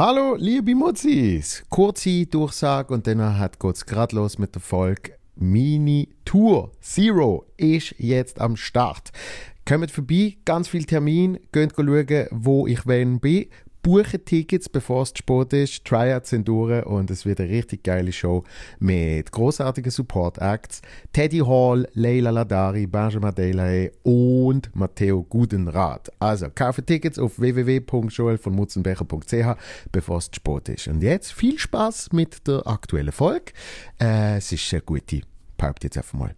Hallo, 0.00 0.36
liebe 0.36 0.76
Mutzis! 0.76 1.64
Kurze 1.68 2.24
Durchsage 2.26 2.94
und 2.94 3.08
dann 3.08 3.18
geht 3.58 3.74
es 3.74 3.84
gerade 3.84 4.14
los 4.14 4.38
mit 4.38 4.54
der 4.54 4.62
Folge 4.62 5.14
Mini 5.34 6.08
Tour 6.24 6.70
Zero 6.80 7.46
ist 7.56 7.96
jetzt 7.98 8.40
am 8.40 8.54
Start. 8.54 9.10
Kommt 9.66 9.90
vorbei, 9.90 10.36
ganz 10.44 10.68
viel 10.68 10.84
Termin, 10.84 11.40
geht 11.50 11.72
schauen, 11.74 12.26
wo 12.30 12.68
ich 12.68 12.86
wenn 12.86 13.18
bin 13.18 13.46
buchen 13.88 14.22
Tickets, 14.22 14.68
bevor 14.68 15.02
es 15.02 15.14
zu 15.14 15.18
spät 15.18 15.54
ist. 15.54 15.84
Tryouts 15.86 16.28
sind 16.28 16.46
durch 16.46 16.84
und 16.84 17.10
es 17.10 17.24
wird 17.24 17.40
eine 17.40 17.48
richtig 17.48 17.84
geile 17.84 18.12
Show 18.12 18.44
mit 18.80 19.32
großartigen 19.32 19.90
Support-Acts. 19.90 20.82
Teddy 21.14 21.38
Hall, 21.38 21.88
Leila 21.94 22.28
Ladari, 22.28 22.86
Benjamin 22.86 23.34
Delahaye 23.34 23.92
und 24.02 24.68
Matteo 24.76 25.22
Gudenrath. 25.22 26.12
Also, 26.18 26.48
kaufe 26.54 26.84
Tickets 26.84 27.18
auf 27.18 27.40
www.joelvonmutzenbecher.ch, 27.40 29.56
bevor 29.90 30.18
es 30.18 30.30
zu 30.30 30.34
spät 30.34 30.68
ist. 30.68 30.88
Und 30.88 31.02
jetzt 31.02 31.32
viel 31.32 31.58
Spaß 31.58 32.12
mit 32.12 32.46
der 32.46 32.66
aktuellen 32.66 33.12
Folge. 33.12 33.52
Äh, 33.98 34.36
es 34.36 34.52
ist 34.52 34.70
eine 34.74 34.82
gute. 34.82 35.22
Paupt 35.56 35.82
jetzt 35.82 35.96
einfach 35.96 36.12
mal. 36.12 36.34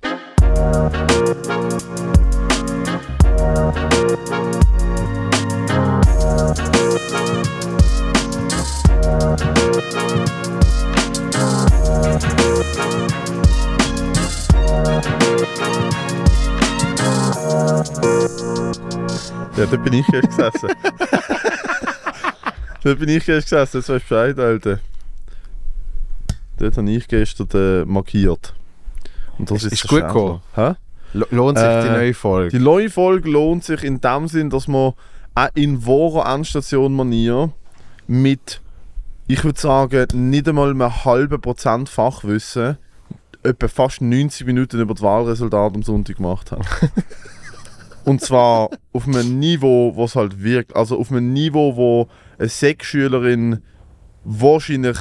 Ja, 19.60 19.66
da 19.66 19.76
bin 19.76 19.92
ich 19.92 20.06
erst 20.10 20.28
gesessen. 20.28 20.70
da 22.82 22.94
bin 22.94 23.08
ich 23.10 23.28
erst 23.28 23.50
gesessen, 23.50 23.76
jetzt 23.76 23.88
weißt 23.88 23.88
du 23.88 23.92
Bescheid, 23.94 24.38
Alter. 24.38 24.80
Dort 26.58 26.76
habe 26.76 26.90
ich 26.90 27.08
gestern 27.08 27.48
äh, 27.54 27.84
markiert. 27.84 28.54
Und 29.37 29.50
das 29.50 29.65
ist, 29.65 29.72
ist 29.72 29.88
gut 29.88 30.00
gekommen. 30.00 30.40
Hä? 30.54 30.74
Lohnt 31.12 31.59
sich 31.59 31.66
äh, 31.66 31.82
die 31.82 31.88
neue 31.88 32.15
Folge? 32.15 32.56
Die 32.56 32.62
neue 32.62 32.88
Folge 32.88 33.30
lohnt 33.30 33.65
sich 33.65 33.82
in 33.82 34.00
dem 34.00 34.28
Sinn, 34.28 34.48
dass 34.48 34.68
man 34.68 34.94
in 35.54 35.86
wahrer 35.86 36.32
Endstation-Manier 36.34 37.52
mit, 38.06 38.60
ich 39.26 39.45
würde 39.45 39.60
sagen, 39.60 40.30
nicht 40.30 40.48
einmal 40.48 40.70
einem 40.70 41.04
halben 41.04 41.40
Prozent 41.40 41.88
Fachwissen 41.88 42.78
etwa 43.42 43.68
fast 43.68 44.00
90 44.00 44.46
Minuten 44.46 44.80
über 44.80 44.95
das 44.95 45.02
Wahlresultat 45.02 45.74
am 45.74 45.82
Sonntag 45.82 46.16
gemacht 46.16 46.52
hat. 46.52 46.66
Und 48.04 48.20
zwar 48.20 48.70
auf 48.92 49.06
einem 49.06 49.38
Niveau, 49.38 49.95
wo 49.95 50.04
es 50.04 50.16
halt 50.16 50.42
wirkt. 50.42 50.74
Also 50.74 50.98
auf 50.98 51.10
einem 51.10 51.32
Niveau, 51.32 51.76
wo 51.76 52.09
eine 52.38 52.48
Sexschülerin 52.48 53.62
wahrscheinlich 54.24 54.98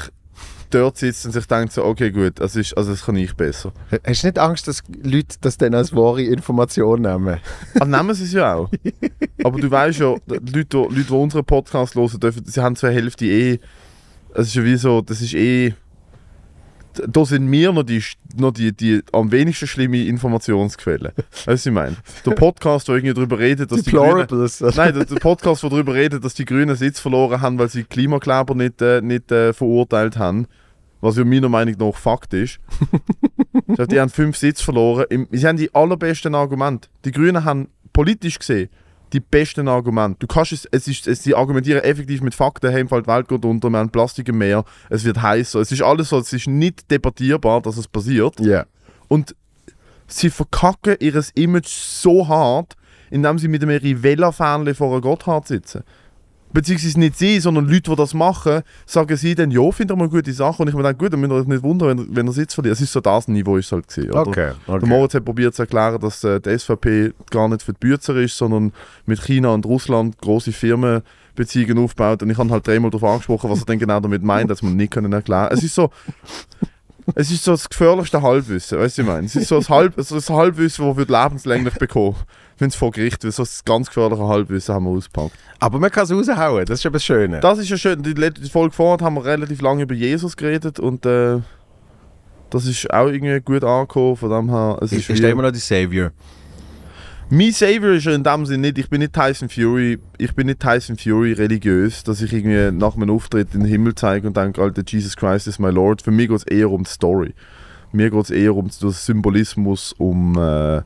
dort 0.69 0.97
sitzt 0.97 1.25
und 1.25 1.31
sich 1.31 1.45
denkt 1.45 1.73
so, 1.73 1.83
okay 1.83 2.11
gut, 2.11 2.39
das, 2.39 2.55
ist, 2.55 2.77
also 2.77 2.91
das 2.91 3.05
kann 3.05 3.15
ich 3.15 3.35
besser. 3.35 3.71
Hast 4.05 4.23
du 4.23 4.27
nicht 4.27 4.39
Angst, 4.39 4.67
dass 4.67 4.83
Leute 5.01 5.37
das 5.41 5.57
dann 5.57 5.73
als 5.73 5.95
wahre 5.95 6.23
Information 6.23 7.01
nehmen? 7.01 7.39
Ah, 7.79 7.85
nehmen 7.85 8.13
sie 8.13 8.25
es 8.25 8.33
ja 8.33 8.55
auch. 8.55 8.69
Aber 9.43 9.59
du 9.59 9.69
weißt 9.69 9.99
ja, 9.99 10.15
die 10.27 10.59
Leute, 10.59 10.77
Leute, 10.77 11.03
die 11.03 11.13
unseren 11.13 11.45
Podcast 11.45 11.95
hören 11.95 12.19
dürfen, 12.19 12.45
sie 12.45 12.61
haben 12.61 12.75
zur 12.75 12.91
Hälfte 12.91 13.25
eh, 13.25 13.59
es 14.33 14.47
ist 14.47 14.55
ja 14.55 14.63
wie 14.63 14.75
so, 14.75 15.01
das 15.01 15.21
ist 15.21 15.33
eh 15.33 15.73
da 17.07 17.25
sind 17.25 17.51
wir 17.51 17.71
noch 17.71 17.83
die, 17.83 18.03
noch 18.37 18.51
die, 18.51 18.71
die 18.71 19.01
am 19.11 19.31
wenigsten 19.31 19.67
schlimme 19.67 20.03
Informationsquelle. 20.03 21.13
Weißt 21.15 21.47
du, 21.47 21.51
was 21.51 21.65
ich 21.65 21.71
meine? 21.71 21.95
Der 22.25 22.31
Podcast, 22.31 22.87
der 22.87 22.95
irgendwie 22.95 23.13
darüber 23.13 23.39
redet, 23.39 23.71
dass 23.71 23.83
die 23.83 23.91
Grünen, 23.91 24.27
Nein, 24.29 24.93
der, 24.93 25.05
der, 25.05 25.15
Podcast, 25.15 25.63
der 25.63 25.69
darüber 25.69 25.93
redet, 25.93 26.23
dass 26.23 26.33
die 26.33 26.45
Grünen 26.45 26.75
Sitz 26.75 26.99
verloren 26.99 27.41
haben, 27.41 27.59
weil 27.59 27.69
sie 27.69 27.83
Klimakleber 27.83 28.55
nicht, 28.55 28.81
äh, 28.81 29.01
nicht 29.01 29.31
äh, 29.31 29.53
verurteilt 29.53 30.17
haben. 30.17 30.47
Was 31.01 31.17
ja 31.17 31.23
meiner 31.23 31.49
Meinung 31.49 31.75
nach 31.77 31.95
Fakt 31.95 32.33
ist. 32.33 32.59
die 33.67 33.99
haben 33.99 34.09
fünf 34.09 34.37
Sitze 34.37 34.63
verloren. 34.63 35.27
Sie 35.31 35.47
haben 35.47 35.57
die 35.57 35.73
allerbesten 35.73 36.35
Argumente. 36.35 36.89
Die 37.05 37.11
Grünen 37.11 37.45
haben 37.45 37.69
politisch 37.93 38.39
gesehen 38.39 38.69
die 39.13 39.19
besten 39.19 39.67
Argumente. 39.67 40.19
Du 40.19 40.27
kannst 40.27 40.51
es, 40.51 40.65
es 40.71 40.87
ist, 40.87 41.07
es, 41.07 41.23
sie 41.23 41.35
argumentieren 41.35 41.83
effektiv 41.83 42.21
mit 42.21 42.35
Fakten, 42.35 42.71
hey, 42.71 42.83
die 42.83 42.91
Welt 42.91 43.27
geht 43.27 43.43
unter, 43.45 43.69
wir 43.69 43.79
haben 43.79 43.89
Plastik 43.89 44.29
im 44.29 44.37
Meer, 44.37 44.63
es 44.89 45.03
wird 45.03 45.21
heißer. 45.21 45.59
Es 45.59 45.71
ist 45.71 45.81
alles 45.81 46.09
so, 46.09 46.19
es 46.19 46.31
ist 46.31 46.47
nicht 46.47 46.89
debattierbar, 46.91 47.61
dass 47.61 47.77
es 47.77 47.87
passiert. 47.87 48.39
Yeah. 48.39 48.65
Und 49.07 49.35
sie 50.07 50.29
verkacken 50.29 50.97
ihr 50.99 51.21
Image 51.35 51.67
so 51.67 52.27
hart, 52.27 52.75
indem 53.09 53.39
sie 53.39 53.47
mit 53.47 53.63
einem 53.63 53.77
Rivella-Fähnchen 53.77 54.75
vor 54.75 54.91
einem 54.91 55.01
Gotthard 55.01 55.47
sitzen 55.47 55.83
beziehungsweise 56.51 56.99
nicht 56.99 57.17
sie, 57.17 57.39
sondern 57.39 57.67
Leute, 57.67 57.91
die 57.91 57.95
das 57.95 58.13
machen, 58.13 58.61
sagen 58.85 59.15
sie 59.17 59.35
dann, 59.35 59.51
ja, 59.51 59.71
finde 59.71 59.93
ich 59.93 59.99
mal 59.99 60.09
gute 60.09 60.33
Sache. 60.33 60.61
Und 60.61 60.69
ich 60.69 60.75
mir 60.75 60.83
denke, 60.83 60.97
gut, 60.97 61.13
dann 61.13 61.19
müsst 61.19 61.31
ihr 61.31 61.35
euch 61.35 61.47
nicht 61.47 61.63
wundern, 61.63 61.97
wenn, 61.97 62.15
wenn 62.15 62.27
er 62.27 62.33
Sitz 62.33 62.53
verliert. 62.53 62.73
Es 62.73 62.81
ist 62.81 62.91
so 62.91 63.01
das 63.01 63.27
Niveau, 63.27 63.57
ist 63.57 63.71
halt 63.71 63.87
gesehen. 63.87 64.11
Okay, 64.11 64.51
okay. 64.67 64.79
Der 64.79 64.87
Moritz 64.87 65.13
hat 65.13 65.25
probiert 65.25 65.55
zu 65.55 65.63
erklären, 65.63 65.99
dass 65.99 66.23
äh, 66.23 66.39
die 66.39 66.57
SVP 66.57 67.13
gar 67.29 67.47
nicht 67.47 67.63
für 67.63 67.73
die 67.73 67.79
Bützer 67.79 68.15
ist, 68.15 68.37
sondern 68.37 68.73
mit 69.05 69.21
China 69.21 69.49
und 69.53 69.65
Russland 69.65 70.17
große 70.19 70.51
Firmen 70.51 71.01
Beziehungen 71.35 71.77
aufbaut. 71.77 72.21
Und 72.21 72.29
ich 72.29 72.37
habe 72.37 72.49
halt 72.49 72.67
dreimal 72.67 72.91
darauf 72.91 73.11
angesprochen, 73.11 73.49
was 73.49 73.59
er 73.59 73.65
denn 73.65 73.79
genau 73.79 73.99
damit 73.99 74.23
meint, 74.23 74.49
dass 74.49 74.61
man 74.61 74.75
nicht 74.75 74.91
können 74.91 75.13
erklären. 75.13 75.49
Es 75.51 75.63
ist 75.63 75.73
so, 75.75 75.89
es 77.15 77.31
ist 77.31 77.43
so 77.43 77.51
das 77.51 77.69
gefährlichste 77.69 78.21
Halbwissen, 78.21 78.79
weißt 78.79 78.97
du, 78.97 79.01
ich 79.01 79.07
meine? 79.07 79.25
Es 79.25 79.35
ist 79.35 79.47
so 79.47 79.55
das, 79.55 79.69
Halb, 79.69 79.93
so 79.97 80.15
das 80.15 80.29
Halbwissen, 80.29 80.85
das 80.85 80.97
wir 80.97 81.05
lebenslänglich 81.05 81.75
bekommen. 81.75 82.17
Wenn 82.59 82.67
es 82.67 82.75
vor 82.75 82.91
Gericht 82.91 83.23
wird, 83.23 83.33
so 83.33 83.43
das 83.43 83.63
ganz 83.63 83.87
gefährliche 83.87 84.27
Halbwissen 84.27 84.75
haben 84.75 84.85
wir 84.85 84.91
ausgepackt. 84.91 85.31
Aber 85.59 85.79
man 85.79 85.89
kann 85.89 86.03
es 86.03 86.11
raushauen, 86.11 86.65
das 86.65 86.79
ist 86.79 86.83
ja 86.83 86.91
das 86.91 87.03
Schöne. 87.03 87.39
Das 87.39 87.57
ist 87.57 87.69
ja 87.69 87.77
schön. 87.77 88.03
Die, 88.03 88.13
die 88.13 88.49
Folge 88.49 88.75
vorher 88.75 89.05
haben 89.05 89.15
wir 89.15 89.25
relativ 89.25 89.61
lange 89.61 89.83
über 89.83 89.95
Jesus 89.95 90.35
geredet 90.35 90.79
und 90.79 91.05
äh, 91.05 91.39
das 92.49 92.65
ist 92.65 92.91
auch 92.93 93.07
irgendwie 93.07 93.39
gut 93.39 93.63
angekommen. 93.63 94.15
Von 94.15 94.29
dem 94.29 94.49
her, 94.49 94.77
es 94.81 94.91
ist, 94.91 95.09
ist 95.09 95.23
immer 95.23 95.43
noch 95.43 95.51
die 95.51 95.59
Savior. 95.59 96.11
Mein 97.31 97.51
Savior 97.51 97.91
ist 97.91 98.05
ja 98.05 98.13
in 98.13 98.23
dem 98.23 98.45
Sinne 98.47 98.67
nicht, 98.67 98.79
ich 98.79 98.89
bin 98.89 99.01
nicht 99.01 99.13
Tyson 99.13 99.49
Fury, 99.49 99.99
ich 100.17 100.33
bin 100.33 100.47
nicht 100.47 100.59
Tyson 100.59 100.97
Fury 100.97 101.33
religiös, 101.33 102.03
dass 102.03 102.23
ich 102.23 102.33
irgendwie 102.33 102.75
nach 102.75 102.95
meinem 102.95 103.11
Auftritt 103.11 103.53
in 103.53 103.59
den 103.59 103.69
Himmel 103.69 103.93
zeige 103.93 104.25
und 104.25 104.35
denke, 104.35 104.59
Alter, 104.59 104.81
Jesus 104.85 105.15
Christ 105.15 105.45
is 105.45 105.59
my 105.59 105.69
Lord. 105.69 106.01
Für 106.01 106.09
mich 106.09 106.27
geht 106.27 106.37
es 106.37 106.43
eher 106.47 106.71
um 106.71 106.83
die 106.83 106.89
Story. 106.89 107.35
Mir 107.91 108.09
geht 108.09 108.23
es 108.23 108.31
eher 108.31 108.55
um 108.55 108.67
den 108.67 108.91
Symbolismus, 108.91 109.93
um, 109.99 110.35
äh, 110.39 110.81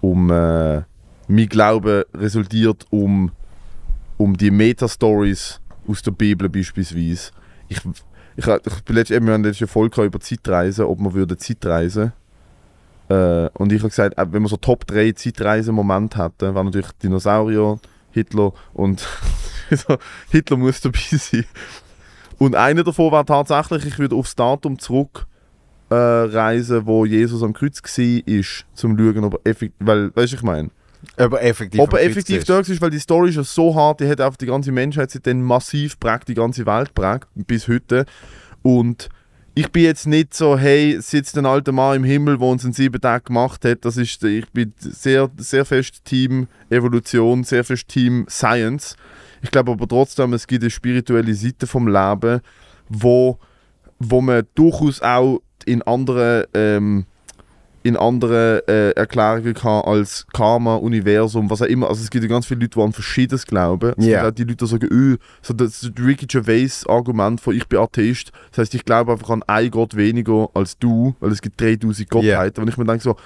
um 0.00 0.30
äh, 0.30 0.82
mein 1.32 1.48
Glaube 1.48 2.06
resultiert 2.14 2.86
um, 2.90 3.30
um 4.16 4.36
die 4.36 4.50
Meta-Stories 4.50 5.60
aus 5.86 6.02
der 6.02 6.12
Bibel 6.12 6.48
beispielsweise. 6.48 7.32
Ich, 7.68 7.78
ich, 8.36 8.46
ich 8.46 8.82
bin 8.84 8.96
letztens, 8.96 9.26
wir 9.26 9.32
haben 9.32 9.44
letzte 9.44 9.66
Folge 9.66 10.04
über 10.04 10.20
Zeitreisen, 10.20 10.84
ob 10.84 11.00
man 11.00 11.14
würde 11.14 11.36
Zeitreisen 11.36 12.12
äh, 13.12 13.50
und 13.54 13.72
ich 13.72 13.80
habe 13.80 13.90
gesagt, 13.90 14.16
äh, 14.16 14.26
wenn 14.30 14.42
man 14.42 14.48
so 14.48 14.56
Top 14.56 14.86
3 14.86 15.12
Zeitreisen-Momente 15.12 16.22
hätte, 16.22 16.54
wäre 16.54 16.64
natürlich 16.64 16.92
Dinosaurier, 17.02 17.78
Hitler 18.10 18.52
und 18.72 19.06
Hitler 20.30 20.56
muss 20.56 20.80
dabei 20.80 20.98
sein. 21.10 21.44
Und 22.38 22.56
einer 22.56 22.84
davon 22.84 23.12
war 23.12 23.26
tatsächlich, 23.26 23.86
ich 23.86 23.98
würde 23.98 24.16
aufs 24.16 24.34
Datum 24.34 24.78
zurück 24.78 25.26
äh, 25.90 25.94
reisen, 25.94 26.86
wo 26.86 27.04
Jesus 27.04 27.42
am 27.42 27.52
Kreuz 27.52 27.82
war, 27.82 28.26
ist, 28.26 28.64
zum 28.74 28.96
zu 28.96 29.12
schauen, 29.12 29.24
ob 29.24 29.34
er 29.34 29.50
effektiv, 29.50 29.86
weil, 29.86 30.14
weißt 30.16 30.32
du, 30.32 30.36
ich 30.36 30.42
meine, 30.42 30.70
ob 31.18 31.32
er 31.34 31.42
effektiv, 31.42 31.80
ob 31.80 31.92
er 31.92 32.02
effektiv 32.02 32.44
dort 32.44 32.68
ist, 32.68 32.80
weil 32.80 32.90
die 32.90 32.98
Story 32.98 33.30
ist 33.30 33.36
ja 33.36 33.44
so 33.44 33.74
hart, 33.74 34.00
die 34.00 34.08
hat 34.08 34.20
einfach 34.20 34.36
die 34.36 34.46
ganze 34.46 34.72
Menschheit 34.72 35.10
seitdem 35.10 35.42
massiv 35.42 35.98
prägt, 35.98 36.28
die 36.28 36.34
ganze 36.34 36.66
Welt 36.66 36.94
prägt, 36.94 37.28
bis 37.34 37.68
heute. 37.68 38.06
Und 38.62 39.08
ich 39.54 39.70
bin 39.70 39.82
jetzt 39.82 40.06
nicht 40.06 40.32
so, 40.32 40.56
hey, 40.56 40.98
sitzt 41.00 41.36
ein 41.36 41.44
alter 41.44 41.72
Mann 41.72 41.96
im 41.96 42.04
Himmel, 42.04 42.38
der 42.38 42.48
uns 42.48 42.64
in 42.64 42.72
sieben 42.72 43.00
Tagen 43.00 43.24
gemacht 43.26 43.64
hat. 43.64 43.84
Das 43.84 43.96
ist, 43.96 44.22
ich 44.24 44.48
bin 44.50 44.72
sehr, 44.78 45.30
sehr 45.36 45.64
fest 45.64 46.04
Team 46.04 46.46
Evolution, 46.70 47.44
sehr 47.44 47.62
fest 47.62 47.88
Team 47.88 48.24
Science. 48.30 48.96
Ich 49.42 49.50
glaube 49.50 49.72
aber 49.72 49.86
trotzdem, 49.86 50.32
es 50.32 50.46
gibt 50.46 50.62
eine 50.62 50.70
spirituelle 50.70 51.34
Seite 51.34 51.66
vom 51.66 51.86
Leben, 51.86 52.40
wo, 52.88 53.38
wo 53.98 54.20
man 54.20 54.46
durchaus 54.54 55.02
auch 55.02 55.42
in 55.66 55.82
anderen 55.82 56.44
ähm, 56.54 57.06
in 57.82 57.96
anderen 57.96 58.60
äh, 58.68 58.90
Erklärungen 58.90 59.54
kann 59.54 59.82
als 59.82 60.26
Karma, 60.32 60.76
Universum, 60.76 61.50
was 61.50 61.62
auch 61.62 61.66
immer. 61.66 61.88
Also 61.88 62.02
es 62.02 62.10
gibt 62.10 62.24
ja 62.24 62.28
ganz 62.28 62.46
viele 62.46 62.60
Leute, 62.60 62.78
die 62.78 62.82
an 62.82 62.92
Verschiedenes 62.92 63.46
glauben. 63.46 63.94
Es 63.96 64.06
yeah. 64.06 64.22
gibt 64.22 64.32
auch 64.32 64.36
die 64.36 64.44
Leute, 64.44 64.56
die 64.56 64.66
sagen, 64.66 64.88
öh, 64.90 65.16
so 65.42 65.54
das 65.54 65.90
Ricky 65.98 66.26
Gervais 66.26 66.84
Argument 66.86 67.40
von 67.40 67.56
ich 67.56 67.66
bin 67.66 67.80
Atheist. 67.80 68.32
Das 68.50 68.58
heißt, 68.58 68.74
ich 68.74 68.84
glaube 68.84 69.12
einfach 69.12 69.30
an 69.30 69.42
einen 69.44 69.70
Gott 69.70 69.96
weniger 69.96 70.48
als 70.54 70.78
du, 70.78 71.14
weil 71.20 71.32
es 71.32 71.42
gibt 71.42 71.60
3000 71.60 72.08
Gottheiten. 72.08 72.56
Yeah. 72.56 72.62
Und 72.62 72.68
ich 72.68 72.76
mir 72.76 72.84
denke 72.84 73.02
so, 73.02 73.16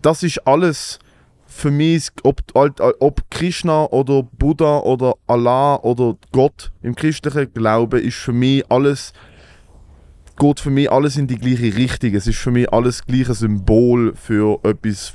das 0.00 0.22
ist 0.22 0.46
alles 0.46 0.98
für 1.46 1.70
mich, 1.70 2.08
ob, 2.22 2.40
ob 2.54 3.30
Krishna 3.30 3.84
oder 3.86 4.22
Buddha 4.22 4.78
oder 4.78 5.14
Allah 5.26 5.76
oder 5.76 6.16
Gott 6.32 6.72
im 6.82 6.94
christlichen 6.94 7.52
Glauben, 7.52 8.00
ist 8.00 8.16
für 8.16 8.32
mich 8.32 8.64
alles 8.70 9.12
geht 10.42 10.60
für 10.60 10.70
mich 10.70 10.90
alles 10.90 11.16
in 11.16 11.28
die 11.28 11.38
gleiche 11.38 11.76
Richtung. 11.76 12.14
Es 12.14 12.26
ist 12.26 12.38
für 12.38 12.50
mich 12.50 12.72
alles 12.72 13.06
gleiche 13.06 13.32
Symbol 13.34 14.12
für 14.16 14.58
etwas, 14.64 15.14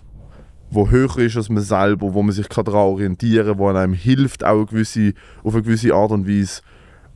wo 0.69 0.89
höher 0.89 1.17
ist 1.17 1.35
als 1.35 1.49
man 1.49 1.63
selber, 1.63 2.13
wo 2.13 2.23
man 2.23 2.33
sich 2.33 2.47
daran 2.47 2.73
orientieren 2.73 3.47
kann, 3.47 3.57
wo 3.57 3.67
einem 3.67 3.93
hilft, 3.93 4.45
auch 4.45 4.55
eine 4.55 4.65
gewisse, 4.65 5.13
auf 5.43 5.53
eine 5.53 5.63
gewisse 5.63 5.93
Art 5.93 6.11
und 6.11 6.27
Weise 6.27 6.61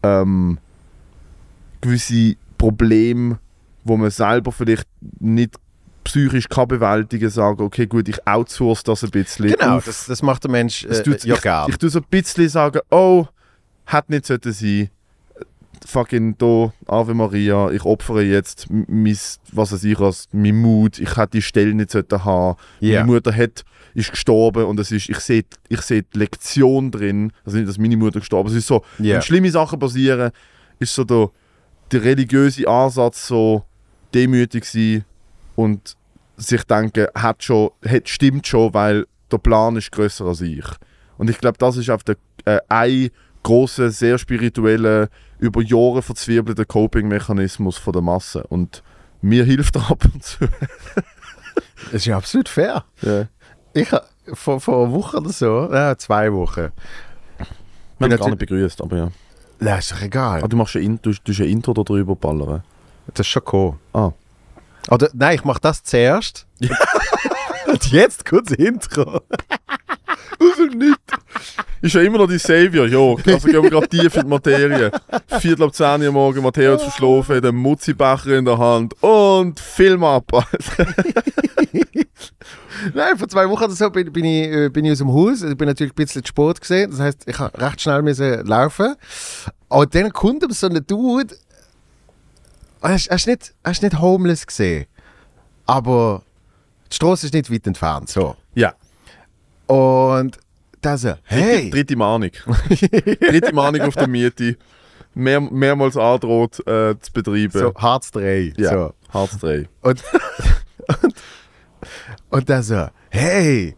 ähm, 0.03 0.57
gewisse 1.79 2.35
Probleme, 2.57 3.39
wo 3.85 3.95
man 3.95 4.11
selber 4.11 4.51
vielleicht 4.51 4.87
nicht 5.19 5.55
psychisch 6.03 6.49
kann 6.49 6.67
bewältigen, 6.67 7.29
sagen, 7.29 7.61
okay, 7.61 7.87
gut, 7.87 8.09
ich 8.09 8.27
outsource 8.27 8.83
das 8.83 9.03
ein 9.03 9.11
bisschen. 9.11 9.47
Genau, 9.47 9.77
auf. 9.77 9.85
das, 9.85 10.07
das 10.07 10.21
macht 10.21 10.43
der 10.43 10.51
Mensch 10.51 10.83
äh, 10.83 11.03
ja 11.23 11.35
ich, 11.35 11.41
gern. 11.41 11.69
ich 11.69 11.77
tue 11.77 11.89
so 11.89 11.99
ein 11.99 12.05
bisschen 12.09 12.49
sagen, 12.49 12.79
oh, 12.89 13.25
hat 13.85 14.09
nicht 14.09 14.25
sollten 14.25 14.51
sein. 14.51 14.89
Fucking 15.85 16.37
da, 16.37 16.71
Ave 16.87 17.13
Maria, 17.13 17.69
ich 17.71 17.83
opfere 17.83 18.21
jetzt 18.23 18.69
m- 18.69 18.85
mis, 18.87 19.39
was 19.51 19.71
weiß 19.73 19.83
ich, 19.85 19.99
als 19.99 20.27
mein 20.31 20.55
Mut, 20.61 20.99
ich 20.99 21.17
hätte 21.17 21.31
die 21.37 21.41
Stelle 21.41 21.73
nicht 21.73 21.93
haben. 21.93 22.57
Ja. 22.79 23.01
Meine 23.01 23.13
Mutter 23.13 23.35
hat, 23.35 23.63
ist 23.93 24.11
gestorben 24.11 24.65
und 24.65 24.79
es 24.79 24.91
ist, 24.91 25.09
ich 25.09 25.17
sehe 25.19 25.43
ich 25.69 25.81
sehe 25.81 26.03
die 26.03 26.17
Lektion 26.19 26.91
drin, 26.91 27.31
also 27.45 27.57
nicht, 27.57 27.67
dass 27.67 27.77
meine 27.77 27.97
Mutter 27.97 28.19
gestorben 28.19 28.47
ist, 28.49 28.53
es 28.53 28.59
ist 28.59 28.67
so, 28.67 28.83
Ja. 28.99 29.15
wenn 29.15 29.21
schlimme 29.21 29.49
Sachen 29.51 29.79
passieren, 29.79 30.31
ist 30.79 30.93
so 30.93 31.03
der, 31.03 31.29
der 31.91 32.03
religiöse 32.03 32.67
Ansatz 32.67 33.27
so 33.27 33.65
demütig 34.13 34.65
sein 34.65 35.03
und 35.55 35.95
sich 36.37 36.63
denken, 36.63 37.07
hat 37.15 37.43
schon, 37.43 37.71
hat, 37.85 38.07
stimmt 38.07 38.47
schon, 38.47 38.73
weil 38.73 39.05
der 39.31 39.37
Plan 39.39 39.75
ist 39.75 39.91
größer 39.91 40.25
als 40.25 40.41
ich. 40.41 40.65
Und 41.17 41.29
ich 41.29 41.37
glaube, 41.39 41.57
das 41.57 41.77
ist 41.77 41.89
auf 41.89 42.03
der 42.03 42.15
äh, 42.45 42.59
ein 42.69 43.09
großer, 43.43 43.91
sehr 43.91 44.17
spiritueller, 44.17 45.09
über 45.39 45.61
Jahre 45.61 46.01
verzwirbelter 46.01 46.65
Coping-Mechanismus 46.65 47.77
von 47.77 47.93
der 47.93 48.01
Masse. 48.01 48.43
Und 48.47 48.83
mir 49.21 49.43
hilft 49.43 49.75
er 49.75 49.89
ab 49.91 50.03
und 50.05 50.23
zu. 50.23 50.39
Das 51.85 51.93
ist 51.93 52.05
ja 52.05 52.17
absolut 52.17 52.47
fair. 52.49 52.83
Ja. 53.01 53.27
Ich 53.73 53.89
vor, 54.33 54.59
vor 54.61 54.83
einer 54.85 54.93
Woche 54.93 55.17
oder 55.17 55.29
so, 55.31 55.69
ja, 55.73 55.97
zwei 55.97 56.31
Wochen. 56.33 56.71
Wir 57.99 58.09
haben 58.09 58.17
gar 58.17 58.29
nicht 58.29 58.39
begrüßt, 58.39 58.81
aber 58.81 58.97
ja. 58.97 59.11
Das 59.59 59.79
ist 59.85 59.91
doch 59.91 60.01
egal. 60.01 60.43
Ah, 60.43 60.47
du 60.47 60.57
machst 60.57 60.75
ein, 60.75 60.81
In- 60.83 60.99
du, 61.01 61.11
du 61.23 61.31
ein 61.31 61.47
Intro 61.49 61.73
da 61.73 61.83
drüber 61.83 62.15
ballern. 62.15 62.63
Das 63.07 63.25
ist 63.27 63.31
schon 63.31 63.43
cool. 63.51 63.73
Ah. 63.93 64.11
Oder, 64.89 65.09
nein, 65.13 65.35
ich 65.35 65.43
mache 65.43 65.59
das 65.61 65.83
zuerst. 65.83 66.47
Und 67.71 67.91
jetzt 67.91 68.23
das 68.31 68.51
Intro. 68.57 69.21
Also 70.39 70.65
nicht. 70.65 70.99
Ist 71.81 71.95
ja 71.95 72.01
immer 72.01 72.17
noch 72.17 72.27
die 72.27 72.37
Savior, 72.37 72.87
ja. 72.87 73.15
Also 73.33 73.47
gehen 73.47 73.63
wir 73.63 73.69
gerade 73.69 73.87
tief 73.87 74.15
in 74.15 74.21
die 74.23 74.27
Materie. 74.27 74.91
Viertel 75.39 75.63
ab 75.63 75.73
10 75.73 76.03
Uhr 76.03 76.11
morgen, 76.11 76.43
Matteo 76.43 76.77
zu 76.77 76.89
schlafen, 76.91 77.41
den 77.41 77.55
Mutzibecher 77.55 78.37
in 78.37 78.45
der 78.45 78.57
Hand 78.57 78.93
und 79.01 79.59
Film 79.59 80.03
ab. 80.03 80.25
Nein, 82.93 83.17
vor 83.17 83.27
zwei 83.27 83.47
Wochen 83.49 83.65
oder 83.65 83.73
so 83.73 83.89
bin, 83.91 84.11
bin, 84.11 84.25
ich, 84.25 84.47
äh, 84.47 84.69
bin 84.69 84.85
ich 84.85 84.91
aus 84.93 84.97
dem 84.97 85.13
Haus. 85.13 85.43
Ich 85.43 85.55
bin 85.55 85.67
natürlich 85.67 85.93
ein 85.93 85.95
bisschen 85.95 86.23
zu 86.23 86.29
Sport 86.29 86.61
gesehen. 86.61 86.89
Das 86.91 86.99
heißt, 86.99 87.27
ich 87.27 87.37
habe 87.37 87.61
recht 87.61 87.79
schnell 87.81 88.01
müssen 88.01 88.45
laufen. 88.45 88.95
Und 89.67 89.93
dann 89.93 90.11
kommt 90.11 90.43
aber 90.43 90.53
so 90.53 90.67
ein 90.67 90.83
Dude. 90.87 91.35
Hast 92.81 93.09
du 93.09 93.29
nicht, 93.29 93.53
hast 93.63 93.83
du 93.83 93.85
nicht 93.85 93.99
homeless 93.99 94.47
gesehen? 94.47 94.87
Aber 95.67 96.23
die 96.91 96.95
Straße 96.95 97.27
ist 97.27 97.33
nicht 97.33 97.51
weit 97.51 97.65
entfernt. 97.67 98.09
So. 98.09 98.35
Ja. 98.53 98.73
Und 99.67 100.37
da 100.81 100.97
so, 100.97 101.13
hey! 101.23 101.69
Dritte 101.69 101.95
Mahnung. 101.95 102.31
Dritte 102.69 103.53
Mahnung 103.53 103.81
auf 103.81 103.95
der 103.95 104.07
Miete. 104.07 104.57
Mehr, 105.13 105.41
mehrmals 105.41 105.97
androht 105.97 106.59
äh, 106.67 106.97
zu 106.99 107.11
betreiben. 107.13 107.51
So, 107.51 107.73
Hartz 107.75 108.11
3. 108.11 108.53
ja. 108.57 108.69
So. 108.69 108.93
Hartz 109.09 109.37
3. 109.39 109.67
Und, 109.81 110.03
und, 111.01 111.13
und 112.29 112.49
dann 112.49 112.63
so, 112.63 112.87
hey! 113.09 113.75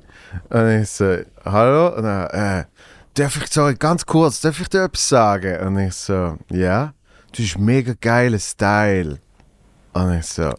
Und 0.49 0.81
ich 0.81 0.89
so, 0.89 1.17
hallo? 1.43 1.95
Und 1.95 2.03
dann, 2.03 2.27
äh, 2.29 2.65
darf 3.15 3.37
ich, 3.37 3.47
sorry, 3.51 3.75
ganz 3.75 4.05
kurz, 4.05 4.41
darf 4.41 4.59
ich 4.59 4.69
dir 4.69 4.83
etwas 4.83 5.09
sagen? 5.09 5.59
Und 5.67 5.79
ich 5.79 5.93
so, 5.93 6.37
ja? 6.49 6.93
Du 7.35 7.43
hast 7.43 7.57
mega 7.57 7.93
geiler 7.99 8.39
Style. 8.39 9.19
Und 9.93 10.19
ich 10.19 10.25
so, 10.25 10.53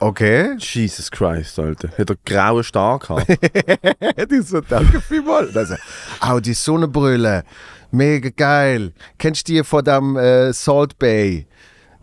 okay. 0.00 0.56
Jesus 0.58 1.10
Christ, 1.10 1.58
Alter. 1.58 1.88
Hat 1.96 2.10
er 2.10 2.16
grauen 2.24 2.64
Star 2.64 2.98
gehabt? 2.98 3.26
die 4.30 4.40
so, 4.40 4.60
danke 4.60 5.00
vielmals. 5.00 5.48
Und 5.48 5.56
dann 5.56 5.66
so, 5.66 5.74
oh, 6.28 6.40
die 6.40 6.54
Sonnenbrille, 6.54 7.44
mega 7.90 8.30
geil. 8.30 8.92
Kennst 9.18 9.48
du 9.48 9.52
die 9.52 9.64
von 9.64 9.84
dem 9.84 10.16
äh, 10.16 10.52
Salt 10.52 10.98
Bay? 10.98 11.46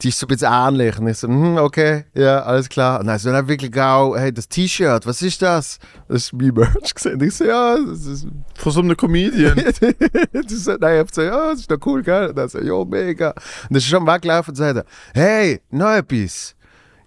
Die 0.01 0.09
ist 0.09 0.19
so 0.19 0.25
ein 0.25 0.29
bisschen 0.29 0.51
ähnlich. 0.51 0.97
Und 0.99 1.07
ich 1.07 1.17
so, 1.17 1.27
hm, 1.27 1.57
okay, 1.57 2.05
ja, 2.13 2.41
alles 2.41 2.67
klar. 2.67 2.99
Und 2.99 3.07
dann 3.07 3.19
so, 3.19 3.31
dann 3.31 3.47
wirklich 3.47 3.79
auch, 3.79 4.17
hey, 4.17 4.33
das 4.33 4.49
T-Shirt, 4.49 5.05
was 5.05 5.21
ist 5.21 5.41
das? 5.41 5.79
Das 6.07 6.23
ist 6.23 6.33
mein 6.33 6.53
Merch 6.53 6.93
gesehen. 6.93 7.13
Und 7.13 7.23
ich 7.23 7.35
so, 7.35 7.45
ja, 7.45 7.77
das 7.77 8.05
ist 8.05 8.27
Von 8.55 8.71
so 8.71 8.81
einem 8.81 8.97
Comedian. 8.97 9.57
ist 10.33 10.63
so, 10.63 10.75
nein, 10.75 10.95
ich 10.95 10.99
hab 10.99 11.13
so, 11.13 11.21
ja, 11.21 11.51
das 11.51 11.61
ist 11.61 11.71
doch 11.71 11.77
cool, 11.85 12.03
gell? 12.03 12.29
Und 12.29 12.37
dann 12.37 12.49
so, 12.49 12.59
ja, 12.59 12.83
mega. 12.83 13.29
Und 13.29 13.37
dann 13.69 13.77
ist 13.77 13.85
er 13.85 13.97
schon 13.97 14.07
weggelaufen 14.07 14.51
und 14.51 14.55
sagt, 14.55 14.77
er, 14.77 14.85
hey, 15.13 15.61
noch 15.69 15.91
etwas. 15.91 16.55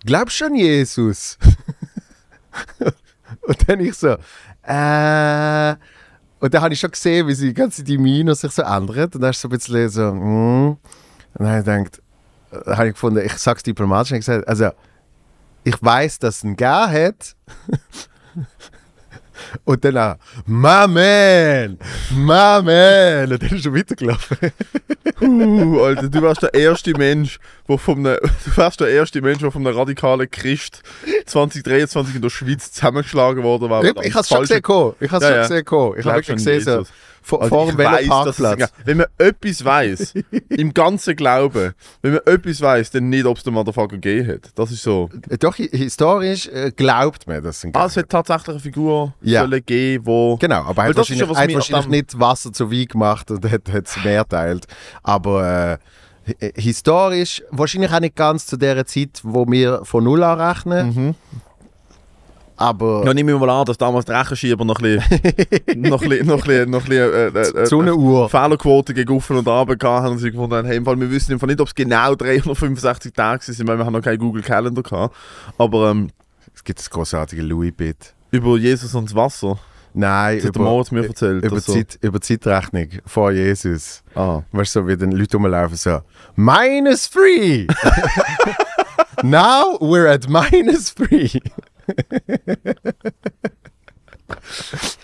Glaubst 0.07 0.41
du 0.41 0.47
an 0.47 0.55
Jesus? 0.55 1.37
und 3.43 3.69
dann 3.69 3.81
ich 3.81 3.95
so, 3.95 4.17
äh. 4.63 5.75
Und 6.39 6.53
dann 6.53 6.63
habe 6.63 6.75
ich 6.75 6.81
schon 6.81 6.91
gesehen, 6.91 7.27
wie 7.27 7.35
sie 7.35 7.49
die 7.49 7.55
ganze 7.55 7.83
die 7.83 7.99
sich 8.35 8.53
so 8.53 8.63
ändert. 8.63 9.15
Und 9.15 9.21
dann 9.21 9.31
ist 9.31 9.41
so 9.41 9.49
ein 9.49 9.51
bisschen 9.51 9.89
so, 9.89 10.11
hm. 10.11 10.69
Und 10.69 10.81
dann 11.35 11.49
habe 11.49 11.59
ich 11.59 11.65
gedacht, 11.65 12.03
äh, 12.53 12.77
habe 12.77 12.89
ich 12.89 12.95
gefunden, 12.95 13.25
ich 13.25 13.33
sag's 13.33 13.63
diplomatisch, 13.63 14.13
und 14.13 14.19
ich 14.19 14.27
gesagt, 14.27 14.47
also, 14.47 14.71
ich 15.65 15.83
weiß, 15.83 16.21
dass 16.21 16.37
es 16.37 16.45
einen 16.45 16.57
gegeben 16.57 17.07
hat. 17.07 17.37
Und 19.65 19.85
dann 19.85 19.99
auch, 19.99 20.17
my 20.47 20.87
man, 20.89 21.79
my 22.11 22.63
man. 22.63 23.33
Und 23.33 23.43
dann 23.43 23.51
ist 23.51 23.67
er 23.67 23.75
weitergelaufen. 23.75 24.37
Uh, 25.21 25.81
Alter, 25.81 26.09
du 26.09 26.23
wärst 26.23 26.43
der 26.43 26.55
erste 26.55 26.93
Mensch, 26.93 27.39
der 27.69 27.79
vom 27.79 28.03
ne, 28.03 28.19
du 28.45 28.57
wärst 28.57 28.81
der 28.81 28.89
erste 28.89 29.21
Mensch, 29.23 29.39
der 29.39 29.51
vom 29.51 29.67
radikalen 29.67 30.31
Christ 30.31 30.83
2023 31.27 32.17
in 32.17 32.23
der 32.23 32.31
Schweiz 32.31 32.73
zusammengeschlagen 32.73 33.43
worden 33.43 33.71
war. 33.71 33.85
ich 33.85 33.91
ich 33.91 34.15
habe 34.15 34.21
es 34.21 34.29
schon 34.29 34.41
gesehen, 34.41 34.63
ich 35.01 35.11
habe 35.11 35.25
es 35.25 35.31
Ja, 35.31 35.45
schon 35.45 35.65
gesehen. 35.65 35.65
Ich 35.99 36.07
habe 36.07 36.17
wirklich 36.17 36.37
gesehen, 36.37 36.61
so? 36.61 36.85
Vor, 37.27 37.43
Alter, 37.43 37.55
vor 37.57 37.67
dem 37.67 37.79
weiss, 37.79 38.07
dass 38.09 38.37
Parkplatz. 38.37 38.73
Wenn 38.85 38.99
man 38.99 39.07
etwas 39.19 39.65
weiß, 39.65 40.15
im 40.51 40.73
ganzen 40.73 41.17
Glauben, 41.17 41.73
wenn 42.03 42.13
man 42.13 42.21
etwas 42.25 42.61
weiß, 42.61 42.93
dann 42.93 43.09
nicht, 43.09 43.25
ob 43.27 43.37
es 43.37 43.43
den 43.43 43.55
Motherfucker 43.55 43.97
gegeben 43.97 44.29
hat. 44.29 44.51
Das 44.55 44.71
ist 44.71 44.83
so. 44.83 45.11
Doch, 45.41 45.59
hi- 45.59 45.69
historisch 45.73 46.47
äh, 46.47 46.71
glaubt 46.71 47.27
man, 47.27 47.43
dass 47.43 47.59
es 47.59 47.65
einen 47.65 47.75
Ah, 47.75 47.87
es 47.87 47.97
hat 47.97 48.09
tatsächlich 48.09 48.49
eine 48.51 48.61
Figur 48.61 49.13
Ja. 49.23 49.41
sollen 49.43 49.61
geben, 49.67 50.07
wo... 50.07 50.37
Genau, 50.37 50.63
aber 50.65 50.85
er 50.85 50.89
hat 50.91 50.97
wahrscheinlich, 50.97 51.29
er 51.29 51.37
hat 51.37 51.53
wahrscheinlich 51.55 51.89
nicht 51.89 52.21
Wasser 52.21 52.53
zu 52.53 52.71
Wein 52.71 52.87
gemacht 52.87 53.29
und 53.31 53.45
hat 53.51 53.63
es 53.69 54.05
mehr 54.05 54.25
teilt. 54.27 54.67
Aber 55.03 55.79
äh, 56.29 56.33
hi- 56.41 56.53
historisch, 56.55 57.43
wahrscheinlich 57.51 57.91
auch 57.93 58.01
nicht 58.01 58.15
ganz 58.15 58.47
zu 58.47 58.57
der 58.57 58.87
Zeit, 58.87 59.21
wo 59.25 59.47
wir 59.49 59.81
von 59.85 60.05
Null 60.05 60.23
anrechnen. 60.23 60.95
Mhm. 60.95 61.15
Aber 62.59 63.03
Ja, 63.05 63.13
nehmen 63.13 63.29
wir 63.29 63.39
mal 63.47 63.61
an, 63.61 63.65
dass 63.67 63.77
damals 63.77 64.07
die 64.07 64.13
Rechenschieber 64.13 64.65
noch 64.65 64.79
ein 64.81 64.99
bisschen, 64.99 65.83
noch 65.83 66.01
ein 66.03 66.09
bisschen, 66.09 66.27
noch 66.27 66.39
ein 66.39 66.47
bisschen, 66.47 66.71
noch 66.71 66.83
ein 66.85 66.89
bisschen 66.89 67.13
äh, 67.13 67.27
äh, 67.29 67.63
äh, 67.63 67.67
so 67.67 67.81
eine 67.81 67.95
Uhr. 67.95 68.29
Fehlerquote 68.31 68.95
gegen 68.95 69.15
auf 69.15 69.29
und 69.31 69.45
gehabt 69.45 69.83
haben 69.85 70.13
und 70.13 70.19
sie 70.19 70.31
gefunden 70.31 70.55
haben, 70.57 70.67
hey, 70.67 70.77
im 70.79 70.85
Fall, 70.85 70.99
wir 70.99 71.11
wissen 71.11 71.33
im 71.33 71.39
Fall 71.39 71.49
nicht, 71.49 71.61
ob 71.61 71.69
es 71.69 71.75
genau 71.75 72.15
365 72.15 73.13
Tage 73.13 73.45
sind, 73.45 73.69
weil 73.69 73.77
wir 73.79 73.85
haben 73.85 73.93
noch 73.93 74.01
keinen 74.03 74.19
Google 74.19 74.43
Calendar 74.43 74.83
gehabt. 74.83 75.15
Aber 75.59 75.91
ähm, 75.91 76.09
Es 76.55 76.65
gibt 76.65 76.79
das 76.79 76.89
großartige 76.89 77.43
Louis-Bit. 77.43 78.15
über 78.31 78.57
Jesus 78.57 78.95
und 78.95 79.05
das 79.11 79.15
Wasser, 79.15 79.59
Nein, 79.99 80.37
das 80.39 80.49
hat 80.49 80.55
der 80.57 80.63
Moritz 80.63 80.91
mir 80.91 81.07
erzählt. 81.07 81.43
über, 81.43 81.57
also. 81.57 81.73
Zeit, 81.73 81.99
über 82.03 82.21
Zeitrechnung 82.21 82.89
vor 83.07 83.33
Jesus. 83.33 84.03
Ah. 84.15 84.43
Weißt 84.53 84.77
du, 84.77 84.81
so 84.81 84.89
wie 84.89 84.97
den 84.97 85.13
Leute 85.13 85.37
rumlaufen, 85.39 85.77
so 85.77 86.01
minus 86.37 87.09
three! 87.11 87.67
Now 89.23 89.79
we're 89.81 90.07
at 90.07 90.29
minus 90.29 90.95
three! 90.95 91.41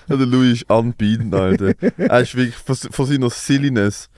Der 0.09 0.17
Louis 0.17 0.63
ist 0.63 0.71
anbietend, 0.71 1.35
Alter. 1.35 1.75
er 1.97 2.21
ist 2.21 2.35
wirklich 2.35 2.57
von, 2.57 2.75
von 2.77 3.07
seiner 3.07 3.31
Silliness, 3.31 4.09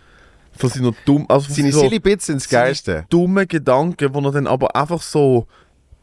von 0.57 0.71
seiner 0.71 0.93
dumm, 1.05 1.27
also 1.29 1.53
Seine 1.53 1.73
so 1.73 1.81
silly 1.81 1.99
Bits 1.99 2.27
sind 2.27 2.37
das 2.37 2.49
Geilste. 2.49 3.05
dummen 3.11 3.47
Gedanken, 3.47 4.13
die 4.13 4.19
er 4.25 4.33
dann 4.33 4.47
aber 4.47 4.75
einfach 4.75 5.03
so 5.03 5.47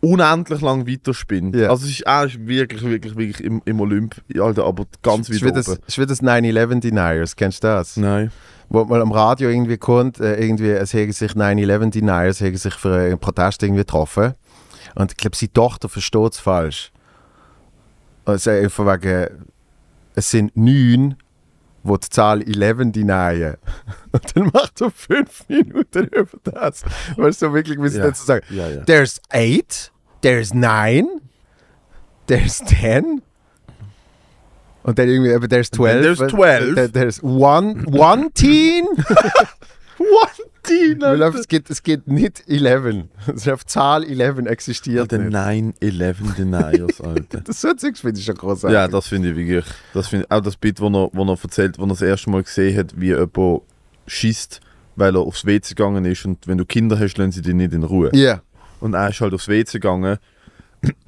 unendlich 0.02 0.62
lang 0.62 0.88
weiterspinnt. 0.88 1.56
Ja. 1.56 1.70
Also 1.70 1.86
es 1.86 1.92
ist, 1.92 2.02
er 2.02 2.26
ist 2.26 2.46
wirklich, 2.46 2.82
wirklich, 2.84 3.16
wirklich 3.16 3.44
im, 3.44 3.62
im 3.66 3.80
Olymp, 3.80 4.22
Alter, 4.40 4.66
aber 4.66 4.86
ganz 5.02 5.30
weit 5.30 5.44
wie 5.44 5.52
das, 5.52 5.70
oben. 5.70 5.80
es 5.86 5.98
ist 5.98 6.00
wie 6.00 6.06
das 6.06 6.22
9-11 6.22 6.80
Deniers, 6.80 7.36
kennst 7.36 7.64
du 7.64 7.68
das? 7.68 7.98
Nein. 7.98 8.32
Wo 8.70 8.86
mal 8.86 9.02
am 9.02 9.12
Radio 9.12 9.50
irgendwie 9.50 9.78
kommt, 9.78 10.20
äh, 10.20 10.42
irgendwie, 10.42 10.70
es 10.70 10.94
hätten 10.94 11.12
sich 11.12 11.34
9-11 11.34 11.92
Deniers 11.92 12.40
hätten 12.42 12.58
sich 12.58 12.74
für 12.74 12.96
einen 12.96 13.20
Protest 13.20 13.62
irgendwie 13.64 13.82
getroffen. 13.82 14.34
Und 14.96 15.12
ich 15.12 15.18
glaube, 15.18 15.36
seine 15.36 15.54
Tochter 15.54 15.90
versteht 15.90 16.34
es 16.34 16.40
falsch. 16.40 16.92
Also 18.26 18.52
äh, 18.52 18.70
von 18.70 18.88
wegen, 18.88 19.46
es 20.16 20.32
sind 20.32 20.56
neun, 20.56 21.16
wo 21.84 21.98
die, 21.98 22.08
die 22.08 22.10
Zahl 22.10 22.42
11 22.42 22.92
denyen. 22.92 23.58
Und 24.12 24.36
dann 24.36 24.52
macht 24.54 24.82
er 24.82 24.92
fünf 24.92 25.48
Minuten 25.48 26.08
über 26.08 26.38
das. 26.44 26.84
Weißt 27.16 27.42
du, 27.42 27.54
wirklich, 27.54 27.82
wie 27.82 27.90
sie 27.90 28.00
ja. 28.00 28.06
dazu 28.06 28.26
sagen, 28.26 28.46
ja, 28.50 28.70
ja. 28.70 28.84
there's 28.84 29.20
eight, 29.32 29.92
there's 30.22 30.54
nine, 30.54 31.08
there's 32.28 32.60
ten. 32.60 33.22
Und 34.84 34.98
dann 34.98 35.08
irgendwie, 35.08 35.34
aber 35.34 35.48
there's 35.48 35.70
12. 35.72 36.18
There's 36.18 36.32
12. 36.32 36.92
There's 36.92 37.24
one, 37.24 37.86
one 37.88 38.32
teen. 38.34 38.86
one 39.98 40.51
10, 40.64 41.02
Weil 41.02 41.22
es 41.22 41.48
geht, 41.48 41.70
es 41.70 41.82
geht 41.84 42.08
nicht 42.08 42.44
11. 42.48 43.06
Es 43.34 43.48
auf 43.48 43.66
Zahl 43.66 44.04
11 44.04 44.46
existiert 44.46 45.12
ja, 45.12 45.18
der 45.18 45.32
9-11 45.32 46.36
Deniers, 46.38 47.02
Alter. 47.02 47.42
das 47.44 47.64
hört 47.64 47.80
sich, 47.80 47.98
finde 47.98 48.20
ich 48.20 48.26
schon 48.26 48.36
großartig. 48.36 48.74
Ja, 48.74 48.88
das 48.88 49.08
finde 49.08 49.32
ich 49.32 49.36
wirklich. 49.36 49.66
Das 49.94 50.08
find, 50.08 50.30
auch 50.30 50.42
das 50.42 50.58
Bild, 50.58 50.80
wo 50.80 50.88
er, 50.88 51.10
wo 51.14 51.24
er 51.24 51.38
erzählt, 51.42 51.80
wo 51.80 51.84
er 51.84 51.90
das 51.90 52.02
erste 52.02 52.30
Mal 52.30 52.44
gesehen 52.44 52.78
hat, 52.78 53.00
wie 53.00 53.08
jemand 53.08 53.62
schießt, 54.08 54.62
weil 54.96 55.16
er 55.16 55.22
aufs 55.22 55.46
WC 55.46 55.70
gegangen 55.70 56.06
ist 56.06 56.26
und 56.26 56.48
wenn 56.48 56.58
du 56.58 56.66
Kinder 56.66 57.00
hast, 57.00 57.18
lassen 57.18 57.32
sie 57.32 57.42
dich 57.42 57.54
nicht 57.54 57.74
in 57.74 57.84
Ruhe. 57.84 58.10
Ja. 58.14 58.20
Yeah. 58.20 58.44
Und 58.80 58.94
er 58.94 59.10
ist 59.10 59.22
halt 59.22 59.34
aufs 59.34 59.48
WC 59.48 59.74
gegangen 59.74 60.18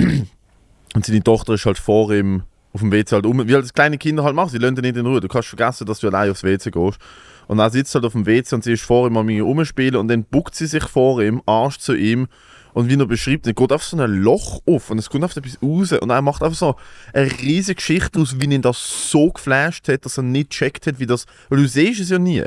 und 0.96 1.06
seine 1.06 1.24
Tochter 1.24 1.54
ist 1.54 1.66
halt 1.66 1.78
vor 1.78 2.12
ihm 2.12 2.44
auf 2.74 2.82
dem 2.82 2.92
WC 2.92 3.16
halt 3.16 3.26
um. 3.26 3.48
Wie 3.48 3.54
halt 3.54 3.64
das 3.64 3.74
kleine 3.74 3.98
Kinder 3.98 4.24
halt 4.24 4.36
machen, 4.36 4.50
sie 4.50 4.58
lassen 4.58 4.76
dich 4.76 4.84
nicht 4.84 4.98
in 4.98 5.06
Ruhe. 5.06 5.20
Du 5.22 5.28
kannst 5.28 5.50
vergessen, 5.50 5.86
dass 5.86 6.00
du 6.00 6.08
allein 6.08 6.32
aufs 6.32 6.44
WC 6.44 6.72
gehst. 6.72 6.98
Und 7.48 7.60
er 7.60 7.70
sitzt 7.70 7.94
halt 7.96 8.06
auf 8.06 8.14
dem 8.14 8.26
WC 8.26 8.56
und 8.56 8.64
sie 8.64 8.74
ist 8.74 8.84
vor 8.84 9.08
ihm 9.08 9.18
am 9.18 9.30
rumspielen 9.30 9.96
und 9.96 10.08
dann 10.08 10.24
buckt 10.24 10.56
sie 10.56 10.68
sich 10.68 10.84
vor 10.84 11.22
ihm, 11.22 11.42
Arsch 11.46 11.78
zu 11.78 11.94
ihm 11.94 12.28
und 12.74 12.90
wie 12.90 13.00
er 13.00 13.06
beschreibt, 13.06 13.46
dann 13.46 13.56
geht 13.56 13.72
einfach 13.72 13.86
so 13.86 13.98
ein 13.98 14.12
Loch 14.12 14.62
auf 14.66 14.90
und 14.90 14.98
es 14.98 15.10
kommt 15.10 15.24
einfach 15.24 15.38
etwas 15.38 15.62
raus 15.62 15.92
und 15.94 16.10
er 16.10 16.22
macht 16.22 16.42
einfach 16.42 16.58
so 16.58 16.76
eine 17.14 17.32
riesige 17.32 17.76
Geschichte 17.76 18.20
aus, 18.20 18.40
wie 18.40 18.46
ihn 18.46 18.62
das 18.62 19.12
so 19.12 19.32
geflasht 19.32 19.88
hat, 19.88 20.06
dass 20.06 20.18
er 20.18 20.24
nicht 20.24 20.50
gecheckt 20.50 20.88
hat, 20.88 21.00
wie 21.00 21.06
das, 21.06 21.26
weil 21.50 21.60
du 21.60 21.68
siehst 21.68 22.02
es 22.02 22.10
ja 22.10 22.20
nie, 22.20 22.44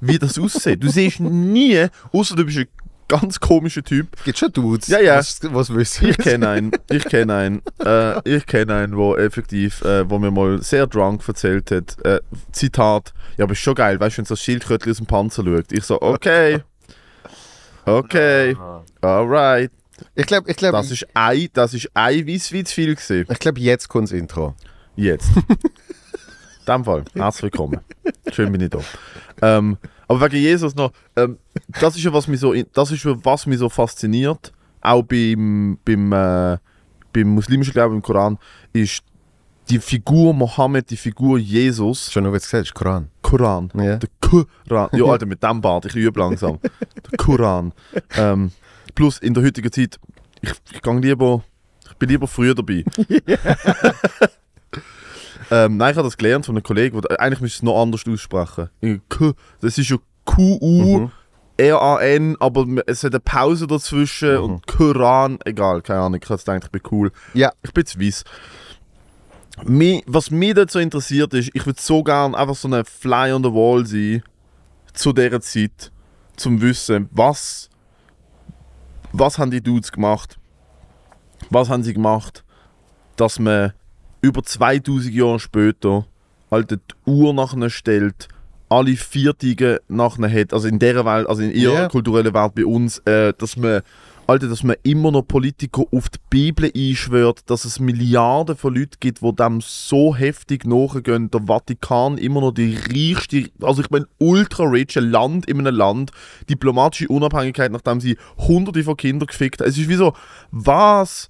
wie 0.00 0.18
das 0.18 0.38
aussieht. 0.38 0.82
Du 0.82 0.88
siehst 0.88 1.20
nie, 1.20 1.86
außer 2.12 2.36
du 2.36 2.44
bist 2.44 2.58
ein 2.58 2.68
ganz 3.10 3.38
komischer 3.40 3.82
Typ, 3.82 4.08
Gibt 4.24 4.38
schon 4.38 4.52
Dudes, 4.52 4.88
Ja, 4.88 5.00
ja. 5.00 5.16
was, 5.18 5.40
was 5.42 5.74
wissen. 5.74 6.08
ich 6.08 6.16
kenne 6.18 6.48
einen, 6.48 6.70
ich 6.90 7.04
kenne 7.04 7.34
einen, 7.44 7.62
äh, 7.84 8.36
ich 8.36 8.46
kenne 8.46 8.74
einen, 8.76 8.96
wo 8.96 9.16
effektiv, 9.16 9.82
äh, 9.82 10.08
wo 10.08 10.18
mir 10.18 10.30
mal 10.30 10.62
sehr 10.62 10.86
drunk 10.86 11.26
erzählt 11.28 11.70
hat, 11.70 11.96
äh, 12.04 12.20
Zitat, 12.52 13.12
ja, 13.36 13.44
aber 13.44 13.52
ist 13.52 13.58
schon 13.58 13.74
geil, 13.74 13.98
weißt 14.00 14.16
du, 14.16 14.18
wenn 14.20 14.24
so 14.26 14.34
ein 14.34 14.38
Schildkrötchen 14.38 14.90
aus 14.92 14.96
dem 14.98 15.06
Panzer 15.06 15.44
schaut. 15.44 15.72
Ich 15.72 15.84
so, 15.84 16.00
okay, 16.00 16.62
okay, 17.86 18.56
alright. 19.00 19.70
Ich 20.14 20.26
glaube, 20.26 20.50
ich 20.50 20.56
glaub, 20.56 20.72
Das 20.72 20.90
ist 20.90 21.06
ein, 21.14 21.48
das 21.52 21.74
ist 21.74 21.90
ein 21.94 22.26
Weisswein 22.26 22.64
zu 22.64 22.74
viel 22.74 22.94
gewesen. 22.94 23.26
ich 23.30 23.38
glaub, 23.38 23.58
jetzt 23.58 23.88
kommt 23.88 24.04
das 24.08 24.12
Intro. 24.12 24.54
Jetzt. 24.96 25.28
In 25.36 26.74
dem 26.76 26.84
Fall, 26.84 27.04
herzlich 27.14 27.42
willkommen. 27.44 27.80
Schön 28.32 28.52
bin 28.52 28.60
ich 28.60 28.70
da. 28.70 28.78
Ähm, 29.42 29.76
aber 30.10 30.22
wegen 30.22 30.42
Jesus 30.42 30.74
noch, 30.74 30.90
ähm, 31.14 31.38
das 31.80 31.94
ist 31.94 32.02
ja 32.02 32.12
was 32.12 32.26
mich 32.26 32.40
so, 32.40 32.52
das 32.72 32.90
ist 32.90 33.04
ja 33.04 33.14
was 33.22 33.46
mich 33.46 33.58
so 33.60 33.68
fasziniert, 33.68 34.52
auch 34.80 35.02
beim, 35.04 35.78
beim, 35.84 36.12
äh, 36.12 36.58
beim 37.12 37.28
muslimischen 37.28 37.72
Glauben 37.72 37.94
im 37.94 38.02
Koran, 38.02 38.36
ist 38.72 39.04
die 39.68 39.78
Figur 39.78 40.34
Mohammed, 40.34 40.90
die 40.90 40.96
Figur 40.96 41.38
Jesus, 41.38 42.10
Schon 42.10 42.24
nur, 42.24 42.32
wie 42.32 42.38
du 42.38 42.42
gesagt 42.42 42.66
hast, 42.66 42.74
Koran. 42.74 43.08
Koran, 43.22 43.70
Ja. 43.76 43.98
der 43.98 44.08
Koran, 44.20 44.88
ja 44.92 45.04
Alter, 45.04 45.26
mit 45.26 45.40
dem 45.44 45.60
Bart, 45.60 45.84
ich 45.86 45.94
übe 45.94 46.18
langsam, 46.18 46.58
der 46.62 47.16
Koran. 47.16 47.72
Ähm, 48.16 48.50
plus 48.96 49.18
in 49.18 49.32
der 49.32 49.44
heutigen 49.44 49.70
Zeit, 49.70 50.00
ich, 50.42 50.50
ich 50.72 50.82
gang 50.82 51.00
lieber, 51.04 51.44
ich 51.88 51.94
bin 51.98 52.08
lieber 52.08 52.26
früher 52.26 52.56
dabei. 52.56 52.84
ähm, 55.50 55.76
nein, 55.76 55.92
ich 55.92 55.96
habe 55.96 56.06
das 56.06 56.16
gelernt 56.16 56.46
von 56.46 56.54
einem 56.56 56.62
Kollegen, 56.62 57.00
der, 57.00 57.20
eigentlich 57.20 57.40
müsste 57.40 57.58
es 57.58 57.62
noch 57.62 57.80
anders 57.80 58.02
aussprechen. 58.08 58.70
Das 59.60 59.78
ist 59.78 59.88
ja 59.90 59.96
Q-U, 60.24 60.98
Mhm. 61.00 61.12
R-A-N, 61.56 62.36
aber 62.40 62.64
es 62.86 63.04
hat 63.04 63.12
eine 63.12 63.20
Pause 63.20 63.66
dazwischen 63.66 64.34
Mhm. 64.36 64.42
und 64.44 64.66
Koran, 64.66 65.38
egal, 65.44 65.82
keine 65.82 66.00
Ahnung, 66.00 66.20
ich 66.22 66.28
habe 66.30 66.38
gedacht, 66.38 66.64
ich 66.64 66.70
bin 66.70 66.82
cool. 66.90 67.12
Ja. 67.34 67.52
Ich 67.62 67.72
bin 67.72 67.84
zu 67.84 68.00
weiss. 68.00 68.24
Was 70.06 70.30
mich 70.30 70.54
so 70.70 70.78
interessiert 70.78 71.34
ist, 71.34 71.50
ich 71.52 71.66
würde 71.66 71.80
so 71.80 72.02
gern 72.02 72.34
einfach 72.34 72.54
so 72.54 72.66
eine 72.68 72.84
Fly 72.84 73.32
on 73.32 73.44
the 73.44 73.50
Wall 73.50 73.84
sein, 73.84 74.22
zu 74.94 75.12
dieser 75.12 75.40
Zeit, 75.42 75.92
zum 76.36 76.60
Wissen, 76.62 77.08
was, 77.10 77.68
was 79.12 79.38
haben 79.38 79.50
die 79.50 79.62
Dudes 79.62 79.92
gemacht? 79.92 80.38
Was 81.50 81.68
haben 81.68 81.82
sie 81.82 81.92
gemacht, 81.92 82.42
dass 83.16 83.38
man 83.38 83.72
über 84.20 84.42
2000 84.42 85.14
Jahre 85.14 85.40
später 85.40 86.06
halt 86.50 86.70
die 86.72 86.76
Uhr 87.06 87.32
nachher 87.32 87.70
stellt, 87.70 88.28
alle 88.68 88.96
vier 88.96 89.36
Tage 89.36 89.80
nachher 89.88 90.30
hat, 90.30 90.52
also 90.52 90.68
in 90.68 90.78
dieser 90.78 91.04
Welt, 91.04 91.28
also 91.28 91.42
in 91.42 91.52
ihrer 91.52 91.74
Ja. 91.82 91.88
kulturellen 91.88 92.34
Welt 92.34 92.54
bei 92.54 92.64
uns, 92.64 92.98
äh, 92.98 93.32
dass 93.36 93.56
man 93.56 93.82
Alter, 94.26 94.46
dass 94.46 94.62
man 94.62 94.76
immer 94.84 95.10
noch 95.10 95.22
Politiker 95.22 95.82
auf 95.90 96.08
die 96.08 96.20
Bibel 96.30 96.70
einschwört, 96.72 97.50
dass 97.50 97.64
es 97.64 97.80
Milliarden 97.80 98.56
von 98.56 98.72
Leuten 98.76 98.94
gibt, 99.00 99.22
die 99.22 99.34
dem 99.34 99.60
so 99.60 100.14
heftig 100.14 100.64
nachgehen. 100.64 101.32
Der 101.32 101.40
Vatikan 101.48 102.16
immer 102.16 102.40
noch 102.40 102.52
die 102.52 102.76
reichste, 102.76 103.50
also 103.60 103.82
ich 103.82 103.90
meine 103.90 104.06
ultra 104.18 104.62
rich 104.62 104.94
Land 104.94 105.46
in 105.46 105.58
einem 105.58 105.74
Land, 105.74 106.12
diplomatische 106.48 107.08
Unabhängigkeit, 107.08 107.72
nachdem 107.72 108.00
sie 108.00 108.16
hunderte 108.38 108.84
von 108.84 108.96
Kindern 108.96 109.26
gefickt 109.26 109.62
haben. 109.62 109.68
Es 109.68 109.76
ist 109.76 109.88
wie 109.88 109.96
so, 109.96 110.12
was? 110.52 111.28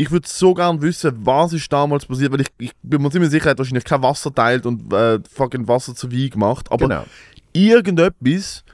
Ich 0.00 0.10
würde 0.12 0.28
so 0.28 0.54
gern 0.54 0.80
wissen, 0.80 1.12
was 1.24 1.52
ist 1.52 1.72
damals 1.72 2.06
passiert, 2.06 2.32
weil 2.32 2.42
ich, 2.42 2.48
ich 2.58 2.72
bin 2.82 3.02
mir 3.02 3.10
ziemlich 3.10 3.30
sicher, 3.30 3.46
er 3.46 3.50
hat 3.50 3.58
wahrscheinlich 3.58 3.84
kein 3.84 4.00
Wasser 4.02 4.32
teilt 4.32 4.64
und 4.64 4.92
äh, 4.92 5.18
fucking 5.28 5.66
Wasser 5.66 5.94
zu 5.94 6.10
Wein 6.12 6.30
gemacht. 6.30 6.70
Aber 6.70 6.88
Genau. 6.88 7.04
irgendetwas 7.52 8.64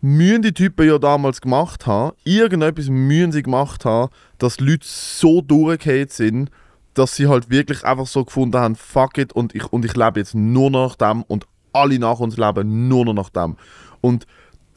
müssen 0.00 0.42
die 0.42 0.52
Typen 0.52 0.86
ja 0.86 0.98
damals 0.98 1.40
gemacht 1.40 1.86
haben, 1.86 2.16
irgendetwas 2.24 2.88
müssen 2.88 3.32
sie 3.32 3.42
gemacht 3.42 3.84
haben, 3.84 4.12
dass 4.38 4.60
Leute 4.60 4.86
so 4.86 5.40
durchgehend 5.40 6.12
sind, 6.12 6.50
dass 6.94 7.16
sie 7.16 7.26
halt 7.26 7.50
wirklich 7.50 7.84
einfach 7.84 8.06
so 8.06 8.24
gefunden 8.24 8.56
haben, 8.58 8.76
fuck 8.76 9.18
it, 9.18 9.32
und 9.32 9.54
ich, 9.54 9.64
und 9.72 9.84
ich 9.84 9.96
lebe 9.96 10.20
jetzt 10.20 10.34
nur 10.34 10.70
noch 10.70 10.96
nach 10.98 11.12
dem 11.12 11.22
und 11.24 11.46
alle 11.72 11.98
nach 11.98 12.20
uns 12.20 12.36
leben 12.36 12.88
nur 12.88 13.04
noch 13.04 13.14
nach 13.14 13.30
dem. 13.30 13.56
Und 14.00 14.26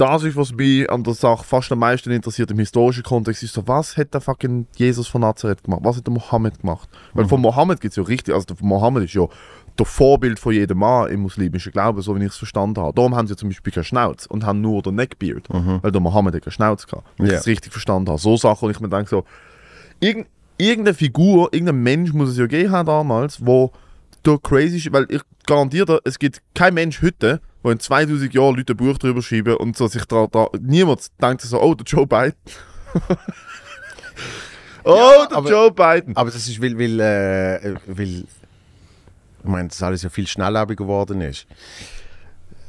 das 0.02 0.24
ist, 0.24 0.36
was 0.36 0.52
mich 0.54 0.90
an 0.90 1.04
der 1.04 1.14
Sache 1.14 1.44
fast 1.44 1.72
am 1.72 1.80
meisten 1.80 2.12
interessiert 2.12 2.50
im 2.52 2.58
historischen 2.60 3.04
Kontext, 3.04 3.44
ist 3.44 3.54
so, 3.54 3.68
was 3.68 3.96
hat 3.98 4.14
der 4.14 4.22
fucking 4.22 4.66
Jesus 4.76 5.08
von 5.08 5.22
Nazareth 5.22 5.64
gemacht? 5.64 5.82
Was 5.84 5.98
hat 5.98 6.08
der 6.08 6.14
Mohammed 6.14 6.60
gemacht? 6.60 6.90
Weil 7.14 7.28
von 7.28 7.40
Mohammed 7.42 7.80
gibt 7.82 7.92
es 7.92 7.96
ja 7.98 8.04
richtig, 8.04 8.34
also 8.34 8.46
der 8.48 8.58
Mohammed 8.62 9.04
ist 9.04 9.14
ja 9.14 9.28
der 9.78 9.86
Vorbild 9.86 10.38
von 10.40 10.54
jedem 10.54 10.80
Mann 10.80 11.10
im 11.12 11.22
muslimischen 11.22 11.72
Glauben, 11.72 12.02
so 12.02 12.16
wie 12.16 12.20
ich 12.24 12.32
es 12.32 12.38
verstanden 12.38 12.82
habe. 12.82 12.94
Darum 12.94 13.16
haben 13.16 13.28
sie 13.28 13.36
zum 13.36 13.50
Beispiel 13.50 13.72
keine 13.72 13.84
Schnauz 13.86 14.26
und 14.26 14.46
haben 14.46 14.60
nur 14.60 14.82
den 14.82 14.96
Neckbeard, 14.96 15.48
weil 15.82 15.92
der 15.92 16.02
Mohammed 16.02 16.36
hat 16.36 16.42
keine 16.44 16.52
Schnauz 16.52 16.86
gehabt, 16.88 17.08
wenn 17.18 17.28
ich 17.28 17.32
Ja. 17.34 17.38
es 17.40 17.46
richtig 17.48 17.72
verstanden 17.72 18.10
habe. 18.10 18.20
So 18.20 18.36
Sachen, 18.38 18.66
und 18.66 18.72
ich 18.72 18.80
mir 18.80 18.90
denke 18.90 19.10
so, 19.10 19.24
irgend, 20.00 20.28
irgendeine 20.58 20.94
Figur, 20.96 21.50
irgendein 21.54 21.78
Mensch 21.84 22.12
muss 22.12 22.30
es 22.30 22.38
ja 22.38 22.48
gegeben 22.48 22.72
haben 22.72 22.86
damals, 22.88 23.46
wo 23.46 23.72
der 24.26 24.38
crazy 24.40 24.78
ist, 24.78 24.92
weil 24.92 25.06
ich 25.10 25.22
garantiere 25.46 25.86
dir, 25.86 26.00
es 26.04 26.20
gibt 26.20 26.42
kein 26.54 26.74
Mensch 26.74 27.02
heute, 27.02 27.40
wo 27.64 27.70
in 27.72 27.80
2000 27.80 28.34
Jahren 28.34 28.56
Leute 28.56 28.74
ein 28.74 28.78
Buch 28.78 28.98
drüber 28.98 29.22
schreiben 29.22 29.56
und 29.58 29.78
so 29.78 29.88
sich 29.88 30.06
da, 30.06 30.28
da 30.32 30.48
niemand 30.60 31.08
denkt 31.22 31.42
so, 31.42 31.62
oh, 31.62 31.76
der 31.76 31.86
Joe 31.86 32.08
Biden. 32.08 32.34
oh, 34.84 35.26
der 35.30 35.38
aber- 35.38 35.50
Joe 35.50 35.72
Biden. 35.72 36.16
Aber 36.16 36.32
das 36.32 36.48
ist, 36.48 36.62
weil, 36.62 36.78
weil, 36.78 37.00
äh, 37.00 37.76
weil 37.88 38.08
ich 38.10 38.26
meine, 39.44 39.70
das 39.70 39.82
alles 39.84 40.04
ja 40.04 40.10
viel 40.10 40.28
schnelllebiger 40.28 40.84
geworden 40.84 41.22
ist. 41.22 41.48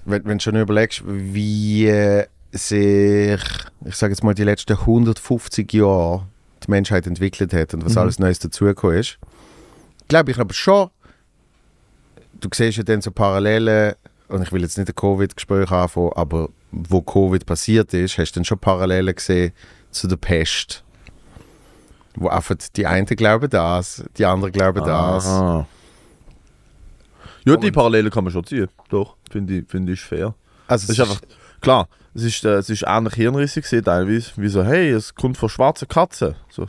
Wenn, 0.04 0.24
wenn 0.24 0.38
du 0.38 0.42
schon 0.44 0.56
überlegst, 0.56 1.02
wie 1.06 1.86
äh, 1.86 2.26
sich, 2.52 3.40
ich 3.84 3.94
sage 3.96 4.12
jetzt 4.12 4.22
mal, 4.24 4.34
die 4.34 4.44
letzten 4.44 4.72
150 4.76 5.72
Jahre 5.72 6.26
die 6.66 6.70
Menschheit 6.70 7.06
entwickelt 7.06 7.52
hat 7.52 7.74
und 7.74 7.84
was 7.84 7.92
Mhm. 7.94 7.98
alles 7.98 8.18
Neues 8.18 8.38
dazugekommen 8.38 8.98
ist, 8.98 9.18
glaube 10.08 10.30
ich 10.30 10.38
aber 10.38 10.54
schon, 10.54 10.90
du 12.40 12.48
siehst 12.54 12.78
ja 12.78 12.82
dann 12.84 13.00
so 13.00 13.10
Parallelen, 13.10 13.94
und 14.28 14.42
ich 14.42 14.52
will 14.52 14.62
jetzt 14.62 14.78
nicht 14.78 14.88
ein 14.88 14.94
Covid-Gespräch 14.94 15.70
anfangen, 15.70 16.12
aber 16.14 16.48
wo 16.70 17.00
Covid 17.02 17.44
passiert 17.44 17.92
ist, 17.94 18.18
hast 18.18 18.32
du 18.32 18.40
dann 18.40 18.44
schon 18.44 18.58
Parallelen 18.58 19.14
gesehen 19.14 19.52
zu 19.90 20.08
der 20.08 20.16
Pest. 20.16 20.84
Wo 22.14 22.28
einfach 22.28 22.56
die 22.76 22.86
einen 22.86 23.06
glauben 23.06 23.48
das, 23.48 24.04
die 24.16 24.24
anderen 24.24 24.52
glauben 24.52 24.84
das. 24.84 25.26
Aha. 25.26 25.66
Ja, 27.44 27.56
die 27.56 27.70
Parallele 27.70 28.10
kann 28.10 28.24
man 28.24 28.32
schon 28.32 28.44
ziehen. 28.44 28.68
Doch, 28.88 29.16
finde 29.30 29.58
ich, 29.58 29.68
finde 29.68 29.92
ich 29.92 30.00
fair. 30.00 30.34
Also 30.68 30.84
Es 30.84 30.98
ist 30.98 31.00
einfach, 31.00 31.20
klar, 31.60 31.88
es 32.14 32.22
ist, 32.22 32.44
äh, 32.44 32.56
es 32.56 32.70
ist 32.70 32.84
ähnlich 32.86 33.14
hirnrissig 33.14 33.64
gewesen, 33.64 33.84
teilweise. 33.84 34.30
Wie 34.36 34.48
so, 34.48 34.62
hey, 34.62 34.90
es 34.90 35.14
kommt 35.14 35.36
von 35.36 35.48
schwarzen 35.48 35.88
Katzen. 35.88 36.34
So, 36.50 36.66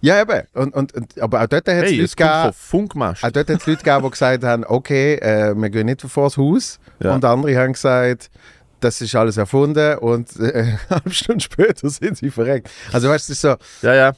Ja, 0.00 0.20
eben. 0.20 0.42
Und, 0.54 0.74
und, 0.74 0.94
und, 0.94 1.20
aber 1.20 1.42
auch 1.42 1.46
dort 1.46 1.66
hat 1.66 1.68
es 1.68 1.90
hey, 1.90 2.00
Leute 2.00 2.16
gegeben, 2.16 2.52
Funkmast. 2.52 3.24
auch 3.24 3.30
dort 3.30 3.48
hat's 3.50 3.66
Leute 3.66 3.82
gegeben, 3.82 4.04
die 4.04 4.10
gesagt 4.10 4.44
haben, 4.44 4.64
okay, 4.66 5.14
äh, 5.14 5.54
wir 5.54 5.70
gehen 5.70 5.86
nicht 5.86 6.02
vor 6.02 6.24
das 6.24 6.36
Haus. 6.36 6.78
Ja. 7.00 7.14
Und 7.14 7.24
andere 7.24 7.56
haben 7.58 7.72
gesagt, 7.72 8.30
das 8.80 9.00
ist 9.00 9.14
alles 9.14 9.36
erfunden 9.36 9.98
und 9.98 10.28
äh, 10.38 10.42
eine 10.52 10.78
halbe 10.90 11.10
Stunde 11.10 11.42
später 11.42 11.88
sind 11.88 12.18
sie 12.18 12.30
verreckt. 12.30 12.70
Also 12.92 13.08
weißt 13.08 13.28
du, 13.28 13.32
es 13.32 13.38
ist 13.38 13.40
so, 13.42 13.56
Ja, 13.82 13.94
ja. 13.94 14.12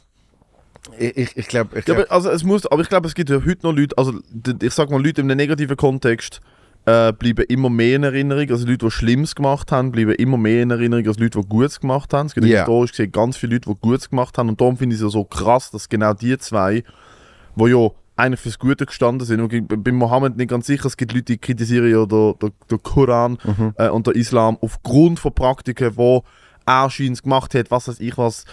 ich, 0.99 1.17
ich, 1.17 1.37
ich 1.37 1.49
glaube, 1.49 1.77
Ja, 1.77 1.83
glaub, 1.83 1.99
aber, 1.99 2.11
also 2.13 2.31
es 2.31 2.43
muss, 2.43 2.67
aber 2.67 2.83
ich 2.83 2.89
glaube, 2.89 3.07
es 3.07 3.15
gibt 3.15 3.31
ja 3.31 3.37
heute 3.37 3.59
noch 3.63 3.73
Leute, 3.73 3.97
also 3.97 4.15
ich 4.61 4.75
sag 4.75 4.91
mal, 4.91 5.03
Leute 5.03 5.21
in 5.21 5.31
einem 5.31 5.37
negativen 5.37 5.77
Kontext 5.77 6.41
äh, 6.87 7.13
bleiben 7.13 7.45
immer 7.49 7.69
mehr 7.69 7.97
in 7.97 8.03
Erinnerung. 8.05 8.49
Also 8.51 8.67
Leute, 8.67 8.87
die 8.87 8.91
Schlimmes 8.91 9.35
gemacht 9.35 9.73
haben, 9.73 9.91
bleiben 9.93 10.13
immer 10.13 10.37
mehr 10.37 10.63
in 10.63 10.71
Erinnerung 10.71 11.07
als 11.07 11.19
Leute, 11.19 11.41
die 11.41 11.47
Gutes 11.49 11.81
gemacht 11.81 12.13
haben. 12.15 12.27
Es 12.27 12.35
gibt 12.35 12.47
Ja. 12.47 12.61
historisch 12.61 12.93
gesehen 12.93 13.13
ganz 13.13 13.37
viele 13.37 13.55
Leute, 13.57 13.69
die 13.71 13.77
Gutes 13.81 14.09
gemacht 14.09 14.39
haben. 14.39 14.49
Und 14.49 14.61
darum 14.61 14.77
finde 14.77 14.95
ich 14.95 15.01
es 15.01 15.05
ja 15.05 15.11
so 15.11 15.25
krass, 15.25 15.71
dass 15.73 15.89
genau 15.89 16.15
die 16.15 16.39
zwei, 16.39 16.85
wo 17.57 17.67
ja 17.67 17.91
eigentlich 18.19 18.41
fürs 18.41 18.59
Gute 18.59 18.87
gestanden 18.87 19.27
sind. 19.27 19.41
Und 19.41 19.53
ich 19.53 19.63
bin 19.67 19.95
Mohammed 19.97 20.37
nicht 20.37 20.49
ganz 20.49 20.67
sicher, 20.67 20.87
es 20.87 20.97
gibt 20.97 21.13
Leute, 21.13 21.25
die 21.25 21.39
kritisieren 21.39 21.91
ja 21.91 22.07
den, 22.07 22.35
den, 22.41 22.53
den 22.71 22.83
Koran 22.83 23.37
Mhm. 23.45 23.75
äh, 23.77 23.89
und 23.91 24.07
den 24.07 24.15
Islam 24.15 24.57
aufgrund 24.61 25.19
von 25.19 25.35
Praktiken, 25.35 25.97
wo 25.97 26.23
er 26.65 26.89
scheint 26.89 27.23
gemacht 27.23 27.55
hat, 27.55 27.71
was 27.71 27.89
weiß 27.89 28.01
ich 28.01 28.17
was, 28.17 28.45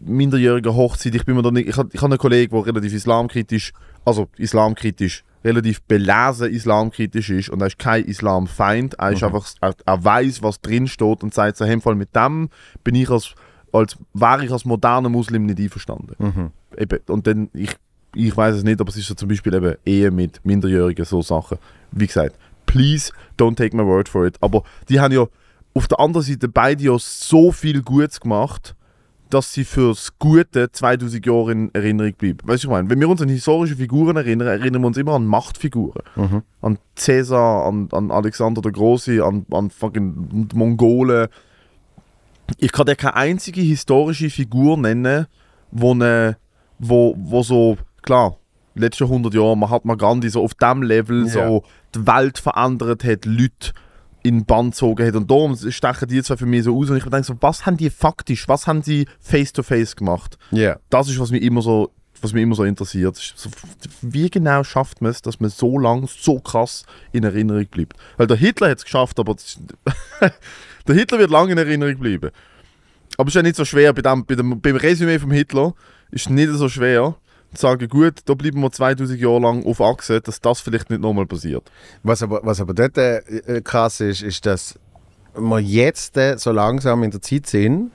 minderjährige 0.00 0.74
Hochzeit. 0.74 1.14
Ich 1.14 1.24
bin 1.24 1.36
mir 1.36 1.42
da 1.42 1.50
nicht, 1.50 1.68
ich 1.68 1.76
habe 1.76 1.88
ich 1.92 2.00
hab 2.00 2.10
einen 2.10 2.18
Kollegen, 2.18 2.54
der 2.56 2.66
relativ 2.66 2.92
islamkritisch, 2.92 3.72
also 4.04 4.28
islamkritisch, 4.36 5.24
relativ 5.44 5.82
belesen 5.82 6.50
islamkritisch 6.50 7.30
ist 7.30 7.48
und 7.48 7.60
er 7.60 7.68
ist 7.68 7.78
kein 7.78 8.04
Islamfeind. 8.04 8.94
Er 8.94 9.12
ist 9.12 9.22
einfach, 9.22 9.46
er, 9.60 9.74
er 9.84 10.04
weiß, 10.04 10.42
was 10.42 10.60
drin 10.60 10.86
steht 10.86 11.22
und 11.22 11.32
sagt, 11.32 11.56
so, 11.56 11.64
hey, 11.64 11.80
Fall 11.80 11.94
mit 11.94 12.14
dem 12.14 12.50
bin 12.84 12.94
ich 12.94 13.10
als, 13.10 13.34
als 13.72 13.96
wäre 14.12 14.44
ich 14.44 14.52
als 14.52 14.64
moderner 14.64 15.08
Muslim 15.08 15.46
nicht 15.46 15.58
einverstanden. 15.58 16.14
Mhm. 16.18 16.50
Eben, 16.76 17.00
und 17.08 17.26
dann, 17.26 17.48
ich, 17.54 17.74
ich 18.14 18.36
weiß 18.36 18.56
es 18.56 18.64
nicht, 18.64 18.80
aber 18.80 18.90
es 18.90 18.96
ist 18.96 19.06
so 19.06 19.14
zum 19.14 19.28
Beispiel 19.28 19.54
eben 19.54 19.76
Ehe 19.86 20.10
mit 20.10 20.44
Minderjährigen, 20.44 21.04
so 21.04 21.22
Sachen. 21.22 21.58
Wie 21.92 22.06
gesagt, 22.06 22.36
please 22.66 23.12
don't 23.38 23.56
take 23.56 23.76
my 23.76 23.84
word 23.84 24.08
for 24.08 24.26
it. 24.26 24.36
Aber 24.40 24.62
die 24.88 25.00
haben 25.00 25.12
ja 25.12 25.26
auf 25.74 25.88
der 25.88 26.00
anderen 26.00 26.26
Seite 26.26 26.48
beide 26.48 26.82
ja 26.82 26.96
so 26.98 27.52
viel 27.52 27.82
Gutes 27.82 28.20
gemacht, 28.20 28.74
dass 29.30 29.52
sie 29.52 29.64
fürs 29.64 30.18
Gute 30.18 30.70
2000 30.70 31.24
Jahre 31.24 31.52
in 31.52 31.74
Erinnerung 31.74 32.12
bleiben. 32.14 32.38
Weißt 32.44 32.64
du, 32.64 32.68
ich 32.68 32.70
meine, 32.70 32.90
wenn 32.90 33.00
wir 33.00 33.08
uns 33.08 33.22
an 33.22 33.28
historische 33.28 33.76
Figuren 33.76 34.16
erinnern, 34.16 34.48
erinnern 34.48 34.82
wir 34.82 34.86
uns 34.88 34.96
immer 34.96 35.14
an 35.14 35.26
Machtfiguren. 35.26 36.02
Mhm. 36.16 36.42
An 36.60 36.78
Cäsar, 36.96 37.66
an, 37.66 37.88
an 37.92 38.10
Alexander 38.10 38.60
der 38.60 38.72
Große, 38.72 39.24
an, 39.24 39.46
an 39.50 39.70
fucking 39.70 40.48
Mongolen. 40.54 41.28
Ich 42.58 42.72
kann 42.72 42.86
dir 42.86 42.96
keine 42.96 43.14
einzige 43.14 43.60
historische 43.60 44.28
Figur 44.30 44.76
nennen, 44.76 45.26
wo, 45.70 45.94
ne, 45.94 46.36
wo, 46.78 47.14
wo 47.16 47.42
so, 47.42 47.78
klar, 48.02 48.36
letzten 48.74 49.04
100 49.04 49.34
Jahre, 49.34 49.56
Mahatma 49.56 49.94
Gandhi 49.94 50.28
so 50.28 50.42
auf 50.42 50.54
dem 50.54 50.82
Level 50.82 51.26
Ja. 51.26 51.32
so 51.32 51.64
die 51.94 52.06
Welt 52.06 52.38
verändert 52.38 53.04
hat, 53.04 53.24
Leute 53.24 53.72
in 54.22 54.40
den 54.40 54.44
Bann 54.44 54.70
gezogen 54.70 55.06
hat. 55.06 55.14
Und 55.14 55.30
darum 55.30 55.56
stechen 55.56 56.08
die 56.08 56.22
zwei 56.22 56.36
für 56.36 56.46
mich 56.46 56.64
so 56.64 56.76
aus. 56.76 56.90
Und 56.90 56.96
ich 56.96 57.04
denke 57.04 57.24
so, 57.24 57.36
was 57.40 57.66
haben 57.66 57.76
die 57.76 57.90
faktisch, 57.90 58.48
was 58.48 58.66
haben 58.66 58.82
sie 58.82 59.06
face-to-face 59.20 59.96
gemacht? 59.96 60.38
Ja. 60.50 60.78
Das 60.90 61.08
ist, 61.08 61.18
was 61.18 61.30
mich 61.30 61.42
immer 61.42 61.62
so, 61.62 61.90
was 62.20 62.32
mich 62.32 62.42
immer 62.42 62.54
so 62.54 62.64
interessiert. 62.64 63.16
So, 63.16 63.50
wie 64.02 64.30
genau 64.30 64.62
schafft 64.62 65.00
man 65.00 65.10
es, 65.10 65.22
dass 65.22 65.40
man 65.40 65.50
so 65.50 65.78
lang 65.78 66.06
so 66.06 66.38
krass 66.38 66.84
in 67.12 67.24
Erinnerung 67.24 67.66
bleibt? 67.66 67.94
Weil 68.16 68.26
der 68.26 68.36
Hitler 68.36 68.70
hat 68.70 68.78
es 68.78 68.84
geschafft, 68.84 69.18
aber 69.18 69.36
der 70.86 70.94
Hitler 70.94 71.18
wird 71.18 71.30
lange 71.30 71.52
in 71.52 71.58
Erinnerung 71.58 71.98
bleiben. 71.98 72.30
Aber 73.16 73.28
es 73.28 73.32
ist 73.32 73.36
ja 73.36 73.42
nicht 73.42 73.56
so 73.56 73.64
schwer, 73.64 73.92
bei 73.92 74.02
dem, 74.02 74.24
bei 74.24 74.34
dem, 74.34 74.60
beim 74.60 74.76
Resümee 74.76 75.18
vom 75.18 75.30
Hitler 75.30 75.74
ist 76.10 76.26
es 76.26 76.30
nicht 76.30 76.50
so 76.52 76.68
schwer, 76.68 77.16
sagen, 77.54 77.88
gut, 77.88 78.20
da 78.24 78.34
bleiben 78.34 78.60
wir 78.60 78.70
2000 78.70 79.20
Jahre 79.20 79.40
lang 79.40 79.64
auf 79.64 79.80
Achse, 79.80 80.20
dass 80.20 80.40
das 80.40 80.60
vielleicht 80.60 80.90
nicht 80.90 81.02
nochmal 81.02 81.26
passiert. 81.26 81.70
Was 82.02 82.22
aber, 82.22 82.40
was 82.44 82.60
aber 82.60 82.74
dort 82.74 82.96
äh, 82.98 83.18
äh, 83.18 83.60
krass 83.60 84.00
ist, 84.00 84.22
ist, 84.22 84.46
dass 84.46 84.78
wir 85.34 85.58
jetzt 85.58 86.16
äh, 86.16 86.36
so 86.38 86.52
langsam 86.52 87.02
in 87.02 87.10
der 87.10 87.22
Zeit 87.22 87.46
sind. 87.46 87.90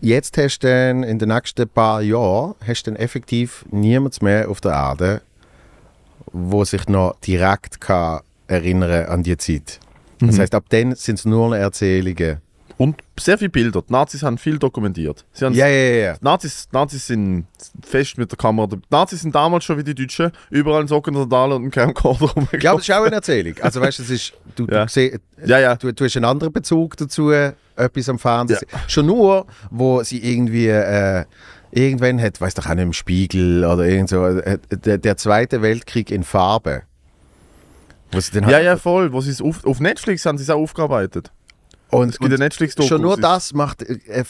Jetzt 0.00 0.36
hast 0.36 0.60
du 0.60 0.68
dann 0.68 1.02
in 1.04 1.18
den 1.18 1.28
nächsten 1.28 1.68
paar 1.68 2.02
Jahren 2.02 2.54
hast 2.66 2.84
dann 2.84 2.96
effektiv 2.96 3.64
niemand 3.70 4.20
mehr 4.20 4.50
auf 4.50 4.60
der 4.60 4.72
Erde, 4.72 5.22
wo 6.32 6.64
sich 6.64 6.88
noch 6.88 7.16
direkt 7.20 7.80
kann 7.80 8.20
erinnern 8.48 9.06
an 9.06 9.22
die 9.22 9.36
Zeit. 9.36 9.78
Das 10.18 10.38
heißt, 10.38 10.54
ab 10.54 10.64
dann 10.68 10.94
sind 10.94 11.18
es 11.18 11.24
nur 11.24 11.48
noch 11.48 11.56
Erzählungen. 11.56 12.40
Und 12.82 12.96
sehr 13.20 13.38
viele 13.38 13.50
Bilder. 13.50 13.82
Die 13.88 13.92
Nazis 13.92 14.22
haben 14.24 14.38
viel 14.38 14.58
dokumentiert. 14.58 15.24
Sie 15.32 15.44
haben 15.44 15.54
Ja, 15.54 15.68
ja, 15.68 15.78
ja, 15.90 16.04
ja. 16.04 16.14
Nazis, 16.20 16.68
Nazis 16.72 17.06
sind 17.06 17.46
fest 17.84 18.18
mit 18.18 18.30
der 18.32 18.36
Kamera. 18.38 18.66
Die 18.66 18.78
Nazis 18.90 19.20
sind 19.22 19.34
damals 19.34 19.62
schon 19.64 19.78
wie 19.78 19.84
die 19.84 19.94
Deutschen, 19.94 20.32
überall 20.50 20.82
in 20.82 20.88
Socken 20.88 21.14
und 21.14 21.22
Sandalen 21.22 21.52
und 21.52 21.62
einem 21.62 21.70
Camcorder 21.70 22.24
Ja, 22.24 22.30
aber 22.30 22.34
rumgelaufen. 22.40 22.78
das 22.78 22.88
ist 22.88 22.94
auch 22.94 23.04
eine 23.04 23.14
Erzählung. 23.14 23.54
Also 23.60 23.80
weißt 23.80 23.98
du, 24.00 24.02
es 24.02 24.10
ist, 24.10 24.32
du, 24.56 24.66
Ja. 24.66 24.84
du, 24.86 24.90
seh, 24.90 25.16
Ja, 25.44 25.58
ja. 25.60 25.76
du, 25.76 25.92
du 25.92 26.04
hast 26.04 26.16
einen 26.16 26.24
anderen 26.24 26.52
Bezug 26.52 26.96
dazu, 26.96 27.30
etwas 27.30 28.08
am 28.08 28.18
Fernsehen. 28.18 28.58
Schon 28.88 29.06
nur, 29.06 29.46
wo 29.70 30.02
sie 30.02 30.18
irgendwie 30.18 30.66
äh, 30.68 31.24
irgendwann 31.70 32.20
hat, 32.20 32.40
weiß 32.40 32.54
doch 32.54 32.66
auch 32.66 32.74
nicht 32.74 32.82
im 32.82 32.92
Spiegel 32.92 33.64
oder 33.64 33.84
irgend 33.86 34.08
so, 34.08 34.26
äh, 34.26 34.58
der, 34.70 34.98
der 34.98 35.16
Zweite 35.16 35.62
Weltkrieg 35.62 36.10
in 36.10 36.24
Farbe. 36.24 36.82
Ja, 38.12 38.42
halt- 38.46 38.64
ja, 38.64 38.76
voll. 38.76 39.14
Es 39.16 39.40
auf, 39.40 39.64
auf 39.64 39.80
Netflix 39.80 40.26
haben 40.26 40.36
sie 40.36 40.44
es 40.44 40.50
auch 40.50 40.58
aufgearbeitet. 40.60 41.30
Und, 41.92 42.08
Es 42.08 42.18
gibt 42.18 42.32
und 42.32 42.38
Netflix-Doku. 42.38 42.88
schon 42.88 43.02
nur 43.02 43.16
das 43.18 43.52
macht, 43.52 43.82
äh, 43.82 44.24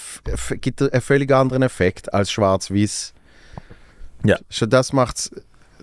gibt 0.61 0.83
einen 0.83 1.01
völlig 1.01 1.31
anderen 1.33 1.63
Effekt 1.63 2.13
als 2.13 2.31
schwarz-weiß. 2.33 3.15
Ja. 4.25 4.37
Schon 4.51 4.69
das 4.71 4.93
macht 4.93 5.17
es 5.19 5.31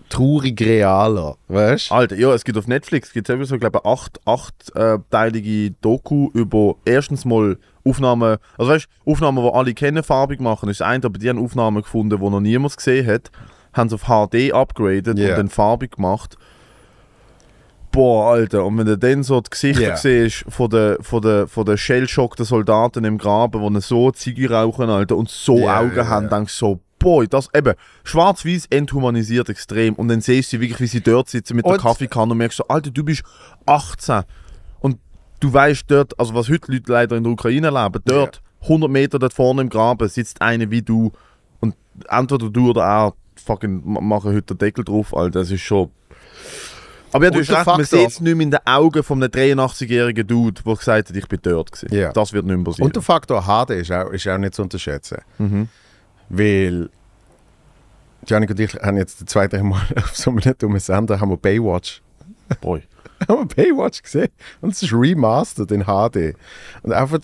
traurig 0.09 0.59
realer, 0.59 1.37
weißt 1.47 1.89
du? 1.91 1.93
Alter, 1.95 2.15
ja, 2.17 2.33
es 2.33 2.43
gibt 2.43 2.57
auf 2.57 2.67
Netflix 2.67 3.13
gibt 3.13 3.29
es 3.29 3.49
so, 3.49 3.57
glaube 3.57 3.79
ich, 3.83 3.89
acht, 3.89 4.19
achtteilige 4.25 5.71
Doku 5.81 6.29
über 6.33 6.75
erstens 6.85 7.25
mal 7.25 7.57
Aufnahmen, 7.85 8.37
also 8.57 8.71
weißt 8.71 8.87
du, 9.05 9.11
Aufnahmen, 9.11 9.43
die 9.43 9.51
alle 9.53 9.73
kennen, 9.73 10.03
farbig 10.03 10.41
machen, 10.41 10.67
ist 10.69 10.81
eine, 10.81 11.03
aber 11.05 11.17
die 11.17 11.29
haben 11.29 11.39
Aufnahmen 11.43 11.81
gefunden, 11.81 12.19
die 12.19 12.29
noch 12.29 12.39
niemand 12.39 12.75
gesehen 12.75 13.07
hat, 13.07 13.31
haben 13.73 13.89
sie 13.89 13.95
auf 13.95 14.03
HD 14.07 14.51
upgraded 14.51 15.17
Ja. 15.17 15.29
und 15.31 15.37
dann 15.37 15.49
farbig 15.49 15.91
gemacht. 15.95 16.37
Boah, 17.91 18.33
Alter, 18.33 18.65
und 18.65 18.77
wenn 18.77 18.85
du 18.85 18.97
dann 18.97 19.23
so 19.23 19.41
die 19.41 19.49
Gesichter 19.49 19.81
Ja. 19.81 19.95
siehst 19.97 20.45
von 20.47 20.69
den, 20.69 21.01
von 21.01 21.21
den, 21.21 21.47
von 21.47 21.65
den 21.65 21.75
shellschockten 21.77 22.45
Soldaten 22.45 23.03
im 23.03 23.17
Graben, 23.17 23.73
die 23.73 23.81
so 23.81 24.11
Ziege 24.11 24.51
rauchen, 24.51 24.89
Alter, 24.89 25.17
und 25.17 25.27
so 25.29 25.57
Ja, 25.59 25.79
Augen 25.79 25.95
ja, 25.95 26.07
haben, 26.07 26.29
denkst 26.29 26.53
du 26.59 26.65
so, 26.65 26.79
boah, 26.99 27.25
das 27.25 27.49
eben, 27.55 27.73
schwarz-weiß 28.03 28.67
enthumanisiert 28.69 29.49
extrem. 29.49 29.95
Und 29.95 30.07
dann 30.09 30.21
siehst 30.21 30.53
du 30.53 30.59
wirklich, 30.59 30.79
wie 30.81 30.87
sie 30.87 31.01
dort 31.01 31.29
sitzen 31.29 31.55
mit 31.55 31.65
der 31.65 31.73
Und- 31.73 31.81
Kaffeekanne 31.81 32.33
und 32.33 32.37
merkst 32.37 32.57
so, 32.57 32.67
Alter, 32.67 32.91
du 32.91 33.03
bist 33.03 33.23
18. 33.65 34.21
Und 34.81 34.97
du 35.39 35.51
weißt 35.51 35.85
dort, 35.87 36.19
also 36.19 36.35
was 36.35 36.47
heute 36.49 36.71
Leute 36.71 36.91
leider 36.91 37.15
in 37.17 37.23
der 37.23 37.33
Ukraine 37.33 37.69
leben, 37.71 38.01
dort, 38.05 38.41
100 38.61 38.91
Meter 38.91 39.17
dort 39.17 39.33
vorne 39.33 39.61
im 39.61 39.69
Graben, 39.69 40.07
sitzt 40.09 40.41
eine 40.43 40.69
wie 40.69 40.81
du. 40.83 41.11
Und 41.59 41.73
entweder 42.07 42.49
du 42.51 42.69
oder 42.69 42.83
er 42.83 43.13
fucking 43.43 43.81
ma- 43.83 44.01
machen 44.01 44.31
heute 44.35 44.53
den 44.53 44.57
Deckel 44.59 44.83
drauf, 44.83 45.15
Alter, 45.17 45.39
das 45.39 45.49
ist 45.49 45.61
schon... 45.61 45.89
Aber 47.11 47.25
ja, 47.25 47.31
du 47.31 47.39
hast 47.39 47.51
recht, 47.51 47.65
man 47.65 47.83
sieht 47.83 48.07
es 48.07 48.19
nicht 48.19 48.35
mehr 48.35 48.43
in 48.43 48.51
den 48.51 48.59
Augen 48.65 49.03
von 49.03 49.23
einem 49.23 49.31
83-jährigen 49.31 50.27
Dude, 50.27 50.61
der 50.63 50.75
gesagt 50.75 51.09
hat, 51.09 51.15
ich 51.15 51.27
bin 51.27 51.39
dort 51.41 51.71
gewesen. 51.71 51.95
Ja. 51.95 52.11
Das 52.11 52.33
wird 52.33 52.45
nicht 52.45 52.55
mehr 52.55 52.65
passieren. 52.65 52.87
Und 52.87 52.95
der 52.95 53.03
Faktor 53.03 53.43
HD 53.43 53.71
ist 53.71 53.91
auch, 53.91 54.09
ist 54.11 54.27
auch 54.27 54.37
nicht 54.37 54.53
zu 54.53 54.61
unterschätzen. 54.61 55.19
Mhm. 55.37 55.69
Weil 56.29 56.89
Janik 58.27 58.51
und 58.51 58.59
ich 58.59 58.73
haben 58.75 58.97
jetzt 58.97 59.19
den 59.19 59.27
zweiten 59.27 59.67
Mal 59.67 59.81
auf 59.95 60.15
so 60.15 60.31
einem 60.31 60.53
dummen 60.57 60.79
Sender 60.79 61.19
haben 61.19 61.29
wir 61.29 61.37
Baywatch. 61.37 62.01
Boy. 62.61 62.83
haben 63.27 63.49
wir 63.49 63.55
Baywatch 63.55 64.03
gesehen. 64.03 64.29
Und 64.61 64.73
es 64.73 64.83
ist 64.83 64.93
remastered 64.93 65.71
in 65.71 65.85
HD. 65.85 66.35
Und 66.83 66.93
einfach 66.93 67.19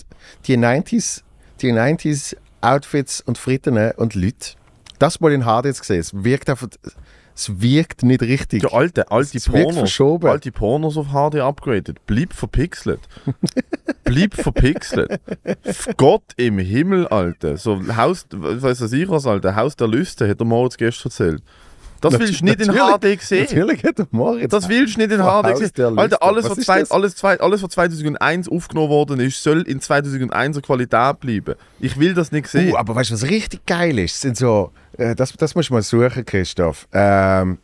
die 0.45 0.57
90s, 0.57 1.21
die 1.61 1.71
90s 1.71 2.35
Outfits 2.61 3.21
und 3.21 3.37
Fritten 3.37 3.77
und 3.91 4.15
Leute, 4.15 4.55
das 4.99 5.19
mal 5.19 5.31
in 5.31 5.43
HD 5.43 5.75
zu 5.75 5.83
sehen, 5.83 5.99
es 5.99 6.23
wirkt 6.23 6.49
einfach, 6.49 6.69
es 7.35 7.61
wirkt 7.61 8.03
nicht 8.03 8.21
richtig. 8.21 8.63
Ja, 8.63 8.69
alte, 8.69 9.11
alte 9.11 9.37
Es 9.37 9.49
Pornos. 9.49 9.75
verschoben. 9.75 10.29
Alte 10.29 10.51
Pornos 10.53 10.97
auf 10.97 11.07
HD 11.07 11.41
upgraded. 11.41 11.97
Bleib 12.05 12.33
verpixelt. 12.33 13.01
Bleib 14.05 14.33
verpixelt. 14.33 15.19
Gott 15.97 16.23
im 16.37 16.59
Himmel, 16.59 17.07
Alter. 17.07 17.57
So 17.57 17.81
Haus, 17.95 18.25
weiß 18.31 18.81
was 18.81 18.93
ich 18.93 19.09
was, 19.09 19.27
Alter. 19.27 19.55
Haus 19.55 19.75
der 19.75 19.89
Lüste, 19.89 20.29
hat 20.29 20.39
der 20.39 20.47
Moritz 20.47 20.77
gestern 20.77 21.09
erzählt. 21.09 21.43
Das 22.01 22.19
willst 22.19 22.41
du 22.41 22.45
nicht 22.45 22.61
in 22.61 22.71
HD 22.73 23.21
sehen. 23.21 23.47
Natürlich 23.49 23.83
hat 23.83 23.97
der 23.97 24.07
Moritz. 24.11 24.51
Das 24.51 24.69
willst 24.69 24.95
du 24.95 24.99
nicht 25.01 25.11
in 25.11 25.19
HD 25.19 25.75
sehen. 25.75 25.97
Alter, 25.97 26.21
alles 26.21 26.45
Was 26.45 26.57
was, 26.57 26.65
zwei, 26.65 26.83
alles, 26.89 27.15
zwei, 27.15 27.39
alles, 27.39 27.63
was 27.63 27.69
2001 27.71 28.49
aufgenommen 28.49 28.89
worden 28.89 29.19
ist, 29.19 29.41
soll 29.41 29.61
in 29.63 29.79
2001er 29.79 30.61
Qualität 30.61 31.19
bleiben. 31.19 31.55
Ich 31.79 31.99
will 31.99 32.13
das 32.13 32.31
nicht 32.31 32.47
sehen. 32.47 32.73
Uh, 32.73 32.77
aber 32.77 32.95
weißt 32.95 33.09
du, 33.09 33.15
was 33.15 33.23
richtig 33.23 33.65
geil 33.65 33.97
ist? 33.99 34.21
Sind 34.21 34.37
so, 34.37 34.71
das, 35.15 35.33
das 35.33 35.55
musst 35.55 35.69
du 35.69 35.73
mal 35.73 35.81
suchen, 35.81 36.25
Christoph. 36.25 36.87
Ähm, 36.93 37.57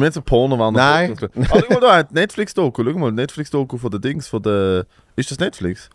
wir 0.00 0.06
jetzt 0.06 0.16
ein 0.16 0.22
Porno 0.22 0.58
waren. 0.58 0.74
Nein. 0.74 1.16
Ah, 1.20 1.28
schau 1.60 1.74
mal 1.74 1.80
da, 1.80 2.08
Netflix-Doku. 2.10 2.84
Schau 2.84 2.98
mal, 2.98 3.12
Netflix-Doku 3.12 3.78
von 3.78 3.90
den 3.90 4.00
Dings, 4.00 4.28
von 4.28 4.42
der... 4.42 4.86
Ist 5.16 5.30
das 5.30 5.38
Netflix? 5.38 5.90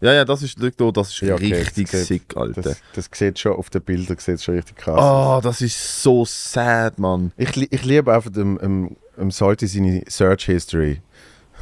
Ja, 0.00 0.12
ja, 0.12 0.24
das 0.26 0.42
ist, 0.42 0.58
das 0.60 1.08
ist 1.08 1.20
Ja, 1.22 1.34
okay, 1.34 1.54
richtig 1.54 1.90
das 1.90 2.06
sieht- 2.06 2.28
sick, 2.28 2.36
Alter. 2.36 2.60
das, 2.62 2.80
das 2.94 3.08
sieht 3.12 3.38
schon 3.38 3.52
auf 3.52 3.70
den 3.70 3.80
Bildern 3.82 4.18
sieht 4.18 4.42
schon 4.42 4.54
richtig 4.56 4.76
krass 4.76 4.98
Oh, 5.00 5.40
das 5.42 5.60
ist 5.62 6.02
so 6.02 6.24
sad, 6.26 6.98
Mann. 6.98 7.32
Ich, 7.38 7.56
ich 7.72 7.82
liebe 7.84 8.12
einfach 8.12 8.30
dem, 8.30 8.58
dem, 8.58 8.96
dem 9.16 9.30
Sollte 9.30 9.66
seine 9.66 10.02
Search 10.08 10.44
History. 10.44 11.00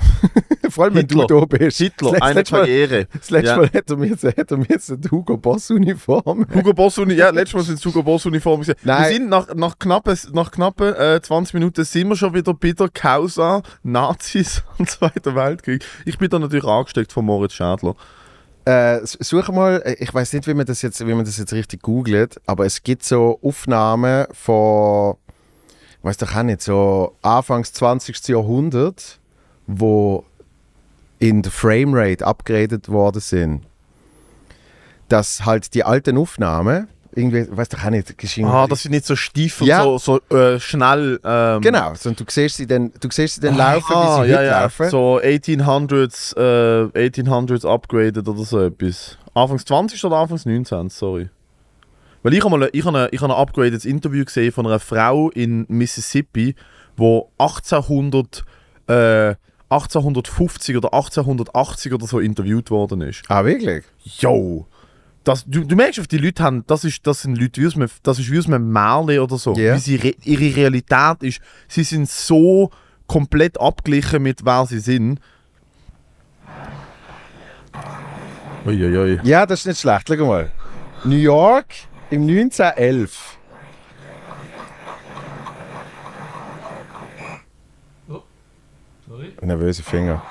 Vor 0.70 0.84
allem, 0.84 0.94
wenn 0.94 1.06
Hitler. 1.06 1.26
du 1.26 1.40
da 1.40 1.44
bist. 1.46 1.78
Hitler, 1.78 2.12
das 2.12 2.22
eine 2.22 2.42
Karriere. 2.42 3.06
das 3.12 3.30
letzte. 3.30 3.56
Mal 3.56 3.70
hat 3.72 3.90
er 3.90 3.96
mir 3.96 4.06
jetzt, 4.08 4.24
mir 4.24 4.66
jetzt 4.68 4.90
eine 4.90 5.10
Hugo 5.10 5.36
Boss 5.36 5.70
Uniform. 5.70 6.46
Hugo 6.54 6.72
Boss 6.72 6.98
Uni, 6.98 7.14
ja, 7.14 7.30
letztes 7.30 7.54
Mal 7.54 7.62
sind 7.62 7.78
es 7.78 7.84
Hugo 7.84 8.02
Boss 8.02 8.26
Uniformen. 8.26 8.62
gewesen. 8.62 8.78
Wir 8.82 9.04
sind 9.06 9.28
nach, 9.28 9.54
nach 9.54 9.78
knappen, 9.78 10.18
nach 10.32 10.50
knappen 10.50 10.94
äh, 10.94 11.20
20 11.22 11.54
Minuten 11.54 11.84
sind 11.84 12.08
wir 12.08 12.16
schon 12.16 12.34
wieder 12.34 12.54
bei 12.54 12.72
der 12.72 12.88
Causa 12.88 13.62
Nazis 13.82 14.62
und 14.78 14.90
Zweiter 14.90 15.34
Weltkrieg. 15.34 15.84
Ich 16.04 16.18
bin 16.18 16.28
da 16.30 16.38
natürlich 16.38 16.64
angesteckt 16.64 17.12
von 17.12 17.24
Moritz 17.24 17.52
Schädler. 17.52 17.94
Äh, 18.66 19.00
s- 19.02 19.18
such 19.20 19.48
mal, 19.50 19.82
äh, 19.84 19.94
ich 20.02 20.12
weiß 20.12 20.32
nicht, 20.32 20.46
wie 20.46 20.54
man 20.54 20.64
das 20.66 20.80
jetzt, 20.82 21.06
wie 21.06 21.12
man 21.14 21.24
das 21.26 21.36
jetzt 21.38 21.52
richtig 21.52 21.82
googelt, 21.82 22.40
aber 22.46 22.64
es 22.64 22.82
gibt 22.82 23.04
so 23.04 23.38
Aufnahmen 23.42 24.26
von 24.32 25.16
weiß 26.02 26.16
doch 26.18 26.34
auch 26.34 26.42
nicht, 26.42 26.60
so 26.60 27.14
Anfangs 27.22 27.72
20. 27.74 28.28
Jahrhundert, 28.28 29.20
wo 29.66 30.24
in 31.18 31.42
der 31.42 31.52
Framerate 31.52 32.26
abgegradet 32.26 32.88
worden 32.88 33.20
sind, 33.20 33.62
dass 35.08 35.44
halt 35.44 35.74
die 35.74 35.84
alten 35.84 36.18
Aufnahmen 36.18 36.88
irgendwie, 37.16 37.46
weiß 37.48 37.68
doch 37.68 37.84
auch 37.84 37.90
nicht, 37.90 38.18
geschehen. 38.18 38.46
Ah, 38.46 38.66
dass 38.66 38.82
sie 38.82 38.88
nicht 38.88 39.06
so 39.06 39.14
steif 39.14 39.60
und 39.60 39.68
Ja. 39.68 39.82
so, 39.82 39.98
so 39.98 40.20
äh, 40.36 40.58
schnell. 40.58 41.20
Ähm, 41.24 41.60
Genau, 41.60 41.94
so, 41.94 42.08
und 42.08 42.18
du 42.18 42.24
siehst 42.28 42.56
sie 42.56 42.66
dann, 42.66 42.92
du 43.00 43.08
siehst 43.10 43.36
sie 43.36 43.40
dann 43.40 43.56
laufen, 43.56 43.92
ah, 43.94 44.22
wie 44.22 44.26
sie 44.26 44.32
ja, 44.32 44.38
heute 44.38 44.46
ja. 44.46 44.62
laufen. 44.62 44.90
So 44.90 45.20
1800s, 45.20 46.36
äh, 46.36 47.08
1800s 47.08 47.66
upgraded 47.66 48.26
oder 48.28 48.42
so 48.42 48.60
etwas. 48.60 49.16
Anfangs 49.32 49.64
20 49.64 50.04
oder 50.04 50.16
Anfangs 50.16 50.44
19, 50.44 50.90
sorry. 50.90 51.28
Weil 52.22 52.34
ich 52.34 52.44
habe 52.44 52.58
mal 52.58 52.68
ich 52.72 52.84
habe 52.84 52.98
ein, 52.98 53.08
ich 53.12 53.20
habe 53.20 53.32
ein 53.32 53.38
upgradedes 53.40 53.84
Interview 53.84 54.24
gesehen 54.24 54.50
von 54.50 54.66
einer 54.66 54.80
Frau 54.80 55.30
in 55.30 55.66
Mississippi, 55.68 56.54
wo 56.96 57.30
1800 57.38 58.44
äh, 58.88 59.34
1850 59.70 60.76
oder 60.76 60.92
1880 60.92 61.92
oder 61.92 62.06
so 62.06 62.20
interviewt 62.20 62.70
worden 62.70 63.00
ist. 63.00 63.22
Ah, 63.28 63.44
wirklich? 63.44 63.84
Yo! 64.18 64.66
Das, 65.24 65.44
du, 65.46 65.64
du 65.64 65.74
merkst, 65.74 66.00
auf 66.00 66.06
die 66.06 66.18
Leute 66.18 66.42
haben, 66.42 66.64
das, 66.66 66.84
ist, 66.84 67.06
das 67.06 67.22
sind 67.22 67.38
Leute, 67.38 67.60
wie 67.62 67.66
aus 67.66 67.76
einem, 67.76 67.88
das 68.02 68.18
ist 68.18 68.30
wie 68.30 68.38
aus 68.38 68.46
einem 68.46 68.70
Märchen 68.70 69.20
oder 69.20 69.38
so. 69.38 69.54
Ja. 69.54 69.74
Wie 69.74 69.80
sie 69.80 69.96
re, 69.96 70.14
ihre 70.22 70.54
Realität 70.54 71.22
ist. 71.22 71.40
Sie 71.66 71.82
sind 71.82 72.10
so 72.10 72.70
komplett 73.06 73.58
abgeglichen 73.58 74.22
mit 74.22 74.44
wer 74.44 74.66
sie 74.66 74.80
sind. 74.80 75.20
Uiuiui. 78.66 79.20
Ja, 79.24 79.46
das 79.46 79.60
ist 79.60 79.66
nicht 79.66 79.80
schlecht. 79.80 80.08
Schau 80.08 80.26
mal. 80.26 80.50
New 81.04 81.16
York 81.16 81.66
im 82.10 82.22
1911. 82.22 83.33
Nervöse 89.44 89.82
Finger. 89.82 90.22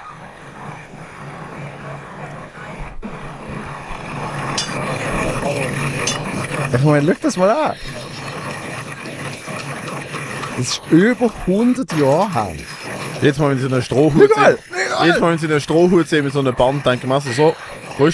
Ich 6.76 6.84
meine, 6.84 7.06
schau 7.06 7.23
das 7.23 7.38
mal 7.38 7.52
an. 7.52 7.76
Das 10.58 10.67
ist 10.67 10.82
über 10.89 11.32
100 11.47 11.93
Jahre 11.93 12.34
her. 12.34 12.56
Jetzt 13.21 13.39
mal, 13.39 13.52
wenn 13.52 13.60
sie 13.60 13.67
einen 13.67 13.82
Strohhut 13.82 14.30
sehen. 14.34 14.58
Jetzt 15.06 15.21
mal, 15.21 15.32
wenn 15.32 15.38
sie 15.38 15.47
einen 15.47 15.62
Strohhut 15.62 16.08
sehen 16.08 16.26
mit 16.26 16.34
so 16.34 16.39
einem 16.39 16.56
Band, 16.56 16.86
denken 16.86 17.08
wir 17.08 17.15
also 17.15 17.32
so, 17.32 17.56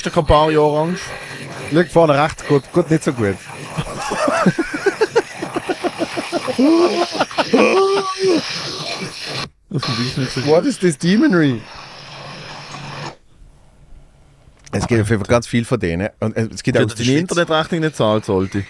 der 0.04 0.12
Campari 0.12 0.58
Orange? 0.58 1.00
Schau 1.72 1.92
vorne 1.92 2.22
rechts, 2.22 2.46
gut, 2.46 2.64
gut 2.74 2.92
nicht 2.92 3.04
so 3.04 3.14
gut. 3.14 3.38
Das 9.70 9.84
What 10.48 10.66
is 10.66 10.80
this 10.80 10.98
demonry? 10.98 11.62
Es 14.72 14.88
gibt 14.88 15.02
auf 15.02 15.10
jeden 15.10 15.24
Fall 15.24 15.30
ganz 15.30 15.48
viel 15.48 15.66
von 15.66 15.80
denen. 15.80 16.10
Und 16.20 16.36
es 16.36 16.64
gibt 16.64 16.78
auch 16.78 16.86
die. 16.86 17.18
Internetrechnung 17.18 17.82
nicht 17.82 17.96
zahlt 17.96 18.26
sollte. 18.26 18.64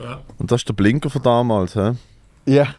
Ja. 0.00 0.20
Und 0.38 0.50
das 0.50 0.62
ist 0.62 0.68
der 0.68 0.74
Blinker 0.74 1.10
von 1.10 1.22
damals, 1.22 1.76
hä? 1.76 1.92
Ja. 2.46 2.74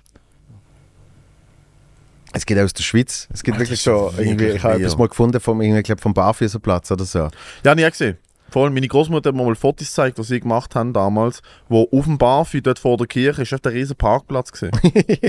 Es 2.34 2.46
geht 2.46 2.58
aus 2.58 2.74
der 2.74 2.84
Schweiz. 2.84 3.28
Es 3.32 3.44
gibt 3.44 3.60
wirklich 3.60 3.84
das 3.84 3.86
so, 3.86 4.14
irgendwie, 4.18 4.48
ich 4.48 4.64
habe 4.64 4.76
etwas 4.76 4.98
mal 4.98 5.08
gefunden 5.08 5.40
vom, 5.40 5.62
irgendwie, 5.62 5.80
ich 5.80 5.86
glaube, 5.86 6.02
vom 6.02 6.14
Barfüßerplatz 6.14 6.92
oder 6.92 7.06
so. 7.06 7.30
Ja, 7.64 7.74
auch 7.74 7.76
gesehen. 7.76 8.18
Vor 8.54 8.66
allem 8.66 8.76
meine 8.76 8.88
Großmutter 8.88 9.30
hat 9.30 9.36
mir 9.36 9.44
mal 9.44 9.56
Fotos 9.56 9.88
gezeigt, 9.88 10.20
die 10.20 10.24
sie 10.24 10.40
gemacht 10.40 10.76
haben 10.76 10.94
damals, 10.94 11.42
wo 11.70 11.90
auf 11.92 12.06
dem 12.06 12.20
Barfi 12.20 12.62
dort 12.62 12.78
vor 12.78 12.98
der 12.98 13.08
Kirche 13.08 13.42
ist 13.42 13.52
echt 13.52 13.66
ein 13.66 13.74
riesen 13.74 13.96
Parkplatz 13.96 14.52
gesehen. 14.52 14.70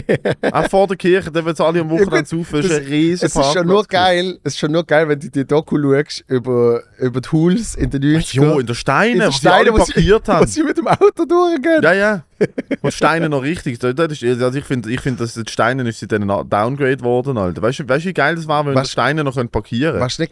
auch 0.52 0.68
vor 0.68 0.86
der 0.88 0.98
Kirche, 0.98 1.32
da 1.32 1.42
wird 1.42 1.58
alle 1.58 1.80
am 1.80 1.88
Wochenende 1.88 2.26
saufen, 2.26 2.60
ist 2.60 2.70
ein 2.70 2.84
riesen 2.84 3.24
Es 3.24 3.34
ist 3.34 3.52
schon 3.54 3.66
nur 3.66 3.82
geil, 3.84 4.38
es 4.42 4.52
ist 4.52 4.58
schon 4.58 4.72
nur 4.72 4.84
geil, 4.84 5.08
wenn 5.08 5.18
du 5.18 5.30
die 5.30 5.46
Doku 5.46 5.78
schaust 5.80 6.22
über, 6.28 6.82
über 6.98 7.22
die 7.22 7.28
Hools 7.30 7.74
in 7.76 7.88
den 7.88 8.02
90ern. 8.02 8.34
Jo, 8.34 8.58
in 8.58 8.66
der 8.66 8.74
Steine, 8.74 9.24
In 9.24 9.28
wo 9.28 9.30
sie 9.30 9.48
alle 9.48 9.72
wo 9.72 9.78
sie- 9.78 9.92
parkiert 9.94 10.28
Wo 10.28 10.32
haben. 10.34 10.46
sie 10.46 10.62
mit 10.62 10.76
dem 10.76 10.88
Auto 10.88 11.24
durchgehen. 11.26 11.80
Ja, 11.82 11.92
ja. 11.94 12.24
Und 12.82 12.84
die 12.84 12.92
Steine 12.92 13.30
noch 13.30 13.42
richtig. 13.42 13.82
Also 13.82 14.58
ich 14.58 14.64
finde, 14.66 14.90
ich 14.90 15.00
find, 15.00 15.18
dass 15.18 15.32
die 15.32 15.42
Steine 15.50 15.88
ist 15.88 16.10
denen 16.12 16.28
downgrade 16.28 17.00
worden, 17.00 17.38
Alter. 17.38 17.62
Weißt 17.62 17.78
du, 17.78 17.88
weißt, 17.88 18.04
wie 18.04 18.12
geil 18.12 18.34
das 18.36 18.46
war, 18.46 18.66
wenn 18.66 18.74
wir 18.74 18.84
Steine 18.84 19.24
noch 19.24 19.36
parkieren 19.50 19.92
können? 19.92 20.00
Warst 20.02 20.18
du 20.18 20.22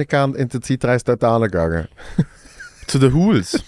nicht 0.00 0.10
gern 0.10 0.34
in 0.34 0.48
der 0.48 0.62
Zeitreise 0.62 1.04
dort 1.04 1.24
angegangen? 1.24 1.88
Zu 2.88 2.98
den 2.98 3.14
Hools. 3.14 3.62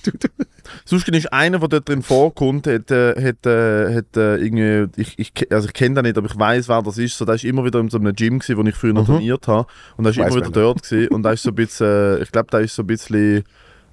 Sonst 0.84 1.08
ist 1.08 1.32
einer, 1.32 1.58
der 1.60 1.68
dort 1.68 1.88
drin 1.88 2.02
vorkommt, 2.02 2.66
hat, 2.66 2.90
äh, 2.90 3.14
hat, 3.14 3.46
äh, 3.46 3.94
hat 3.94 4.16
äh, 4.16 4.36
irgendwie, 4.36 5.00
ich, 5.00 5.18
ich, 5.18 5.52
also 5.52 5.68
ich 5.68 5.74
kenne 5.74 5.96
den 5.96 6.04
nicht, 6.04 6.18
aber 6.18 6.26
ich 6.26 6.38
weiß, 6.38 6.68
wer 6.68 6.82
das 6.82 6.98
ist. 6.98 7.16
So, 7.16 7.24
der 7.24 7.36
ist 7.36 7.44
immer 7.44 7.64
wieder 7.64 7.78
in 7.80 7.88
so 7.88 7.98
einem 7.98 8.14
Gym, 8.14 8.38
gewesen, 8.38 8.56
wo 8.56 8.62
ich 8.62 8.74
früher 8.74 8.92
noch 8.92 9.06
trainiert 9.06 9.46
habe. 9.46 9.66
Und 9.96 10.04
der 10.04 10.10
ist 10.10 10.18
immer 10.18 10.34
wieder 10.34 10.50
dort. 10.50 10.82
Gewesen. 10.82 11.08
Und 11.08 11.22
der 11.22 11.32
ist 11.32 11.42
so 11.42 11.50
ein 11.50 11.54
bisschen, 11.54 12.22
ich 12.22 12.32
glaube, 12.32 12.50
der 12.50 12.60
ist 12.60 12.74
so 12.74 12.82
ein 12.82 12.86
bisschen 12.86 13.44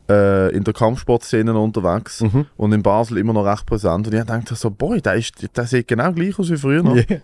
in 0.10 0.63
der 0.63 0.74
Kampfsportszene 0.74 1.54
unterwegs. 1.54 2.22
Mhm. 2.22 2.46
Und 2.56 2.72
in 2.72 2.82
Basel 2.82 3.18
immer 3.18 3.34
noch 3.34 3.46
recht 3.46 3.66
präsent. 3.66 4.08
Und 4.08 4.13
ich 4.13 4.24
dachte 4.24 4.56
so, 4.56 4.72
boy, 4.72 5.02
der, 5.02 5.16
ist, 5.16 5.34
der 5.54 5.66
sieht 5.66 5.90
genau 5.90 6.13
gleich 6.13 6.40
aus 6.40 6.50
wie 6.50 6.56
früher 6.56 6.82
noch. 6.82 6.96
Yeah. 6.96 7.20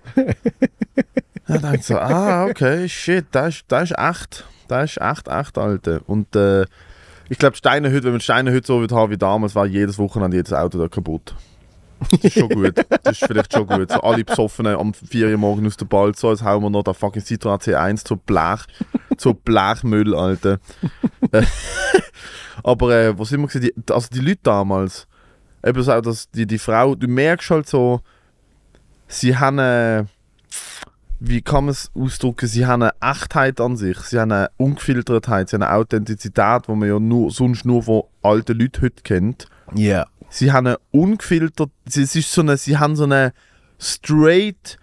Ja, 1.47 1.57
denkt 1.57 1.83
so, 1.83 1.97
ah, 1.97 2.45
okay, 2.45 2.87
shit, 2.87 3.25
das 3.31 3.55
ist, 3.55 3.65
das 3.67 3.91
ist 3.91 3.97
echt. 3.97 4.45
Das 4.67 4.91
ist 4.91 5.01
echt, 5.01 5.27
echt, 5.27 5.57
Alter. 5.57 6.01
Und 6.07 6.35
äh, 6.35 6.65
ich 7.33 7.39
glaube, 7.39 7.57
Steine 7.57 7.91
heute, 7.91 8.03
wenn 8.03 8.11
man 8.11 8.21
Steine 8.21 8.53
heute 8.53 8.67
so 8.67 8.79
würde 8.79 8.95
haben 8.95 9.11
wie 9.11 9.17
damals, 9.17 9.55
war 9.55 9.65
jedes 9.65 9.97
Wochenende 9.97 10.37
jedes 10.37 10.53
Auto 10.53 10.77
da 10.77 10.87
kaputt. 10.87 11.33
Das 12.11 12.25
ist 12.25 12.33
schon 12.33 12.49
gut. 12.49 12.75
Das 12.77 13.19
ist 13.19 13.25
vielleicht 13.25 13.51
schon 13.51 13.65
gut. 13.65 13.91
So 13.91 14.01
alle 14.01 14.23
Besoffenen 14.23 14.75
am 14.75 14.93
4 14.93 15.29
Uhr 15.29 15.37
morgen 15.37 15.65
aus 15.65 15.75
der 15.75 15.85
Ball, 15.85 16.13
so 16.13 16.29
als 16.29 16.43
hauen 16.43 16.61
wir 16.61 16.69
noch 16.69 16.83
den 16.83 16.93
fucking 16.93 17.23
Citroën 17.23 17.59
C1 17.59 18.05
zu 18.05 18.17
Blech, 18.17 18.59
zu 19.17 19.33
Blechmüll, 19.33 20.13
Alter. 20.13 20.59
Äh, 21.31 21.41
Aber 22.63 22.95
äh, 22.95 23.17
wir 23.17 23.25
gewesen? 23.25 23.61
Die, 23.61 23.73
also 23.91 24.09
die 24.13 24.19
Leute 24.19 24.41
damals, 24.43 25.07
eben 25.65 25.81
so, 25.81 26.01
dass 26.01 26.29
die, 26.29 26.45
die 26.45 26.59
Frau, 26.59 26.93
du 26.93 27.07
merkst 27.07 27.49
halt 27.49 27.67
so, 27.67 28.01
sie 29.07 29.35
haben 29.35 29.57
eine, 29.57 30.07
wie 31.25 31.41
kann 31.41 31.65
man 31.65 31.71
es 31.71 31.89
ausdrücken, 31.95 32.47
sie 32.47 32.65
haben 32.65 32.81
eine 32.81 32.93
Echtheit 32.99 33.61
an 33.61 33.77
sich, 33.77 33.97
sie 33.99 34.19
haben 34.19 34.33
eine 34.33 34.49
Ungefiltertheit, 34.57 35.47
sie 35.47 35.55
haben 35.55 35.63
eine 35.63 35.73
Authentizität, 35.73 36.67
die 36.67 36.71
man 36.73 36.89
ja 36.89 36.99
nur, 36.99 37.31
sonst 37.31 37.63
nur 37.63 37.83
von 37.83 38.03
alten 38.21 38.59
Leuten 38.59 38.81
heute 38.81 39.01
kennt. 39.03 39.45
Ja. 39.73 40.05
Sie 40.29 40.51
haben 40.51 40.67
eine 40.67 40.79
ungefiltert, 40.91 41.69
sie, 41.85 42.01
es 42.01 42.17
ist 42.17 42.29
so 42.29 42.41
eine, 42.41 42.57
sie 42.57 42.77
haben 42.77 42.97
so 42.97 43.05
eine 43.05 43.31
straight 43.79 44.77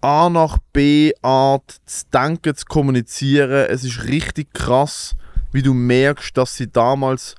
A 0.00 0.30
nach 0.30 0.56
B 0.72 1.12
Art 1.20 1.76
zu 1.84 2.04
denken, 2.10 2.56
zu 2.56 2.64
kommunizieren. 2.64 3.66
Es 3.68 3.84
ist 3.84 4.04
richtig 4.04 4.54
krass, 4.54 5.14
wie 5.52 5.62
du 5.62 5.74
merkst, 5.74 6.34
dass 6.38 6.56
sie 6.56 6.68
damals 6.72 7.34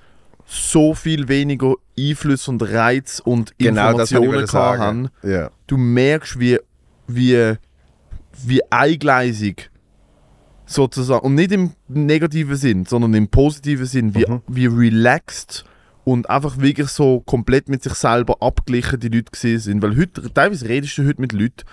so 0.45 0.93
viel 0.93 1.27
weniger 1.27 1.73
Einfluss 1.97 2.47
und 2.47 2.61
Reiz 2.61 3.19
und 3.19 3.57
Genau 3.57 3.97
das 3.97 4.11
Informationen 4.11 4.47
sagen. 4.47 4.81
haben. 4.81 5.09
Ja. 5.23 5.49
Du 5.65 5.77
merkst, 5.77 6.39
wie, 6.39 6.59
wie, 7.07 7.57
wie 8.45 8.61
eingleisig 8.71 9.69
sozusagen, 10.65 11.25
und 11.25 11.35
nicht 11.35 11.51
im 11.51 11.71
negativen 11.87 12.55
Sinn, 12.55 12.85
sondern 12.85 13.13
im 13.13 13.27
positiven 13.27 13.85
Sinn, 13.85 14.15
wie, 14.15 14.25
Mhm. 14.27 14.41
wie 14.47 14.65
relaxed 14.65 15.65
und 16.03 16.29
einfach 16.29 16.57
wirklich 16.57 16.89
so 16.89 17.21
komplett 17.21 17.69
mit 17.69 17.83
sich 17.83 17.93
selber 17.93 18.37
abgeglichen 18.41 18.99
die 18.99 19.09
Leute 19.09 19.31
gesehen 19.31 19.59
sind. 19.59 19.81
Weil 19.81 19.95
heute, 19.97 20.33
teilweise 20.33 20.67
redest 20.67 20.97
du 20.97 21.05
heute 21.05 21.21
mit 21.21 21.33
Leuten 21.33 21.63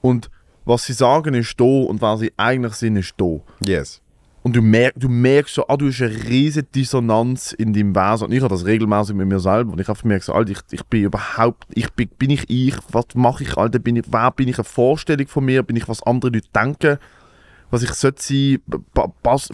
und 0.00 0.30
was 0.64 0.84
sie 0.84 0.92
sagen 0.92 1.34
ist 1.34 1.58
da 1.58 1.64
und 1.64 2.00
was 2.02 2.20
sie 2.20 2.32
eigentlich 2.36 2.74
sind 2.74 2.96
ist 2.96 3.14
da. 3.16 3.40
Yes. 3.64 4.02
Und 4.42 4.56
du, 4.56 4.62
merk, 4.62 4.94
du 4.96 5.08
merkst 5.10 5.54
so, 5.54 5.68
ah, 5.68 5.76
du 5.76 5.88
hast 5.88 6.00
eine 6.00 6.14
riesige 6.14 6.66
Dissonanz 6.66 7.52
in 7.52 7.74
deinem 7.74 7.94
Wesen. 7.94 8.24
Und 8.28 8.32
ich 8.32 8.40
habe 8.42 8.48
das 8.54 8.64
regelmäßig 8.64 9.14
mit 9.14 9.28
mir 9.28 9.38
selber. 9.38 9.72
Und 9.72 9.80
ich 9.80 9.88
habe 9.88 9.98
merke 10.04 10.24
so, 10.24 10.32
Alter, 10.32 10.52
ich, 10.52 10.60
ich 10.70 10.82
bin 10.84 11.04
überhaupt, 11.04 11.66
ich 11.74 11.90
bin, 11.92 12.08
bin 12.18 12.30
ich 12.30 12.48
ich, 12.48 12.74
was 12.90 13.04
mache 13.14 13.44
ich, 13.44 13.58
Alter, 13.58 13.78
bin 13.78 13.96
ich, 13.96 14.04
wer 14.10 14.30
bin 14.30 14.48
ich 14.48 14.56
eine 14.56 14.64
Vorstellung 14.64 15.26
von 15.26 15.44
mir, 15.44 15.62
bin 15.62 15.76
ich, 15.76 15.86
was 15.88 16.02
andere 16.04 16.30
Leute 16.32 16.48
denken, 16.54 16.96
was 17.70 17.82
ich 17.82 17.90
sollte 17.92 18.22
sein, 18.22 18.58
pass- 19.22 19.50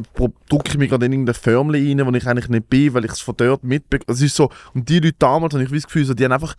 drücke 0.48 0.68
ich 0.70 0.78
mich 0.78 0.88
gerade 0.88 1.04
in 1.06 1.12
irgendein 1.12 1.34
Förmchen 1.34 1.98
rein, 2.00 2.06
wo 2.06 2.16
ich 2.16 2.26
eigentlich 2.26 2.48
nicht 2.48 2.70
bin, 2.70 2.94
weil 2.94 3.04
ich 3.04 3.10
es 3.12 3.20
von 3.20 3.34
dort 3.36 3.64
mitbekomme. 3.64 4.14
Es 4.14 4.22
ist 4.22 4.36
so, 4.36 4.50
und 4.72 4.88
die 4.88 5.00
Leute 5.00 5.16
damals, 5.18 5.52
habe 5.52 5.64
ich 5.64 5.70
das 5.70 5.84
Gefühl, 5.84 6.04
so, 6.04 6.14
die 6.14 6.24
haben 6.24 6.32
einfach 6.32 6.54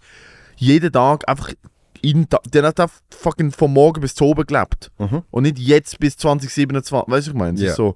jeden 0.57 0.91
Tag 0.91 1.27
einfach 1.29 1.53
in, 2.01 2.27
die 2.53 2.57
haben 2.59 2.65
einfach 2.65 2.91
fucking 3.09 3.51
von 3.51 3.73
morgen 3.73 4.01
bis 4.01 4.13
zu 4.13 4.25
oben 4.25 4.45
gelebt. 4.45 4.91
Mhm. 4.99 5.23
Und 5.31 5.43
nicht 5.43 5.57
jetzt 5.57 5.97
bis 5.99 6.15
2027. 6.17 6.91
Weißt 7.11 7.27
du, 7.27 7.31
ich 7.31 7.37
meine? 7.37 7.57
Ist 7.69 7.75
so. 7.75 7.95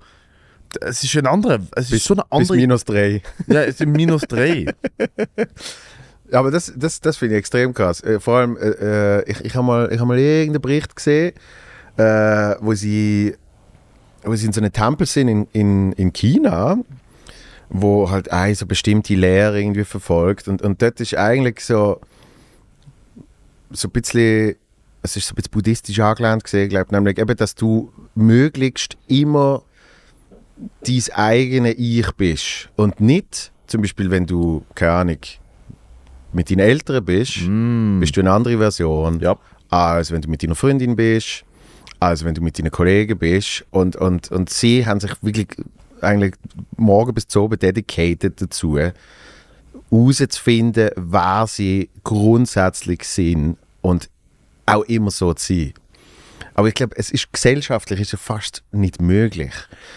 Es 0.79 1.03
ist 1.03 1.15
ein 1.17 1.27
anderer. 1.27 1.59
Es 1.75 1.89
Bis- 1.89 1.99
ist 2.01 2.05
so 2.05 2.13
eine 2.13 2.23
Bis 2.23 2.49
andere. 2.49 2.57
minus 2.57 2.85
drei. 2.85 3.21
ja, 3.47 3.63
es 3.63 3.77
sind 3.79 3.91
minus 3.91 4.21
3. 4.23 4.65
Ja, 6.31 6.39
aber 6.39 6.49
das, 6.49 6.71
das, 6.77 7.01
das 7.01 7.17
finde 7.17 7.35
ich 7.35 7.39
extrem 7.39 7.73
krass. 7.73 8.01
Äh, 8.01 8.21
vor 8.21 8.37
allem, 8.37 8.55
äh, 8.55 9.19
äh, 9.19 9.29
ich, 9.29 9.41
ich 9.43 9.53
habe 9.55 9.65
mal, 9.67 9.91
ich 9.91 9.99
hab 9.99 10.07
mal 10.07 10.17
irgendeinen 10.17 10.61
Bericht 10.61 10.95
gesehen, 10.95 11.33
äh, 11.97 12.55
wo, 12.61 12.73
sie, 12.73 13.35
wo 14.23 14.33
sie 14.33 14.45
in 14.45 14.53
so 14.53 14.61
einem 14.61 14.71
Tempel 14.71 15.05
sind 15.07 15.27
in, 15.27 15.47
in, 15.51 15.91
in 15.91 16.13
China, 16.13 16.77
wo 17.69 18.09
halt 18.09 18.31
eine 18.31 18.55
so 18.55 18.65
bestimmte 18.65 19.13
Lehre 19.13 19.59
irgendwie 19.59 19.83
verfolgt. 19.83 20.47
Und, 20.47 20.61
und 20.61 20.81
dort 20.81 21.01
ist 21.01 21.17
eigentlich 21.17 21.59
so, 21.59 21.99
so 23.69 23.89
ein 23.89 23.91
bisschen, 23.91 24.55
es 25.01 25.17
ist 25.17 25.27
so 25.27 25.33
ein 25.33 25.35
bisschen 25.35 25.51
buddhistisch 25.51 25.99
angelehnt 25.99 26.45
gesehen, 26.45 26.69
glaube 26.69 26.95
nämlich 26.95 27.17
eben, 27.17 27.35
dass 27.35 27.55
du 27.55 27.91
möglichst 28.15 28.95
immer 29.07 29.63
dein 30.85 31.03
eigene 31.15 31.71
Ich 31.73 32.11
bist 32.13 32.69
und 32.75 32.99
nicht, 33.01 33.51
zum 33.67 33.81
Beispiel, 33.81 34.11
wenn 34.11 34.25
du, 34.25 34.63
keine 34.75 34.91
Ahnung, 34.91 35.17
mit 36.33 36.49
deinen 36.49 36.59
Eltern 36.59 37.03
bist, 37.03 37.33
bist 37.99 38.17
du 38.17 38.21
eine 38.21 38.31
andere 38.31 38.57
Version, 38.57 39.19
Ja. 39.19 39.37
als 39.69 40.11
wenn 40.11 40.21
du 40.21 40.29
mit 40.29 40.43
deiner 40.43 40.55
Freundin 40.55 40.95
bist, 40.95 41.43
als 41.99 42.23
wenn 42.23 42.33
du 42.33 42.41
mit 42.41 42.57
deinen 42.57 42.71
Kollegen 42.71 43.17
bist 43.17 43.65
und, 43.71 43.95
und, 43.95 44.31
und 44.31 44.49
sie 44.49 44.85
haben 44.85 44.99
sich 44.99 45.11
wirklich 45.21 45.47
eigentlich 46.01 46.33
morgen 46.77 47.13
bis 47.13 47.27
zu 47.27 47.43
oben 47.43 47.59
dedicated 47.59 48.41
dazu, 48.41 48.77
herauszufinden, 49.91 50.89
wer 50.95 51.45
sie 51.47 51.89
grundsätzlich 52.03 53.03
sind 53.03 53.57
und 53.81 54.09
auch 54.65 54.83
immer 54.83 55.11
so 55.11 55.33
zu 55.33 55.53
sein. 55.53 55.73
Aber 56.61 56.67
ich 56.67 56.75
glaube, 56.75 56.95
es 56.95 57.09
ist 57.09 57.33
gesellschaftlich 57.33 58.01
ist 58.01 58.13
es 58.13 58.21
fast 58.21 58.61
nicht 58.71 59.01
möglich. 59.01 59.51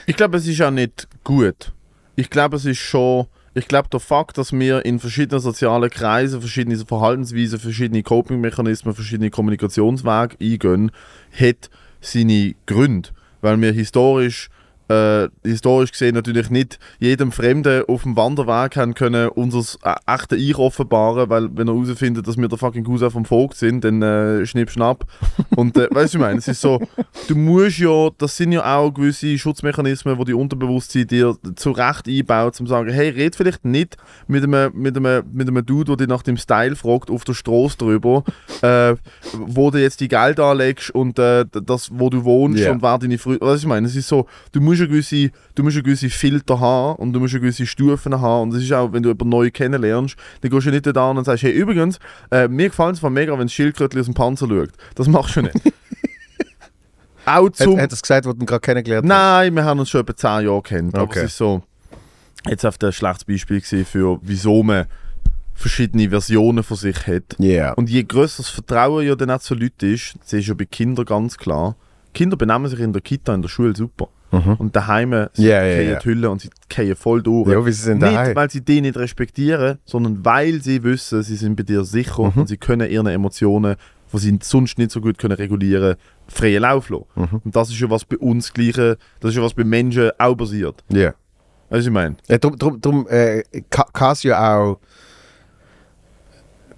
Ich 0.07 0.17
glaube, 0.17 0.39
es 0.39 0.47
ist 0.47 0.63
auch 0.63 0.71
nicht 0.71 1.07
gut. 1.23 1.75
Ich 2.17 2.31
glaube, 2.31 2.57
es 2.57 2.65
ist 2.65 2.79
schon. 2.79 3.27
Ich 3.53 3.69
glaube, 3.69 3.91
der 3.91 4.01
Fakt, 4.01 4.39
dass 4.39 4.51
wir 4.51 4.83
in 4.87 4.99
verschiedenen 4.99 5.43
sozialen 5.43 5.91
Kreisen 5.91 6.41
verschiedene 6.41 6.79
Verhaltensweisen, 6.79 7.59
verschiedene 7.59 8.03
Coping-Mechanismen, 8.03 8.95
verschiedene 8.95 9.29
Kommunikationswege 9.29 10.37
eingehen, 10.41 10.91
hat 11.39 11.69
seine 12.01 12.55
Gründe. 12.65 13.11
Weil 13.43 13.61
wir 13.61 13.71
historisch, 13.71 14.49
äh, 14.89 15.29
historisch 15.43 15.93
gesehen 15.93 16.15
natürlich 16.15 16.51
nicht 16.51 16.79
jedem 16.99 17.33
Fremden 17.33 17.85
auf 17.89 18.03
dem 18.03 18.17
Wanderweg 18.17 18.77
haben 18.77 18.95
können 18.95 19.29
unser 19.29 19.79
äh, 19.83 19.95
echte 20.07 20.37
Ich 20.37 20.57
offenbaren, 20.59 21.31
weil 21.31 21.49
wenn 21.57 21.69
er 21.69 21.75
herausfindet, 21.75 22.27
dass 22.27 22.37
wir 22.37 22.49
der 22.49 22.59
fucking 22.59 22.85
Cousin 22.85 23.11
vom 23.11 23.25
Vogt 23.25 23.57
sind, 23.57 23.85
dann 23.85 24.03
äh, 24.03 24.45
schnipp 24.47 24.71
schnapp. 24.71 25.05
Und 25.57 25.77
äh, 25.77 25.89
weißt 25.91 26.15
du, 26.15 26.19
ich 26.19 26.23
meine, 26.23 26.39
es 26.39 26.49
ist 26.49 26.61
so, 26.61 26.81
du 27.29 27.35
musst 27.35 27.79
ja, 27.79 28.09
das 28.19 28.37
sind 28.37 28.53
ja 28.53 28.77
auch 28.77 28.91
gewisse 28.91 29.39
Schutzmechanismen, 29.39 30.19
die 30.19 30.25
die 30.27 30.35
Unterbewusstsein 30.35 31.07
dir 31.07 31.37
zu 31.57 31.71
Recht 31.71 32.07
einbaut, 32.09 32.61
um 32.61 32.67
zu 32.67 32.71
sagen, 32.71 32.91
hey, 32.93 33.09
red 33.09 33.37
vielleicht 33.37 33.65
nicht 33.65 33.97
mit 34.27 34.45
einem, 34.45 34.71
mit 34.75 34.97
einem, 34.97 35.25
mit 35.33 35.49
einem 35.49 35.65
Dude, 35.65 35.97
der 35.97 35.97
dich 35.97 36.09
nach 36.09 36.23
dem 36.23 36.37
Style 36.37 36.77
fragt, 36.77 37.11
auf 37.11 37.25
der 37.25 37.35
Straße 37.35 37.79
drüber, 37.79 38.25
äh, 38.63 38.95
wo 39.33 39.71
du 39.71 39.81
jetzt 39.81 40.01
die 40.01 40.09
Geld 40.09 40.39
anlegst 40.41 40.91
und 40.91 41.19
äh, 41.19 41.45
das, 41.51 41.91
wo 41.93 42.11
du 42.11 42.25
wohnst 42.25 42.61
Ja. 42.61 42.73
und 42.73 42.83
wer 42.83 42.99
deine 42.99 43.19
Freunde, 43.19 43.41
was 43.41 43.61
ich 43.61 43.67
meine, 43.67 43.87
es 43.87 43.97
ist 43.97 44.09
so, 44.09 44.27
du 44.53 44.61
musst 44.61 44.74
eine 44.81 44.89
gewisse, 44.89 45.31
du 45.55 45.63
musst 45.63 45.77
eine 45.77 45.83
gewisse 45.83 46.11
Filter 46.11 46.61
haben 46.61 46.97
und 46.97 47.13
du 47.13 47.21
musst 47.21 47.35
eine 47.35 47.41
gewisse 47.41 47.67
Stufen 47.67 48.21
haben 48.21 48.51
und 48.51 48.57
es 48.57 48.63
ist 48.63 48.73
auch, 48.73 48.93
wenn 48.93 49.03
du 49.03 49.11
jemanden 49.11 49.29
neu 49.31 49.51
kennenlernst, 49.51 50.17
dann 50.41 50.51
gehst 50.51 50.67
du 50.67 50.71
nicht 50.71 50.87
da 50.87 51.11
an 51.11 51.19
und 51.19 51.25
sagst, 51.25 51.43
hey, 51.43 51.53
übrigens, 51.53 51.99
äh, 52.31 52.49
mir 52.49 52.69
gefällt 52.69 52.97
es 52.97 53.03
mega, 53.03 53.33
wenn 53.33 53.47
das 53.47 53.53
Schildkrötchen 53.53 54.01
aus 54.01 54.07
dem 54.07 54.15
Panzer 54.15 54.49
schaut. 54.49 54.71
Das 54.95 55.09
machst 55.09 55.37
du 55.37 55.43
nicht. 55.43 55.55
auch 57.27 57.47
Hat, 57.47 57.57
zum... 57.57 57.79
hat 57.81 57.91
er 57.91 57.93
es 57.93 58.03
gesagt, 58.03 58.27
was 58.27 58.37
du 58.37 58.45
gerade 58.47 58.61
kennengelernt 58.61 59.05
hast? 59.05 59.09
Nein, 59.09 59.55
wir 59.55 59.65
haben 59.65 59.81
uns 59.81 59.91
schon 59.91 60.03
etwa 60.03 60.17
10 60.17 60.47
Jahre 60.47 60.63
kennt. 60.63 60.95
Aber 60.95 61.05
Okay. 61.05 61.21
es 61.21 61.33
ist 61.33 61.37
so, 61.39 61.63
jetzt 62.49 62.65
auf 62.65 62.77
ein 62.83 62.93
schlechtes 62.93 63.25
Beispiel 63.25 63.61
für 63.85 64.19
wieso 64.23 64.63
man 64.63 64.87
verschiedene 65.55 66.11
Versionen 66.11 66.63
von 66.65 66.77
sich 66.77 67.07
hat. 67.07 67.37
Ja. 67.39 67.73
Und 67.75 67.89
je 67.89 68.03
grösser 68.03 68.43
das 68.43 68.49
Vertrauen 68.51 69.07
ja 69.07 69.15
dann 69.15 69.31
auch 69.31 69.39
zu 69.41 69.55
Leuten 69.55 69.95
ist, 69.95 70.17
das 70.21 70.33
ist 70.33 70.49
ja 70.49 70.55
bei 70.55 70.65
Kindern 70.65 71.05
ganz 71.05 71.37
klar, 71.37 71.77
Kinder 72.13 72.37
benehmen 72.37 72.69
sich 72.69 72.81
in 72.81 72.93
der 72.93 73.03
Kita, 73.03 73.35
in 73.35 73.43
der 73.43 73.49
Schule 73.49 73.75
super. 73.75 74.09
Mhm. 74.35 74.55
Und 74.59 74.77
daheim 74.77 75.29
sie 75.33 75.47
ja, 75.49 75.61
fallen 75.61 75.89
ja. 75.91 75.99
die 75.99 76.05
Hülle 76.05 76.31
und 76.31 76.41
sie 76.41 76.51
fallen 76.69 76.97
voll 76.97 77.23
durch. 77.23 77.49
Ja, 77.51 77.65
wie 77.65 77.73
sie 77.73 77.83
sind 77.83 78.03
nicht, 78.03 78.13
daheim. 78.15 78.37
weil 78.37 78.51
sie 78.51 78.61
die 78.61 78.81
nicht 78.81 78.97
respektieren, 78.97 79.79
sondern 79.85 80.25
weil 80.25 80.63
sie 80.63 80.83
wissen, 80.83 81.23
sie 81.23 81.37
sind 81.37 81.57
bei 81.57 81.63
dir 81.63 81.85
sicher 81.85 82.23
Mhm. 82.23 82.33
und 82.43 82.49
sie 82.49 82.57
können 82.57 82.91
ihre 82.91 83.13
Emotionen, 83.13 83.77
die 84.13 84.19
sie 84.19 84.39
sonst 84.43 84.79
nicht 84.79 84.91
so 84.91 85.01
gut 85.01 85.19
können 85.19 85.35
regulieren 85.37 85.97
freien 86.29 86.63
Lauf 86.63 86.89
lassen. 86.89 87.05
Mhm. 87.17 87.41
Und 87.45 87.57
das 87.57 87.69
ist 87.71 87.79
ja 87.81 87.91
was 87.91 88.05
bei 88.05 88.17
uns 88.19 88.53
Gleiche, 88.53 88.97
das 89.21 89.31
ist 89.31 89.37
ja 89.37 89.43
was 89.43 89.55
bei 89.55 89.65
Menschen 89.65 90.11
auch 90.19 90.35
passiert. 90.37 90.83
Ja. 90.89 91.15
Was 91.71 91.85
ich 91.85 91.91
meine? 91.91 92.17
Ja, 92.29 92.39
drum, 92.39 92.57
drum, 92.59 92.81
drum 92.81 93.07
äh, 93.09 93.43
ka- 93.71 93.89
kann 93.93 94.13
es 94.13 94.23
ja 94.23 94.57
auch. 94.57 94.79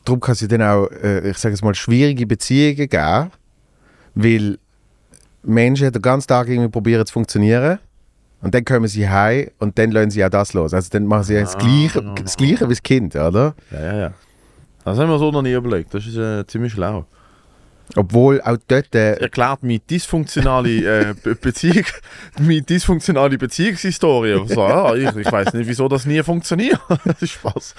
Darum 0.05 0.21
kann 0.21 0.33
es 0.35 0.41
ja 0.41 0.47
dann 0.47 0.63
auch, 0.63 0.87
äh, 0.91 1.31
ich 1.31 1.39
sage 1.39 1.55
es 1.55 1.63
mal, 1.63 1.75
schwierige 1.75 2.27
Beziehungen 2.27 2.89
geben, 2.89 3.31
weil 4.15 4.59
Menschen 5.47 5.93
den 5.93 6.03
ganzen 6.03 6.29
Tag 6.29 6.49
irgendwie 6.49 6.69
probieren 6.69 7.07
zu 7.07 7.13
funktionieren 7.13 7.79
und 8.43 8.55
dann 8.55 8.65
kommen 8.65 8.89
sie 8.89 9.09
heim 9.09 9.51
und 9.59 9.79
dann 9.79 9.91
lassen 9.91 10.11
sie 10.11 10.25
auch 10.25 10.31
das 10.31 10.53
los. 10.53 10.75
Also 10.75 10.89
dann 10.91 11.07
machen 11.07 11.25
sie 11.25 11.35
ja 11.35 11.41
das, 11.41 11.57
Gleiche, 11.57 12.15
das 12.23 12.37
Gleiche 12.37 12.67
wie 12.67 12.73
das 12.73 12.83
Kind, 12.83 13.15
oder? 13.17 13.55
Ja, 13.71 13.81
ja, 13.81 13.97
ja. 13.97 14.13
Das 14.85 14.99
haben 14.99 15.09
wir 15.09 15.19
so 15.19 15.33
noch 15.33 15.43
nie 15.43 15.53
überlegt. 15.53 15.93
Das 15.93 16.07
ist 16.07 16.17
äh, 16.17 16.47
ziemlich 16.47 16.73
schlau. 16.73 17.07
Obwohl 17.95 18.41
auch 18.41 18.57
dort. 18.69 18.95
Äh, 18.95 19.15
Erklärt 19.15 19.63
meine 19.63 19.79
dysfunktionale 19.79 21.11
äh, 21.11 21.15
Be 21.21 21.35
Beziehung, 21.35 21.85
meine 22.39 22.63
dysfunktionale 22.63 23.39
Beziehungshistorie. 23.39 24.47
So, 24.49 24.63
ah, 24.63 24.95
ich, 24.95 25.15
ich 25.15 25.31
weiß 25.31 25.55
nicht, 25.55 25.69
wieso 25.69 25.89
das 25.89 26.07
nie 26.07 26.23
funktioniert. 26.23 26.81
das 27.05 27.23
ist 27.23 27.33
Spaß. 27.33 27.75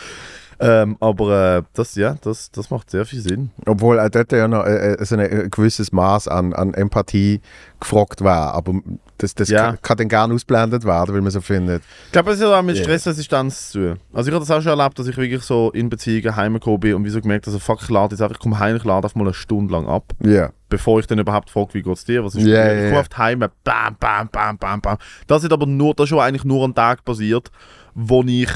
Ähm, 0.59 0.97
aber 0.99 1.57
äh, 1.57 1.63
das, 1.73 1.93
ja, 1.95 2.15
das, 2.21 2.49
das 2.51 2.69
macht 2.71 2.89
sehr 2.89 3.05
viel 3.05 3.21
Sinn. 3.21 3.51
Obwohl 3.67 3.99
auch 3.99 4.09
dort 4.09 4.31
ja 4.31 4.47
noch 4.47 4.65
äh, 4.65 4.93
äh, 4.93 5.05
so 5.05 5.15
ein, 5.15 5.21
ein 5.21 5.51
gewisses 5.51 5.91
Maß 5.91 6.27
an, 6.27 6.53
an 6.53 6.73
Empathie 6.73 7.41
gefragt 7.79 8.23
war. 8.23 8.53
Aber 8.55 8.73
das, 9.19 9.35
das 9.35 9.49
Ja. 9.49 9.67
kann, 9.67 9.81
kann 9.83 9.97
dann 9.97 10.09
gerne 10.09 10.33
ausblendet 10.33 10.83
werden, 10.83 11.13
weil 11.13 11.21
man 11.21 11.29
so 11.31 11.41
findet. 11.41 11.83
Ich 12.07 12.11
glaube, 12.11 12.31
es 12.31 12.41
hat 12.41 12.47
auch 12.47 12.63
mit 12.63 12.75
Ja. 12.77 12.83
Stressresistenz 12.83 13.69
zu 13.69 13.79
tun. 13.89 13.99
Also 14.13 14.29
ich 14.29 14.33
habe 14.35 14.43
das 14.45 14.49
auch 14.49 14.61
schon 14.61 14.79
erlebt, 14.79 14.97
dass 14.97 15.07
ich 15.07 15.15
wirklich 15.17 15.43
so 15.43 15.69
in 15.71 15.89
Beziehungen 15.89 16.35
heimgekommen 16.35 16.79
bin 16.79 16.95
und 16.95 17.05
wie 17.05 17.09
so 17.11 17.21
gemerkt 17.21 17.45
habe, 17.45 17.55
also 17.55 17.63
fuck, 17.63 17.81
ich 17.83 17.89
lade 17.89 18.15
jetzt 18.15 18.21
einfach, 18.21 18.35
ich 18.35 18.41
komme 18.41 18.57
heim, 18.57 18.75
ich 18.77 18.83
lade 18.83 19.05
einfach 19.05 19.15
mal 19.15 19.25
eine 19.25 19.33
Stunde 19.35 19.71
lang 19.73 19.87
ab. 19.87 20.05
Ja. 20.23 20.49
bevor 20.69 20.99
ich 20.99 21.07
dann 21.07 21.19
überhaupt 21.19 21.49
frage, 21.49 21.75
wie 21.75 21.81
geht's 21.83 22.03
dir, 22.03 22.25
was 22.25 22.35
ist 22.35 22.45
Ja, 22.45 22.63
dir? 22.63 22.71
ja, 22.71 22.73
Ich 22.73 22.81
ja. 22.81 22.87
komme 22.89 22.99
auf 23.01 23.09
die 23.09 23.17
Heime, 23.17 23.51
bam, 23.63 23.95
bam, 23.99 24.27
bam, 24.29 24.57
bam, 24.57 24.81
bam. 24.81 24.97
Das 25.27 25.43
ist 25.43 25.53
aber 25.53 25.65
nur, 25.65 25.93
das 25.93 26.05
ist 26.05 26.09
schon 26.09 26.19
eigentlich 26.19 26.43
nur 26.43 26.67
ein 26.67 26.73
Tag 26.75 27.05
passiert, 27.05 27.51
wo 27.93 28.21
ich 28.23 28.49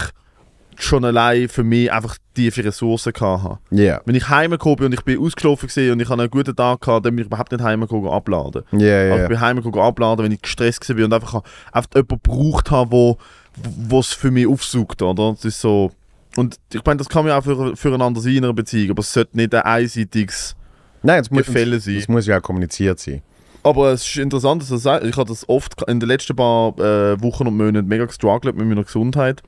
schon 0.77 1.05
allein 1.05 1.47
für 1.49 1.63
mich 1.63 1.91
einfach 1.91 2.17
tiefe 2.33 2.63
Ressourcen 2.63 3.13
hatte. 3.19 3.59
Ja. 3.71 4.01
Wenn 4.05 4.15
ich 4.15 4.29
heimgekommen 4.29 4.77
bin 4.77 4.85
und 4.87 4.93
ich 4.93 5.03
bin 5.03 5.19
ausgelaufen 5.19 5.67
gewesen 5.67 5.91
und 5.93 5.99
ich 5.99 6.09
habe 6.09 6.21
einen 6.21 6.31
guten 6.31 6.55
Tag 6.55 6.81
gehabt, 6.81 7.05
dann 7.05 7.15
bin 7.15 7.23
ich 7.23 7.27
überhaupt 7.27 7.51
nicht 7.51 7.63
heimgekommen 7.63 8.09
abladen. 8.09 8.63
Ja, 8.71 8.79
ja, 8.79 9.01
Also 9.03 9.17
ja. 9.17 9.23
ich 9.23 9.29
bin 9.29 9.39
heimgekommen 9.39 9.79
abladen, 9.79 10.25
wenn 10.25 10.31
ich 10.31 10.41
gestresst 10.41 10.87
war 10.89 11.05
und 11.05 11.13
einfach, 11.13 11.41
einfach 11.71 11.89
jemanden 11.93 12.19
gebraucht 12.23 12.71
habe, 12.71 12.91
wo 12.91 13.17
wo 13.55 13.99
es 13.99 14.13
für 14.13 14.31
mich 14.31 14.47
aufsucht, 14.47 15.01
oder? 15.01 15.31
Das 15.33 15.45
ist 15.45 15.59
so... 15.59 15.91
Und 16.37 16.55
ich 16.73 16.83
meine, 16.85 16.97
das 16.97 17.09
kann 17.09 17.25
man 17.25 17.33
auch 17.33 17.43
für, 17.43 17.75
füreinander 17.75 18.21
sein 18.21 18.37
in 18.37 18.45
einer 18.45 18.53
Beziehung, 18.53 18.91
aber 18.91 19.01
es 19.01 19.11
sollte 19.11 19.35
nicht 19.35 19.53
ein 19.53 19.63
einseitiges 19.63 20.55
Nein, 21.03 21.19
es 21.21 21.29
muss, 21.29 21.45
Gefälle 21.45 21.79
sein. 21.81 21.97
es 21.97 22.07
muss 22.07 22.25
ja 22.25 22.37
auch 22.37 22.41
kommuniziert 22.41 22.99
sein. 22.99 23.21
Aber 23.63 23.91
es 23.91 24.07
ist 24.07 24.17
interessant, 24.17 24.61
dass 24.61 24.69
du 24.69 24.77
sagst, 24.77 25.05
ich 25.05 25.17
habe 25.17 25.27
das 25.27 25.47
oft 25.49 25.81
in 25.87 25.99
den 25.99 26.07
letzten 26.07 26.35
paar 26.35 26.69
äh, 26.79 27.21
Wochen 27.21 27.47
und 27.47 27.57
Monaten 27.57 27.87
mega 27.87 28.05
gestruggelt 28.05 28.55
mit 28.55 28.65
meiner 28.65 28.85
Gesundheit 28.85 29.43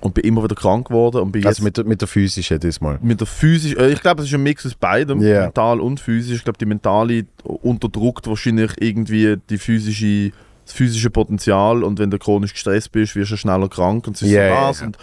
und 0.00 0.14
bin 0.14 0.24
immer 0.24 0.42
wieder 0.44 0.54
krank 0.54 0.88
geworden 0.88 1.20
und 1.22 1.32
bin 1.32 1.42
jetzt 1.42 1.48
Also 1.48 1.64
mit, 1.64 1.76
der- 1.76 1.84
mit 1.84 2.00
der 2.00 2.08
physischen 2.08 2.60
diesmal. 2.60 2.98
mit 3.02 3.20
der 3.20 3.26
physischen, 3.26 3.78
äh, 3.78 3.88
ich 3.90 4.00
glaube, 4.00 4.22
es 4.22 4.28
ist 4.28 4.34
ein 4.34 4.42
Mix 4.42 4.66
aus 4.66 4.74
beidem, 4.74 5.20
Ja. 5.22 5.42
mental 5.42 5.80
und 5.80 6.00
physisch. 6.00 6.38
Ich 6.38 6.44
glaube, 6.44 6.58
die 6.58 6.66
mentale 6.66 7.24
unterdrückt 7.44 8.26
wahrscheinlich 8.26 8.72
irgendwie 8.80 9.36
die 9.48 9.58
physische, 9.58 10.32
das 10.64 10.74
physische 10.74 11.10
Potenzial 11.10 11.82
und 11.84 11.98
wenn 11.98 12.10
du 12.10 12.18
chronisch 12.18 12.52
gestresst 12.52 12.92
bist, 12.92 13.14
wirst 13.16 13.30
du 13.32 13.36
schneller 13.36 13.68
krank 13.68 14.06
und 14.06 14.16
es 14.16 14.22
ist 14.22 14.30
so 14.30 14.34
ja. 14.36 14.68
Und 14.68 14.98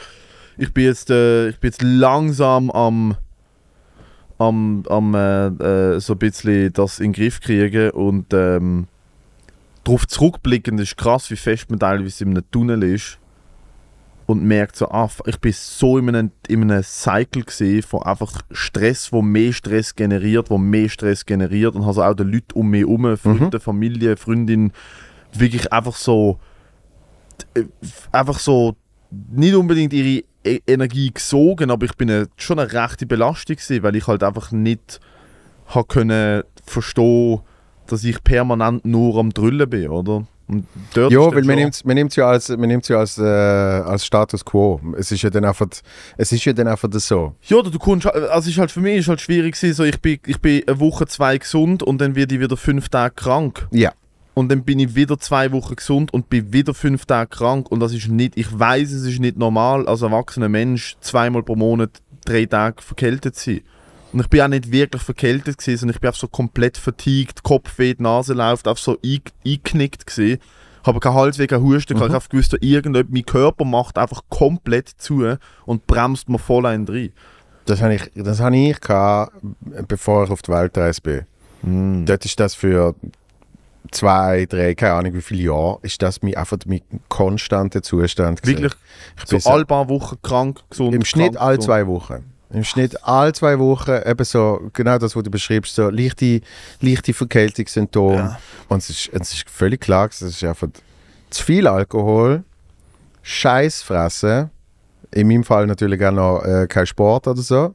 ich 0.57 0.71
bin 0.73 0.83
jetzt, 0.85 1.09
äh, 1.09 1.49
ich 1.49 1.59
bin 1.59 1.69
jetzt 1.71 1.81
langsam 1.81 2.69
am 2.71 3.15
am, 4.39 4.83
am 4.89 5.13
äh, 5.15 5.47
äh, 5.47 5.99
so 5.99 6.13
ein 6.13 6.19
bisschen 6.19 6.73
das 6.73 6.99
in 6.99 7.05
den 7.11 7.13
Griff 7.13 7.39
kriegen 7.39 7.91
und 7.91 8.33
ähm, 8.33 8.87
darauf 9.83 10.07
zurückblickend 10.07 10.79
ist 10.81 10.97
krass, 10.97 11.29
wie 11.29 11.35
fest 11.35 11.69
man 11.69 11.79
teilweise 11.79 12.23
in 12.23 12.31
einem 12.31 12.43
Tunnel 12.51 12.83
ist 12.83 13.19
und 14.33 14.43
merkt 14.43 14.75
so, 14.75 14.89
ah, 14.89 15.09
ich 15.25 15.39
bin 15.39 15.53
so 15.53 15.97
in 15.97 16.09
einem, 16.09 16.31
in 16.47 16.63
einem 16.63 16.83
Cycle 16.83 17.45
von 17.81 18.03
einfach 18.03 18.41
Stress, 18.51 19.11
wo 19.13 19.21
mehr 19.21 19.53
Stress 19.53 19.95
generiert, 19.95 20.49
wo 20.49 20.57
mehr 20.57 20.89
Stress 20.89 21.25
generiert 21.25 21.75
und 21.75 21.85
habe 21.85 22.05
auch 22.05 22.13
die 22.13 22.23
Leute 22.23 22.53
um 22.55 22.69
mich 22.69 22.81
herum, 22.81 23.17
Freunde, 23.17 23.59
Familie, 23.59 24.17
Freundin, 24.17 24.71
wirklich 25.33 25.71
einfach 25.71 25.95
so 25.95 26.39
äh, 27.55 27.63
einfach 28.11 28.39
so 28.39 28.75
nicht 29.31 29.55
unbedingt 29.55 29.93
ihre 29.93 30.23
E- 30.45 30.59
Energie 30.67 31.09
gesogen, 31.11 31.71
aber 31.71 31.85
ich 31.85 31.95
bin 31.95 32.11
eine, 32.11 32.27
schon 32.35 32.59
eine 32.59 32.71
rechte 32.71 33.05
Belastung 33.05 33.55
gewesen, 33.55 33.81
weil 33.83 33.95
ich 33.95 34.07
halt 34.07 34.23
einfach 34.23 34.51
nicht 34.51 34.99
habe 35.67 35.87
können 35.87 36.43
verstehen, 36.65 37.39
dass 37.87 38.03
ich 38.03 38.21
permanent 38.23 38.85
nur 38.85 39.17
am 39.17 39.29
Drüllen 39.29 39.69
bin, 39.69 39.87
oder? 39.89 40.27
Und 40.53 40.67
dort 40.93 41.11
Ja, 41.11 41.33
weil 41.33 41.43
man 41.43 41.55
nimmt 41.55 41.85
man 41.85 41.95
nimmt's 41.95 42.15
ja 42.15 42.27
als, 42.27 42.49
man 42.49 42.67
nimmt's 42.67 42.87
ja 42.87 42.99
als, 42.99 43.17
äh, 43.17 43.23
als 43.23 44.05
Status 44.05 44.45
quo. 44.45 44.79
Es 44.97 45.11
ist 45.11 45.23
ja 45.23 45.29
dann 45.29 45.45
einfach, 45.45 45.67
es 46.17 46.31
ist 46.31 46.45
ja 46.45 46.53
dann 46.53 46.67
einfach 46.67 46.89
so. 46.93 47.33
Ja, 47.43 47.61
du 47.61 47.79
kommst, 47.79 48.05
also 48.05 48.39
es 48.39 48.47
ist 48.47 48.57
halt 48.57 48.71
für 48.71 48.81
mich 48.81 48.97
ist 48.97 49.07
halt 49.07 49.21
schwierig 49.21 49.55
gewesen, 49.55 49.73
so 49.73 49.83
ich 49.83 49.99
bin, 49.99 50.19
ich 50.25 50.39
bin 50.39 50.63
eine 50.67 50.79
Woche, 50.79 51.07
zwei 51.07 51.37
gesund 51.37 51.81
und 51.81 51.99
dann 51.99 52.15
werde 52.15 52.35
ich 52.35 52.41
wieder 52.41 52.57
fünf 52.57 52.89
Tage 52.89 53.15
krank. 53.15 53.67
Ja. 53.71 53.91
Und 54.35 54.49
dann 54.51 54.63
bin 54.63 54.79
ich 54.79 54.95
wieder 54.95 55.19
zwei 55.19 55.51
Wochen 55.51 55.75
gesund 55.75 56.13
und 56.13 56.29
bin 56.29 56.53
wieder 56.53 56.73
fünf 56.73 57.05
Tage 57.05 57.29
krank 57.29 57.71
und 57.71 57.79
das 57.79 57.93
ist 57.93 58.07
nicht, 58.07 58.37
ich 58.37 58.47
weiß 58.57 58.91
es 58.91 59.03
ist 59.03 59.19
nicht 59.19 59.37
normal 59.37 59.87
als 59.87 60.01
erwachsener 60.01 60.49
Mensch 60.49 60.95
zweimal 61.01 61.43
pro 61.43 61.55
Monat 61.55 62.01
drei 62.25 62.45
Tage 62.45 62.81
verkältet 62.81 63.35
zu 63.35 63.51
sein. 63.51 63.61
Und 64.13 64.19
ich 64.19 64.27
bin 64.27 64.41
auch 64.41 64.47
nicht 64.47 64.71
wirklich 64.71 65.01
verkältet 65.01 65.57
gewesen, 65.57 65.77
sondern 65.79 65.95
ich 65.95 66.01
bin 66.01 66.07
einfach 66.09 66.19
so 66.19 66.27
komplett 66.27 66.77
fatigued, 66.77 67.41
Kopfweh, 67.43 67.95
die 67.95 68.03
Nase 68.03 68.33
läuft, 68.33 68.67
einfach 68.67 68.81
so 68.81 68.97
ein- 69.03 69.21
eingeknickt 69.45 70.05
gewesen. 70.05 70.39
Ich 70.81 70.87
habe 70.87 70.99
keinen 70.99 71.15
Halsweh, 71.15 71.47
keinen 71.47 71.63
Husten, 71.63 71.97
Mhm. 71.97 72.03
ich 72.05 72.11
habe 72.13 72.25
gewusst, 72.29 72.55
irgendetwas, 72.61 73.11
mein 73.11 73.25
Körper 73.25 73.65
macht 73.65 73.97
einfach 73.97 74.21
komplett 74.29 74.89
zu 74.89 75.37
und 75.65 75.87
bremst 75.87 76.29
mir 76.29 76.37
voll 76.39 76.65
ein 76.65 76.85
rein. 76.85 77.11
Das 77.65 77.81
habe 77.81 77.95
ich, 77.95 78.11
das 78.15 78.39
habe 78.41 78.55
ich 78.57 78.79
gehabt, 78.81 79.31
bevor 79.87 80.25
ich 80.25 80.29
auf 80.29 80.41
die 80.41 80.51
Weltreise 80.51 81.01
bin. 81.01 81.21
Mm. 81.61 82.05
Dort 82.05 82.25
ist 82.25 82.37
das 82.39 82.53
für 82.55 82.93
zwei, 83.91 84.45
drei, 84.45 84.75
keine 84.75 84.93
Ahnung 84.95 85.13
wie 85.13 85.21
viele 85.21 85.43
Jahre, 85.43 85.79
ist 85.81 86.01
das 86.01 86.21
mein, 86.21 86.35
einfach 86.35 86.57
mein 86.65 86.81
konstanter 87.07 87.81
Zustand. 87.81 88.41
gewesen. 88.41 88.63
Wirklich 88.63 88.81
Ich 89.17 89.23
so 89.29 89.35
bin 89.37 89.39
so- 89.39 89.49
alle 89.49 89.65
paar 89.65 89.87
Wochen 89.87 90.17
krank, 90.21 90.59
gesund. 90.69 90.93
Im 90.93 91.05
Schnitt 91.05 91.37
alle 91.37 91.59
zwei 91.59 91.87
Wochen. 91.87 92.25
Im 92.53 92.63
Schnitt 92.63 93.03
alle 93.03 93.33
zwei 93.33 93.57
Wochen 93.57 93.99
eben 94.05 94.23
so, 94.23 94.69
genau 94.73 94.97
das, 94.99 95.15
was 95.15 95.23
du 95.23 95.31
beschreibst, 95.31 95.73
so 95.75 95.89
leichte, 95.89 96.41
leichte 96.81 97.13
Verkältungssymptome. 97.13 98.15
Ja. 98.15 98.39
Und 98.69 98.77
es 98.77 98.89
ist, 98.89 99.09
es 99.11 99.33
ist 99.33 99.49
völlig 99.49 99.81
klar, 99.81 100.07
es 100.09 100.21
ist 100.21 100.43
einfach 100.43 100.67
zu 101.31 101.43
viel 101.43 101.67
Alkohol, 101.67 102.43
Scheiß 103.23 103.81
fressen, 103.81 104.51
in 105.11 105.27
meinem 105.27 105.43
Fall 105.43 105.65
natürlich 105.65 106.03
auch 106.05 106.11
noch 106.11 106.43
äh, 106.43 106.67
kein 106.67 106.85
Sport 106.85 107.27
oder 107.27 107.41
so. 107.41 107.73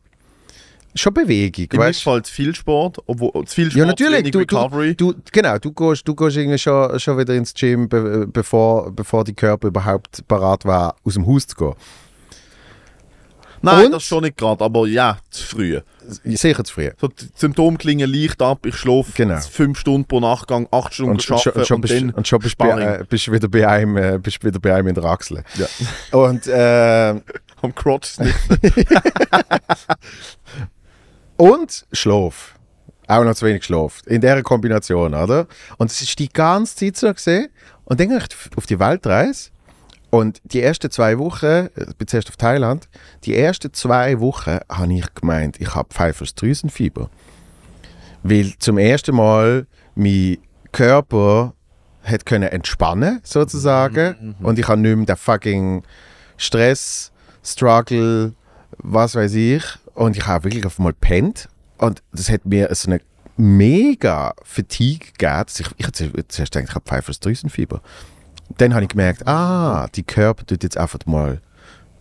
Schon 0.95 1.13
Bewegung, 1.15 1.67
In 1.73 1.79
meinem 1.79 1.95
Fall 1.95 2.23
zu 2.23 2.33
viel 2.33 2.55
Sport, 2.55 2.99
obwohl 3.07 3.31
zu 3.47 3.55
viel 3.55 3.71
Sport, 3.71 3.79
Ja, 3.79 3.87
natürlich. 3.87 4.31
Du, 4.31 4.45
du, 4.45 4.57
Recovery. 4.57 4.95
du, 4.95 5.15
genau, 5.33 5.59
du 5.59 5.73
gehst, 5.73 6.07
du 6.07 6.15
gehst 6.15 6.37
irgendwie 6.37 6.59
schon, 6.59 6.99
schon 6.99 7.19
wieder 7.19 7.35
ins 7.35 7.53
Gym, 7.55 7.89
be, 7.89 8.27
bevor, 8.27 8.91
bevor 8.91 9.23
die 9.25 9.35
Körper 9.35 9.69
überhaupt 9.69 10.27
parat 10.27 10.65
war, 10.65 10.97
aus 11.05 11.15
dem 11.15 11.27
Haus 11.27 11.47
zu 11.47 11.57
gehen. 11.57 11.75
Nein, 13.63 13.87
Und? 13.87 13.93
das 13.93 14.05
schon 14.05 14.23
nicht 14.25 14.37
gerade, 14.37 14.65
aber 14.65 14.87
ja, 14.87 15.19
zu 15.31 15.45
früh. 15.45 15.81
Sicher 16.25 16.65
zu 16.65 16.75
früh. 16.75 16.91
So, 17.01 17.09
die 17.09 17.29
Symptome 17.35 17.77
klingen 17.77 18.11
leicht 18.13 18.41
ab, 18.41 18.65
ich 18.65 18.77
schlafe 18.77 19.13
Genau. 19.15 19.39
fünf 19.41 19.79
Stunden 19.79 20.07
pro 20.07 20.21
Nachtgang, 20.21 20.69
acht 20.71 20.95
Stunden 20.95 21.13
Und, 21.13 21.31
arbeiten 21.31 21.59
und, 21.59 21.67
schon 21.67 21.77
und 21.77 21.81
bist, 21.83 21.95
dann 21.95 22.11
und 22.11 22.29
schon 22.29 22.39
bist, 22.41 22.57
du 22.61 22.67
äh, 22.67 23.33
wieder 23.33 23.49
bei 23.49 23.69
einem, 23.69 23.97
äh, 23.97 24.19
bist 24.19 24.43
wieder 24.45 24.59
bei 24.59 24.75
einem 24.75 24.89
in 24.89 24.95
der 24.95 25.05
Achsel. 25.05 25.45
Ja. 25.57 25.67
Und, 26.19 26.47
äh, 26.47 27.11
am 27.63 27.75
Crotch 27.75 28.19
nicht. 28.19 28.39
und 31.37 31.87
Schlaf. 31.93 32.55
Auch 33.07 33.25
noch 33.25 33.35
zu 33.35 33.47
wenig 33.47 33.65
Schlaf. 33.65 34.03
In 34.07 34.21
dieser 34.21 34.43
Kombination, 34.43 35.15
oder? 35.15 35.47
Und 35.79 35.91
es 35.91 36.01
ist 36.03 36.19
die 36.19 36.29
ganze 36.29 36.77
Zeit 36.77 36.97
so 36.97 37.13
gesehen. 37.13 37.49
Und 37.85 37.99
dann 37.99 38.11
ich 38.11 38.57
auf 38.57 38.67
die 38.67 38.79
Weltreise. 38.79 39.51
Und 40.11 40.41
die 40.45 40.63
ersten 40.63 40.91
zwei 40.91 41.19
Wochen, 41.19 41.47
äh, 41.47 41.71
ich 41.89 41.97
bin 41.97 42.09
zuerst 42.09 42.29
auf 42.29 42.37
Thailand, 42.37 42.89
die 43.25 43.37
ersten 43.37 43.73
zwei 43.73 44.21
Wochen 44.21 44.59
habe 44.69 44.93
ich 44.93 45.15
gemeint, 45.15 45.61
ich 45.61 45.75
habe 45.75 45.89
Pfeifers 45.93 46.35
Drüsenfieber. 46.35 47.11
Weil 48.23 48.55
zum 48.59 48.79
ersten 48.79 49.15
Mal 49.15 49.67
mein 49.95 50.39
Körper 50.73 51.55
hat 52.03 52.25
können 52.25 52.49
entspannen 52.49 53.21
sozusagen 53.23 54.35
und 54.41 54.59
ich 54.59 54.67
habe 54.67 54.81
nicht 54.81 54.97
mehr 54.97 55.07
den 55.07 55.17
fucking 55.17 55.83
Stress, 56.37 57.13
Struggle, 57.45 58.35
was 58.79 59.15
weiß 59.15 59.35
ich 59.35 59.63
und 59.95 60.17
ich 60.17 60.27
habe 60.27 60.45
wirklich 60.45 60.65
auf 60.65 60.79
einmal 60.79 60.93
gepennt 60.93 61.49
und 61.77 62.03
das 62.13 62.31
hat 62.31 62.45
mir 62.47 62.75
so 62.75 62.91
eine 62.91 63.01
mega 63.37 64.35
Fatigue 64.43 65.13
gegeben. 65.13 65.45
Ich, 65.49 65.67
ich 65.77 65.87
habe 65.87 66.27
zuerst 66.29 66.53
gedacht, 66.53 66.69
ich 66.69 66.75
habe 66.75 66.85
Pfeifers 66.85 67.21
Drüsenfieber. 67.21 67.83
Dann 68.57 68.75
habe 68.75 68.85
ich 68.85 68.89
gemerkt, 68.89 69.27
ah, 69.27 69.89
die 69.95 70.03
Körper 70.03 70.47
tut 70.47 70.63
jetzt 70.63 70.79
einfach 70.79 70.99
mal, 71.07 71.41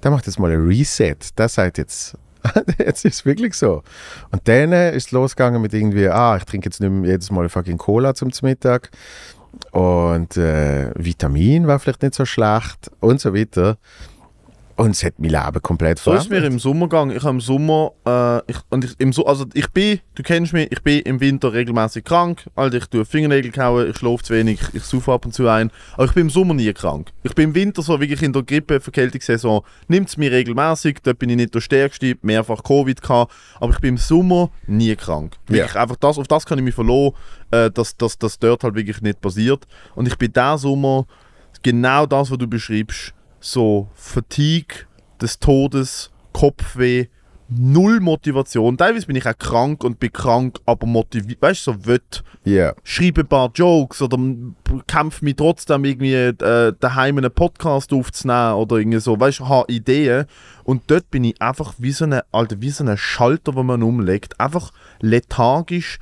der 0.04 0.12
macht 0.12 0.26
jetzt 0.26 0.40
mal 0.40 0.52
ein 0.52 0.66
Reset. 0.66 1.18
Der 1.38 1.50
sagt 1.50 1.78
jetzt, 1.78 2.18
jetzt 2.78 3.06
ist 3.06 3.16
es 3.16 3.26
wirklich 3.26 3.54
so. 3.54 3.84
Und 4.32 4.48
dann 4.48 4.72
äh, 4.72 4.96
ist 4.96 5.08
es 5.08 5.12
losgegangen 5.12 5.62
mit 5.62 5.74
irgendwie, 5.74 6.08
ah, 6.10 6.38
ich 6.38 6.46
trinke 6.46 6.68
jetzt 6.68 6.80
nicht 6.80 6.90
mehr 6.90 7.12
jedes 7.12 7.32
Mal 7.32 7.50
fucking 7.50 7.78
Cola 7.78 8.14
zum 8.14 8.32
Mittag. 8.42 8.92
Und 9.72 10.38
äh, 10.38 10.92
Vitamin 10.96 11.68
war 11.68 11.80
vielleicht 11.80 12.04
nicht 12.04 12.16
so 12.16 12.26
schlecht 12.26 12.92
und 13.00 13.20
so 13.20 13.34
weiter. 13.34 13.78
Und 14.78 14.92
es 14.92 15.04
hat 15.04 15.16
mein 15.18 15.32
Leben 15.32 15.60
komplett 15.63 15.98
So 15.98 16.13
ist 16.13 16.30
mir 16.30 16.36
verändert. 16.38 16.54
im 16.54 16.60
Sommer 16.60 16.86
gegangen. 16.88 17.18
Ich 17.18 17.24
habe 17.24 17.32
im 17.32 17.42
Sommer, 17.42 17.94
äh, 18.06 18.52
ich, 18.52 18.58
und 18.70 18.86
ich, 18.86 18.94
im 19.00 19.12
so 19.12 19.26
also 19.26 19.46
ich 19.56 19.68
bin, 19.72 20.00
du 20.13 20.22
kennst 20.22 20.54
mich, 20.54 20.72
ich 20.72 20.84
bin 20.84 21.00
im 21.02 21.20
Winter 21.20 21.52
regelmäßig 21.52 22.04
krank. 22.04 22.46
Also 22.56 22.78
ich 22.78 22.86
tue 22.86 23.04
Fingernägel 23.04 23.52
kauen, 23.52 23.90
ich 23.90 23.98
schlafe 23.98 24.24
zu 24.24 24.36
wenig, 24.36 24.60
ich 24.74 24.84
saufe 24.84 25.12
ab 25.12 25.26
und 25.26 25.34
zu 25.34 25.48
ein. 25.48 25.72
Aber 25.94 26.06
ich 26.06 26.13
bin 26.13 26.28
im 26.28 26.30
Sommer 26.30 26.54
nie 26.54 26.72
krank. 26.74 27.12
Ich 27.24 27.34
bin 27.34 27.46
im 27.46 27.56
Winter 27.56 27.82
so 27.82 28.00
wirklich 28.00 28.22
in 28.22 28.34
der 28.34 28.44
Grippe, 28.44 28.80
Verkältungssaison, 28.80 29.63
nimmt 29.88 30.10
es 30.10 30.18
mir 30.18 30.32
regelmäßig. 30.32 31.00
Dort 31.02 31.18
bin 31.18 31.30
ich 31.30 31.38
nicht 31.38 31.56
der 31.56 31.62
Stärkste, 31.62 32.16
mehrfach 32.22 32.62
Covid 32.62 33.02
gehabt. 33.02 33.34
Aber 33.60 33.74
ich 33.74 33.80
bin 33.80 33.96
im 33.96 33.98
Sommer 33.98 34.52
nie 34.68 34.96
krank. 34.96 35.38
Wirklich, 35.48 35.76
einfach 35.76 35.96
das, 35.96 36.20
auf 36.20 36.28
das 36.28 36.46
kann 36.46 36.60
ich 36.60 36.63
mich 36.63 36.76
verlassen, 36.76 37.16
äh, 37.50 37.72
dass, 37.72 37.98
dass 37.98 38.20
das 38.20 38.38
dort 38.38 38.63
halt 38.63 38.76
wirklich 38.76 39.02
nicht 39.02 39.22
passiert. 39.22 39.66
Und 39.96 40.08
ich 40.08 40.16
bin 40.20 40.32
diesen 40.32 40.58
Sommer 40.60 41.08
genau 41.63 42.06
das, 42.06 42.30
was 42.30 42.38
du 42.38 42.48
beschreibst, 42.48 43.13
so 43.39 43.88
Fatigue 43.93 44.86
des 45.21 45.39
Todes, 45.39 46.12
Kopfweh, 46.34 47.08
null 47.50 48.00
Motivation. 48.02 48.78
Teilweise 48.78 49.08
bin 49.08 49.15
ich 49.15 49.26
auch 49.26 49.38
krank 49.38 49.84
und 49.84 50.00
bin 50.00 50.12
krank, 50.12 50.60
aber 50.65 50.86
motiviert. 50.86 51.41
Weißt 51.41 51.65
du, 51.67 51.71
so 51.73 51.86
wett, 51.86 52.23
Ja. 52.43 52.73
schreibe 52.84 53.21
ein 53.21 53.28
paar 53.28 53.50
Jokes 53.56 54.02
oder 54.02 54.17
kämpfe 54.86 55.23
mich 55.23 55.36
trotzdem 55.38 55.86
irgendwie 55.86 56.13
äh, 56.13 56.73
daheim 56.80 57.17
einen 57.17 57.32
Podcast 57.32 57.93
aufzunehmen 57.93 58.56
oder 58.56 58.78
irgendwie 58.78 59.00
so. 59.00 59.19
Weißt 59.19 59.39
du, 59.39 59.47
habe 59.47 59.71
Ideen. 59.71 60.26
Und 60.63 60.84
dort 60.88 61.10
bin 61.10 61.23
ich 61.23 61.41
einfach 61.41 61.76
wie 61.78 61.91
so 61.93 62.04
eine, 62.06 62.26
Alter, 62.32 62.62
wie 62.62 62.69
so 62.69 62.84
ein 62.84 62.97
Schalter, 62.97 63.54
den 63.54 63.65
man 63.65 63.82
umlegt. 63.82 64.39
Einfach 64.39 64.71
lethargisch, 65.00 66.00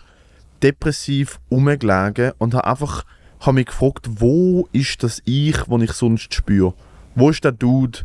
depressiv 0.64 1.40
rumgelegen 1.52 2.32
und 2.40 2.56
habe 2.56 2.66
einfach 2.68 3.06
hab 3.40 3.54
mich 3.54 3.68
gefragt, 3.68 4.08
wo 4.20 4.68
ist 4.72 5.04
das 5.04 5.22
Ich, 5.26 5.58
das 5.58 5.82
ich 5.82 5.92
sonst 5.92 6.34
spüre? 6.34 6.74
Wo 7.16 7.30
ist 7.30 7.44
der 7.44 7.54
Dude, 7.54 8.00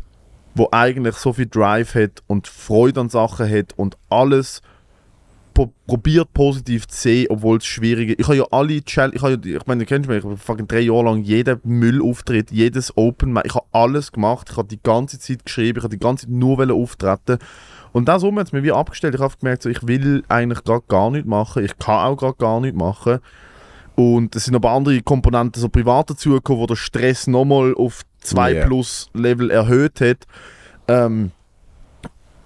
wo 0.55 0.69
eigentlich 0.71 1.15
so 1.15 1.33
viel 1.33 1.47
Drive 1.47 1.95
hat 1.95 2.23
und 2.27 2.47
Freude 2.47 3.01
an 3.01 3.09
Sachen 3.09 3.49
hat 3.49 3.73
und 3.77 3.97
alles 4.09 4.61
probiert 5.53 6.33
positiv 6.33 6.87
zu 6.87 6.97
sehen, 6.97 7.27
obwohl 7.29 7.57
es 7.57 7.65
schwierig 7.65 8.11
ist. 8.11 8.19
Ich 8.19 8.27
habe 8.27 8.37
ja 8.37 8.45
alle 8.51 8.81
Challenge, 8.81 9.15
ich, 9.15 9.21
ja, 9.21 9.57
ich 9.57 9.67
meine, 9.67 9.83
du 9.83 9.85
kennst 9.85 10.09
mich, 10.09 10.23
ich 10.23 10.47
habe 10.47 10.63
drei 10.63 10.79
Jahre 10.79 11.03
lang 11.03 11.23
jeden 11.23 11.59
Müllauftritt, 11.63 12.51
jedes 12.51 12.95
Open 12.95 13.37
ich 13.43 13.53
habe 13.53 13.65
alles 13.71 14.11
gemacht, 14.11 14.47
ich 14.49 14.57
habe 14.57 14.67
die 14.67 14.81
ganze 14.81 15.19
Zeit 15.19 15.43
geschrieben, 15.43 15.79
ich 15.79 15.83
habe 15.83 15.95
die 15.95 16.03
ganze 16.03 16.25
Zeit 16.25 16.33
nur 16.33 16.71
auftreten 16.73 17.37
und 17.91 18.07
das 18.07 18.23
hat 18.23 18.47
es 18.47 18.53
mir 18.53 18.63
wie 18.63 18.71
abgestellt. 18.71 19.15
Ich 19.15 19.21
habe 19.21 19.35
gemerkt, 19.37 19.63
so, 19.63 19.69
ich 19.69 19.85
will 19.85 20.23
eigentlich 20.29 20.63
gerade 20.63 20.85
gar 20.87 21.11
nichts 21.11 21.27
machen, 21.27 21.65
ich 21.65 21.77
kann 21.77 22.05
auch 22.05 22.15
gerade 22.15 22.37
gar 22.37 22.61
nichts 22.61 22.77
machen. 22.77 23.19
Und 23.95 24.35
es 24.35 24.45
sind 24.45 24.55
aber 24.55 24.71
andere 24.71 25.01
Komponenten 25.01 25.61
so 25.61 25.67
privat 25.67 26.09
dazugekommen, 26.09 26.61
wo 26.61 26.65
der 26.65 26.77
Stress 26.77 27.27
nochmal 27.27 27.75
auf 27.75 28.03
2 28.21 28.53
Ja. 28.53 28.65
plus 28.65 29.09
Level 29.13 29.51
erhöht 29.51 30.01
hat. 30.01 30.25
Ähm, 30.87 31.31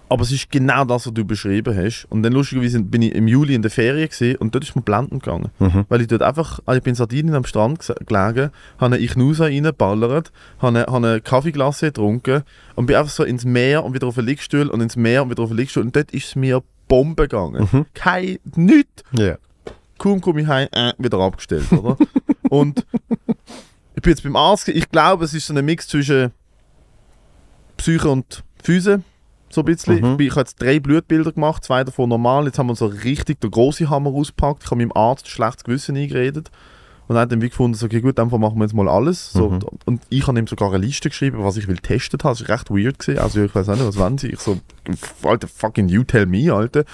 aber 0.07 0.21
es 0.21 0.31
ist 0.31 0.51
genau 0.51 0.85
das, 0.85 1.07
was 1.07 1.13
du 1.13 1.25
beschrieben 1.25 1.75
hast. 1.75 2.05
Und 2.11 2.21
dann 2.21 2.31
lustigerweise 2.31 2.79
bin 2.83 3.01
ich 3.01 3.15
im 3.15 3.27
Juli 3.27 3.55
in 3.55 3.63
der 3.63 3.71
Ferien 3.71 4.07
gewesen, 4.07 4.35
und 4.37 4.53
dort 4.53 4.63
ist 4.63 4.75
mir 4.75 4.83
blenden 4.83 5.17
gegangen. 5.19 5.49
Mhm. 5.57 5.85
Weil 5.89 6.01
ich 6.01 6.07
dort 6.07 6.21
einfach, 6.21 6.59
also 6.65 6.77
ich 6.77 6.83
bin 6.83 6.91
in 6.91 6.95
Sardinien 6.95 7.33
am 7.33 7.43
Strand 7.43 7.79
gelegen, 8.05 8.51
habe 8.77 8.85
eine 8.95 8.97
Ichnusa 8.99 9.45
reingeballert, 9.45 10.31
habe 10.59 10.77
eine, 10.79 10.85
habe 10.85 11.07
eine 11.07 11.21
Kaffeeglasse 11.21 11.87
getrunken 11.87 12.43
und 12.75 12.85
bin 12.85 12.95
einfach 12.95 13.11
so 13.11 13.23
ins 13.23 13.45
Meer 13.45 13.83
und 13.83 13.93
wieder 13.95 14.05
auf 14.05 14.15
den 14.15 14.25
Liegstuhl 14.25 14.67
und 14.67 14.79
ins 14.81 14.95
Meer 14.95 15.23
und 15.23 15.31
wieder 15.31 15.41
auf 15.41 15.49
den 15.49 15.57
Liegstuhl 15.57 15.83
und 15.83 15.95
dort 15.95 16.11
ist 16.11 16.27
es 16.27 16.35
mir 16.35 16.61
Bombe 16.87 17.23
gegangen. 17.27 17.67
Mhm. 17.71 17.85
Kein, 17.95 18.37
nichts 18.55 19.03
Ja. 19.11 19.37
kaum 19.97 20.21
komme 20.21 20.41
ich 20.41 20.47
heim, 20.47 20.67
äh, 20.71 20.93
wieder 20.99 21.17
abgestellt, 21.19 21.71
oder? 21.71 21.97
und 22.51 22.85
bin 24.05 24.11
jetzt 24.11 24.23
beim 24.23 24.35
Arzt, 24.35 24.67
ich 24.67 24.89
glaube, 24.89 25.25
es 25.25 25.33
ist 25.33 25.47
so 25.47 25.53
ein 25.53 25.65
Mix 25.65 25.87
zwischen 25.87 26.31
Psyche 27.75 28.07
und 28.07 28.43
Füße, 28.63 29.01
so 29.49 29.61
ein 29.61 29.65
bisschen. 29.65 29.95
Mhm. 29.95 30.11
Ich, 30.11 30.17
bin, 30.17 30.27
ich 30.27 30.31
habe 30.31 30.41
jetzt 30.41 30.61
drei 30.61 30.79
Blutbilder 30.79 31.31
gemacht, 31.31 31.63
zwei 31.63 31.83
davon 31.83 32.09
normal, 32.09 32.45
jetzt 32.45 32.59
haben 32.59 32.67
wir 32.67 32.75
so 32.75 32.85
richtig 32.85 33.41
den 33.41 33.49
großen 33.49 33.89
Hammer 33.89 34.11
ausgepackt, 34.11 34.63
ich 34.63 34.69
habe 34.69 34.77
meinem 34.77 34.91
Arzt 34.93 35.27
schlechtes 35.27 35.63
Gewissen 35.63 35.97
eingeredet 35.97 36.51
und 37.07 37.15
er 37.15 37.23
hat 37.23 37.31
dann 37.31 37.41
wie 37.41 37.49
gefunden, 37.49 37.75
so, 37.75 37.87
okay 37.87 37.99
gut, 37.99 38.19
dann 38.19 38.29
machen 38.29 38.57
wir 38.57 38.63
jetzt 38.63 38.75
mal 38.75 38.87
alles. 38.87 39.31
So, 39.31 39.49
Mhm. 39.49 39.59
Und 39.85 40.01
ich 40.09 40.27
habe 40.27 40.37
ihm 40.37 40.45
sogar 40.45 40.69
eine 40.69 40.85
Liste 40.85 41.09
geschrieben, 41.09 41.43
was 41.43 41.57
ich 41.57 41.67
will 41.67 41.77
testet 41.77 42.23
habe, 42.23 42.37
das 42.37 42.47
war 42.47 42.55
recht 42.55 42.69
weird 42.69 42.99
gewesen, 42.99 43.19
also 43.19 43.43
ich 43.43 43.55
weiß 43.55 43.69
auch 43.69 43.75
nicht, 43.75 43.87
was 43.87 43.97
wollen 43.97 44.19
sie, 44.19 44.27
ich 44.27 44.39
so, 44.39 44.59
alter, 45.23 45.47
fucking 45.47 45.89
you 45.89 46.03
tell 46.03 46.27
me, 46.27 46.53
alter. 46.53 46.85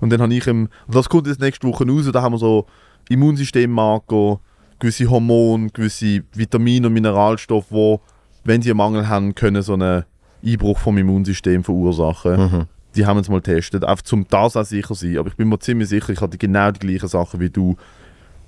Und 0.00 0.10
dann 0.10 0.22
habe 0.22 0.34
ich 0.34 0.46
ihm, 0.46 0.68
das 0.88 1.10
kommt 1.10 1.26
jetzt 1.26 1.40
nächste 1.40 1.68
Woche 1.68 1.86
raus, 1.86 2.08
da 2.10 2.22
haben 2.22 2.32
wir 2.32 2.38
so 2.38 2.64
Immunsystemmarker, 3.10 4.40
gewisse 4.78 5.08
Hormone, 5.10 5.68
gewisse 5.70 6.22
Vitamine 6.34 6.86
und 6.86 6.92
Mineralstoffe, 6.92 7.70
wo, 7.70 8.00
wenn 8.44 8.62
sie 8.62 8.70
einen 8.70 8.78
Mangel 8.78 9.08
haben, 9.08 9.34
können 9.34 9.62
so 9.62 9.74
einen 9.74 10.04
Einbruch 10.44 10.78
vom 10.78 10.98
Immunsystem 10.98 11.64
verursachen. 11.64 12.36
Mhm. 12.40 12.64
Die 12.94 13.04
haben 13.04 13.16
wir 13.16 13.20
jetzt 13.20 13.28
mal 13.30 13.40
getestet, 13.40 13.84
einfach 13.84 14.04
zum 14.04 14.26
das 14.28 14.56
auch 14.56 14.64
sicher 14.64 14.94
sein. 14.94 15.18
Aber 15.18 15.28
ich 15.28 15.36
bin 15.36 15.48
mir 15.48 15.58
ziemlich 15.58 15.88
sicher, 15.88 16.10
ich 16.10 16.20
hatte 16.20 16.38
genau 16.38 16.70
die 16.70 16.78
gleichen 16.80 17.08
Sachen 17.08 17.40
wie 17.40 17.50
du. 17.50 17.76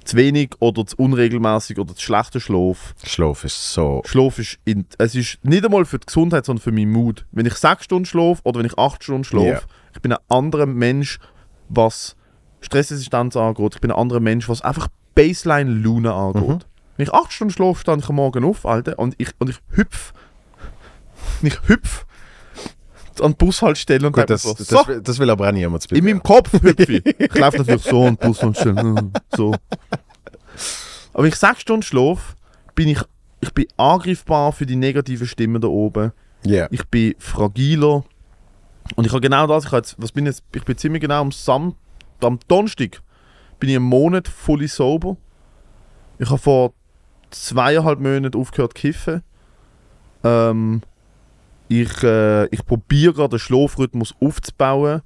Zu 0.05 0.17
wenig 0.17 0.53
oder 0.61 0.87
zu 0.87 0.97
unregelmäßig 0.97 1.79
oder 1.79 1.95
zu 1.95 2.01
schlechter 2.01 2.41
Schlaf. 2.41 2.95
Schlaf 3.05 3.45
ist 3.45 3.75
so. 3.75 4.01
Schlaf 4.07 4.39
ist, 4.39 4.59
in, 4.65 4.87
es 4.97 5.15
ist 5.15 5.39
nicht 5.43 5.65
einmal 5.67 5.85
für 5.85 5.99
die 5.99 6.07
Gesundheit, 6.07 6.47
sondern 6.47 6.63
für 6.63 6.73
meinen 6.73 6.93
Mut. 6.93 7.27
Wenn 7.31 7.45
ich 7.45 7.55
sechs 7.55 7.85
Stunden 7.85 8.07
schlafe 8.07 8.41
oder 8.45 8.61
wenn 8.61 8.67
ich 8.67 8.79
acht 8.79 9.05
Stunden 9.05 9.25
schlafe, 9.25 9.47
Ja. 9.47 9.61
ich 9.95 10.01
bin 10.01 10.13
ein 10.13 10.19
anderer 10.29 10.65
Mensch 10.65 11.19
was 11.69 12.17
Stressresistenz 12.63 13.37
angeht. 13.37 13.75
Ich 13.75 13.81
bin 13.83 13.91
ein 13.91 13.99
anderer 13.99 14.21
Mensch, 14.21 14.49
was 14.49 14.63
einfach 14.63 14.89
Baseline-Laune 15.23 16.13
angeht. 16.13 16.49
Mhm. 16.49 16.59
Wenn 16.97 17.07
ich 17.07 17.13
acht 17.13 17.33
Stunden 17.33 17.53
schlafe, 17.53 17.81
stehe 17.81 17.97
ich 17.99 18.09
am 18.09 18.15
Morgen 18.17 18.45
auf, 18.45 18.65
Alter, 18.67 18.99
und 18.99 19.15
ich, 19.19 19.29
und 19.39 19.51
ich 19.51 19.59
hüpf. 19.73 20.13
Ich 21.43 21.57
hüpf 21.69 22.05
an 23.21 23.33
die 23.33 23.45
Bushaltestelle 23.45 24.07
und 24.07 24.13
Gut, 24.13 24.31
das, 24.31 24.43
so, 24.43 24.55
das, 24.55 24.71
will- 24.87 25.01
das 25.03 25.19
will 25.19 25.29
aber 25.31 25.49
auch 25.49 25.53
niemand 25.53 25.91
in 25.91 26.05
meinem 26.05 26.23
Kopf 26.23 26.53
hüpfe 26.63 26.93
ich. 26.93 27.05
Ich 27.19 27.35
laufe 27.35 27.59
natürlich 27.59 27.83
so 27.83 28.05
an 28.07 28.17
die 28.21 28.27
Bushaltestelle. 28.27 28.81
hm, 28.81 29.13
So. 29.37 29.55
Aber 31.13 31.23
wenn 31.25 31.29
ich 31.31 31.35
sechs 31.37 31.61
Stunden 31.63 31.83
schlafe, 31.83 32.35
bin 32.77 32.89
ich, 32.89 33.01
ich 33.41 33.53
bin 33.53 33.67
angreifbar 33.77 34.53
für 34.53 34.67
die 34.67 34.77
negativen 34.77 35.27
Stimmen 35.27 35.61
da 35.61 35.67
oben. 35.69 36.13
Ja. 36.45 36.69
Ich 36.71 36.85
bin 36.87 37.15
fragiler. 37.19 38.05
Und 38.95 39.05
ich 39.05 39.11
habe 39.13 39.21
genau 39.21 39.47
das, 39.49 39.65
ich, 39.65 39.71
habe 39.73 39.79
jetzt, 39.79 39.97
was 39.99 40.13
bin 40.13 40.27
jetzt, 40.27 40.45
ich 40.55 40.65
bin 40.65 40.77
ziemlich 40.79 41.03
genau 41.03 41.21
am 41.21 41.33
Sam, 41.33 41.75
am 42.21 42.39
Donnerstag 42.47 43.03
bin 43.59 43.71
ich 43.71 43.77
einen 43.77 43.85
Monat 43.85 44.29
fully 44.29 44.69
sober. 44.69 45.17
Ich 46.19 46.29
habe 46.29 46.39
vor 46.39 46.73
zweieinhalb 47.31 48.01
Monaten 48.01 48.39
aufgehört 48.39 48.77
zu 48.77 48.81
kiffen. 48.81 49.23
Ähm, 50.25 50.83
ich 51.69 52.03
äh, 52.03 52.47
ich 52.47 52.65
probiere 52.65 53.13
gerade 53.15 53.31
den 53.37 53.39
Schlafrhythmus 53.39 54.15
aufzubauen. 54.21 55.03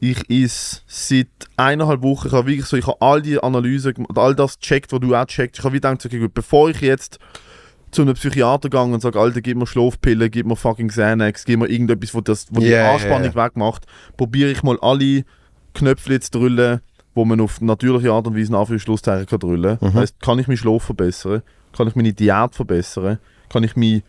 Ich 0.00 0.30
is 0.30 0.84
seit 0.86 1.26
eineinhalb 1.56 2.02
Wochen, 2.02 2.28
ich 2.28 2.32
habe 2.32 2.46
wirklich 2.46 2.66
so, 2.66 2.76
ich 2.76 2.86
habe 2.86 3.00
all 3.00 3.20
die 3.20 3.42
Analysen, 3.42 3.94
gem- 3.94 4.06
all 4.14 4.34
das 4.34 4.58
gecheckt, 4.60 4.92
was 4.92 5.00
du 5.00 5.14
auch 5.14 5.24
checkt. 5.26 5.58
Ich 5.58 5.64
habe 5.64 5.74
wieder 5.74 5.90
gedacht, 5.90 6.06
okay, 6.06 6.20
gut, 6.20 6.34
bevor 6.34 6.70
ich 6.70 6.80
jetzt 6.80 7.18
zu 7.90 8.02
einem 8.02 8.14
Psychiater 8.14 8.68
gehe 8.70 8.80
und 8.80 9.00
sage, 9.00 9.18
Alter, 9.18 9.40
gib 9.40 9.56
mir 9.58 9.66
Schlafpillen, 9.66 10.30
gib 10.30 10.46
mir 10.46 10.54
fucking 10.54 10.88
Xanax, 10.88 11.44
gib 11.44 11.58
mir 11.58 11.66
irgendetwas, 11.68 12.14
wo, 12.14 12.20
das, 12.20 12.46
wo 12.50 12.60
die 12.60 12.66
Ja, 12.68 12.82
ja, 12.82 12.92
Anspannung 12.92 13.32
ja. 13.32 13.34
wegmacht, 13.34 13.86
probiere 14.16 14.50
ich 14.50 14.62
mal 14.62 14.78
alle 14.80 15.24
Knöpfe 15.74 16.20
zu 16.20 16.30
drüllen, 16.30 16.80
wo 17.18 17.24
man 17.24 17.40
auf 17.40 17.60
natürliche 17.60 18.12
Art 18.12 18.28
und 18.28 18.36
Weise 18.36 18.52
nach 18.52 18.68
für 18.68 18.78
Schlusszeichen 18.78 19.26
kann 19.26 19.40
drüllen. 19.40 19.76
Das 19.80 19.94
heisst, 19.94 20.22
kann 20.22 20.38
ich 20.38 20.46
meinen 20.46 20.56
Schlaf 20.56 20.84
verbessern? 20.84 21.42
Kann 21.76 21.88
ich 21.88 21.96
meine 21.96 22.12
Diät 22.12 22.54
verbessern? 22.54 23.18
Kann 23.48 23.64
ich 23.64 23.74
mein 23.74 24.04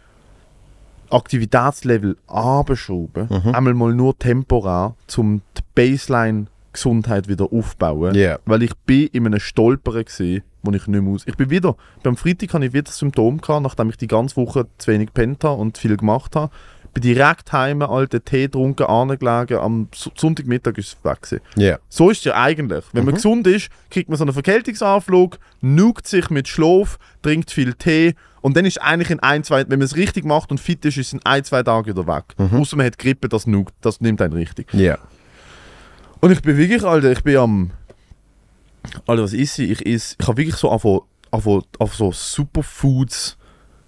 Aktivitätslevel 1.09 2.17
abschrauben? 2.27 3.27
Mhm. 3.27 3.55
Einmal 3.55 3.73
mal 3.73 3.93
nur 3.95 4.15
temporär, 4.15 4.93
um 5.17 5.41
die 5.57 5.61
Baseline-Gesundheit 5.73 7.27
wieder 7.27 7.51
aufzubauen. 7.51 8.13
Ja. 8.13 8.37
Weil 8.45 8.61
ich 8.61 8.77
bin 8.85 9.07
in 9.07 9.25
einem 9.25 9.39
Stolpern 9.39 10.05
gesehen, 10.05 10.43
wo 10.61 10.69
ich 10.69 10.85
nicht 10.85 11.01
mehr 11.01 11.11
aus. 11.11 11.23
Ich 11.25 11.35
bin 11.35 11.49
wieder, 11.49 11.77
beim 12.03 12.15
Freitag 12.15 12.53
hatte 12.53 12.65
ich 12.65 12.73
wieder 12.73 12.91
Symptome 12.91 13.39
gehabt, 13.39 13.63
nachdem 13.63 13.89
ich 13.89 13.97
die 13.97 14.05
ganze 14.05 14.35
Woche 14.35 14.67
zu 14.77 14.91
wenig 14.91 15.07
gepennt 15.07 15.43
habe 15.43 15.59
und 15.59 15.79
viel 15.79 15.97
gemacht 15.97 16.35
habe. 16.35 16.53
Bin 16.93 17.01
direkt 17.01 17.51
heim, 17.51 17.81
alten 17.81 18.23
Tee 18.23 18.43
getrunken, 18.43 18.83
angelegen, 18.83 19.59
am 19.59 19.87
Sonntagmittag 19.93 20.77
ist 20.77 20.87
es 20.87 21.05
weg 21.05 21.21
gewesen. 21.21 21.41
Ja. 21.55 21.77
So 21.87 22.09
ist 22.09 22.19
es 22.19 22.23
ja 22.25 22.35
eigentlich. 22.35 22.83
Wenn 22.93 23.05
man 23.05 23.15
gesund 23.15 23.45
ist, 23.47 23.69
kriegt 23.89 24.09
man 24.09 24.17
so 24.17 24.23
einen 24.23 24.33
Verkältungsanflug, 24.33 25.37
nugt 25.61 26.07
sich 26.07 26.29
mit 26.29 26.47
Schlaf, 26.47 26.97
trinkt 27.21 27.51
viel 27.51 27.73
Tee 27.73 28.15
und 28.41 28.55
dann 28.55 28.65
ist 28.65 28.81
eigentlich 28.81 29.09
in 29.09 29.19
ein, 29.19 29.43
zwei, 29.43 29.61
wenn 29.69 29.79
man 29.79 29.85
es 29.85 29.95
richtig 29.95 30.25
macht 30.25 30.51
und 30.51 30.59
fit 30.59 30.83
ist, 30.85 30.97
ist 30.97 31.07
es 31.07 31.13
in 31.13 31.21
ein, 31.25 31.43
zwei 31.43 31.63
Tagen 31.63 31.87
wieder 31.87 32.07
weg. 32.07 32.23
Außer 32.37 32.77
man 32.77 32.85
hat 32.85 32.97
Grippe, 32.97 33.29
das 33.29 33.47
nugt, 33.47 33.73
das 33.81 34.01
nimmt 34.01 34.21
einen 34.21 34.33
richtig. 34.33 34.73
Ja. 34.73 34.97
Und 36.21 36.31
ich 36.31 36.41
bin 36.41 36.57
wirklich, 36.57 36.83
Alter, 36.83 37.11
ich 37.11 37.23
bin 37.23 37.37
am. 37.37 37.71
Alter, 39.05 39.23
was 39.23 39.33
ist 39.33 39.59
ich? 39.59 39.71
Ich 39.71 39.85
is, 39.85 40.15
ich 40.19 40.27
habe 40.27 40.37
wirklich 40.37 40.55
so 40.55 40.69
auf, 40.69 40.85
auf, 40.85 41.63
auf 41.79 41.95
so 41.95 42.11
Superfoods 42.11 43.37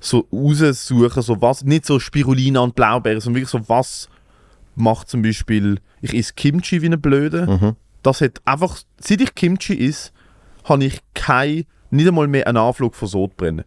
so 0.02 0.28
raussuchen, 0.32 1.22
so 1.22 1.42
was, 1.42 1.64
nicht 1.64 1.86
so 1.86 2.00
Spirulina 2.00 2.60
und 2.60 2.76
Blaubeeren, 2.76 3.22
sondern 3.22 3.42
wirklich 3.42 3.52
so 3.52 3.70
was 3.70 4.10
macht 4.76 5.10
zum 5.10 5.22
Beispiel, 5.22 5.80
ich 6.02 6.14
esse 6.14 6.34
Kimchi 6.34 6.82
wie 6.82 6.88
eine 6.88 6.98
Blöde. 6.98 7.46
Mhm. 7.48 7.76
Das 8.04 8.22
hat 8.22 8.42
einfach, 8.46 8.80
seit 9.00 9.22
ich 9.22 9.36
Kimchi 9.36 9.74
is, 9.74 10.12
habe 10.64 10.86
ich 10.86 11.00
kein, 11.14 11.66
nicht 11.92 12.08
einmal 12.08 12.28
mehr 12.28 12.48
einen 12.48 12.58
Anflug 12.58 12.96
von 12.96 13.08
Sodbrennen. 13.08 13.66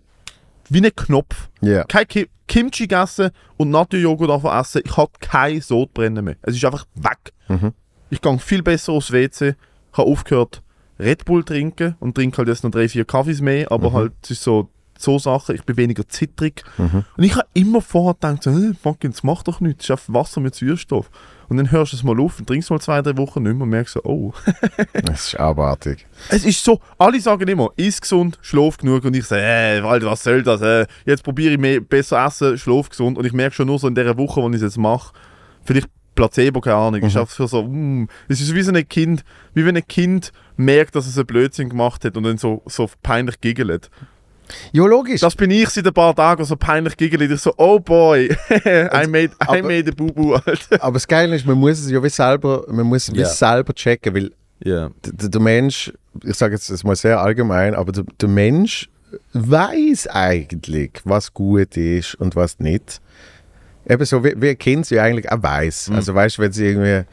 Wie 0.69 0.85
ein 0.85 0.95
Knopf. 0.95 1.51
Ja. 1.61 1.85
Kein 1.85 2.09
Ki 2.09 2.29
Kimchi 2.47 2.87
gegessen 2.87 3.31
und 3.57 3.71
Naturjoghurt 3.71 4.29
davon 4.29 4.53
essen, 4.59 4.83
ich 4.85 4.97
habe 4.97 5.13
kein 5.21 5.63
Sodbrennen 5.63 6.25
mehr. 6.25 6.37
Es 6.43 6.55
ist 6.55 6.65
einfach 6.65 6.85
weg. 6.95 7.33
Mhm. 7.49 7.73
Ich 8.11 8.21
gehe 8.21 8.39
viel 8.39 8.63
besser 8.63 8.93
aufs 8.93 9.13
WC, 9.13 9.55
habe 9.93 10.11
aufgehört 10.11 10.63
Red 10.99 11.25
Bull 11.25 11.43
trinken 11.43 11.97
und 12.01 12.15
trinke 12.15 12.39
halt 12.39 12.49
jetzt 12.49 12.63
noch 12.63 12.71
drei, 12.71 12.89
vier 12.89 13.05
Kaffees 13.05 13.41
mehr, 13.41 13.73
aber 13.73 13.93
halt 13.93 14.13
es 14.23 14.33
ist 14.33 14.43
so, 14.43 14.69
so 15.05 15.19
Sachen, 15.19 15.55
ich 15.55 15.65
bin 15.65 15.77
weniger 15.77 16.09
zittrig. 16.09 16.65
Mhm. 16.79 17.05
Und 17.17 17.25
ich 17.25 17.37
habe 17.37 17.47
immer 17.55 17.81
vorher 17.81 18.15
gedacht, 18.15 18.43
so, 18.43 18.51
hey, 18.51 18.73
fucking, 18.81 19.13
das 19.13 19.23
macht 19.23 19.49
doch 19.49 19.61
nichts, 19.61 19.87
das 19.87 20.03
ist 20.03 20.13
Wasser 20.13 20.41
mit 20.41 20.55
Sauerstoff. 20.55 21.11
Und 21.49 21.59
dann 21.59 21.71
hörst 21.71 21.93
du 21.93 21.97
es 21.97 22.03
mal 22.03 22.19
auf 22.19 22.39
und 22.39 22.47
trinkst 22.47 22.71
mal 22.71 22.81
zwei, 22.81 23.03
drei 23.03 23.17
Wochen 23.17 23.43
nicht 23.43 23.55
mehr 23.55 23.63
und 23.63 23.69
merkst 23.69 23.95
so, 23.95 24.03
oh. 24.05 24.33
Das 25.05 25.29
ist 25.29 25.35
abartig. 25.39 26.07
Es 26.31 26.45
ist 26.45 26.65
so, 26.65 26.81
alle 26.99 27.21
sagen 27.21 27.47
immer, 27.47 27.69
iss 27.77 28.01
gesund, 28.01 28.39
schlaf 28.41 28.79
genug 28.79 29.05
und 29.05 29.15
ich 29.15 29.27
sage, 29.27 29.43
äh, 29.43 29.81
Alter, 29.81 30.07
was 30.07 30.23
soll 30.23 30.43
das? 30.43 30.63
Äh, 30.63 30.87
jetzt 31.05 31.23
probiere 31.23 31.53
ich 31.53 31.59
mehr, 31.59 31.81
besser 31.81 32.25
essen, 32.25 32.57
schlaf 32.59 32.89
gesund 32.89 33.19
und 33.19 33.25
ich 33.27 33.33
merke 33.33 33.55
schon 33.55 33.67
nur 33.67 33.79
so 33.79 33.87
in 33.87 33.95
der 33.95 34.17
Woche, 34.17 34.43
wo 34.43 34.49
ich 34.49 34.57
es 34.57 34.63
jetzt 34.63 34.79
mache, 34.79 35.13
vielleicht 35.65 35.89
Placebo, 36.15 36.61
keine 36.61 36.77
Ahnung, 36.77 37.03
ist 37.03 37.17
einfach 37.17 37.35
für 37.35 37.49
so, 37.49 37.65
mm, 37.65 38.09
es 38.29 38.41
ist 38.41 38.55
wie 38.55 38.63
so 38.63 38.73
ein 38.73 38.89
Kind, 38.89 39.25
wie 39.53 39.67
wenn 39.67 39.77
ein 39.77 39.87
Kind 39.87 40.33
merkt, 40.57 40.95
dass 40.95 41.07
es 41.07 41.19
einen 41.19 41.27
Blödsinn 41.27 41.69
gemacht 41.69 42.05
hat 42.05 42.17
und 42.17 42.23
dann 42.23 42.39
so, 42.39 42.63
so 42.67 42.89
peinlich 43.03 43.41
giggelt. 43.41 43.91
Ja, 44.73 44.85
logisch. 44.87 45.21
Das 45.21 45.35
bin 45.35 45.51
ich 45.51 45.69
seit 45.71 45.87
ein 45.87 45.93
paar 45.95 46.15
Tagen, 46.15 46.45
so 46.45 46.57
peinlich 46.57 46.97
giggelt, 46.97 47.31
ich 47.31 47.41
so, 47.41 47.53
oh 47.57 47.79
boy, 47.81 48.27
I 48.51 49.07
made, 49.07 49.25
I 49.25 49.31
aber- 49.39 49.63
made 49.63 49.91
a 49.91 49.95
boo-boo, 49.95 50.35
Alter. 50.35 50.81
aber 50.83 50.95
das 50.95 51.07
Geile 51.09 51.37
ist, 51.37 51.47
man 51.47 51.59
muss 51.59 51.81
es 51.81 51.91
ja 51.91 52.03
wie 52.03 52.09
selber, 52.11 52.65
man 52.69 52.87
muss 52.87 53.09
es 53.09 53.17
Ja. 53.17 53.27
selber 53.27 53.73
checken, 53.75 54.15
weil 54.15 54.31
Ja. 54.63 54.91
der, 55.05 55.41
Mensch, 55.41 55.93
ich 56.23 56.37
sage 56.37 56.55
jetzt 56.55 56.71
das 56.71 56.85
mal 56.85 56.97
sehr 56.97 57.21
allgemein, 57.21 57.75
aber 57.75 57.93
der, 57.93 58.05
der 58.21 58.29
Mensch 58.29 58.89
weiß 59.33 60.09
eigentlich, 60.09 60.91
was 61.05 61.33
gut 61.33 61.77
ist 61.77 62.15
und 62.17 62.37
was 62.37 62.59
nicht. 62.59 63.01
Eben 63.89 64.05
so, 64.05 64.25
wie, 64.25 64.35
wie 64.37 64.51
ein 64.51 64.59
Kind 64.59 64.87
sie 64.87 64.99
eigentlich 64.99 65.31
auch 65.31 65.43
weiß. 65.43 65.91
Also 65.95 66.15
weißt 66.15 66.39
du, 66.39 66.43
wenn 66.43 66.53
sie 66.53 66.67
irgendwie, 66.67 67.05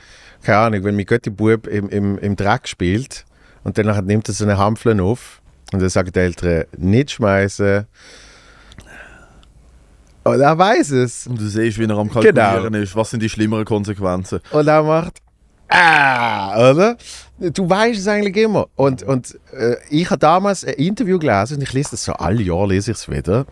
keine 0.41 0.57
Ahnung, 0.57 0.83
wenn 0.83 0.95
mein 0.95 1.05
Götti-Bub 1.05 1.67
im, 1.67 1.89
im, 1.89 2.17
im 2.17 2.35
Dreck 2.35 2.67
spielt 2.67 3.25
und 3.63 3.77
dann 3.77 4.05
nimmt 4.05 4.27
er 4.29 4.33
so 4.33 4.45
eine 4.45 4.57
Hampflen 4.57 4.99
auf 4.99 5.40
und 5.71 5.81
dann 5.81 5.89
sagen 5.89 6.11
die 6.11 6.19
Eltern, 6.19 6.65
nicht 6.77 7.11
schmeißen. 7.11 7.85
Und 10.23 10.39
er 10.39 10.57
weiß 10.57 10.91
es. 10.91 11.27
Und 11.27 11.39
du 11.39 11.47
siehst, 11.47 11.79
wie 11.79 11.85
er 11.85 11.97
am 11.97 12.09
Genau. 12.09 12.21
Kalkulieren 12.21 12.73
ist, 12.75 12.95
was 12.95 13.09
sind 13.09 13.23
die 13.23 13.29
schlimmeren 13.29 13.65
Konsequenzen. 13.65 14.39
Und 14.51 14.67
er 14.67 14.83
macht 14.83 15.21
ah, 15.71 16.71
oder? 16.71 16.97
Du 17.39 17.69
weißt 17.69 17.99
es 17.99 18.07
eigentlich 18.07 18.37
immer. 18.37 18.67
Und, 18.75 19.03
und 19.03 19.37
äh, 19.53 19.75
ich 19.89 20.09
habe 20.09 20.19
damals 20.19 20.63
ein 20.63 20.75
Interview 20.75 21.17
gelesen, 21.17 21.55
und 21.55 21.63
ich 21.63 21.73
lese 21.73 21.91
das 21.91 22.03
so 22.03 22.13
alle 22.13 22.43
Jahre, 22.43 22.67
lese 22.67 22.91
ich 22.91 22.97
es 22.97 23.09
wieder, 23.09 23.47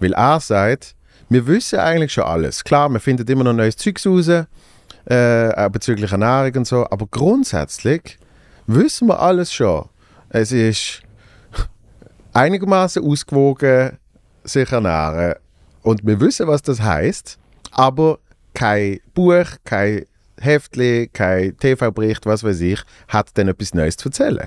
Weil 0.00 0.14
er 0.14 0.40
sagt, 0.40 0.94
wir 1.28 1.46
wissen 1.46 1.78
eigentlich 1.78 2.12
schon 2.12 2.24
alles. 2.24 2.64
Klar, 2.64 2.88
man 2.88 3.00
findet 3.00 3.30
immer 3.30 3.44
noch 3.44 3.52
neues 3.52 3.76
Zeugs 3.76 4.06
raus, 4.06 4.28
äh, 4.28 4.46
auch 5.54 5.68
bezüglich 5.68 6.10
Ernährung 6.10 6.56
und 6.56 6.66
so, 6.66 6.86
aber 6.90 7.06
grundsätzlich 7.06 8.18
wissen 8.66 9.08
wir 9.08 9.20
alles 9.20 9.52
schon. 9.52 9.88
Es 10.28 10.52
ist 10.52 11.02
einigermaßen 12.32 13.04
ausgewogen 13.04 13.98
sich 14.44 14.72
ernähren 14.72 15.34
und 15.82 16.04
wir 16.06 16.20
wissen, 16.20 16.46
was 16.46 16.62
das 16.62 16.80
heißt, 16.80 17.38
aber 17.72 18.18
kein 18.54 19.00
Buch, 19.14 19.46
kein 19.64 20.06
Heftli, 20.40 21.08
kein 21.12 21.56
TV-Bericht, 21.56 22.26
was 22.26 22.42
weiß 22.42 22.60
ich, 22.60 22.80
hat 23.08 23.28
dann 23.34 23.48
etwas 23.48 23.74
Neues 23.74 23.96
zu 23.96 24.08
erzählen. 24.08 24.46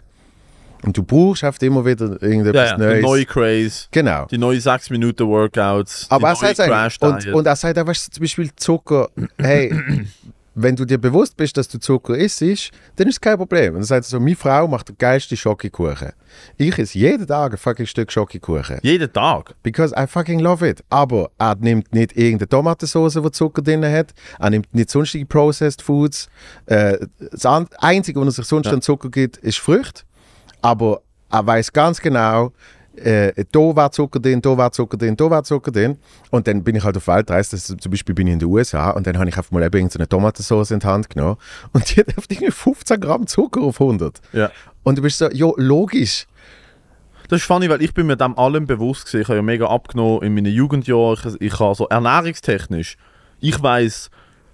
Und 0.84 0.98
du 0.98 1.04
brauchst 1.04 1.44
oft 1.44 1.62
immer 1.64 1.86
wieder 1.86 2.22
irgendetwas 2.22 2.72
Ja, 2.72 2.78
ja, 2.78 2.78
Neues. 2.78 3.02
neue 3.02 3.26
Craze, 3.26 3.88
genau. 3.92 4.26
die 4.26 4.38
neuen 4.38 4.60
6 4.60 4.90
Minuten 4.90 5.28
Workouts, 5.28 6.08
Aber 6.10 6.30
er 6.30 6.34
die 6.36 6.42
neue 6.42 6.56
sagt 6.56 6.70
eigentlich, 6.72 7.02
und, 7.28 7.34
und 7.34 7.46
er 7.48 7.56
sagt 7.56 7.80
auch, 7.80 7.88
weißt 7.88 8.08
du, 8.08 8.12
zum 8.12 8.22
Beispiel 8.22 8.50
Zucker, 8.56 9.10
hey, 9.38 9.74
wenn 10.56 10.76
du 10.76 10.86
dir 10.86 11.00
bewusst 11.00 11.36
bist, 11.36 11.58
dass 11.58 11.68
du 11.68 11.80
Zucker 11.80 12.16
isst, 12.16 12.42
dann 12.42 13.08
ist 13.08 13.16
es 13.16 13.22
kein 13.22 13.38
Problem. 13.38 13.74
Und 13.74 13.82
er 13.82 13.86
sagt 13.86 14.06
so, 14.06 14.20
meine 14.20 14.36
Frau 14.36 14.68
macht 14.68 14.90
den 14.90 14.98
geilsten 15.00 15.36
Schokokuchen. 15.36 16.12
Ich 16.58 16.78
esse 16.78 16.98
jeden 16.98 17.26
Tag 17.26 17.54
ein 17.54 17.58
fucking 17.58 17.88
Stück 17.88 18.12
Schokokuchen. 18.12 18.78
Jeden 18.84 19.12
Tag. 19.12 19.56
Because 19.64 19.96
I 19.98 20.06
fucking 20.06 20.40
love 20.42 20.68
it. 20.68 20.84
Aber 20.90 21.32
er 21.40 21.56
nimmt 21.56 21.92
nicht 21.94 22.16
irgendeine 22.16 22.50
Tomatensauce, 22.50 23.14
die 23.24 23.32
Zucker 23.32 23.62
drin 23.64 23.84
hat. 23.84 24.14
Er 24.40 24.50
nimmt 24.52 24.74
nicht 24.76 24.92
sonstige 24.92 25.26
Processed 25.26 25.82
Foods. 25.82 26.30
Äh, 26.68 27.00
das 27.32 27.46
Einzige, 27.80 28.20
was 28.20 28.28
er 28.28 28.32
sich 28.34 28.46
sonst 28.46 28.68
Ja. 28.68 28.74
an 28.74 28.82
Zucker 28.84 29.10
gibt, 29.10 29.38
ist 29.38 29.58
Frucht. 29.58 30.06
Aber 30.64 31.02
er 31.30 31.46
weiß 31.46 31.74
ganz 31.74 32.02
genau, 32.02 32.52
äh, 32.96 33.34
da 33.52 33.60
war 33.76 33.92
Zucker 33.92 34.20
drin, 34.20 34.42
da 34.42 34.56
war 34.56 34.72
Zucker 34.72 34.98
drin, 34.98 35.18
da 35.18 35.30
war 35.30 35.44
Zucker 35.44 35.72
drin. 35.72 35.98
Und 36.30 36.48
dann 36.48 36.64
bin 36.64 36.76
ich 36.76 36.84
halt 36.84 36.96
auf 36.96 37.08
Weltreise. 37.08 37.56
Das, 37.56 37.66
zum 37.66 37.92
Beispiel 37.92 38.16
bin 38.16 38.28
ich 38.28 38.34
in 38.34 38.40
den 38.40 38.50
USA 38.50 38.92
und 38.92 39.06
dann 39.06 39.18
habe 39.18 39.30
ich 39.30 39.38
einfach 39.38 39.52
mal 39.52 39.64
eben 39.64 39.76
irgendeine 39.76 40.08
Tomatensauce 40.08 40.72
in 40.72 40.80
die 40.80 40.88
Hand 40.88 41.10
genommen. 41.10 41.38
Und 41.74 41.90
die 41.90 42.00
hat 42.00 42.08
irgendwie 42.16 42.52
15 42.52 43.00
Gramm 43.00 43.28
Zucker 43.28 43.62
auf 43.62 43.82
100. 43.82 44.22
Ja. 44.32 44.52
Und 44.84 44.98
du 44.98 45.02
bist 45.02 45.18
so, 45.18 45.30
ja, 45.32 45.52
logisch. 45.58 46.28
Das 47.30 47.42
ist 47.42 47.48
funny, 47.48 47.70
weil 47.70 47.82
ich 47.82 47.94
bin 47.94 48.06
mir 48.06 48.16
dem 48.16 48.38
allem 48.38 48.68
bewusst 48.68 49.06
gewesen. 49.06 49.22
Ich 49.22 49.28
habe 49.28 49.38
ja 49.38 49.42
mega 49.42 49.68
abgenommen 49.68 50.22
in 50.22 50.36
meinen 50.36 50.54
Jugendjahren. 50.54 51.36
Ich, 51.40 51.42
ich 51.42 51.60
habe 51.60 51.74
so 51.76 51.88
ernährungstechnisch, 51.88 52.98
ich 53.40 53.62
weiß, 53.62 54.10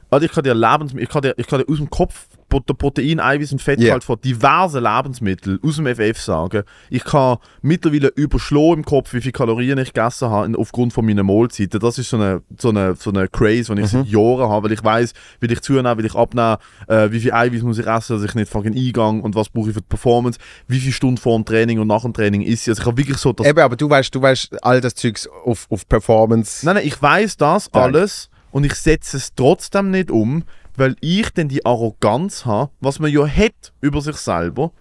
also 0.10 0.26
ich 0.26 0.32
kann 0.32 0.43
dir 0.43 0.55
Lebens, 0.55 0.93
ich 0.97 1.10
kann 1.10 1.22
dir, 1.22 1.34
ich 1.38 1.45
kann 1.45 1.60
dir 1.60 1.70
aus 1.70 1.78
dem 1.78 1.89
Kopf 1.89 2.28
Protein, 2.50 3.20
Eiweiß 3.20 3.52
und 3.52 3.62
Fettgehalt 3.62 3.89
Yeah. 3.89 4.02
von 4.02 4.20
diversen 4.22 4.84
Lebensmitteln 4.84 5.60
aus 5.64 5.76
dem 5.78 5.88
FF 5.88 6.20
sagen. 6.20 6.64
Ich 6.89 7.04
kann 7.04 7.38
mittlerweile 7.62 8.08
überschlagen 8.10 8.80
im 8.80 8.86
Kopf, 8.86 9.14
wie 9.14 9.22
viele 9.22 9.32
Kalorien 9.32 9.78
ich 9.78 9.93
gegessen 9.93 10.30
habe 10.30 10.58
aufgrund 10.58 10.93
von 10.93 11.06
meinen 11.06 11.26
Mahlzeiten. 11.26 11.80
Das 11.80 11.97
ist 11.97 12.10
so 12.10 12.18
eine, 12.18 12.41
so 12.58 12.70
eine, 12.70 12.95
so 12.95 13.12
eine 13.12 13.28
Craze, 13.28 13.76
die 13.76 13.82
ich 13.82 13.88
seit 13.88 14.08
Jahren 14.08 14.50
habe, 14.50 14.66
weil 14.66 14.74
ich 14.74 14.84
weiß, 14.84 15.14
will 15.39 15.52
ich 15.52 15.62
zunehmen, 15.62 15.97
will 15.97 16.06
ich 16.06 16.16
abnehmen, 16.16 16.58
äh, 16.88 17.12
wie 17.12 17.20
viel 17.20 17.32
Eiweiß 17.34 17.62
muss 17.62 17.78
ich 17.78 17.88
essen, 17.88 18.16
dass 18.18 18.24
ich 18.28 18.36
nicht 18.36 18.52
fucking 18.52 18.76
eingang 18.76 19.22
und 19.22 19.36
was 19.36 19.50
brauche 19.50 19.70
ich 19.70 19.76
für 19.76 19.82
die 19.82 19.88
Performance, 19.88 20.39
wie 20.68 20.80
viele 20.80 20.93
Stunden 20.93 21.18
vor 21.18 21.36
dem 21.36 21.45
Training 21.45 21.80
und 21.80 21.88
nach 21.88 22.02
dem 22.02 22.14
Training 22.14 22.41
ist 22.41 22.64
sie. 22.64 22.72
Also 22.72 22.82
ich 22.82 22.88
habe 22.88 22.97
wirklich 22.97 23.18
so 23.18 23.34
das 23.34 23.45
Eben, 23.47 23.60
aber 23.60 23.76
du 23.76 23.89
weißt, 23.89 24.14
du 24.14 24.22
weißt 24.22 24.64
all 24.64 24.82
das 24.82 24.95
Zeugs 24.95 25.28
auf, 25.45 25.68
auf 25.70 25.88
Performance. 25.88 26.66
Nein, 26.66 26.76
nein, 26.76 26.88
ich 26.88 27.02
weiß 27.02 27.38
das 27.38 27.72
alles 27.74 28.30
und 28.52 28.64
ich 28.66 28.74
setze 28.76 29.18
es 29.18 29.34
trotzdem 29.36 29.91
nicht 29.91 30.10
um, 30.12 30.43
weil 30.80 30.95
ich 31.01 31.30
dann 31.32 31.49
die 31.49 31.65
Arroganz 31.65 32.45
habe, 32.45 32.71
was 32.80 32.99
man 32.99 33.11
ja 33.11 33.27
hat 33.27 33.73
über 33.82 34.01
sich 34.01 34.15
selber. 34.15 34.71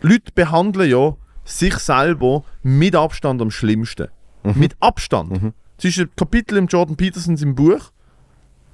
Leute 0.00 0.32
behandeln 0.34 0.90
ja 0.90 1.16
sich 1.44 1.74
selber 1.74 2.44
mit 2.62 2.94
Abstand 2.96 3.40
am 3.42 3.50
schlimmsten. 3.50 4.08
Mit 4.54 4.76
Abstand. 4.80 5.52
Es 5.76 5.84
ist 5.84 5.98
ein 5.98 6.10
Kapitel 6.16 6.56
im 6.58 6.66
Jordan 6.66 6.96
Petersons 6.96 7.42
im 7.42 7.54
Buch. 7.54 7.90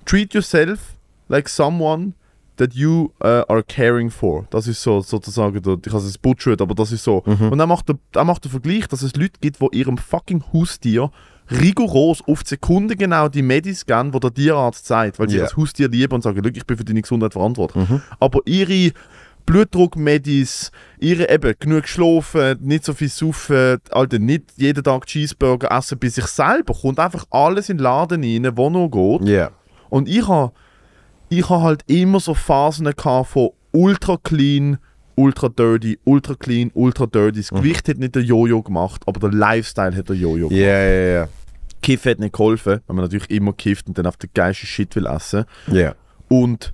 Treat 0.05 0.35
yourself 0.35 0.95
like 1.29 1.49
someone 1.49 2.13
that 2.57 2.75
you 2.75 3.11
uh, 3.23 3.43
are 3.49 3.63
caring 3.63 4.11
for. 4.11 4.47
Das 4.51 4.69
ist 4.69 4.83
so 4.83 5.01
sozusagen, 5.01 5.61
der, 5.63 5.79
ich 5.85 5.93
habe 5.93 6.05
es 6.05 6.19
butchert, 6.19 6.61
aber 6.61 6.75
das 6.75 6.93
ist 6.93 7.05
so. 7.05 7.23
Und 7.51 7.59
dann 7.59 7.69
macht, 7.69 7.89
er, 7.89 7.99
er 8.15 8.25
macht 8.25 8.45
den 8.45 8.51
Vergleich, 8.51 8.87
dass 8.87 9.03
es 9.03 9.17
Leute 9.17 9.41
gibt, 9.41 9.61
die 9.61 9.79
ihrem 9.79 9.99
fucking 9.99 10.45
Haustier 10.53 11.11
rigoros 11.51 12.23
auf 12.27 12.43
die 12.43 12.51
Sekunde 12.51 12.97
genau 12.97 13.29
die 13.29 13.43
Medis 13.43 13.85
geben, 13.85 14.13
die 14.13 14.21
der 14.21 14.33
Tierarzt 14.35 14.87
sagt, 14.87 15.19
weil 15.19 15.29
sie 15.29 15.37
Ja. 15.37 15.43
das 15.45 15.57
Haustier 15.57 15.89
lieben 15.89 16.15
und 16.15 16.23
sagen, 16.23 16.41
«Schau, 16.43 16.51
ich 16.55 16.67
bin 16.67 16.77
für 16.77 16.85
deine 16.85 17.03
Gesundheit 17.03 17.33
verantwortlich. 17.35 17.85
Aber 18.19 18.41
ihre 18.47 18.93
Blutdruckmedis, 19.47 20.71
ihre 20.99 21.29
eben 21.31 21.55
genug 21.59 21.83
geschlafen, 21.83 22.59
nicht 22.61 22.85
so 22.85 22.93
viel 22.93 23.09
saufen, 23.09 23.79
Alter, 23.91 24.19
nicht 24.19 24.45
jeden 24.57 24.83
Tag 24.83 25.07
Cheeseburger 25.07 25.71
essen 25.71 25.99
bei 25.99 26.09
sich 26.09 26.27
selber, 26.27 26.75
kommt 26.75 26.99
einfach 26.99 27.25
alles 27.31 27.69
in 27.69 27.79
den 27.79 27.85
Laden 27.85 28.23
rein, 28.23 28.57
wo 28.57 28.71
noch 28.71 28.89
geht. 28.89 29.29
Ja. 29.29 29.51
Und 29.91 30.09
ich 30.09 30.27
habe 30.27 30.53
ich 31.29 31.49
ha 31.49 31.61
halt 31.63 31.83
immer 31.87 32.21
so 32.21 32.35
Phasen 32.35 32.91
von 32.97 33.51
ultra 33.73 34.17
clean, 34.23 34.79
ultra 35.17 35.49
dirty, 35.49 35.99
ultra 36.05 36.35
clean, 36.35 36.71
ultra 36.75 37.07
dirty. 37.07 37.41
Das 37.41 37.51
Gewicht 37.51 37.89
hat 37.89 37.99
nicht 37.99 38.15
der 38.15 38.23
Jojo 38.23 38.63
gemacht, 38.63 39.03
aber 39.07 39.21
der 39.29 39.39
Lifestyle 39.39 39.95
hat 39.95 40.09
der 40.09 40.17
Jojo 40.17 40.49
gemacht. 40.49 40.61
Ja, 40.61 40.83
ja, 40.83 41.15
ja. 41.15 41.29
Kiff 41.83 42.05
hat 42.07 42.19
nicht 42.19 42.33
geholfen, 42.33 42.81
weil 42.87 42.97
man 42.97 43.05
natürlich 43.05 43.31
immer 43.31 43.53
kifft 43.53 43.89
und 43.89 43.99
dann 43.99 44.07
auf 44.07 44.17
den 44.17 44.31
geilsten 44.33 44.67
Shit 44.67 44.97
will 44.97 45.07
essen. 45.07 45.45
Ja. 45.71 45.95
Und 46.29 46.73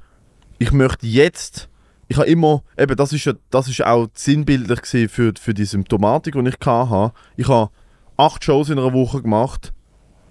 ich 0.59 0.73
möchte 0.73 1.07
jetzt, 1.07 1.69
ich 2.07 2.17
habe 2.17 2.29
immer, 2.29 2.63
eben 2.79 2.95
das 2.97 3.13
ist 3.13 3.25
ja, 3.25 3.33
das 3.51 3.69
ist 3.69 3.85
auch 3.85 4.09
sinnbildlich 4.15 5.11
für, 5.11 5.33
für 5.39 5.55
die 5.55 5.65
Symptomatik, 5.65 6.35
die 6.35 6.49
ich 6.49 6.67
hatte. 6.67 7.13
Ich 7.37 7.49
habe 7.49 7.71
acht 8.17 8.45
Shows 8.45 8.71
in 8.71 8.79
einer 8.79 8.93
Woche 8.93 9.23
gemacht, 9.23 9.73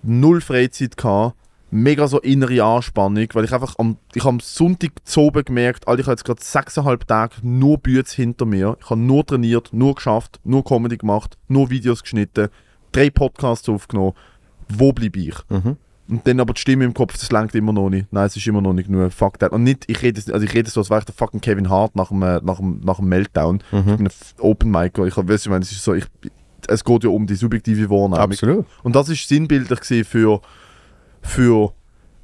null 0.01 0.39
Freizeit 0.39 0.95
gehabt, 0.95 1.36
mega 1.72 2.07
so 2.07 2.20
innere 2.20 2.63
Anspannung, 2.63 3.28
weil 3.34 3.45
ich 3.45 3.53
einfach 3.53 3.76
am, 3.78 3.97
ich 4.13 4.26
am 4.26 4.39
Sonntag 4.39 4.91
zu 5.03 5.22
oben 5.22 5.43
gemerkt, 5.43 5.88
Alter, 5.88 6.01
ich 6.01 6.07
habe 6.07 6.13
jetzt 6.13 6.26
gerade 6.26 6.41
sechseinhalb 6.41 7.07
Tage 7.07 7.36
nur 7.41 7.78
Bütze 7.78 8.15
hinter 8.15 8.45
mir. 8.45 8.78
Ich 8.82 8.89
habe 8.89 8.99
nur 8.99 9.26
trainiert, 9.26 9.70
nur 9.72 9.95
geschafft, 9.95 10.39
nur 10.43 10.63
Comedy 10.63 10.97
gemacht, 10.97 11.38
nur 11.47 11.70
Videos 11.70 12.01
geschnitten, 12.01 12.49
drei 12.91 13.09
Podcasts 13.09 13.70
aufgenommen. 13.70 14.13
Wo 14.67 14.93
bleibe 14.93 15.20
ich? 15.20 15.36
Und 16.09 16.26
dann 16.26 16.39
aber 16.39 16.53
die 16.53 16.61
Stimme 16.61 16.86
im 16.86 16.93
Kopf, 16.95 17.13
das 17.13 17.32
langt 17.32 17.53
immer 17.53 17.72
noch 17.72 17.89
nicht. 17.89 18.11
Nein, 18.11 18.26
es 18.26 18.36
ist 18.36 18.47
immer 18.47 18.61
noch 18.61 18.74
nicht 18.74 18.88
genug. 18.88 19.13
Fuck 19.13 19.38
that. 19.39 19.51
Und 19.51 19.63
nicht, 19.63 19.84
ich 19.88 20.01
rede, 20.01 20.22
also 20.34 20.43
ich 20.43 20.53
rede 20.55 20.70
so, 20.70 20.80
als 20.80 20.89
wäre 20.89 20.99
ich 20.99 21.05
der 21.05 21.13
fucking 21.13 21.39
Kevin 21.39 21.70
Hart 21.70 21.95
nach 21.95 22.09
dem, 22.09 22.24
äh, 22.24 22.41
nach 22.43 22.57
dem, 22.57 22.80
nach 22.84 22.97
dem 22.97 23.09
Meltdown. 23.09 23.61
Ich 23.72 23.95
bin 23.97 24.07
ein 24.07 24.13
Open 24.39 24.72
Micer. 24.72 25.05
Ich 25.05 25.15
weiß, 25.15 25.43
ich 25.43 25.49
meine, 25.49 25.61
es 25.61 25.72
ist 25.72 25.84
so, 25.84 25.93
ich, 25.93 26.05
es 26.67 26.84
geht 26.84 27.03
ja 27.03 27.11
um 27.11 27.28
die 27.28 27.36
subjektive 27.36 27.91
Wahrnehmung. 27.91 28.20
Absolut. 28.20 28.65
Und 28.82 28.95
das 28.95 29.09
ist 29.09 29.28
sinnbildlich 29.28 30.07
für, 30.07 30.41
für 31.22 31.74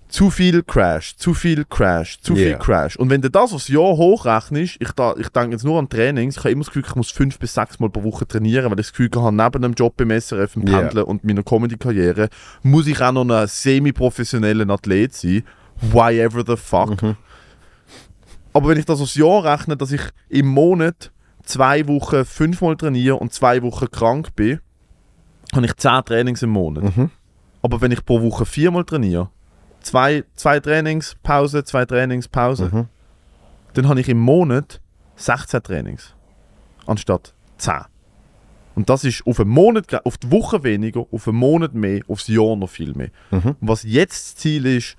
zu 0.07 0.29
viel 0.29 0.63
Crash, 0.63 1.17
zu 1.17 1.33
viel 1.33 1.65
Crash, 1.65 2.19
zu 2.21 2.35
viel 2.35 2.49
Yeah. 2.49 2.59
Crash. 2.59 2.95
Und 2.95 3.09
wenn 3.09 3.21
du 3.21 3.29
das 3.29 3.51
aufs 3.51 3.67
Jahr 3.67 3.97
hochrechnest, 3.97 4.77
ich, 4.79 4.91
da, 4.91 5.13
ich 5.17 5.29
denke 5.29 5.51
jetzt 5.51 5.65
nur 5.65 5.77
an 5.79 5.89
Trainings, 5.89 6.37
ich 6.37 6.43
habe 6.43 6.51
immer 6.51 6.61
das 6.63 6.67
Gefühl, 6.67 6.83
ich 6.87 6.95
muss 6.95 7.11
fünf 7.11 7.37
bis 7.39 7.53
sechs 7.53 7.79
Mal 7.79 7.89
pro 7.89 8.03
Woche 8.03 8.25
trainieren, 8.27 8.65
weil 8.65 8.79
ich 8.79 8.87
das 8.87 8.93
Gefühl 8.93 9.09
habe, 9.15 9.35
neben 9.35 9.63
einem 9.63 9.73
Job 9.73 9.97
beim 9.97 10.11
SRF, 10.11 10.55
im 10.55 10.67
Yeah. 10.67 10.79
Pendeln 10.79 11.05
und 11.05 11.23
meiner 11.23 11.43
Comedy-Karriere, 11.43 12.29
muss 12.63 12.87
ich 12.87 13.01
auch 13.01 13.11
noch 13.11 13.27
ein 13.29 13.47
semi-professioneller 13.47 14.69
Athlet 14.69 15.13
sein. 15.13 15.43
Why 15.81 16.19
ever 16.19 16.43
the 16.47 16.55
fuck. 16.55 16.97
Aber 18.53 18.69
wenn 18.69 18.79
ich 18.79 18.85
das 18.85 19.01
aufs 19.01 19.15
Jahr 19.15 19.43
rechne, 19.43 19.75
dass 19.75 19.91
ich 19.91 20.01
im 20.29 20.47
Monat 20.47 21.11
zwei 21.43 21.85
Wochen 21.89 22.23
fünfmal 22.23 22.77
trainiere 22.77 23.17
und 23.17 23.33
zwei 23.33 23.61
Wochen 23.63 23.91
krank 23.91 24.33
bin, 24.35 24.61
habe 25.53 25.65
ich 25.65 25.75
zehn 25.75 26.05
Trainings 26.05 26.41
im 26.41 26.51
Monat. 26.51 26.85
Aber 27.66 27.82
wenn 27.82 27.91
ich 27.91 28.05
pro 28.05 28.22
Woche 28.22 28.45
viermal 28.45 28.84
trainiere, 28.84 29.30
zwei, 29.82 30.24
zwei 30.36 30.59
Trainings, 30.59 31.16
Pause, 31.24 31.63
zwei 31.63 31.84
Trainings, 31.86 32.28
Pause, 32.28 32.70
Mhm. 32.72 32.86
dann 33.74 33.89
habe 33.89 33.99
ich 34.01 34.07
im 34.07 34.20
Monat 34.20 34.80
16 35.16 35.63
Trainings. 35.63 36.13
Anstatt 36.86 37.34
10. 37.57 37.74
Und 38.76 38.88
das 38.89 39.03
ist 39.03 39.26
auf 39.26 39.39
einen 39.39 39.49
Monat, 39.49 40.05
auf 40.05 40.18
die 40.18 40.30
Woche 40.32 40.63
weniger, 40.63 41.05
auf 41.11 41.28
einen 41.28 41.38
Monat 41.38 41.74
mehr, 41.74 42.01
aufs 42.07 42.28
Jahr 42.28 42.55
noch 42.55 42.70
viel 42.70 42.93
mehr. 42.93 43.09
Mhm. 43.32 43.55
Und 43.59 43.68
was 43.68 43.82
jetzt 43.84 44.36
das 44.36 44.36
Ziel 44.36 44.66
ist, 44.68 44.95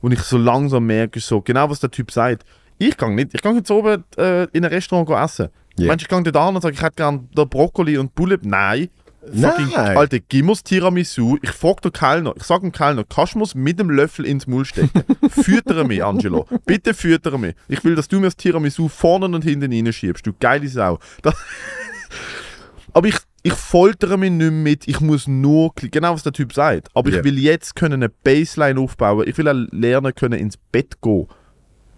und 0.00 0.12
ich 0.12 0.20
so 0.20 0.38
langsam 0.38 0.86
merke, 0.86 1.18
ist 1.18 1.26
so, 1.26 1.40
genau 1.40 1.68
was 1.68 1.80
der 1.80 1.90
Typ 1.90 2.12
sagt, 2.12 2.44
ich 2.78 2.96
gehe 2.96 3.10
nicht, 3.12 3.34
ich 3.34 3.42
gehe 3.42 3.52
jetzt 3.54 3.70
oben 3.70 4.04
äh, 4.16 4.44
in 4.52 4.64
ein 4.64 4.70
Restaurant 4.70 5.08
essen. 5.10 5.48
Ja. 5.76 5.88
Meinst 5.88 6.02
du, 6.02 6.04
ich 6.04 6.08
gehe 6.08 6.32
dort 6.32 6.36
an 6.48 6.54
und 6.54 6.62
sage, 6.62 6.74
ich 6.74 6.82
hätte 6.82 6.94
gerne 6.96 7.18
Brokkoli 7.34 7.98
und 7.98 8.14
Bulle? 8.14 8.38
Nein. 8.42 8.90
Fucking, 9.32 9.70
Nein. 9.74 9.96
Alter, 9.96 10.18
gib 10.20 10.44
mir's 10.44 10.62
Tiramisu. 10.62 11.38
Ich 11.42 11.50
frage 11.50 11.80
den 11.82 11.92
Kellner, 11.92 12.32
ich 12.36 12.44
sage 12.44 12.62
dem 12.62 12.72
Kellner, 12.72 13.04
kannst 13.04 13.34
du 13.34 13.38
mir's 13.38 13.54
mit 13.54 13.78
dem 13.78 13.90
Löffel 13.90 14.24
ins 14.24 14.46
Maul 14.46 14.64
stecken? 14.64 15.02
füttere 15.30 15.84
mich, 15.84 16.04
Angelo. 16.04 16.46
Bitte 16.64 16.94
füttere 16.94 17.38
mich. 17.38 17.54
Ich 17.68 17.82
will, 17.84 17.94
dass 17.94 18.08
du 18.08 18.16
mir 18.20 18.26
das 18.26 18.36
Tiramisu 18.36 18.88
vorne 18.88 19.26
und 19.26 19.42
hinten 19.44 19.72
reinschiebst. 19.72 20.26
Du 20.26 20.32
geile 20.38 20.68
Sau. 20.68 20.98
Das 21.22 21.34
aber 22.92 23.08
ich, 23.08 23.16
ich 23.42 23.52
foltere 23.52 24.16
mich 24.16 24.30
nicht 24.30 24.52
mit, 24.52 24.88
ich 24.88 25.00
muss 25.00 25.26
nur, 25.26 25.72
genau 25.76 26.14
was 26.14 26.22
der 26.22 26.32
Typ 26.32 26.52
sagt, 26.52 26.88
aber 26.94 27.10
Ja. 27.10 27.18
ich 27.18 27.24
will 27.24 27.38
jetzt 27.38 27.76
können 27.76 27.94
eine 27.94 28.08
Baseline 28.08 28.80
aufbauen, 28.80 29.24
ich 29.26 29.36
will 29.38 29.48
auch 29.48 29.66
lernen 29.72 30.14
können 30.14 30.38
ins 30.38 30.56
Bett 30.56 31.00
gehen. 31.02 31.26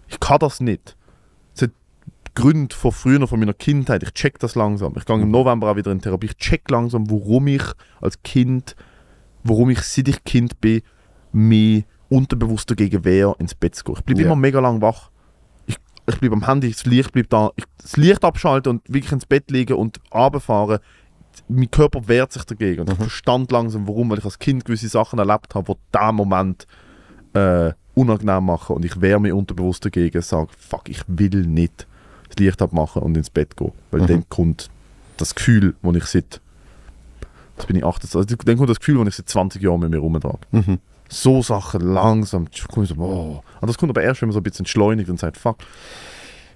Ich 0.07 0.19
kann 0.19 0.39
das 0.39 0.59
nicht. 0.59 0.95
Gründe 2.41 2.75
von 2.75 2.91
früher, 2.91 3.27
von 3.27 3.39
meiner 3.39 3.53
Kindheit, 3.53 4.03
ich 4.03 4.11
check 4.13 4.39
das 4.39 4.55
langsam. 4.55 4.93
Ich 4.97 5.05
gehe 5.05 5.15
im 5.19 5.29
November 5.31 5.71
auch 5.71 5.75
wieder 5.75 5.91
in 5.91 5.99
Therapie, 6.01 6.27
ich 6.27 6.37
check 6.37 6.69
langsam, 6.69 7.09
warum 7.09 7.47
ich 7.47 7.63
als 8.01 8.21
Kind, 8.23 8.75
warum 9.43 9.69
ich 9.69 9.81
seit 9.81 10.07
ich 10.07 10.23
Kind 10.23 10.59
bin, 10.61 10.81
mich 11.31 11.85
unterbewusst 12.09 12.69
dagegen 12.71 13.03
wehre, 13.05 13.35
ins 13.39 13.55
Bett 13.55 13.75
zu 13.75 13.83
gehen. 13.83 13.95
Ich 13.97 14.03
bleibe 14.03 14.21
Ja. 14.21 14.25
immer 14.27 14.35
mega 14.35 14.59
lang 14.59 14.81
wach. 14.81 15.11
Ich, 15.67 15.75
ich 16.07 16.19
bleibe 16.19 16.35
am 16.35 16.45
Handy, 16.45 16.71
das 16.71 16.85
Licht 16.85 17.11
bleibt 17.11 17.31
da, 17.33 17.51
ich, 17.55 17.65
das 17.81 17.97
Licht 17.97 18.23
abschalten 18.23 18.71
und 18.71 18.81
wirklich 18.93 19.11
ins 19.11 19.25
Bett 19.25 19.51
liegen 19.51 19.73
und 19.77 19.99
runterfahren. 20.13 20.79
Mein 21.47 21.69
Körper 21.69 22.07
wehrt 22.07 22.31
sich 22.33 22.43
dagegen. 22.45 22.81
Und 22.81 22.91
ich 22.91 22.97
verstand 22.97 23.51
langsam, 23.51 23.87
warum, 23.87 24.09
weil 24.09 24.17
ich 24.19 24.25
als 24.25 24.39
Kind 24.39 24.65
gewisse 24.65 24.87
Sachen 24.87 25.19
erlebt 25.19 25.53
habe, 25.55 25.73
die 25.73 25.79
diesen 25.99 26.15
Moment 26.15 26.65
äh, 27.33 27.71
unangenehm 27.93 28.45
machen. 28.45 28.75
Und 28.77 28.85
ich 28.85 28.99
wehre 28.99 29.19
mich 29.21 29.31
unterbewusst 29.33 29.85
dagegen, 29.85 30.21
sage, 30.21 30.49
fuck, 30.57 30.89
ich 30.89 31.01
will 31.07 31.45
nicht 31.45 31.85
das 32.39 32.45
Licht 32.45 32.61
abmachen 32.61 33.01
und 33.01 33.15
ins 33.17 33.29
Bett 33.29 33.55
gehen. 33.57 33.71
Weil 33.91 34.01
Mhm. 34.01 34.07
dann 34.07 34.29
kommt 34.29 34.69
das 35.17 35.35
Gefühl, 35.35 35.75
wo 35.81 35.91
ich 35.93 36.05
seit, 36.05 36.39
jetzt 37.57 37.67
bin 37.67 37.75
ich 37.75 37.83
28, 37.85 38.15
also 38.15 38.35
dann 38.45 38.57
kommt 38.57 38.69
das 38.69 38.79
Gefühl, 38.79 38.97
wo 38.99 39.03
ich 39.03 39.15
seit 39.15 39.29
20 39.29 39.61
Jahren 39.61 39.79
mit 39.81 39.89
mir 39.91 39.97
rumtrage. 39.99 40.39
Mhm. 40.51 40.79
So 41.09 41.41
Sachen 41.41 41.81
langsam, 41.81 42.47
komme 42.71 42.85
ich 42.85 42.89
so. 42.95 43.41
Und 43.61 43.67
das 43.67 43.77
kommt 43.77 43.89
aber 43.89 44.03
erst, 44.03 44.21
wenn 44.21 44.29
man 44.29 44.33
so 44.33 44.39
ein 44.39 44.43
bisschen 44.43 44.59
entschleunigt 44.61 45.09
und 45.09 45.19
sagt, 45.19 45.37
fuck. 45.37 45.57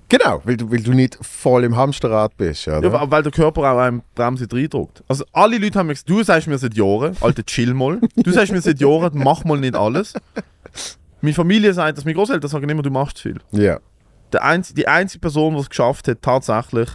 Genau, 0.09 0.41
weil 0.43 0.57
du, 0.57 0.69
weil 0.69 0.81
du 0.81 0.91
nicht 0.93 1.17
voll 1.21 1.63
im 1.63 1.75
Hamsterrad 1.75 2.37
bist, 2.37 2.67
oder? 2.67 2.87
Ja, 2.91 3.09
weil 3.09 3.23
der 3.23 3.31
Körper 3.31 3.61
auch 3.73 3.79
einem 3.79 4.03
Bremse 4.13 4.45
reindrückt. 4.51 5.03
Also 5.07 5.23
alle 5.31 5.57
Leute 5.57 5.79
haben 5.79 5.87
mir 5.87 5.93
gesagt, 5.93 6.09
du 6.09 6.21
sagst 6.23 6.47
mir 6.47 6.57
seit 6.59 6.75
Jahren, 6.75 7.17
Alter, 7.21 7.43
chill 7.43 7.73
mal. 7.73 7.99
Du 8.17 8.31
sagst 8.31 8.51
mir 8.51 8.61
seit 8.61 8.79
Jahren, 8.79 9.11
mach 9.15 9.43
mal 9.43 9.59
nicht 9.59 9.75
alles. 9.75 10.13
Meine 11.21 11.33
Familie 11.33 11.73
sagt 11.73 11.97
das, 11.97 12.05
meine 12.05 12.15
Großeltern 12.15 12.49
sagen 12.49 12.69
immer, 12.69 12.83
du 12.83 12.91
machst 12.91 13.19
viel. 13.19 13.39
ja. 13.51 13.79
Der 14.33 14.43
einz 14.43 14.73
die 14.73 14.87
einzige 14.87 15.21
Person, 15.21 15.53
die 15.55 15.59
es 15.61 15.69
geschafft 15.69 16.07
hat, 16.07 16.21
tatsächlich, 16.21 16.89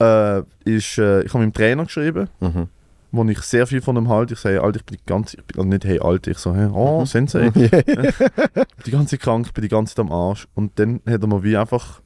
äh, 0.00 0.40
ist, 0.64 0.98
äh, 0.98 1.22
ich 1.22 1.28
habe 1.30 1.40
meinem 1.40 1.52
Trainer 1.52 1.84
geschrieben, 1.84 2.28
Mhm. 2.40 2.68
wo 3.12 3.24
ich 3.24 3.40
sehr 3.40 3.66
viel 3.66 3.80
von 3.82 3.96
ihm 3.96 4.08
halte. 4.08 4.34
Ich 4.34 4.40
sage, 4.40 4.62
Alter, 4.62 4.78
ich 4.80 4.84
bin 4.86 4.96
die 4.98 5.06
ganze, 5.06 5.36
ich 5.38 5.44
bin 5.44 5.58
also 5.58 5.68
nicht 5.68 5.84
hey, 5.84 6.00
Alter, 6.00 6.30
ich 6.30 6.38
so, 6.38 6.54
hey, 6.54 6.68
oh, 6.72 7.04
Sensei. 7.04 7.50
die 8.86 8.90
ganze 8.90 9.16
Zeit 9.16 9.20
krank, 9.20 9.46
ich 9.46 9.52
bin 9.52 9.62
die 9.62 9.68
ganze 9.68 9.94
Zeit 9.94 10.04
am 10.06 10.12
Arsch. 10.12 10.46
Und 10.54 10.78
dann 10.78 11.00
hat 11.06 11.20
er 11.22 11.26
mir 11.26 11.42
wie 11.42 11.56
einfach 11.56 12.00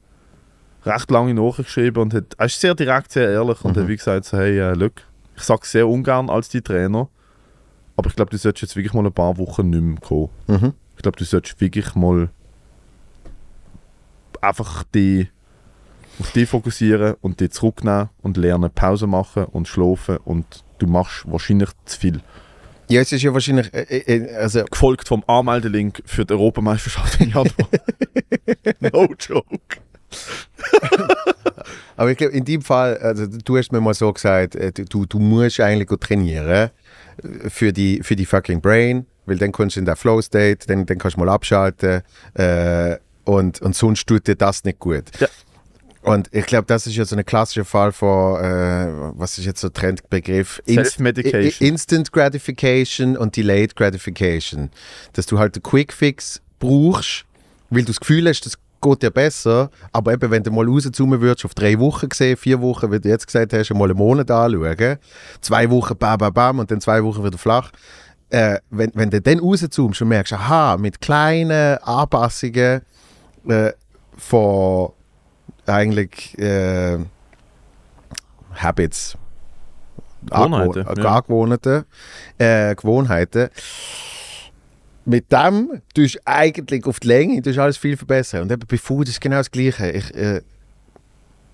recht 0.85 1.09
lange 1.11 1.33
nachgeschrieben 1.33 2.01
und 2.03 2.13
hat, 2.13 2.35
er 2.37 2.45
ist 2.45 2.59
sehr 2.59 2.75
direkt, 2.75 3.11
sehr 3.11 3.29
ehrlich 3.29 3.63
und 3.63 3.75
Mhm. 3.75 3.81
hat 3.81 3.87
wie 3.87 3.95
gesagt, 3.97 4.25
so, 4.25 4.37
hey, 4.37 4.59
äh, 4.59 4.73
look, 4.73 4.93
ich 5.35 5.43
sage 5.43 5.65
sehr 5.65 5.87
ungern 5.87 6.29
als 6.29 6.49
die 6.49 6.61
Trainer, 6.61 7.09
aber 7.97 8.09
ich 8.09 8.15
glaube, 8.15 8.31
du 8.31 8.37
solltest 8.37 8.61
jetzt 8.61 8.75
wirklich 8.75 8.93
mal 8.93 9.05
ein 9.05 9.11
paar 9.13 9.37
Wochen 9.37 9.69
nicht 9.69 9.81
mehr 9.81 9.99
kommen. 9.99 10.29
Mhm. 10.47 10.73
Ich 10.95 11.01
glaube, 11.01 11.17
du 11.17 11.25
solltest 11.25 11.59
wirklich 11.59 11.93
mal 11.95 12.29
einfach 14.47 14.83
die 14.93 15.29
auf 16.19 16.31
die 16.31 16.45
fokussieren 16.45 17.15
und 17.21 17.39
die 17.39 17.49
zurücknehmen 17.49 18.09
und 18.21 18.37
lernen, 18.37 18.71
Pause 18.73 19.07
machen 19.07 19.45
und 19.45 19.67
schlafen 19.67 20.17
und 20.17 20.63
du 20.77 20.87
machst 20.87 21.23
wahrscheinlich 21.29 21.69
zu 21.85 21.99
viel. 21.99 22.21
Ja, 22.87 23.01
es 23.01 23.11
ist 23.11 23.23
ja 23.23 23.33
wahrscheinlich, 23.33 23.73
äh, 23.73 23.97
äh, 23.97 24.35
also 24.35 24.63
Gefolgt 24.63 25.07
vom 25.07 25.23
Anmeldelink 25.27 26.03
für 26.05 26.23
die 26.23 26.33
Europameisterschaft 26.33 27.19
im 27.19 27.29
Januar. 27.29 27.69
no 28.79 29.07
joke. 29.19 29.77
Aber 31.97 32.11
ich 32.11 32.17
glaube, 32.17 32.33
in 32.33 32.45
dem 32.45 32.61
Fall, 32.61 32.97
also 32.97 33.25
du 33.25 33.57
hast 33.57 33.71
mir 33.71 33.81
mal 33.81 33.93
so 33.93 34.13
gesagt, 34.13 34.55
äh, 34.55 34.71
du, 34.71 35.05
du 35.05 35.19
musst 35.19 35.59
eigentlich 35.59 35.87
gut 35.87 36.01
trainieren 36.01 36.69
äh, 37.23 37.49
für 37.49 37.73
die, 37.73 38.01
für 38.03 38.15
die 38.15 38.25
fucking 38.25 38.61
Brain, 38.61 39.07
weil 39.25 39.37
dann 39.37 39.51
kommst 39.51 39.77
du 39.77 39.79
in 39.79 39.85
der 39.85 39.95
Flow-State, 39.95 40.67
dann, 40.67 40.85
dann 40.85 40.97
kannst 40.99 41.17
du 41.17 41.21
mal 41.21 41.29
abschalten 41.29 42.03
äh, 42.35 42.97
und, 43.25 43.61
und 43.61 43.75
sonst 43.75 44.07
tut 44.07 44.27
dir 44.27 44.35
das 44.35 44.63
nicht 44.63 44.79
gut. 44.79 45.05
Ja. 45.19 45.27
Und 46.05 46.29
ich 46.31 46.45
glaube, 46.45 46.65
das 46.67 46.85
ist 46.85 46.95
ja 46.95 47.03
so 47.03 47.15
ein 47.15 47.25
klassischer 47.25 47.65
Fall 47.65 47.91
von, 47.91 48.39
äh, 48.39 48.87
was 49.15 49.39
ist 49.39 49.45
jetzt 49.45 49.59
so 49.59 49.67
ein 49.67 49.73
Trendbegriff? 49.73 50.61
Self-Medication. 50.67 51.67
Instant 51.67 52.11
Gratification 52.11 53.17
und 53.17 53.35
Delayed 53.35 53.75
Gratification. 53.75 54.69
Dass 55.13 55.25
du 55.25 55.39
halt 55.39 55.55
einen 55.55 55.63
Quick 55.63 55.91
Fix 55.91 56.41
brauchst, 56.59 57.25
weil 57.71 57.81
du 57.81 57.87
das 57.87 57.99
Gefühl 57.99 58.29
hast, 58.29 58.45
das 58.45 58.53
geht 58.81 59.01
dir 59.01 59.09
besser, 59.09 59.71
aber 59.91 60.13
eben, 60.13 60.29
wenn 60.29 60.43
du 60.43 60.51
mal 60.51 60.67
rauszoomen 60.67 61.21
würdest, 61.21 61.43
auf 61.43 61.55
drei 61.55 61.79
Wochen 61.79 62.07
gesehen, 62.07 62.37
vier 62.37 62.61
Wochen, 62.61 62.91
wie 62.91 62.99
du 62.99 63.09
jetzt 63.09 63.25
gesagt 63.25 63.53
hast, 63.53 63.73
mal 63.73 63.89
einen 63.89 63.97
Monat 63.97 64.29
anschauen, 64.29 64.97
zwei 65.41 65.69
Wochen 65.71 65.97
bam, 65.97 66.19
bam, 66.19 66.33
bam 66.33 66.59
und 66.59 66.69
dann 66.69 66.81
zwei 66.81 67.03
Wochen 67.03 67.23
wieder 67.23 67.39
flach, 67.39 67.71
äh, 68.29 68.59
wenn, 68.69 68.91
wenn 68.93 69.09
du 69.09 69.21
dann 69.21 69.39
rauszoomst 69.39 70.01
und 70.03 70.09
merkst, 70.09 70.33
aha, 70.33 70.77
mit 70.77 71.01
kleinen 71.01 71.79
Anpassungen 71.79 72.81
äh, 73.49 73.73
von 74.17 74.91
eigentlich 75.65 76.37
äh, 76.37 76.97
Habits, 78.55 79.17
Gewohnheiten, 80.25 80.85
Angewohn- 80.85 81.03
ja. 81.03 81.15
Angewohnheiten, 81.15 81.85
äh, 82.37 82.75
Gewohnheiten, 82.75 83.49
mit 85.05 85.31
dem 85.31 85.81
tust 85.93 86.15
du 86.15 86.19
eigentlich 86.25 86.85
auf 86.85 86.99
die 86.99 87.07
Länge 87.07 87.41
tust 87.41 87.59
alles 87.59 87.77
viel 87.77 87.95
verbessern. 87.95 88.43
Und 88.43 88.51
eben 88.51 88.65
bei 88.67 88.77
Food 88.77 89.07
ist 89.07 89.21
genau 89.21 89.37
das 89.37 89.51
Gleiche. 89.51 89.91
Ich, 89.91 90.13
äh, 90.15 90.41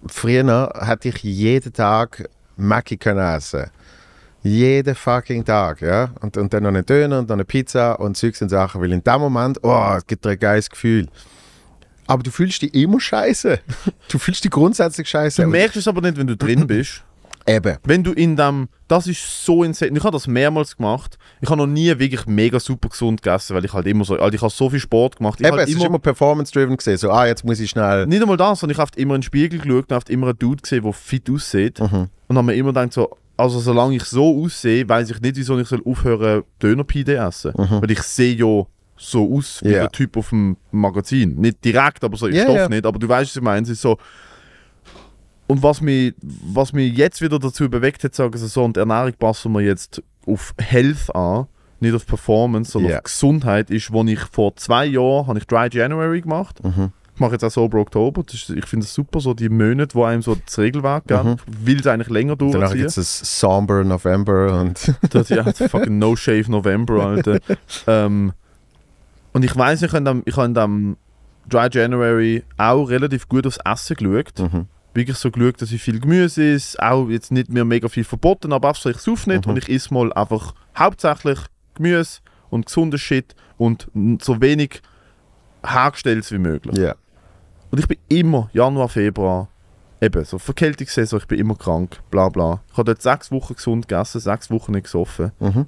früher 0.07 0.71
hätte 0.79 1.09
ich 1.09 1.21
jeden 1.23 1.73
Tag 1.73 2.29
Mackie 2.55 2.97
können 2.97 3.19
essen. 3.19 3.69
Jeden 4.43 4.95
fucking 4.95 5.45
Tag, 5.45 5.81
ja. 5.81 6.11
Und, 6.21 6.37
und 6.37 6.53
dann 6.53 6.63
noch 6.63 6.69
einen 6.69 6.85
Döner 6.85 7.19
und 7.19 7.29
dann 7.29 7.35
eine 7.35 7.45
Pizza 7.45 7.99
und 7.99 8.17
Zeugs 8.17 8.41
und 8.41 8.49
Sachen. 8.49 8.81
Weil 8.81 8.91
in 8.91 9.03
dem 9.03 9.19
Moment, 9.19 9.59
oh, 9.63 9.93
es 9.97 10.07
gibt 10.07 10.25
ein 10.25 10.39
geiles 10.39 10.69
Gefühl. 10.69 11.07
Aber 12.11 12.23
du 12.23 12.29
fühlst 12.29 12.61
dich 12.61 12.73
immer 12.73 12.99
scheiße. 12.99 13.59
Du 14.09 14.19
fühlst 14.19 14.43
dich 14.43 14.51
grundsätzlich 14.51 15.07
scheiße. 15.07 15.43
Du 15.43 15.47
merkst 15.47 15.77
es 15.77 15.87
aber 15.87 16.01
nicht, 16.01 16.17
wenn 16.17 16.27
du 16.27 16.35
drin 16.35 16.67
bist. 16.67 17.05
Eben. 17.47 17.77
Wenn 17.85 18.03
du 18.03 18.11
in 18.11 18.35
dem, 18.35 18.67
das 18.89 19.07
ist 19.07 19.45
so 19.45 19.63
insane. 19.63 19.97
Ich 19.97 20.03
habe 20.03 20.11
das 20.11 20.27
mehrmals 20.27 20.75
gemacht. 20.75 21.17
Ich 21.39 21.49
habe 21.49 21.57
noch 21.57 21.67
nie 21.67 21.87
wirklich 21.97 22.25
mega 22.25 22.59
super 22.59 22.89
gesund 22.89 23.21
gegessen, 23.21 23.55
weil 23.55 23.63
ich 23.63 23.71
halt 23.71 23.87
immer 23.87 24.03
so, 24.03 24.15
also 24.15 24.35
ich 24.35 24.41
habe 24.41 24.51
so 24.51 24.69
viel 24.69 24.81
Sport 24.81 25.15
gemacht. 25.15 25.39
Ich 25.39 25.47
Eben, 25.47 25.55
halt 25.55 25.69
es 25.69 25.73
ist 25.73 25.81
immer 25.81 25.99
performance-driven 25.99 26.75
gesehen. 26.75 26.97
So, 26.97 27.11
ah, 27.11 27.25
jetzt 27.27 27.45
muss 27.45 27.61
ich 27.61 27.69
schnell. 27.69 28.05
nicht 28.07 28.21
einmal 28.21 28.35
das, 28.35 28.59
sondern 28.59 28.75
ich 28.75 28.79
habe 28.79 28.91
immer 28.97 29.15
in 29.15 29.21
den 29.21 29.23
Spiegel 29.23 29.59
geschaut 29.59 29.89
und 29.89 29.95
habe 29.95 30.11
immer 30.11 30.27
einen 30.27 30.37
Dude 30.37 30.61
gesehen, 30.61 30.83
der 30.83 30.91
fit 30.91 31.29
aussieht. 31.29 31.79
Mhm. 31.79 32.09
Und 32.27 32.37
habe 32.37 32.45
mir 32.45 32.55
immer 32.55 32.73
gedacht, 32.73 32.91
so, 32.91 33.09
also 33.37 33.61
solange 33.61 33.95
ich 33.95 34.03
so 34.03 34.43
aussehe, 34.43 34.87
weiß 34.87 35.11
ich 35.11 35.21
nicht, 35.21 35.37
wieso 35.37 35.57
ich 35.57 35.69
soll 35.69 35.81
aufhören 35.85 36.43
döner 36.61 36.83
pide 36.83 37.15
essen. 37.15 37.53
Weil 37.55 37.91
ich 37.91 38.01
sehe 38.01 38.35
ja 38.35 38.65
so 39.01 39.35
aus 39.35 39.61
wie. 39.63 39.69
Ja. 39.71 39.79
der 39.81 39.91
Typ 39.91 40.15
auf 40.17 40.29
dem 40.29 40.57
Magazin. 40.71 41.35
Nicht 41.35 41.63
direkt, 41.65 42.03
aber 42.03 42.15
so 42.17 42.27
im 42.27 42.35
Ja, 42.35 42.43
Stoff 42.43 42.55
ja. 42.55 42.69
nicht. 42.69 42.85
Aber 42.85 42.99
du 42.99 43.07
weißt, 43.09 43.31
was 43.31 43.35
ich 43.35 43.41
meine. 43.41 43.63
Es 43.63 43.69
ist 43.69 43.81
so. 43.81 43.97
Und 45.47 45.61
was 45.63 45.81
mich, 45.81 46.13
was 46.21 46.71
mich 46.71 46.95
jetzt 46.95 47.21
wieder 47.21 47.37
dazu 47.37 47.69
bewegt 47.69 48.03
hat, 48.03 48.15
sagen 48.15 48.37
sie 48.37 48.47
so, 48.47 48.63
und 48.63 48.77
Ernährung 48.77 49.13
passen 49.19 49.51
wir 49.51 49.61
jetzt 49.61 50.01
auf 50.25 50.53
Health 50.57 51.13
an, 51.13 51.47
nicht 51.81 51.93
auf 51.93 52.05
Performance, 52.05 52.71
sondern 52.71 52.93
auf 52.93 53.03
Gesundheit, 53.03 53.69
ist, 53.69 53.91
wo 53.91 54.03
ich 54.05 54.19
vor 54.19 54.55
zwei 54.55 54.85
Jahren 54.85 55.27
habe 55.27 55.39
ich 55.39 55.47
Dry 55.47 55.67
January 55.69 56.21
gemacht. 56.21 56.63
Mhm. 56.63 56.91
Ich 57.13 57.19
mache 57.19 57.33
jetzt 57.33 57.43
auch 57.43 57.51
Sober 57.51 57.79
Oktober. 57.79 58.23
Das 58.23 58.33
ist, 58.35 58.49
ich 58.51 58.65
finde 58.65 58.85
es 58.85 58.93
super, 58.93 59.19
so 59.19 59.33
die 59.33 59.49
Monate, 59.49 59.93
wo 59.93 60.05
einem 60.05 60.21
so 60.21 60.35
das 60.35 60.57
Regelwerk 60.57 61.07
geben. 61.07 61.31
Mhm. 61.31 61.35
Ich 61.51 61.65
will 61.65 61.79
es 61.81 61.87
eigentlich 61.87 62.09
länger 62.09 62.35
Danach 62.37 62.53
durchziehen. 62.53 62.77
gibt 62.77 62.97
es 62.97 63.39
Somber 63.39 63.83
November 63.83 64.61
und. 64.61 64.93
Das 65.09 65.27
ja, 65.29 65.43
das 65.43 65.69
fucking 65.69 65.99
No 65.99 66.15
Shave 66.15 66.49
November, 66.49 67.05
Alter. 67.05 67.39
ähm, 67.87 68.31
und 69.33 69.43
ich 69.43 69.55
weiß, 69.55 69.81
ich 69.83 69.93
habe 69.93 70.21
ich 70.25 70.37
in 70.37 70.53
dem 70.53 70.97
Dry 71.49 71.67
January 71.71 72.43
auch 72.57 72.85
relativ 72.85 73.27
gut 73.27 73.47
aufs 73.47 73.59
Essen 73.65 73.95
geschaut. 73.97 74.39
Mhm. 74.39 74.67
Wirklich 74.93 75.17
so 75.17 75.31
geschaut, 75.31 75.61
dass 75.61 75.71
ich 75.71 75.81
viel 75.81 75.99
Gemüse 75.99 76.43
ist, 76.43 76.81
auch 76.81 77.07
jetzt 77.09 77.31
nicht 77.31 77.49
mehr 77.49 77.63
mega 77.65 77.87
viel 77.87 78.03
verboten, 78.03 78.51
aber 78.53 78.73
so, 78.73 78.89
ich 78.89 78.97
sauf 78.97 79.25
nicht 79.27 79.45
Mhm. 79.45 79.51
und 79.53 79.57
ich 79.57 79.69
esse 79.69 79.93
mal 79.93 80.11
einfach 80.13 80.53
hauptsächlich 80.77 81.39
Gemüse 81.75 82.19
und 82.49 82.65
gesundes 82.65 83.01
Shit 83.01 83.35
und 83.57 83.87
so 84.21 84.41
wenig 84.41 84.81
hergestelltes 85.65 86.31
wie 86.31 86.37
möglich. 86.39 86.75
Ja. 86.77 86.95
Und 87.71 87.79
ich 87.79 87.87
bin 87.87 87.97
immer, 88.09 88.49
Januar, 88.53 88.89
Februar, 88.89 89.47
eben, 90.01 90.25
so 90.25 90.37
Verkältungssaison, 90.39 91.19
ich 91.19 91.27
bin 91.27 91.39
immer 91.39 91.55
krank, 91.55 92.01
bla 92.11 92.27
bla. 92.29 92.61
Ich 92.71 92.77
habe 92.77 92.85
dort 92.85 93.01
sechs 93.01 93.31
Wochen 93.31 93.53
gesund 93.55 93.87
gegessen, 93.87 94.19
sechs 94.19 94.49
Wochen 94.51 94.73
nicht 94.73 94.83
gesoffen. 94.83 95.31
Mhm. 95.39 95.67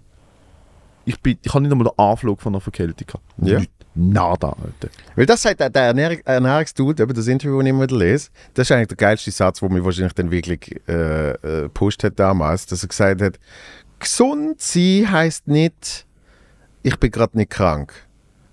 Ich, 1.05 1.19
bin, 1.19 1.37
ich 1.41 1.53
habe 1.53 1.63
nicht 1.63 1.71
einmal 1.71 1.87
den 1.87 1.99
Anflug 1.99 2.41
von 2.41 2.53
einer 2.53 2.61
Verkältung 2.61 3.07
gehabt. 3.07 3.23
Ja. 3.37 3.59
Nicht. 3.59 3.71
Nada, 3.95 4.49
Alter. 4.49 4.89
Weil 5.15 5.25
das 5.25 5.43
sagt 5.43 5.59
der, 5.59 5.69
der 5.69 5.83
Ernährung, 5.83 6.17
Ernährungsdude, 6.25 7.03
eben 7.03 7.13
das 7.13 7.27
Interview, 7.27 7.57
das 7.59 7.65
ich 7.65 7.69
immer 7.69 7.87
lese, 7.87 8.29
das 8.53 8.67
ist 8.67 8.71
eigentlich 8.71 8.87
der 8.87 8.97
geilste 8.97 9.29
Satz, 9.29 9.59
der 9.59 9.69
mich 9.69 9.83
wahrscheinlich 9.83 10.13
dann 10.13 10.31
wirklich 10.31 10.81
äh, 10.87 11.31
äh, 11.31 11.61
gepusht 11.63 12.03
hat 12.03 12.19
damals, 12.19 12.65
dass 12.65 12.83
er 12.83 12.89
gesagt 12.89 13.21
hat, 13.21 13.39
gesund 13.99 14.59
sein 14.61 15.11
heisst 15.11 15.47
nicht, 15.47 16.07
ich 16.81 16.99
bin 16.99 17.11
gerade 17.11 17.37
nicht 17.37 17.51
krank, 17.51 17.93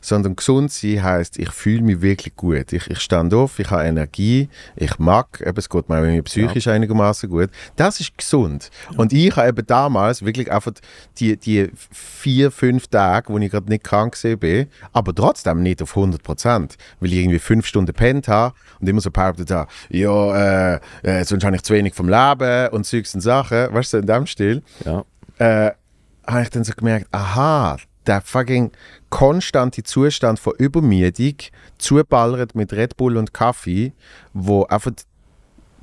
sondern 0.01 0.37
gesund 0.37 0.73
sein 0.73 1.03
heisst, 1.03 1.39
ich 1.39 1.51
fühle 1.51 1.83
mich 1.83 2.03
wirklich 2.03 2.37
gut. 2.37 2.73
Ich, 2.73 2.89
ich 2.91 3.01
stand 3.01 3.33
auf, 3.35 3.59
ich 3.59 3.71
habe 3.71 3.85
Energie, 3.85 4.49
ich 4.77 4.99
mag, 4.99 5.41
eben, 5.41 5.57
es 5.59 5.69
geht 5.69 5.89
mir 5.89 5.97
auch 5.99 6.03
irgendwie 6.03 6.23
psychisch 6.23 6.69
einigermaßen 6.69 7.29
gut. 7.29 7.51
Das 7.77 8.01
ist 8.01 8.17
gesund. 8.17 8.71
Und 8.97 9.13
ich 9.13 9.35
habe 9.37 9.49
eben 9.49 9.67
damals 9.67 10.25
wirklich 10.25 10.51
einfach 10.51 10.73
die, 11.19 11.37
die 11.37 11.71
vier, 11.91 12.51
fünf 12.51 12.89
Tage, 12.89 13.33
wo 13.33 13.39
ich 13.39 13.51
gerade 13.51 13.69
nicht 13.69 13.85
krank 13.85 14.17
bin, 14.41 14.67
aber 14.93 15.15
trotzdem 15.15 15.63
nicht 15.63 15.83
auf 15.83 15.97
100 15.97 16.23
Prozent, 16.23 16.77
weil 17.01 17.13
ich 17.13 17.21
irgendwie 17.21 17.39
fünf 17.39 17.67
Stunden 17.67 17.93
pennt 17.93 18.29
habe 18.29 18.55
und 18.81 18.89
immer 18.89 19.01
so 19.01 19.11
behauptet 19.11 19.51
habe, 19.51 19.71
ja, 19.89 20.75
äh, 20.75 20.81
äh, 21.03 21.25
sonst 21.25 21.45
habe 21.45 21.57
ich 21.57 21.63
zu 21.63 21.75
wenig 21.75 21.95
vom 21.95 22.09
Leben 22.09 22.69
und 22.69 22.81
und 22.91 23.21
Sachen, 23.21 23.73
weißt 23.73 23.93
du, 23.95 23.99
in 23.99 24.07
dem 24.07 24.27
Stil 24.27 24.63
Ja. 24.85 25.05
äh, 25.39 25.73
habe 26.27 26.43
ich 26.43 26.51
dann 26.51 26.65
so 26.65 26.73
gemerkt, 26.73 27.07
aha, 27.13 27.77
der 28.07 28.21
fucking 28.21 28.73
konstante 29.11 29.83
Zustand 29.83 30.39
von 30.39 30.55
Übermiedung, 30.59 31.35
zuballert 31.79 32.55
mit 32.55 32.73
Red 32.73 32.97
Bull 32.97 33.17
und 33.17 33.35
Kaffee, 33.35 33.93
wo 34.33 34.65
einfach, 34.65 34.93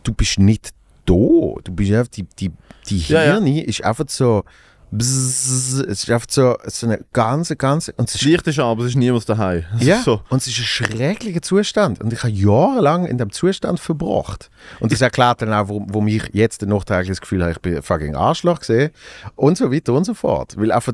du 0.04 0.14
bist 0.14 0.40
nicht 0.40 0.72
da. 1.06 1.14
Du 1.14 1.72
bist 1.72 1.92
einfach, 1.92 2.08
die, 2.08 2.24
die, 2.24 2.52
die 2.88 3.00
Ja, 3.00 3.24
ja. 3.24 3.32
Hirne 3.34 3.64
ist 3.64 3.84
einfach 3.84 4.06
so, 4.10 4.44
bzzz, 4.92 5.84
es 5.88 6.04
ist 6.04 6.10
einfach 6.10 6.28
so, 6.30 6.56
so 6.66 6.88
eine 6.88 7.04
ganze, 7.14 7.56
ganze, 7.56 7.94
und 7.94 8.10
es 8.10 8.16
ist 8.16 8.22
Licht 8.24 8.48
ist 8.48 8.60
an, 8.60 8.66
aber 8.66 8.84
es 8.84 8.90
ist 8.90 8.96
niemand 8.96 9.28
daheim. 9.28 9.66
Es 9.78 9.86
ja, 9.86 10.02
so. 10.02 10.22
und 10.30 10.42
es 10.42 10.48
ist 10.48 10.60
ein 10.60 10.66
schrecklicher 10.66 11.42
Zustand. 11.42 12.02
Und 12.02 12.14
ich 12.14 12.24
habe 12.24 12.32
jahrelang 12.32 13.06
in 13.06 13.18
dem 13.18 13.32
Zustand 13.32 13.80
verbracht. 13.80 14.50
Und 14.80 14.92
das 14.92 15.02
erklärt 15.02 15.42
dann 15.42 15.54
auch, 15.54 15.68
warum, 15.68 15.88
warum 15.90 16.08
ich 16.08 16.24
jetzt 16.34 16.62
nachträglich 16.62 17.10
das 17.10 17.22
Gefühl 17.22 17.42
habe, 17.42 17.52
ich 17.52 17.60
bin 17.60 17.82
fucking 17.82 18.16
Arschloch 18.16 18.60
gesehen. 18.60 18.92
Und 19.36 19.58
so 19.58 19.72
weiter 19.72 19.94
und 19.94 20.06
so 20.06 20.14
fort. 20.14 20.56
Weil 20.58 20.72
einfach, 20.72 20.94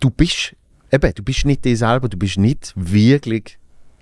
du 0.00 0.10
bist, 0.10 0.54
eben, 0.90 1.14
du 1.14 1.22
bist 1.22 1.44
nicht 1.44 1.64
dir 1.64 1.76
selber, 1.76 2.08
du 2.08 2.16
bist 2.16 2.38
nicht 2.38 2.72
wirklich 2.76 3.58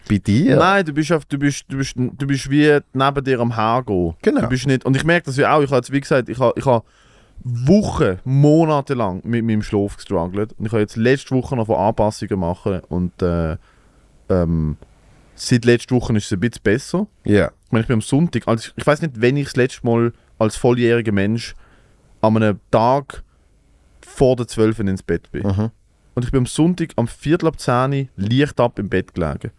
bei 0.09 0.19
dir. 0.19 0.57
Nein, 0.57 0.85
du 0.85 0.93
bist, 0.93 1.13
auf, 1.13 1.25
du, 1.25 1.39
bist, 1.39 1.65
du, 1.69 1.79
bist, 1.79 1.95
du 1.97 2.27
bist 2.27 2.51
wie 2.51 2.79
neben 2.93 3.25
dir 3.25 3.41
am 3.41 3.55
Hergehen. 3.55 4.15
Genau. 4.23 4.41
Du 4.43 4.49
bist 4.49 4.67
nicht, 4.67 4.85
und 4.85 4.97
ich 4.97 5.05
merke 5.05 5.27
das 5.27 5.37
ja 5.37 5.55
auch, 5.55 5.63
ich 5.63 5.69
habe 5.69 5.77
jetzt, 5.77 5.93
wie 5.93 6.01
gesagt, 6.01 6.29
ich 6.29 6.39
habe, 6.39 6.55
ich 6.59 6.67
habe 6.67 6.85
Wochen, 7.43 8.19
Monate 8.25 8.95
lang 8.95 9.23
mit 9.25 9.45
meinem 9.45 9.63
Schlaf 9.63 9.97
gestruggelt. 9.97 10.55
Und 10.59 10.67
ich 10.67 10.73
habe 10.73 10.81
jetzt 10.81 10.97
letzte 10.97 11.35
Woche 11.35 11.57
noch 11.57 11.67
von 11.67 11.77
Anpassungen 11.77 12.39
machen 12.39 12.81
und 12.89 13.21
äh, 13.23 13.57
ähm, 14.31 14.77
seit 15.35 15.65
letzter 15.65 15.97
Woche 15.97 16.17
ist 16.17 16.27
es 16.27 16.33
ein 16.33 16.41
bisschen 16.41 16.63
besser. 16.63 17.07
Ja. 17.25 17.51
Ich 17.67 17.73
meine, 17.73 17.83
ich 17.83 17.89
bin 17.89 17.95
am 17.95 18.01
Sonntag, 18.01 18.47
also 18.47 18.71
ich 18.77 18.87
weiß 18.87 19.03
nicht, 19.03 19.21
wenn 19.21 19.37
ich 19.37 19.47
das 19.47 19.57
letzte 19.57 19.87
Mal 19.87 20.13
als 20.39 20.57
volljähriger 20.57 21.13
Mensch 21.13 21.55
an 22.21 22.37
einem 22.37 22.61
Tag 22.71 23.23
vor 24.01 24.37
der 24.37 24.47
12 24.47 24.79
ins 24.81 25.03
Bett 25.03 25.31
bin. 25.31 25.47
Mhm. 25.47 25.71
Und 26.15 26.25
ich 26.25 26.31
bin 26.31 26.39
am 26.41 26.47
Sonntag 26.47 26.91
am 26.97 27.09
Viertel 27.09 27.49
ab 27.49 27.59
10 27.59 27.93
Uhr 27.93 28.07
Licht 28.17 28.61
ab 28.61 28.79
im 28.79 28.89
Bett 28.89 29.15
gelegen. 29.15 29.51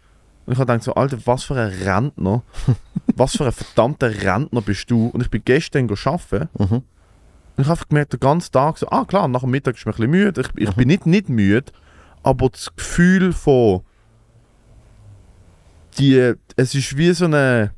Und 0.46 0.52
ich 0.52 0.58
habe 0.58 0.66
gedacht 0.66 0.84
so, 0.84 0.94
Alter, 0.94 1.18
was 1.24 1.44
für 1.44 1.56
ein 1.56 1.68
Rentner 1.68 2.42
was 3.16 3.36
für 3.36 3.46
ein 3.46 3.52
verdammter 3.52 4.10
Rentner 4.22 4.62
bist 4.62 4.90
du? 4.90 5.08
Und 5.08 5.22
ich 5.22 5.30
bin 5.30 5.42
gestern 5.44 5.88
arbeiten 5.90 6.48
Mhm. 6.58 6.82
Und 7.56 7.62
ich 7.62 7.68
habe 7.68 7.72
einfach 7.72 7.88
gemerkt, 7.88 8.12
den 8.12 8.20
ganzen 8.20 8.52
Tag 8.52 8.78
so, 8.78 8.88
ah 8.90 9.04
klar, 9.04 9.28
nach 9.28 9.40
dem 9.40 9.50
Mittag 9.50 9.76
ist 9.76 9.86
mir 9.86 9.92
ein 9.92 9.96
bisschen 9.96 10.10
müde. 10.10 10.40
Ich, 10.42 10.68
ich 10.68 10.74
bin 10.74 10.88
nicht, 10.88 11.06
nicht 11.06 11.28
müde, 11.28 11.72
aber 12.22 12.50
das 12.50 12.74
Gefühl 12.76 13.32
von 13.32 13.82
die, 15.98 16.34
es 16.56 16.74
ist 16.74 16.96
wie 16.96 17.12
so 17.12 17.24
eine 17.24 17.72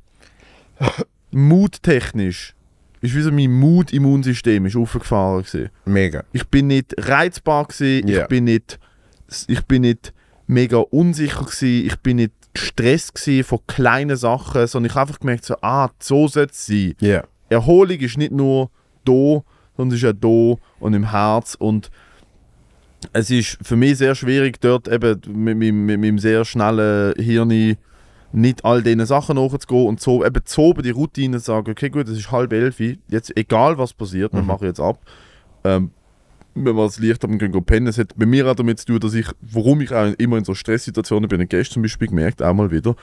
Mut-technisch, 1.30 2.54
ist 3.00 3.14
wie 3.14 3.20
so 3.22 3.30
mein 3.30 3.52
Mut-Immunsystem 3.52 4.66
ist 4.66 4.76
aufgefahren 4.76 5.42
gewesen. 5.42 5.70
Mega. 5.84 6.24
Ich 6.32 6.46
bin 6.48 6.66
nicht 6.66 6.94
reizbar 6.98 7.66
gewesen, 7.66 8.08
Ja. 8.08 8.22
ich 8.22 8.28
bin 8.28 8.44
nicht, 8.44 8.78
ich 9.46 9.62
bin 9.66 9.82
nicht 9.82 10.12
mega 10.46 10.78
unsicher 10.78 11.44
gewesen, 11.44 11.86
ich 11.86 11.96
bin 12.00 12.16
nicht 12.16 12.32
gestresst 12.54 13.12
von 13.44 13.60
kleinen 13.66 14.16
Sachen, 14.16 14.66
sondern 14.66 14.90
ich 14.90 14.96
habe 14.96 15.08
einfach 15.08 15.20
gemerkt 15.20 15.44
so, 15.44 15.54
ah, 15.62 15.90
so 16.00 16.26
soll 16.26 16.46
es 16.50 16.66
sein. 16.66 16.94
Ja. 17.00 17.22
Erholung 17.50 17.98
ist 17.98 18.18
nicht 18.18 18.32
nur 18.32 18.70
da, 19.04 19.42
sondern 19.78 19.96
es 19.96 20.02
ist 20.02 20.08
auch 20.10 20.58
da 20.58 20.62
und 20.80 20.92
im 20.92 21.10
Herz 21.10 21.54
und 21.54 21.90
es 23.12 23.30
ist 23.30 23.58
für 23.62 23.76
mich 23.76 23.96
sehr 23.96 24.14
schwierig 24.14 24.60
dort 24.60 24.88
eben 24.88 25.20
mit, 25.28 25.56
mit, 25.56 25.72
mit 25.72 26.00
meinem 26.00 26.18
sehr 26.18 26.44
schnellen 26.44 27.14
Hirn 27.16 27.76
nicht 28.32 28.64
all 28.64 28.82
diesen 28.82 29.06
Sachen 29.06 29.36
nachzugehen 29.36 29.86
und 29.86 30.00
so 30.00 30.24
eben 30.24 30.44
zu 30.44 30.60
oben 30.60 30.82
die 30.82 30.90
Routine 30.90 31.38
zu 31.38 31.44
sagen, 31.44 31.70
okay 31.70 31.88
gut, 31.88 32.08
es 32.08 32.18
ist 32.18 32.30
halb 32.30 32.52
elf, 32.52 32.78
jetzt 33.08 33.34
egal 33.36 33.78
was 33.78 33.94
passiert, 33.94 34.34
wir 34.34 34.42
Mhm. 34.42 34.48
machen 34.48 34.66
jetzt 34.66 34.80
ab. 34.80 34.98
Ähm, 35.64 35.92
wenn 36.54 36.76
wir 36.76 36.84
das 36.84 36.98
Licht 36.98 37.22
haben 37.22 37.38
go 37.38 37.60
pennen, 37.60 37.86
es 37.86 37.98
hat 37.98 38.16
bei 38.16 38.26
mir 38.26 38.46
auch 38.50 38.56
damit 38.56 38.80
zu 38.80 38.86
tun, 38.86 39.00
dass 39.00 39.14
ich, 39.14 39.28
warum 39.40 39.80
ich 39.80 39.92
auch 39.92 40.12
immer 40.18 40.36
in 40.36 40.44
so 40.44 40.54
Stresssituationen 40.54 41.28
bin, 41.28 41.48
gestern 41.48 41.74
zum 41.74 41.82
Beispiel 41.82 42.08
gemerkt, 42.08 42.42
auch 42.42 42.52
mal 42.52 42.70
wieder, 42.70 42.96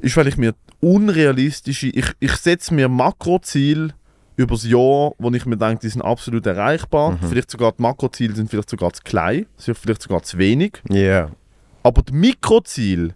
ist, 0.00 0.16
weil 0.16 0.28
ich 0.28 0.36
mir 0.36 0.54
unrealistische, 0.80 1.88
ich, 1.88 2.06
ich 2.20 2.32
setze 2.36 2.74
mir 2.74 2.88
Makroziele 2.88 3.94
übers 4.36 4.64
Jahr, 4.64 5.12
wo 5.18 5.30
ich 5.32 5.46
mir 5.46 5.56
denke, 5.56 5.80
die 5.82 5.88
sind 5.88 6.02
absolut 6.02 6.46
erreichbar. 6.46 7.12
Mhm. 7.12 7.28
Vielleicht 7.28 7.50
sogar 7.50 7.72
die 7.72 7.82
Makroziele 7.82 8.34
sind 8.34 8.50
vielleicht 8.50 8.70
sogar 8.70 8.92
zu 8.92 9.02
klein, 9.02 9.46
sind 9.56 9.78
vielleicht 9.78 10.02
sogar 10.02 10.22
zu 10.22 10.38
wenig. 10.38 10.82
Ja. 10.88 11.30
Aber 11.82 12.02
die 12.02 12.12
Mikroziele, 12.14 13.14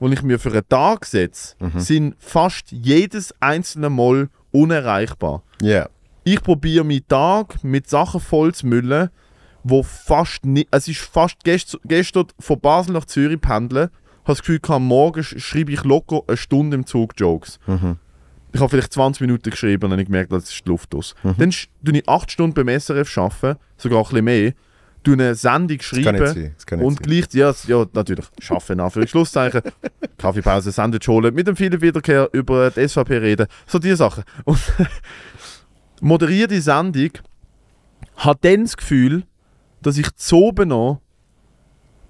die 0.00 0.12
ich 0.12 0.22
mir 0.22 0.38
für 0.38 0.50
einen 0.52 0.68
Tag 0.68 1.04
setze, 1.06 1.54
Mhm. 1.60 1.80
sind 1.80 2.14
fast 2.18 2.70
jedes 2.72 3.32
einzelne 3.40 3.90
Mal 3.90 4.28
unerreichbar. 4.52 5.42
Ja. 5.62 5.88
Ich 6.24 6.42
probiere 6.42 6.84
meinen 6.84 7.06
Tag 7.08 7.62
mit 7.64 7.88
Sachen 7.88 8.20
voll 8.20 8.54
zu 8.54 8.66
müllen, 8.66 9.08
wo 9.64 9.82
fast 9.82 10.44
nicht. 10.44 10.68
Es 10.70 10.86
ist 10.88 11.00
fast 11.00 11.42
gest, 11.44 11.78
gestern 11.84 12.26
von 12.38 12.60
Basel 12.60 12.92
nach 12.92 13.06
Zürich 13.06 13.40
pendeln. 13.40 13.88
Ich 13.90 14.30
habe 14.30 14.32
das 14.36 14.40
Gefühl, 14.40 14.60
gehabt, 14.60 14.82
morgen 14.82 15.20
sch- 15.22 15.38
schreibe 15.40 15.72
ich 15.72 15.84
locker 15.84 16.20
eine 16.26 16.36
Stunde 16.36 16.74
im 16.76 16.84
Zug 16.84 17.14
Jokes. 17.16 17.58
Mhm. 17.66 17.96
Ich 18.52 18.60
habe 18.60 18.70
vielleicht 18.70 18.92
20 18.92 19.20
Minuten 19.20 19.50
geschrieben 19.50 19.84
und 19.84 19.90
dann 19.90 19.92
habe 19.92 20.02
ich 20.02 20.06
gemerkt, 20.08 20.32
das 20.32 20.44
ist 20.50 20.64
die 20.64 20.68
Luft 20.68 20.94
aus. 20.94 21.14
Dann 21.22 21.50
sch- 21.50 21.68
tue 21.84 21.98
ich 21.98 22.08
8 22.08 22.30
Stunden 22.30 22.54
beim 22.54 22.68
SRF 22.80 23.16
arbeiten, 23.18 23.58
sogar 23.76 23.98
ein 24.00 24.04
bisschen 24.08 24.24
mehr. 24.24 24.52
Tue 25.04 25.14
eine 25.14 25.34
Sendung 25.34 25.78
Das 25.78 25.90
kann 25.90 26.14
nicht 26.14 26.22
schreiben 26.26 26.82
und 26.84 27.02
gleich, 27.02 27.26
ja, 27.32 27.54
ja 27.68 27.86
natürlich, 27.92 28.26
schaffen 28.40 28.72
in 28.72 28.80
Anführungszeichen, 28.80 29.60
Kaffeepause, 30.18 30.72
Sandwich 30.72 31.06
holen, 31.08 31.34
mit 31.34 31.46
dem 31.46 31.54
vielen 31.56 31.80
Wiederkehr 31.80 32.28
über 32.32 32.70
die 32.70 32.88
SVP 32.88 33.18
reden, 33.18 33.46
so 33.66 33.78
diese 33.78 33.96
Sachen. 33.96 34.24
Und 34.44 34.58
moderiere 36.00 36.48
die 36.48 36.60
Sendung, 36.60 37.10
habe 38.16 38.38
dann 38.42 38.64
das 38.64 38.76
Gefühl, 38.76 39.24
dass 39.82 39.98
ich 39.98 40.14
zu 40.16 40.36
oben 40.36 40.70
noch 40.70 41.00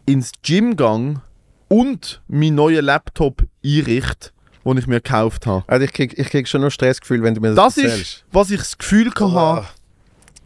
ins 0.07 0.33
Gym 0.43 0.77
gang 0.77 1.21
und 1.69 2.23
meinen 2.29 2.55
neuen 2.55 2.85
Laptop 2.85 3.43
einrichte, 3.65 4.31
den 4.75 4.79
ich 4.79 4.87
mir 4.87 5.01
gekauft 5.01 5.47
habe. 5.47 5.65
Also 5.67 5.85
ich 5.85 5.93
krieg, 5.93 6.19
ich 6.19 6.29
krieg 6.29 6.47
schon 6.49 6.61
noch 6.61 6.71
Stressgefühl, 6.71 7.23
wenn 7.23 7.35
du 7.35 7.41
mir 7.41 7.55
Das 7.55 7.75
das, 7.75 7.85
ist, 7.85 8.25
was 8.33 8.51
ich 8.51 8.59
das 8.59 8.79
Gefühl 8.79 9.11
Ah. 9.21 9.57
hatte, 9.57 9.67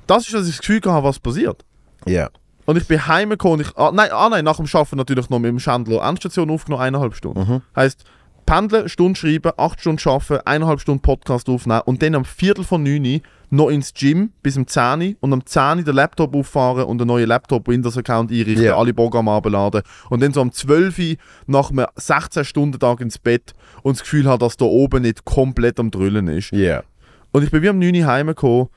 das 0.06 0.26
ist, 0.28 0.34
was 0.34 0.46
ich 0.46 0.56
das 0.56 0.60
Gefühl 0.66 0.80
hatte, 0.92 1.04
was 1.04 1.18
passiert. 1.18 1.64
Ja. 2.06 2.28
Und 2.64 2.76
ich 2.76 2.86
bin 2.86 3.06
heimgekommen 3.06 3.58
und 3.60 3.66
ich. 3.66 3.76
Ah, 3.76 3.90
nein, 3.92 4.10
ah, 4.12 4.28
nein, 4.28 4.44
nach 4.44 4.56
dem 4.56 4.66
Arbeiten 4.72 4.96
natürlich 4.96 5.28
noch 5.30 5.38
mit 5.38 5.48
dem 5.48 5.58
Schändler 5.58 6.02
Endstation 6.02 6.50
aufgenommen, 6.50 6.82
eineinhalb 6.82 7.14
Stunden. 7.14 7.40
Mhm. 7.40 7.62
Heißt, 7.74 8.04
pendeln, 8.46 8.88
Stunde 8.88 9.18
schreiben, 9.18 9.52
acht 9.56 9.80
Stunden 9.80 10.08
arbeiten, 10.08 10.46
eineinhalb 10.46 10.80
Stunden 10.80 11.02
Podcast 11.02 11.48
aufnehmen 11.48 11.82
und 11.86 12.02
dann 12.02 12.14
am 12.14 12.24
Viertel 12.24 12.64
von 12.64 12.82
neun 12.82 13.20
noch 13.52 13.68
ins 13.68 13.92
Gym 13.92 14.32
bis 14.42 14.56
um 14.56 14.66
10 14.66 15.00
Uhr 15.02 15.14
und 15.20 15.32
am 15.32 15.44
10 15.44 15.78
Uhr 15.78 15.84
den 15.84 15.94
Laptop 15.94 16.34
auffahren 16.34 16.84
und 16.84 17.00
einen 17.02 17.08
neuen 17.08 17.26
Laptop 17.28 17.68
Windows-Account 17.68 18.30
einrichten, 18.30 18.64
Ja. 18.64 18.76
alle 18.78 18.94
Programme 18.94 19.30
abladen 19.30 19.82
und 20.08 20.22
dann 20.22 20.32
so 20.32 20.40
am 20.40 20.52
12 20.52 20.98
Uhr 20.98 21.16
nach 21.46 21.70
einem 21.70 21.84
16-Stunden-Tag 21.96 23.00
ins 23.02 23.18
Bett 23.18 23.52
und 23.82 23.96
das 23.96 24.02
Gefühl 24.02 24.26
hat, 24.28 24.40
dass 24.40 24.56
da 24.56 24.64
oben 24.64 25.02
nicht 25.02 25.24
komplett 25.26 25.78
am 25.78 25.90
Drüllen 25.90 26.28
ist. 26.28 26.50
Ja. 26.52 26.82
Und 27.30 27.42
ich 27.44 27.50
bin 27.50 27.62
wie 27.62 27.68
am 27.68 27.78
9 27.78 27.94
Uhr 27.94 28.06
heimgekommen 28.06 28.68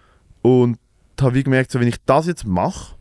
und 0.42 0.78
habe 1.22 1.36
wie 1.36 1.44
gemerkt, 1.44 1.72
so, 1.72 1.80
wenn 1.80 1.88
ich 1.88 2.04
das 2.06 2.28
jetzt 2.28 2.46
mache, 2.46 2.96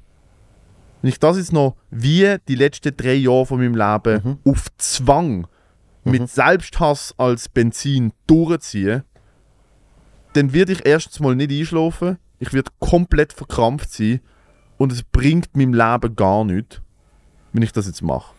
wenn 1.03 1.09
ich 1.11 1.19
das 1.19 1.37
jetzt 1.37 1.53
noch 1.53 1.75
wie 1.91 2.37
die 2.47 2.55
letzten 2.55 2.97
drei 2.97 3.15
Jahre 3.15 3.47
von 3.47 3.59
meinem 3.59 3.75
Leben 3.75 4.39
auf 4.45 4.67
Zwang 4.79 5.49
mit 6.05 6.29
Selbsthass 6.31 7.15
als 7.19 7.49
Benzin 7.49 8.13
durchziehe, 8.29 9.05
dann 10.35 10.53
werde 10.53 10.73
ich 10.73 10.85
erstens 10.85 11.21
mal 11.21 11.35
nicht 11.35 11.51
einschlafen, 11.51 12.19
ich 12.39 12.53
werde 12.53 12.71
komplett 12.79 13.33
verkrampft 13.33 13.93
sein 13.93 14.21
und 14.77 14.93
es 14.93 15.03
bringt 15.03 15.57
meinem 15.57 15.73
Leben 15.73 16.17
gar 16.17 16.45
nichts, 16.45 16.81
wenn 17.53 17.63
ich 17.63 17.73
das 17.73 17.87
jetzt 17.87 18.03
mache. 18.03 18.35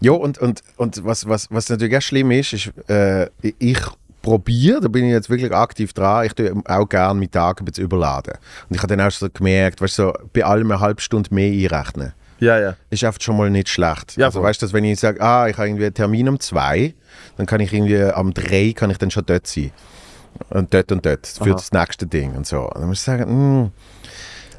Ja, 0.00 0.12
und, 0.12 0.38
und, 0.38 0.62
und 0.76 1.04
was, 1.04 1.28
was, 1.28 1.46
was 1.50 1.68
natürlich 1.68 1.96
auch 1.96 2.02
schlimm 2.02 2.30
ist, 2.30 2.52
ist, 2.54 2.72
äh, 2.88 3.28
ich 3.58 3.78
probiere, 4.22 4.80
da 4.80 4.88
bin 4.88 5.04
ich 5.04 5.12
jetzt 5.12 5.30
wirklich 5.30 5.52
aktiv 5.52 5.92
dran, 5.92 6.26
ich 6.26 6.34
tue 6.34 6.52
auch 6.66 6.88
gerne 6.88 7.18
meinen 7.18 7.30
Tag 7.30 7.60
ein 7.60 7.64
bisschen 7.64 7.84
überladen. 7.84 8.34
Und 8.68 8.76
ich 8.76 8.82
habe 8.82 8.96
dann 8.96 9.06
auch 9.06 9.10
so 9.10 9.28
gemerkt, 9.30 9.80
weißt 9.80 9.98
du, 9.98 10.02
so, 10.02 10.12
bei 10.32 10.44
allem 10.44 10.70
eine 10.70 10.80
halbe 10.80 11.00
Stunde 11.00 11.32
mehr 11.34 11.52
einrechnen. 11.52 12.12
Ja, 12.38 12.58
ja. 12.58 12.76
Ist 12.88 13.04
einfach 13.04 13.20
schon 13.20 13.36
mal 13.36 13.50
nicht 13.50 13.68
schlecht. 13.68 14.16
Ja, 14.16 14.26
also 14.26 14.42
weißt 14.42 14.62
du, 14.62 14.72
wenn 14.72 14.84
ich 14.84 14.98
sage, 14.98 15.20
ah, 15.20 15.46
ich 15.46 15.56
habe 15.58 15.68
irgendwie 15.68 15.84
einen 15.84 15.94
Termin 15.94 16.28
um 16.28 16.40
zwei, 16.40 16.94
dann 17.36 17.44
kann 17.44 17.60
ich 17.60 17.72
irgendwie 17.72 18.02
am 18.02 18.32
drei 18.32 18.72
kann 18.74 18.90
ich 18.90 18.96
dann 18.96 19.10
schon 19.10 19.26
dort 19.26 19.46
sein. 19.46 19.70
Und 20.50 20.72
dort 20.72 20.92
und 20.92 21.04
dort 21.04 21.26
für 21.26 21.44
Aha. 21.44 21.52
das 21.52 21.72
nächste 21.72 22.06
Ding 22.06 22.34
und 22.34 22.46
so. 22.46 22.62
Und 22.62 22.76
dann 22.76 22.88
muss 22.88 22.98
ich 22.98 23.04
sagen, 23.04 23.62
mm. 23.62 23.72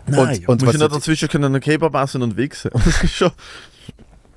Nein, 0.08 0.38
und, 0.40 0.50
und 0.50 0.66
was 0.66 0.74
du 0.74 0.80
nicht 0.80 0.96
dazwischen 0.96 1.30
können 1.30 1.46
einen 1.46 1.62
Kebab 1.62 1.96
essen 1.96 2.22
und 2.22 2.38
wichsen. 2.38 2.72
Das 2.86 3.04
ist 3.04 3.14
schon... 3.14 3.32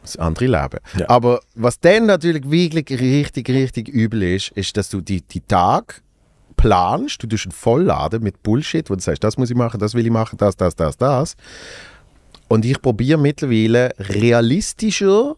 das 0.03 0.17
andere 0.17 0.47
Leben. 0.47 0.79
Ja. 0.99 1.09
Aber 1.09 1.41
was 1.55 1.81
dann 1.81 2.07
natürlich 2.07 2.51
wirklich 2.51 3.01
richtig, 3.01 3.49
richtig 3.49 3.89
übel 3.89 4.23
ist, 4.23 4.51
ist, 4.51 4.77
dass 4.77 4.91
du 4.91 5.01
die, 5.01 5.23
die 5.23 5.41
Tag 5.41 6.03
planst, 6.57 7.23
du 7.23 7.27
tust 7.27 7.47
ihn 7.47 7.53
vollladen 7.53 8.23
mit 8.23 8.43
Bullshit, 8.43 8.89
wo 8.91 8.95
du 8.95 9.01
sagst, 9.01 9.25
das 9.25 9.37
muss 9.37 9.51
ich 9.51 9.57
machen, 9.57 9.81
das 9.81 9.95
will 9.95 10.05
ich 10.05 10.13
machen, 10.13 10.37
das, 10.37 10.57
das, 10.57 10.77
das, 10.77 10.97
das. 10.97 11.37
Und 12.49 12.65
ich 12.65 12.81
probiere 12.81 13.19
mittlerweile 13.19 13.93
realistischer 13.99 15.37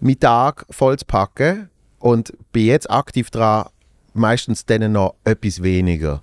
meinen 0.00 0.20
Tag 0.20 0.66
voll 0.70 0.98
zu 0.98 1.06
packen 1.06 1.70
und 1.98 2.32
bin 2.52 2.66
jetzt 2.66 2.90
aktiv 2.90 3.30
dran, 3.30 3.66
meistens 4.14 4.64
dann 4.64 4.92
noch 4.92 5.14
etwas 5.24 5.62
weniger. 5.62 6.22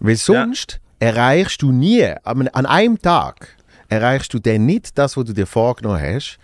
Weil 0.00 0.16
sonst 0.16 0.80
erreichst 0.98 1.62
du 1.62 1.72
nie, 1.72 2.04
an 2.24 2.48
einem 2.48 3.00
Tag, 3.00 3.56
erreichst 3.88 4.32
du 4.34 4.38
dann 4.38 4.66
nicht 4.66 4.96
das, 4.96 5.16
was 5.16 5.24
du 5.24 5.32
dir 5.32 5.46
vorgenommen 5.46 6.00
hast. 6.00 6.38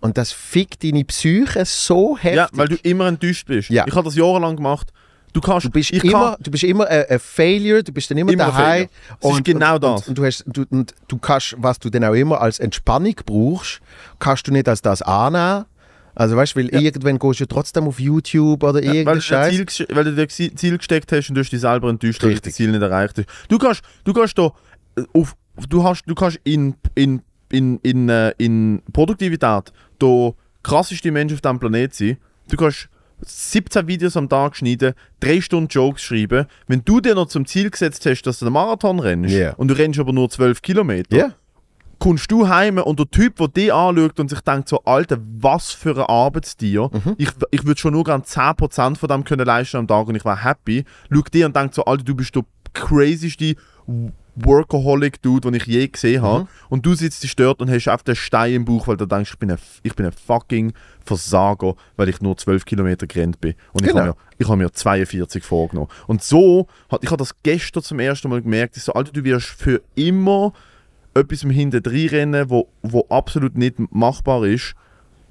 Und 0.00 0.16
das 0.16 0.32
fickt 0.32 0.82
deine 0.82 1.04
Psyche 1.04 1.64
so 1.64 2.16
heftig. 2.16 2.36
Ja, 2.36 2.48
weil 2.52 2.68
du 2.68 2.76
immer 2.76 3.06
enttäuscht 3.06 3.46
bist. 3.46 3.68
Ja. 3.68 3.84
Ich 3.86 3.94
habe 3.94 4.04
das 4.04 4.14
jahrelang 4.14 4.56
gemacht. 4.56 4.92
Du 5.32 5.40
kannst... 5.40 5.66
Du 5.66 5.70
bist 5.70 5.90
immer, 5.90 6.32
kann, 6.32 6.36
du 6.40 6.50
bist 6.50 6.64
immer 6.64 6.86
ein, 6.86 7.04
ein 7.08 7.18
Failure, 7.18 7.82
du 7.82 7.92
bist 7.92 8.10
dann 8.10 8.18
immer, 8.18 8.32
Immer 8.32 8.46
daheim. 8.46 8.88
Es 9.20 9.30
ist 9.30 9.44
genau 9.44 9.78
das. 9.78 10.02
Und, 10.02 10.08
und, 10.08 10.18
du 10.18 10.24
hast, 10.24 10.44
du, 10.46 10.64
und 10.70 10.94
du 11.06 11.18
kannst, 11.18 11.54
was 11.58 11.78
du 11.78 11.90
dann 11.90 12.04
auch 12.04 12.14
immer 12.14 12.40
als 12.40 12.58
Entspannung 12.58 13.14
brauchst, 13.26 13.80
kannst 14.18 14.48
du 14.48 14.52
nicht 14.52 14.68
als 14.68 14.80
das 14.82 15.02
annehmen. 15.02 15.66
Also 16.20 16.36
weißt 16.36 16.54
du, 16.54 16.60
weil 16.60 16.68
irgendwann 16.68 17.18
gehst 17.18 17.40
du 17.40 17.46
trotzdem 17.46 17.84
auf 17.88 17.98
YouTube 17.98 18.62
oder 18.62 18.80
weil, 18.82 19.20
Scheiß. 19.22 19.54
Ziel, 19.54 19.62
gesch- 19.64 19.94
weil 19.96 20.04
du 20.04 20.14
dir 20.14 20.28
Zi- 20.28 20.54
Ziel 20.54 20.76
gesteckt 20.76 21.10
hast 21.12 21.30
und 21.30 21.34
du 21.36 21.40
hast 21.40 21.50
dich 21.50 21.60
selber 21.60 21.88
enttäuscht, 21.88 22.22
weil 22.22 22.34
du 22.34 22.40
das. 22.42 22.52
Ziel 22.54 22.70
nicht 22.70 22.82
erreicht 22.82 23.16
hast. 23.16 23.26
Du 23.48 23.56
kannst, 23.58 23.80
du 24.04 24.12
kannst 24.12 24.36
da 24.36 24.52
äh, 24.96 25.02
auf, 25.14 25.34
du 25.68 25.82
hast, 25.82 26.02
du 26.06 26.14
kannst 26.14 26.38
in, 26.44 26.74
in, 26.94 27.22
in, 27.50 27.78
in, 27.82 28.08
äh, 28.10 28.32
in 28.36 28.82
Produktivität 28.92 29.72
der 30.00 30.34
krasseste 30.62 31.10
Mensch 31.10 31.32
auf 31.32 31.40
diesem 31.40 31.58
Planeten 31.58 31.94
sein. 31.94 32.16
Du 32.50 32.56
kannst 32.58 32.88
17 33.24 33.86
Videos 33.86 34.16
am 34.16 34.28
Tag 34.28 34.56
schneiden, 34.56 34.94
3 35.20 35.40
Stunden 35.40 35.68
Jokes 35.68 36.02
schreiben. 36.02 36.46
Wenn 36.66 36.82
du 36.84 37.00
dir 37.00 37.14
noch 37.14 37.28
zum 37.28 37.46
Ziel 37.46 37.70
gesetzt 37.70 38.04
hast, 38.06 38.22
dass 38.22 38.38
du 38.40 38.46
einen 38.46 38.54
Marathon 38.54 38.98
rennst 38.98 39.34
Ja. 39.34 39.54
und 39.54 39.68
du 39.68 39.74
rennst 39.74 39.98
aber 39.98 40.12
nur 40.12 40.28
12 40.30 40.60
Kilometer, 40.62 41.16
Ja, 41.16 41.34
kommst 42.00 42.30
du 42.32 42.48
heim 42.48 42.78
und 42.78 42.98
der 42.98 43.08
Typ, 43.10 43.36
der 43.36 43.48
dich 43.48 43.72
anschaut 43.72 44.18
und 44.18 44.28
sich 44.28 44.40
denkt 44.40 44.68
so, 44.68 44.82
Alter, 44.84 45.18
was 45.38 45.70
für 45.70 45.94
ein 45.96 46.02
Arbeitstier. 46.02 46.90
Mhm. 46.92 47.14
Ich, 47.18 47.30
ich 47.52 47.64
würde 47.64 47.78
schon 47.80 47.92
nur 47.92 48.02
gerne 48.04 48.24
10% 48.24 48.96
von 48.96 49.08
dem 49.08 49.22
können 49.22 49.46
leisten 49.46 49.76
am 49.76 49.86
Tag 49.86 50.08
und 50.08 50.16
ich 50.16 50.24
war 50.24 50.42
happy. 50.42 50.84
Schaut 51.12 51.32
dir 51.32 51.46
und 51.46 51.54
denkt 51.54 51.74
so, 51.74 51.84
Alter, 51.84 52.02
du 52.02 52.14
bist 52.16 52.34
der 52.34 52.42
crazyste 52.72 53.54
Workaholic-Dude, 54.36 55.50
den 55.50 55.54
ich 55.54 55.66
je 55.66 55.86
gesehen 55.88 56.22
habe. 56.22 56.44
Mhm. 56.44 56.48
Und 56.68 56.86
du 56.86 56.94
sitzt 56.94 57.22
dich 57.22 57.36
dort 57.36 57.60
und 57.60 57.70
hast 57.70 57.88
auf 57.88 58.02
den 58.02 58.16
Stein 58.16 58.54
im 58.54 58.64
Bauch, 58.64 58.88
weil 58.88 58.96
du 58.96 59.06
denkst, 59.06 59.32
ich 59.32 59.38
bin 59.38 59.50
ein, 59.50 59.58
ich 59.82 59.94
bin 59.94 60.06
ein 60.06 60.12
fucking 60.12 60.72
Versager, 61.04 61.74
weil 61.96 62.08
ich 62.08 62.20
nur 62.20 62.36
12 62.36 62.64
Kilometer 62.64 63.06
gerannt 63.06 63.40
bin. 63.40 63.54
Und 63.72 63.82
ich 63.84 63.88
Genau. 63.88 64.00
habe 64.00 64.08
mir, 64.10 64.16
ich 64.38 64.48
habe 64.48 64.56
mir 64.56 64.72
42 64.72 65.44
vorgenommen. 65.44 65.88
Und 66.06 66.22
so, 66.22 66.66
hat, 66.90 67.02
ich 67.04 67.10
habe 67.10 67.18
das 67.18 67.34
gestern 67.42 67.82
zum 67.82 67.98
ersten 67.98 68.28
Mal 68.30 68.42
gemerkt, 68.42 68.76
ich 68.76 68.82
so, 68.84 68.92
Alter, 68.92 69.12
du 69.12 69.24
wirst 69.24 69.46
für 69.48 69.82
immer 69.94 70.52
etwas 71.14 71.42
im 71.42 71.50
Hinterdrein 71.50 72.08
rennen, 72.08 72.50
wo, 72.50 72.68
wo 72.82 73.06
absolut 73.08 73.56
nicht 73.56 73.76
machbar 73.92 74.44
ist, 74.44 74.74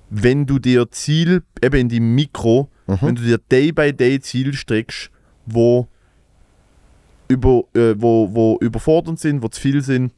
wenn 0.09 0.45
du 0.45 0.59
dir 0.59 0.89
Ziel, 0.91 1.43
eben 1.63 1.75
in 1.81 1.89
die 1.89 1.99
Mikro, 1.99 2.69
wenn 2.87 3.15
du 3.15 3.21
dir 3.21 3.37
Day-by-Day 3.37 4.19
Ziel 4.19 4.53
streckst, 4.53 5.11
wo, 5.45 5.87
über, 7.27 7.63
äh, 7.75 7.93
wo, 7.97 8.29
wo 8.33 8.57
überfordernd 8.59 9.19
sind, 9.19 9.43
wo 9.43 9.47
zu 9.47 9.61
viel 9.61 9.81
sind. 9.83 10.11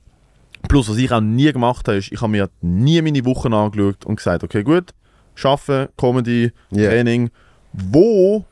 Plus, 0.69 0.89
was 0.89 0.97
ich 0.97 1.11
auch 1.11 1.19
nie 1.21 1.51
gemacht 1.51 1.87
habe, 1.87 1.97
ist, 1.97 2.11
ich 2.11 2.21
habe 2.21 2.31
mir 2.31 2.49
nie 2.61 3.01
meine 3.01 3.25
Wochen 3.25 3.53
angeschaut 3.53 4.05
und 4.05 4.15
gesagt, 4.15 4.43
okay, 4.43 4.63
gut, 4.63 4.91
Schaffen, 5.35 5.87
Comedy, 5.97 6.51
Ja. 6.71 6.89
Training. 6.89 7.29
Wo 7.73 8.45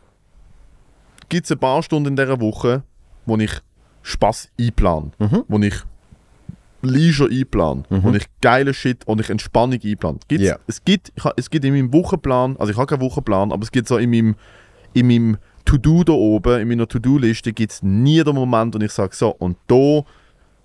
gibt 1.29 1.45
es 1.45 1.51
ein 1.51 1.59
paar 1.59 1.81
Stunden 1.83 2.09
in 2.09 2.15
dieser 2.15 2.39
Woche, 2.41 2.83
wo 3.25 3.37
ich 3.37 3.51
Spaß 4.01 4.49
einplane, 4.59 5.11
Mhm. 5.19 5.43
wo 5.47 5.59
ich 5.59 5.75
Leisure 6.81 7.29
einplane, 7.29 7.83
wo 7.89 8.11
ich 8.11 8.25
geile 8.41 8.73
Shit 8.73 9.05
und 9.07 9.19
ich 9.21 9.29
Entspannung 9.29 9.79
einplane. 9.83 10.19
Gibt's, 10.27 10.45
Ja. 10.45 10.57
es, 10.67 10.83
gibt, 10.83 11.11
ich 11.15 11.23
es 11.35 11.49
gibt 11.49 11.65
in 11.65 11.73
meinem 11.73 11.91
Wochenplan, 11.93 12.55
also 12.57 12.71
ich 12.71 12.77
habe 12.77 12.87
keinen 12.87 13.01
Wochenplan, 13.01 13.51
aber 13.51 13.63
es 13.63 13.71
gibt 13.71 13.87
so 13.87 13.97
in 13.97 14.09
meinem, 14.09 14.35
in 14.93 15.07
meinem 15.07 15.37
To-Do 15.65 16.03
da 16.03 16.13
oben, 16.13 16.61
in 16.61 16.67
meiner 16.67 16.87
To-Do-Liste 16.87 17.53
gibt 17.53 17.71
es 17.73 17.83
nie 17.83 18.23
den 18.23 18.33
Moment, 18.35 18.75
wo 18.75 18.79
ich 18.79 18.91
sage, 18.91 19.15
so, 19.15 19.29
und 19.29 19.57
da 19.67 20.01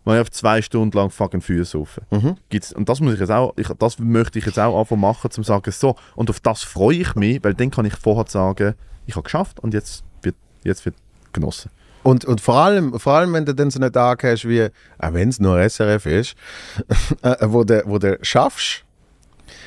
mache 0.04 0.16
ich 0.16 0.20
auf 0.22 0.30
zwei 0.30 0.62
Stunden 0.62 0.96
lang 0.96 1.10
fucking 1.10 1.40
Füße 1.40 1.76
auf. 1.78 2.00
Mhm. 2.10 2.36
Gibt's, 2.48 2.72
und 2.72 2.88
das 2.88 3.00
muss 3.00 3.14
ich 3.14 3.20
jetzt 3.20 3.30
auch, 3.32 3.52
ich, 3.56 3.68
das 3.78 3.98
möchte 3.98 4.38
ich 4.38 4.46
jetzt 4.46 4.58
auch 4.58 4.78
anfangen 4.78 5.00
machen, 5.00 5.30
zum 5.30 5.44
sagen, 5.44 5.70
so, 5.72 5.96
und 6.14 6.30
auf 6.30 6.40
das 6.40 6.62
freue 6.62 6.96
ich 6.98 7.14
mich, 7.16 7.42
weil 7.42 7.54
dann 7.54 7.70
kann 7.70 7.86
ich 7.86 7.94
vorher 7.96 8.26
sagen, 8.28 8.74
ich 9.06 9.16
habe 9.16 9.24
geschafft 9.24 9.60
und 9.60 9.74
jetzt 9.74 10.04
wird, 10.22 10.36
jetzt 10.62 10.84
wird 10.84 10.94
genossen. 11.32 11.70
Und, 12.04 12.26
und 12.26 12.40
vor, 12.40 12.56
allem, 12.56 13.00
vor 13.00 13.14
allem, 13.14 13.32
wenn 13.32 13.46
du 13.46 13.54
dann 13.54 13.70
so 13.70 13.80
einen 13.80 13.90
Tag 13.90 14.22
hast, 14.24 14.46
wie, 14.46 14.68
auch 14.98 15.12
wenn 15.14 15.30
es 15.30 15.40
nur 15.40 15.58
SRF 15.58 16.04
ist, 16.04 16.34
äh, 17.22 17.36
wo 17.40 17.64
du 17.64 17.82
wo 17.86 17.98
du 17.98 18.18
schaffst, 18.20 18.84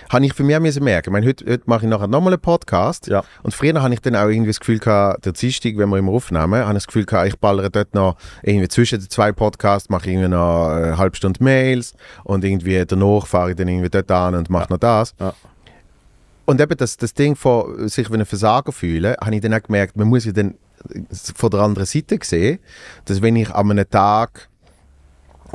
habe 0.10 0.26
ich 0.26 0.34
für 0.34 0.44
mich 0.44 0.60
müssen 0.60 0.84
merken. 0.84 1.10
Ich 1.10 1.14
meine, 1.14 1.26
heute, 1.26 1.46
heute 1.46 1.64
mache 1.66 1.86
ich 1.86 1.90
nachher 1.90 2.08
nochmal 2.08 2.34
einen 2.34 2.42
Podcast. 2.42 3.08
Ja. 3.08 3.24
Und 3.42 3.54
früher 3.54 3.82
habe 3.82 3.94
ich 3.94 4.02
dann 4.02 4.16
auch 4.16 4.28
irgendwie 4.28 4.52
das 4.52 4.60
Gefühl 4.60 4.78
gehabt, 4.78 5.26
der 5.26 5.34
Dienstag, 5.34 5.78
wenn 5.78 5.90
wir 5.90 5.98
immer 5.98 6.12
aufnehmen, 6.12 6.54
habe 6.54 6.70
ich 6.72 6.76
das 6.76 6.88
Gefühl 6.88 7.06
gehabt, 7.06 7.28
ich 7.28 7.38
ballere 7.40 7.72
dort 7.72 7.94
noch 7.96 8.16
irgendwie 8.44 8.68
zwischen 8.68 9.00
den 9.00 9.10
zwei 9.10 9.32
Podcasts, 9.32 9.90
mache 9.90 10.10
irgendwie 10.10 10.30
noch 10.30 10.70
eine 10.70 10.98
halbe 10.98 11.16
Stunde 11.16 11.44
Mails 11.44 11.96
und 12.24 12.46
irgendwie 12.46 12.86
danach 12.86 13.26
fahre 13.26 13.50
ich 13.50 13.56
dann 13.56 13.68
irgendwie 13.68 13.90
dort 13.90 14.12
an 14.12 14.36
und 14.36 14.50
mache 14.52 14.72
noch 14.72 14.80
das. 14.80 15.16
Ja. 15.20 15.34
Und 16.46 16.62
eben 16.62 16.78
das, 16.78 16.96
das 16.98 17.14
Ding 17.14 17.36
von 17.36 17.90
sich 17.90 18.10
wie 18.10 18.16
ein 18.16 18.26
Versager 18.26 18.72
fühlen, 18.72 19.16
habe 19.20 19.36
ich 19.36 19.42
dann 19.42 19.54
auch 19.54 19.64
gemerkt, 19.64 19.98
man 19.98 20.08
muss 20.08 20.24
ja 20.24 20.32
dann 20.32 20.56
von 21.36 21.50
der 21.50 21.62
anderen 21.62 21.86
Seite 21.86 22.20
sehen, 22.22 22.60
dass 23.06 23.22
wenn 23.22 23.36
ich 23.36 23.50
an 23.52 23.72
einem 23.72 23.90
Tag 23.90 24.50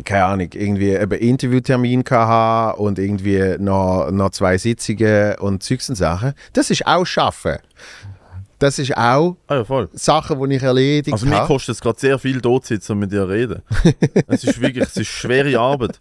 keine 0.05 0.25
Ahnung, 0.25 0.49
irgendwie 0.55 0.91
eben 0.91 1.12
Interviewtermin 1.12 2.03
hatte 2.09 2.81
und 2.81 2.99
irgendwie 2.99 3.57
noch, 3.59 4.11
noch 4.11 4.31
zwei 4.31 4.57
Sitzungen 4.57 5.37
und 5.39 5.62
Zeugs 5.62 5.91
und 5.91 5.97
Sachen, 5.97 6.33
das 6.55 6.70
ist 6.70 6.87
auch 6.87 7.05
Schaffen. 7.05 7.59
Das 8.59 8.79
ist 8.79 8.97
auch 8.97 9.37
Ah 9.49 9.57
ja, 9.57 9.64
voll. 9.64 9.89
Sachen, 9.93 10.49
die 10.49 10.55
ich 10.57 10.62
erledigt 10.62 11.12
Also 11.12 11.27
mir 11.27 11.35
habe. 11.35 11.49
kostet 11.49 11.75
es 11.75 11.81
gerade 11.81 11.99
sehr 11.99 12.16
viel, 12.18 12.41
dort 12.41 12.64
zu 12.64 12.75
sitzen 12.75 12.93
und 12.93 13.01
mit 13.01 13.11
dir 13.12 13.29
reden. 13.29 13.61
es 14.29 14.45
ist 14.45 14.61
wirklich, 14.61 14.85
es 14.85 14.97
ist 14.97 15.09
schwere 15.09 15.59
Arbeit. 15.59 15.99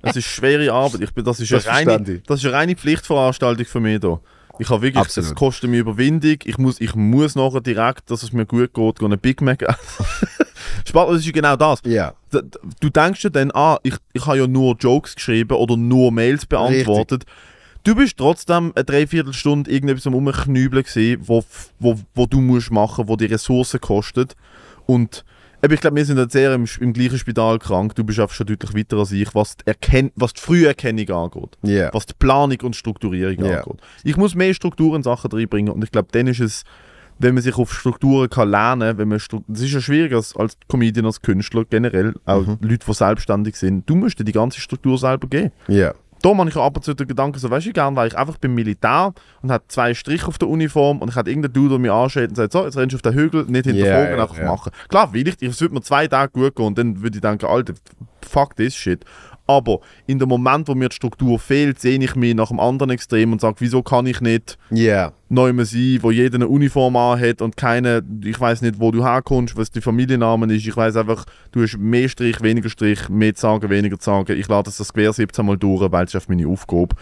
Es 0.00 0.16
ist 0.16 0.24
schwere 0.24 0.72
Arbeit. 0.72 1.02
Ich 1.02 1.12
bin, 1.12 1.22
das, 1.22 1.38
ist 1.38 1.52
Das 1.52 1.66
eine 1.66 1.90
reine, 1.92 2.22
das 2.26 2.40
ist 2.40 2.46
eine 2.46 2.54
reine 2.54 2.76
Pflichtveranstaltung 2.76 3.66
für 3.66 3.80
mich 3.80 4.00
hier. 4.00 4.20
Ich 4.58 4.70
habe 4.70 4.82
wirklich, 4.82 5.00
Absolut. 5.04 5.30
es 5.30 5.34
kostet 5.34 5.70
mir 5.70 5.78
Überwindung. 5.80 6.36
Ich 6.44 6.58
muss, 6.58 6.80
ich 6.80 6.94
muss 6.94 7.34
nachher 7.36 7.60
direkt, 7.60 8.10
dass 8.10 8.22
es 8.22 8.32
mir 8.32 8.46
gut 8.46 8.72
geht, 8.74 8.98
gehen 8.98 9.06
einen 9.12 9.18
Big 9.20 9.40
Mac 9.40 9.62
essen. 9.62 10.06
Spaß, 10.88 11.08
das 11.10 11.18
ist 11.20 11.26
ja 11.26 11.32
genau 11.32 11.56
das. 11.56 11.80
D- 12.32 12.40
Du 12.80 12.88
denkst 12.90 13.22
ja 13.24 13.30
dann, 13.30 13.50
ah, 13.54 13.78
ich, 13.82 13.94
ich 14.12 14.26
habe 14.26 14.38
ja 14.38 14.46
nur 14.46 14.76
Jokes 14.76 15.14
geschrieben 15.14 15.56
oder 15.56 15.76
nur 15.76 16.10
Mails 16.12 16.46
beantwortet. 16.46 17.24
Du 17.84 17.94
bist 17.94 18.16
trotzdem 18.16 18.72
eine 18.74 18.84
Dreiviertelstunde 18.84 19.70
irgendetwas 19.70 20.06
am 20.06 20.14
Rumknübeln 20.14 20.82
gewesen, 20.84 21.22
wo, 21.26 21.44
wo, 21.78 21.98
wo 22.14 22.26
du 22.26 22.40
musst 22.40 22.70
machen, 22.70 23.08
wo 23.08 23.16
die 23.16 23.26
Ressourcen 23.26 23.80
kostet. 23.80 24.34
Und 24.86 25.24
ich 25.62 25.80
glaube, 25.80 25.96
wir 25.96 26.04
sind 26.04 26.18
jetzt 26.18 26.32
sehr 26.32 26.54
im, 26.54 26.66
im 26.80 26.92
gleichen 26.92 27.18
Spital 27.18 27.58
krank. 27.58 27.94
Du 27.94 28.04
bist 28.04 28.18
einfach 28.20 28.34
schon 28.34 28.46
deutlich 28.46 28.74
weiter 28.74 28.96
als 28.98 29.12
ich, 29.12 29.34
was 29.34 29.56
die, 29.56 29.66
Erken 29.66 30.12
was 30.14 30.32
die 30.34 30.40
Früherkennung 30.40 31.08
angeht. 31.10 31.58
ja. 31.62 31.90
Was 31.92 32.06
die 32.06 32.14
Planung 32.18 32.58
und 32.62 32.76
Strukturierung 32.76 33.44
Ja. 33.44 33.58
angeht. 33.62 33.80
Ich 34.04 34.16
muss 34.16 34.34
mehr 34.34 34.54
Strukturen 34.54 34.96
in 34.96 35.02
Sachen 35.02 35.30
reinbringen 35.32 35.72
und 35.72 35.82
ich 35.82 35.90
glaube, 35.90 36.08
dann 36.12 36.26
ist 36.28 36.40
es, 36.40 36.64
wenn 37.18 37.34
man 37.34 37.42
sich 37.42 37.56
auf 37.56 37.72
Strukturen 37.74 38.30
kann 38.30 38.48
lernen 38.50 38.96
wenn 38.96 39.08
man 39.08 39.18
Stru- 39.18 39.42
das 39.48 39.62
ist 39.62 39.72
ja 39.72 39.80
schwierig 39.80 40.12
als, 40.14 40.36
als 40.36 40.56
Comedian, 40.68 41.04
als 41.06 41.20
Künstler 41.20 41.64
generell, 41.64 42.14
auch 42.24 42.46
Mhm. 42.46 42.58
Leute, 42.60 42.86
die 42.86 42.94
selbstständig 42.94 43.56
sind, 43.56 43.90
du 43.90 43.96
musst 43.96 44.20
dir 44.20 44.24
die 44.24 44.30
ganze 44.32 44.60
Struktur 44.60 44.96
selber 44.98 45.26
geben. 45.26 45.50
ja. 45.66 45.92
Da 46.22 46.34
mache 46.34 46.48
ich 46.48 46.56
ab 46.56 46.76
und 46.76 46.82
zu 46.82 46.94
den 46.94 47.06
Gedanken, 47.06 47.38
so 47.38 47.50
weißt 47.50 47.66
du, 47.66 47.72
gern 47.72 47.94
war 47.96 48.06
ich 48.06 48.16
einfach 48.16 48.38
beim 48.38 48.54
Militär 48.54 49.12
und 49.42 49.52
hatte 49.52 49.66
zwei 49.68 49.94
Striche 49.94 50.26
auf 50.26 50.38
der 50.38 50.48
Uniform 50.48 50.98
und 50.98 51.10
ich 51.10 51.16
hatte 51.16 51.30
irgendeinen 51.30 51.52
Dude, 51.52 51.70
der 51.70 51.78
mich 51.78 51.90
anschaut 51.90 52.28
und 52.28 52.36
sagt, 52.36 52.52
so, 52.52 52.64
jetzt 52.64 52.76
rennst 52.76 52.94
du 52.94 52.96
auf 52.96 53.02
den 53.02 53.14
Hügel, 53.14 53.44
nicht 53.44 53.66
hinterfragen, 53.66 54.16
ja, 54.16 54.22
einfach 54.22 54.38
ja. 54.38 54.44
machen. 54.44 54.72
Klar, 54.88 55.12
will 55.12 55.28
ich, 55.28 55.40
es 55.42 55.60
würde 55.60 55.74
mir 55.74 55.82
zwei 55.82 56.08
Tage 56.08 56.32
gut 56.32 56.56
gehen 56.56 56.66
und 56.66 56.78
dann 56.78 57.02
würde 57.02 57.16
ich 57.16 57.22
denken, 57.22 57.46
Alter, 57.46 57.74
fuck 58.22 58.56
this 58.56 58.74
shit. 58.74 59.04
Aber 59.48 59.80
in 60.06 60.18
dem 60.18 60.28
Moment, 60.28 60.68
wo 60.68 60.74
mir 60.74 60.90
die 60.90 60.94
Struktur 60.94 61.38
fehlt, 61.38 61.80
sehe 61.80 61.98
ich 61.98 62.14
mich 62.14 62.34
nach 62.34 62.48
dem 62.48 62.60
anderen 62.60 62.90
Extrem 62.90 63.32
und 63.32 63.40
sage, 63.40 63.56
wieso 63.60 63.82
kann 63.82 64.06
ich 64.06 64.20
nicht 64.20 64.58
Ja, 64.70 65.12
neu 65.30 65.52
sein, 65.64 65.98
wo 66.02 66.10
jeder 66.10 66.34
eine 66.34 66.48
Uniform 66.48 66.96
anhat 66.96 67.40
und 67.40 67.56
keine, 67.56 68.02
ich 68.24 68.38
weiß 68.38 68.60
nicht, 68.60 68.78
wo 68.78 68.90
du 68.90 69.02
herkommst, 69.02 69.56
was 69.56 69.70
die 69.70 69.80
Familienname 69.80 70.54
ist. 70.54 70.66
Ich 70.66 70.76
weiß 70.76 70.96
einfach, 70.96 71.24
du 71.50 71.62
hast 71.62 71.78
mehr 71.78 72.10
Strich, 72.10 72.42
weniger 72.42 72.68
Strich, 72.68 73.08
mehr 73.08 73.34
zu 73.34 73.40
sagen, 73.40 73.70
weniger 73.70 73.98
zu 73.98 74.10
sagen. 74.10 74.38
Ich 74.38 74.48
lade 74.48 74.70
das 74.70 74.92
Gewehr 74.92 75.14
17 75.14 75.46
Mal 75.46 75.56
durch, 75.56 75.90
weil 75.90 76.04
es 76.04 76.14
auf 76.14 76.28
meine 76.28 76.46
Aufgabe. 76.46 76.94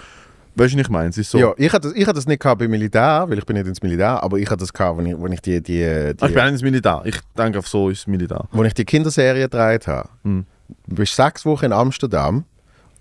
Weißt 0.54 0.72
du, 0.72 0.78
was 0.78 0.86
ich 0.86 0.88
meine? 0.88 1.08
Es 1.10 1.18
ist 1.18 1.30
so. 1.30 1.38
ja 1.38 1.52
ich 1.58 1.72
hatte 1.72 1.88
das, 1.88 1.96
ich 1.96 2.04
hatte 2.06 2.14
das 2.14 2.26
nicht 2.26 2.42
beim 2.42 2.70
Militär, 2.70 3.26
weil 3.28 3.38
ich 3.38 3.44
bin 3.44 3.56
nicht 3.56 3.66
ins 3.66 3.82
Militär, 3.82 4.22
aber 4.22 4.38
ich 4.38 4.46
hatte 4.48 4.60
das 4.60 4.72
gehabt, 4.72 4.98
wenn 4.98 5.06
ich, 5.06 5.20
wenn 5.20 5.32
ich 5.32 5.42
die, 5.42 5.60
die, 5.60 6.14
die, 6.14 6.24
ich 6.24 6.32
bin 6.32 6.38
auch 6.38 6.46
ins 6.48 6.62
Militär. 6.62 7.02
Ich 7.04 7.16
denke, 7.36 7.58
auf 7.58 7.68
so 7.68 7.90
ist 7.90 8.02
das 8.02 8.06
Militär. 8.06 8.48
wo 8.52 8.62
ich 8.64 8.72
die 8.72 8.84
Kinderserie 8.84 9.42
gedreht 9.42 9.86
habe. 9.86 10.08
Hm. 10.22 10.46
Du 10.86 10.96
bist 10.96 11.14
sechs 11.16 11.44
Wochen 11.44 11.66
in 11.66 11.72
Amsterdam 11.72 12.44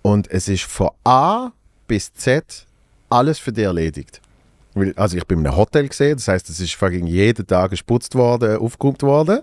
und 0.02 0.30
es 0.30 0.48
ist 0.48 0.64
von 0.64 0.90
A 1.04 1.50
bis 1.86 2.12
Z 2.14 2.66
alles 3.08 3.38
für 3.38 3.52
dich 3.52 3.64
erledigt. 3.64 4.20
Also 4.96 5.16
ich 5.16 5.24
bin 5.26 5.40
in 5.40 5.46
einem 5.46 5.56
Hotel 5.56 5.88
gesehen, 5.88 6.16
das 6.16 6.28
heißt, 6.28 6.50
es 6.50 6.60
ist 6.60 6.74
fucking 6.74 7.06
jeden 7.06 7.46
Tag 7.46 7.70
gesputzt 7.70 8.14
worden, 8.14 8.58
aufgeräumt 8.58 9.02
worden. 9.02 9.40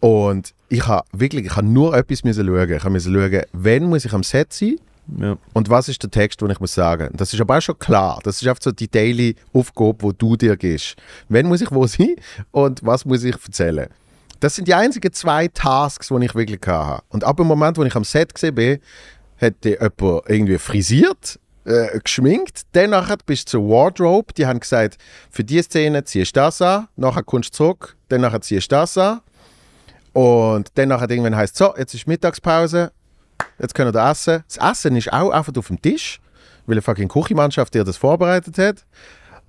Und 0.00 0.54
ich 0.68 0.86
habe 0.86 1.06
wirklich, 1.12 1.46
ich 1.46 1.56
habe 1.56 1.66
nur 1.66 1.94
etwas 1.96 2.24
müssen 2.24 2.46
schauen. 2.46 2.72
Ich 2.72 2.84
müssen 2.84 3.14
schauen, 3.14 3.42
wann 3.52 3.84
muss 3.84 4.04
ich 4.04 4.12
am 4.12 4.22
Set 4.22 4.52
sein 4.52 4.76
Ja. 5.18 5.36
und 5.52 5.68
was 5.68 5.88
ist 5.88 6.02
der 6.02 6.10
Text, 6.10 6.40
den 6.40 6.50
ich 6.50 6.60
muss 6.60 6.74
sagen. 6.74 7.10
Das 7.14 7.32
ist 7.34 7.40
aber 7.40 7.58
auch 7.58 7.62
schon 7.62 7.78
klar. 7.78 8.18
Das 8.22 8.40
ist 8.40 8.48
einfach 8.48 8.62
so 8.62 8.72
die 8.72 8.88
daily 8.88 9.36
Aufgabe, 9.52 10.12
die 10.12 10.18
du 10.18 10.36
dir 10.36 10.56
gibst. 10.56 10.96
Wann 11.28 11.46
muss 11.46 11.60
ich 11.60 11.70
wo 11.70 11.86
sein 11.86 12.16
und 12.50 12.84
was 12.84 13.04
muss 13.04 13.24
ich 13.24 13.34
erzählen. 13.34 13.88
Das 14.40 14.54
sind 14.54 14.68
die 14.68 14.74
einzigen 14.74 15.12
zwei 15.12 15.48
Tasks, 15.48 16.08
die 16.08 16.24
ich 16.24 16.34
wirklich 16.34 16.60
hatte. 16.66 17.02
Und 17.08 17.24
ab 17.24 17.36
dem 17.36 17.46
Moment, 17.46 17.78
wo 17.78 17.84
ich 17.84 17.94
am 17.94 18.04
Set 18.04 18.32
bin, 18.54 18.80
hat 19.40 19.64
jemand 19.64 19.92
irgendwie 20.28 20.58
frisiert, 20.58 21.38
äh, 21.64 21.98
geschminkt. 21.98 22.62
Dann 22.72 22.90
nachher 22.90 23.16
bist 23.24 23.48
du 23.48 23.58
zur 23.58 23.68
Wardrobe. 23.68 24.32
Die 24.34 24.46
haben 24.46 24.60
gesagt, 24.60 24.98
für 25.30 25.44
diese 25.44 25.64
Szene 25.64 26.04
ziehst 26.04 26.36
du 26.36 26.40
das 26.40 26.62
an, 26.62 26.88
nachher 26.96 27.22
kommst 27.22 27.54
du 27.54 27.56
zurück, 27.56 27.96
dann 28.08 28.20
nachher 28.20 28.40
ziehst 28.40 28.70
du 28.70 28.76
das 28.76 28.96
an. 28.96 29.20
Und 30.12 30.70
dann 30.76 30.88
nachher 30.88 31.10
irgendwann 31.10 31.36
heisst 31.36 31.56
so, 31.56 31.74
jetzt 31.76 31.92
ist 31.92 32.06
Mittagspause, 32.06 32.92
jetzt 33.58 33.74
können 33.74 33.92
wir 33.92 34.10
essen. 34.10 34.44
Das 34.48 34.70
Essen 34.70 34.96
ist 34.96 35.12
auch 35.12 35.30
einfach 35.30 35.52
auf 35.56 35.66
dem 35.66 35.80
Tisch, 35.80 36.20
weil 36.64 36.74
eine 36.74 36.82
fucking 36.82 37.08
Küchenmannschaft 37.08 37.74
dir 37.74 37.84
das 37.84 37.98
vorbereitet 37.98 38.56
hat. 38.58 38.86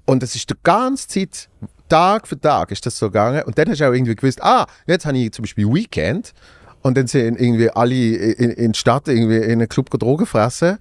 Und 0.06 0.24
es 0.24 0.36
ist 0.36 0.50
die 0.50 0.56
ganze 0.64 1.08
Zeit, 1.08 1.50
Tag 1.88 2.28
für 2.28 2.40
Tag 2.40 2.72
ist 2.72 2.86
das 2.86 2.98
so 2.98 3.08
gegangen. 3.08 3.44
Und 3.44 3.58
dann 3.58 3.70
hast 3.70 3.80
du 3.80 3.88
auch 3.90 3.94
irgendwie 3.94 4.16
gewusst, 4.16 4.42
ah, 4.44 4.66
jetzt 4.86 5.06
habe 5.06 5.18
ich 5.18 5.32
zum 5.32 5.44
Beispiel 5.44 5.68
Weekend. 5.68 6.34
Und 6.82 6.96
dann 6.98 7.08
sind 7.08 7.40
irgendwie 7.40 7.70
alle 7.72 7.94
in, 7.96 8.52
in 8.52 8.72
die 8.72 8.78
Stadt 8.80 9.08
irgendwie 9.08 9.38
in 9.38 9.52
einen 9.54 9.68
Club 9.70 9.90
Drogen 9.90 10.26
fressen. 10.26 10.78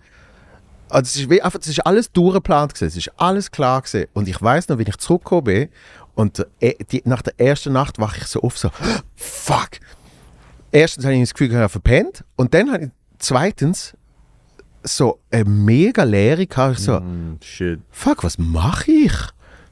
Also 0.89 1.03
es 1.09 1.17
ist, 1.17 1.31
wie, 1.31 1.43
einfach, 1.43 1.59
es 1.61 1.67
ist 1.69 1.81
alles 1.87 2.13
durchgeplant 2.13 2.75
gewesen. 2.75 2.87
Es 2.89 2.97
ist 2.97 3.13
alles 3.17 3.51
klar 3.51 3.83
gewesen. 3.83 4.07
Und 4.13 4.29
ich 4.29 4.41
weiß 4.41 4.69
noch, 4.69 4.79
wenn 4.79 4.87
ich 4.87 4.97
zurückgekommen 4.99 5.45
bin 5.45 5.69
und 6.15 6.47
eh, 6.61 6.75
die, 6.93 7.03
nach 7.07 7.23
der 7.23 7.35
ersten 7.41 7.73
Nacht 7.73 7.99
wache 7.99 8.19
ich 8.21 8.27
so 8.27 8.41
auf 8.43 8.57
so, 8.57 8.71
fuck. 9.17 9.71
Erstens 10.71 11.05
habe 11.05 11.15
ich 11.15 11.21
das 11.23 11.35
Gefühl, 11.35 11.49
ich 11.51 11.57
habe 11.57 11.69
verpennt. 11.69 12.25
Und 12.37 12.55
dann 12.55 12.71
habe 12.73 12.85
ich 12.85 12.91
zweitens 13.19 13.95
so 14.85 15.19
eine 15.33 15.45
mega 15.45 16.05
Leere 16.05 16.47
gehabt. 16.47 16.79
Ich 16.79 16.85
so, 16.85 17.01
Mm, 17.01 17.39
shit. 17.43 17.81
fuck, 17.91 18.23
was 18.23 18.39
mache 18.39 18.91
ich? 18.93 19.13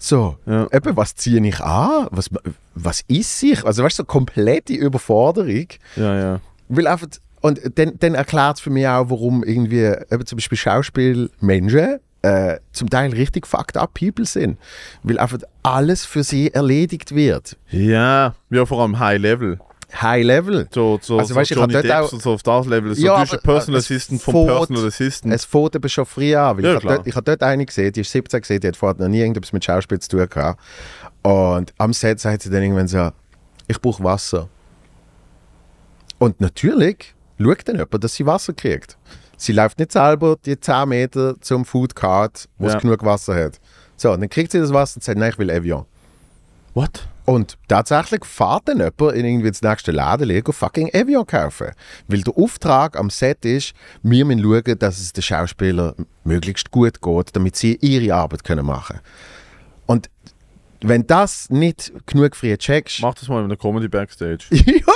So, 0.06 0.36
Ja. 0.44 0.66
eben, 0.70 0.96
was 0.96 1.14
ziehe 1.14 1.40
ich 1.46 1.60
an? 1.60 2.08
Was, 2.10 2.28
was 2.74 3.00
ist 3.08 3.42
ich? 3.42 3.64
Also, 3.64 3.82
weißt 3.82 3.98
du, 3.98 4.02
so 4.02 4.06
komplette 4.06 4.74
Überforderung. 4.74 5.66
Ja, 5.96 6.18
ja. 6.18 6.40
Weil 6.68 6.86
einfach, 6.86 7.08
Und 7.40 7.60
dann, 7.78 7.92
dann 7.98 8.14
erklärt 8.14 8.56
es 8.56 8.60
für 8.62 8.70
mich 8.70 8.86
auch, 8.86 9.08
warum 9.08 9.42
irgendwie 9.44 9.84
eben 10.10 10.26
zum 10.26 10.36
Beispiel 10.36 10.58
Schauspielmenschen 10.58 12.00
äh, 12.22 12.58
zum 12.72 12.88
Teil 12.90 13.12
richtig 13.12 13.46
fucked 13.46 13.76
up 13.76 13.94
people 13.94 14.24
sind. 14.26 14.58
Weil 15.02 15.18
einfach 15.18 15.38
alles 15.62 16.04
für 16.04 16.22
sie 16.22 16.52
erledigt 16.52 17.14
wird. 17.14 17.56
Ja, 17.70 18.34
ja, 18.50 18.66
vor 18.66 18.80
allem 18.82 18.98
High 18.98 19.20
Level. 19.20 19.58
High 20.00 20.24
Level. 20.24 20.68
So, 20.72 20.98
so, 21.00 21.18
Also 21.18 21.34
so 21.34 21.40
weißt 21.40 21.50
du, 21.50 21.54
ich 21.54 21.60
Johnny 21.60 21.72
dort 21.72 21.84
Depp 21.84 21.92
auch- 21.94 22.12
und 22.12 22.22
so 22.22 22.32
auf 22.32 22.42
das 22.42 22.66
Level. 22.66 22.94
So, 22.94 23.02
Ja, 23.04 23.14
du 23.16 23.20
bist 23.22 23.32
ein 23.34 23.38
aber, 23.38 23.52
Personal 23.54 23.78
äh, 23.78 23.82
Assistant 23.84 24.22
vom 24.22 24.46
fährt- 24.46 24.56
Personal 24.58 24.86
Assistant. 24.86 25.34
Es 25.34 25.44
fängt 25.44 25.74
eben 25.76 25.88
schon 25.88 26.06
früh 26.06 26.34
an. 26.34 26.56
Weil 26.56 26.64
Ja, 26.64 26.70
ich 26.70 26.76
habe 26.84 26.94
dort, 26.96 27.06
ich 27.06 27.14
dort 27.14 27.42
eine 27.42 27.64
gesehen, 27.66 27.92
die 27.92 28.00
ist 28.00 28.10
17 28.10 28.40
gesehen, 28.40 28.60
die 28.60 28.68
hat 28.68 28.76
vorher 28.76 29.00
noch 29.00 29.08
nie 29.08 29.20
irgendetwas 29.20 29.52
mit 29.52 29.64
Schauspiel 29.64 29.98
zu 30.00 30.08
tun 30.08 30.26
gehabt. 30.28 30.60
Und 31.22 31.72
am 31.78 31.92
Set 31.92 32.20
sagt 32.20 32.42
sie 32.42 32.50
dann 32.50 32.62
irgendwann 32.62 32.88
so, 32.88 33.10
ich 33.68 33.80
brauche 33.80 34.02
Wasser. 34.04 34.48
Und 36.18 36.40
natürlich 36.40 37.14
schaut 37.40 37.68
dann 37.68 37.76
jemand, 37.76 38.04
dass 38.04 38.14
sie 38.14 38.26
Wasser 38.26 38.52
kriegt. 38.52 38.96
Sie 39.36 39.52
läuft 39.52 39.78
nicht 39.78 39.92
selber 39.92 40.36
die 40.44 40.58
10 40.58 40.88
Meter 40.88 41.34
zum 41.40 41.64
Food 41.64 41.94
Cart, 41.94 42.48
wo 42.58 42.66
Ja. 42.68 42.74
es 42.76 42.80
genug 42.82 43.04
Wasser 43.04 43.34
hat. 43.34 43.60
So, 43.96 44.16
dann 44.16 44.28
kriegt 44.28 44.52
sie 44.52 44.58
das 44.60 44.72
Wasser 44.72 44.96
und 44.98 45.04
sagt, 45.04 45.18
nein, 45.18 45.30
ich 45.30 45.38
will 45.38 45.50
Evian. 45.50 45.84
What? 46.74 47.06
Und 47.24 47.56
tatsächlich 47.68 48.24
fährt 48.24 48.68
dann 48.68 48.78
jemand 48.78 49.16
in 49.16 49.24
irgendwie 49.24 49.48
ins 49.48 49.62
nächste 49.62 49.92
Laden 49.92 50.44
go 50.44 50.52
fucking 50.52 50.88
Evian 50.88 51.26
kaufen. 51.26 51.72
Weil 52.06 52.20
der 52.20 52.36
Auftrag 52.36 52.98
am 52.98 53.08
Set 53.08 53.44
ist, 53.44 53.72
wir 54.02 54.24
müssen 54.24 54.42
schauen, 54.42 54.78
dass 54.78 55.00
es 55.00 55.12
den 55.12 55.22
Schauspielern 55.22 55.94
möglichst 56.24 56.70
gut 56.70 57.00
geht, 57.00 57.34
damit 57.34 57.56
sie 57.56 57.76
ihre 57.80 58.14
Arbeit 58.14 58.44
können 58.44 58.66
machen 58.66 59.00
Und 59.86 60.10
wenn 60.88 61.06
das 61.06 61.50
nicht 61.50 61.92
genug 62.06 62.36
früh 62.36 62.56
checkst, 62.56 63.00
Mach 63.02 63.14
das 63.14 63.28
mal 63.28 63.38
in 63.40 63.44
einer 63.46 63.56
Comedy 63.56 63.88
Backstage. 63.88 64.44
ja, 64.50 64.92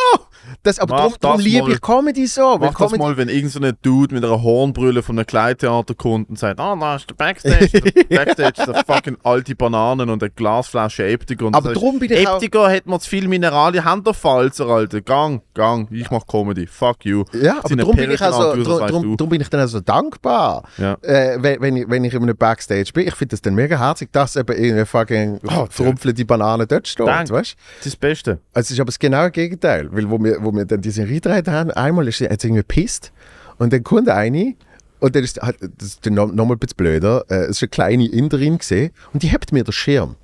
das, 0.63 0.79
aber 0.79 0.95
Mach 0.95 1.01
darum, 1.01 1.15
darum 1.21 1.37
das 1.39 1.45
liebe 1.45 1.73
ich 1.73 1.81
Comedy 1.81 2.27
so. 2.27 2.59
Mach 2.59 2.69
das 2.69 2.77
Comedy, 2.77 2.99
mal, 2.99 3.17
wenn 3.17 3.29
irgendein 3.29 3.73
so 3.73 3.79
Dude 3.83 4.15
mit 4.15 4.25
einer 4.25 4.43
Hornbrille 4.43 5.03
von 5.03 5.19
einem 5.19 5.27
Kleintheater 5.27 5.95
kommt 5.95 6.31
und 6.31 6.39
sagt, 6.39 6.61
ah, 6.61 6.77
da 6.77 6.97
ist 6.97 7.09
der 7.11 7.15
Backstage. 7.15 7.69
der 7.81 8.17
Backstage 8.25 8.63
ist 8.63 8.69
eine 8.69 8.85
fucking 8.85 9.17
alte 9.23 9.55
Bananen 9.55 10.11
und 10.11 10.23
eine 10.23 10.31
Glasflasche. 10.31 11.19
Und 11.41 11.55
Aber 11.55 11.73
darum 11.73 11.99
bin 11.99 12.13
ich 12.13 12.27
auch- 12.27 12.35
Eptiger 12.35 12.71
hat 12.71 12.87
mir 12.87 12.99
zu 13.01 13.09
viel 13.09 13.29
Mineralien, 13.29 13.85
Hand 13.85 14.09
auf 14.09 14.17
Falzer, 14.17 14.67
Alter. 14.67 15.01
Gang, 15.01 15.43
gang, 15.55 15.89
ich 15.91 16.11
mach 16.11 16.27
Comedy. 16.27 16.67
Fuck 16.67 17.05
you. 17.05 17.25
Ja, 17.33 17.59
aber 17.63 17.77
darum 17.77 17.97
bin, 17.97 18.11
ich 18.11 18.23
also, 18.23 18.55
das 18.55 18.65
drum, 18.65 18.87
drum, 18.89 19.17
drum 19.17 19.29
bin 19.29 19.41
ich 19.41 19.49
dann 19.49 19.61
also 19.61 19.81
dankbar, 19.81 20.65
Ja. 20.79 20.95
äh, 21.03 21.37
wenn, 21.41 21.61
wenn, 21.61 21.77
ich, 21.77 21.89
wenn 21.89 22.05
ich 22.05 22.15
in 22.15 22.23
einem 22.23 22.37
Backstage 22.37 22.93
bin. 22.93 23.07
Ich 23.07 23.15
finde 23.15 23.33
das 23.33 23.43
dann 23.43 23.55
mega 23.55 23.79
herzig, 23.79 24.13
dass 24.13 24.37
eben 24.37 24.57
irgendwie 24.57 24.85
fucking 24.85 25.41
Oh, 25.49 25.67
trumpfelte 25.85 26.25
Banane 26.25 26.67
dort 26.67 26.89
steht, 26.89 27.07
Dank. 27.07 27.31
weißt 27.31 27.57
Das 27.79 27.87
ist 27.87 27.95
das 27.95 27.97
Beste. 27.97 28.39
Es 28.53 28.71
ist 28.71 28.79
aber 28.81 28.87
das 28.87 28.99
genaue 28.99 29.31
Gegenteil, 29.31 29.89
weil 29.93 30.09
wo 30.11 30.19
wir, 30.23 30.43
wo 30.43 30.53
wir 30.53 30.65
dann 30.65 30.81
diese 30.81 31.03
Reinreden 31.03 31.53
haben, 31.53 31.71
einmal 31.73 32.07
ist 32.09 32.19
sie 32.19 32.25
irgendwie 32.25 32.55
gepisst 32.55 33.13
und 33.59 33.73
dann 33.73 33.83
kommt 33.83 34.09
eine 34.09 34.55
und 35.01 35.15
dann 35.15 35.25
ist 35.25 35.41
halt, 35.41 35.57
das 35.61 35.89
ist 35.89 36.07
dann 36.07 36.15
noch, 36.15 36.27
noch 36.33 36.45
mal 36.47 36.55
ein 36.55 36.59
bisschen 36.59 36.77
blöder, 36.77 37.25
äh, 37.29 37.45
es 37.45 37.51
ist 37.57 37.63
eine 37.63 37.69
kleine 37.69 38.09
Inderin 38.09 38.59
gesehen 38.59 38.91
und 39.13 39.23
die 39.23 39.29
hebt 39.29 39.53
mir 39.53 39.65
den 39.65 39.73
Schirm. 39.73 40.17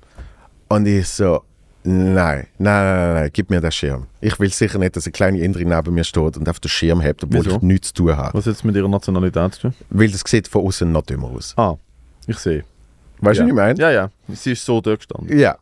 Und 0.67 0.87
ich 0.87 1.07
so, 1.07 1.43
nein, 1.83 2.13
nein, 2.13 2.47
nein, 2.57 2.85
nein, 2.85 3.13
nein, 3.13 3.29
gib 3.31 3.49
mir 3.49 3.61
den 3.61 3.71
Schirm. 3.71 4.07
Ich 4.19 4.39
will 4.39 4.51
sicher 4.51 4.79
nicht, 4.79 4.95
dass 4.95 5.05
eine 5.05 5.11
kleine 5.11 5.39
Inderin 5.39 5.69
neben 5.69 5.93
mir 5.93 6.03
steht 6.03 6.37
und 6.37 6.49
auf 6.49 6.59
den 6.59 6.69
Schirm 6.69 7.01
hebt, 7.01 7.23
obwohl 7.23 7.45
Wieso? 7.45 7.57
ich 7.57 7.61
nichts 7.61 7.87
zu 7.89 7.93
tun 8.05 8.17
habe. 8.17 8.37
Was 8.37 8.45
hat 8.45 8.53
jetzt 8.53 8.65
mit 8.65 8.75
ihrer 8.75 8.89
Nationalität 8.89 9.53
zu 9.53 9.61
tun? 9.61 9.73
Weil 9.89 10.09
das 10.09 10.21
sieht 10.25 10.47
von 10.47 10.65
außen 10.65 10.91
noch 10.91 11.03
dümmer 11.03 11.27
aus. 11.29 11.53
Ah, 11.57 11.75
ich 12.27 12.37
sehe. 12.37 12.63
Weißt 13.25 13.39
du, 13.39 13.43
ja. 13.43 13.45
was 13.45 13.49
ich 13.49 13.55
meine? 13.55 13.79
Ja, 13.79 13.91
ja. 13.91 14.09
Sie 14.29 14.51
ist 14.51 14.65
so 14.65 14.81
dort 14.81 14.99
gestanden. 14.99 15.37
Ja. 15.37 15.57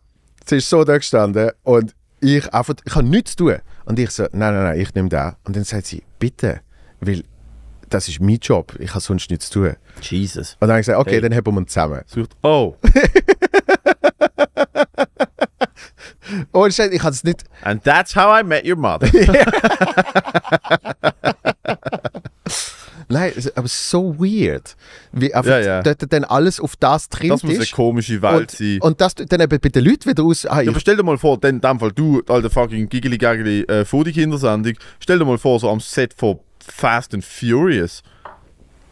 Sie 0.46 0.58
ist 0.58 0.70
so 0.70 0.84
da 0.84 0.98
gestanden 0.98 1.52
und 1.64 1.96
ich 2.20 2.54
einfach, 2.54 2.76
ich 2.84 2.96
habe 2.96 3.08
nichts 3.08 3.32
zu 3.32 3.46
tun. 3.46 3.58
Und 3.86 4.00
ich 4.00 4.12
so, 4.12 4.24
nein, 4.32 4.54
nein, 4.54 4.64
nein, 4.64 4.80
ich 4.80 4.94
nehme 4.94 5.10
den. 5.10 5.34
Und 5.46 5.56
dann 5.56 5.64
sagt 5.64 5.88
sie, 5.88 6.04
bitte, 6.20 6.62
weil 7.00 7.24
das 7.90 8.08
ist 8.08 8.20
mein 8.20 8.38
Job, 8.38 8.74
ich 8.80 8.92
habe 8.92 9.02
sonst 9.02 9.30
nichts 9.30 9.50
zu 9.50 9.62
tun. 9.62 9.76
Jesus. 10.02 10.58
Und 10.60 10.62
dann 10.62 10.72
habe 10.72 10.82
ich 10.82 10.88
gesagt, 10.88 11.00
okay, 11.00 11.16
Hey. 11.16 11.22
dann 11.22 11.36
haben 11.36 11.46
wir 11.46 11.58
uns 11.58 11.72
zusammen. 11.72 12.02
Sucht, 12.08 12.32
oh, 12.42 12.76
ich, 16.68 16.80
ich 16.80 17.04
habe 17.04 17.14
es 17.14 17.24
nicht, 17.24 17.44
and 17.62 17.84
that's 17.84 18.16
how 18.16 18.40
I 18.40 18.44
met 18.44 18.66
your 18.66 18.78
mother. 18.78 19.08
nein, 23.14 23.34
es- 23.36 23.56
aber 23.56 23.68
so 23.68 24.16
weird, 24.20 24.76
wie 25.12 25.34
einfach 25.34 25.50
Ja, 25.52 25.60
ja. 25.60 25.82
dort 25.84 26.12
dann 26.12 26.24
alles 26.24 26.60
auf 26.60 26.76
das 26.76 27.10
trimmt 27.10 27.32
Das 27.34 27.44
muss 27.44 27.56
eine 27.56 27.66
komische 27.68 28.22
Welt 28.22 28.42
Und, 28.42 28.52
sein. 28.52 28.78
und 28.82 29.02
das 29.02 29.16
dann 29.16 29.40
eben 29.42 29.60
bei 29.60 29.70
den 29.70 29.84
Leuten 29.86 30.10
wieder 30.10 30.24
aus, 30.24 30.46
ah, 30.46 30.62
Ja, 30.62 30.72
aber 30.72 30.80
stell 30.80 30.98
dir 30.98 31.04
mal 31.04 31.18
vor, 31.18 31.38
denn 31.40 31.56
in 31.56 31.62
dem 31.62 31.80
Fall 31.80 31.92
du, 31.92 32.22
alter 32.28 32.50
fucking 32.50 32.90
giggly 32.90 33.18
gaggly 33.18 33.62
äh, 33.64 33.86
Foodie-Kindersendung, 33.86 34.74
stell 35.00 35.20
dir 35.20 35.26
mal 35.26 35.38
vor, 35.38 35.60
so 35.60 35.70
am 35.70 35.80
Set 35.80 36.14
von 36.14 36.40
Fast 36.60 37.14
and 37.14 37.24
Furious. 37.26 38.02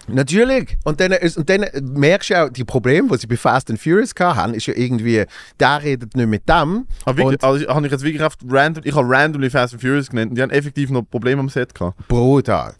Natürlich. 0.08 0.78
Und 0.84 1.00
dann, 1.00 1.14
und 1.38 1.50
dann 1.50 1.66
merkst 1.94 2.32
du 2.32 2.44
auch, 2.44 2.50
die 2.50 2.64
Probleme, 2.64 3.08
die 3.10 3.18
sie 3.18 3.28
bei 3.28 3.38
Fast 3.38 3.70
and 3.70 3.80
Furious 3.80 4.12
hatten, 4.20 4.54
ist 4.56 4.66
ja 4.66 4.74
irgendwie, 4.76 5.24
der 5.60 5.82
redet 5.84 6.16
nicht 6.16 6.28
mit 6.28 6.50
dem. 6.50 6.86
Hab 7.06 7.18
wirklich, 7.18 7.42
also, 7.44 7.68
habe 7.68 7.86
ich 7.86 7.92
jetzt 7.92 8.04
wirklich 8.04 8.22
auf 8.24 8.34
random, 8.50 8.84
ich 8.86 8.96
habe 8.96 9.08
randomly 9.08 9.50
Fast 9.50 9.74
and 9.74 9.82
Furious 9.82 10.10
genannt 10.10 10.32
und 10.32 10.36
die 10.38 10.42
haben 10.42 10.50
effektiv 10.50 10.90
noch 10.90 11.04
Probleme 11.04 11.40
am 11.40 11.50
Set 11.50 11.74
gehabt. 11.74 12.08
brutal. 12.08 12.74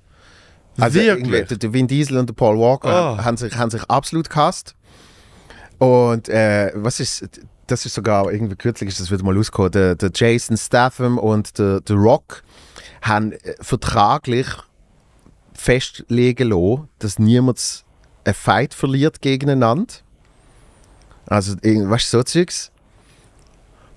Also 0.78 1.00
Wirklich? 1.00 1.48
der- 1.60 1.74
Vin 1.74 1.88
Diesel 1.88 2.18
und 2.18 2.28
der 2.30 2.34
Paul 2.34 2.58
Walker 2.58 2.90
Ah. 3.20 3.24
haben, 3.26 3.38
sich, 3.38 3.56
haben 3.58 3.70
sich 3.70 3.84
absolut 3.90 4.30
gehasst. 4.30 4.76
Und 5.78 6.30
äh, 6.30 6.72
was 6.76 7.00
ist, 7.00 7.28
das 7.68 7.86
ist 7.86 7.94
sogar 7.96 8.32
irgendwie 8.32 8.56
kürzlich 8.56 8.90
ist 8.90 9.00
das 9.00 9.12
wieder 9.12 9.24
mal 9.24 9.36
rausgekommen, 9.36 9.72
der, 9.72 9.96
der 9.96 10.12
Jason 10.14 10.56
Statham 10.58 11.18
und 11.18 11.58
der, 11.58 11.82
der 11.82 11.96
Rock 11.96 12.44
haben 13.02 13.32
äh, 13.34 13.56
vertraglich 13.60 14.48
festlegen 15.54 16.50
lassen, 16.50 16.88
dass 17.00 17.20
niemand 17.20 17.84
einen 18.24 18.34
Fight 18.34 18.74
verliert 18.74 19.22
gegeneinander. 19.22 19.94
Also, 21.28 21.56
weißt 21.64 22.14
du, 22.14 22.18
so 22.18 22.24
Zeugs. 22.24 22.72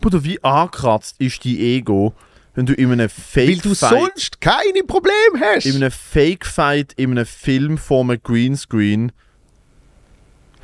Bruder, 0.00 0.24
wie 0.24 0.42
angekratzt 0.44 1.16
ist 1.18 1.42
die 1.44 1.76
Ego, 1.76 2.14
wenn 2.54 2.66
du 2.66 2.72
in 2.72 2.92
einem 2.92 3.10
Weil 3.34 3.56
du 3.56 3.74
Fake-Fight, 3.74 3.90
sonst 4.00 4.40
keine 4.40 4.82
Probleme 4.86 5.14
hast. 5.40 5.66
in 5.66 5.76
einem 5.76 5.90
Fake-Fight, 5.90 6.92
in 6.96 7.10
einem 7.12 7.26
Film 7.26 7.78
vor 7.78 8.02
einem 8.02 8.20
Greenscreen. 8.22 9.12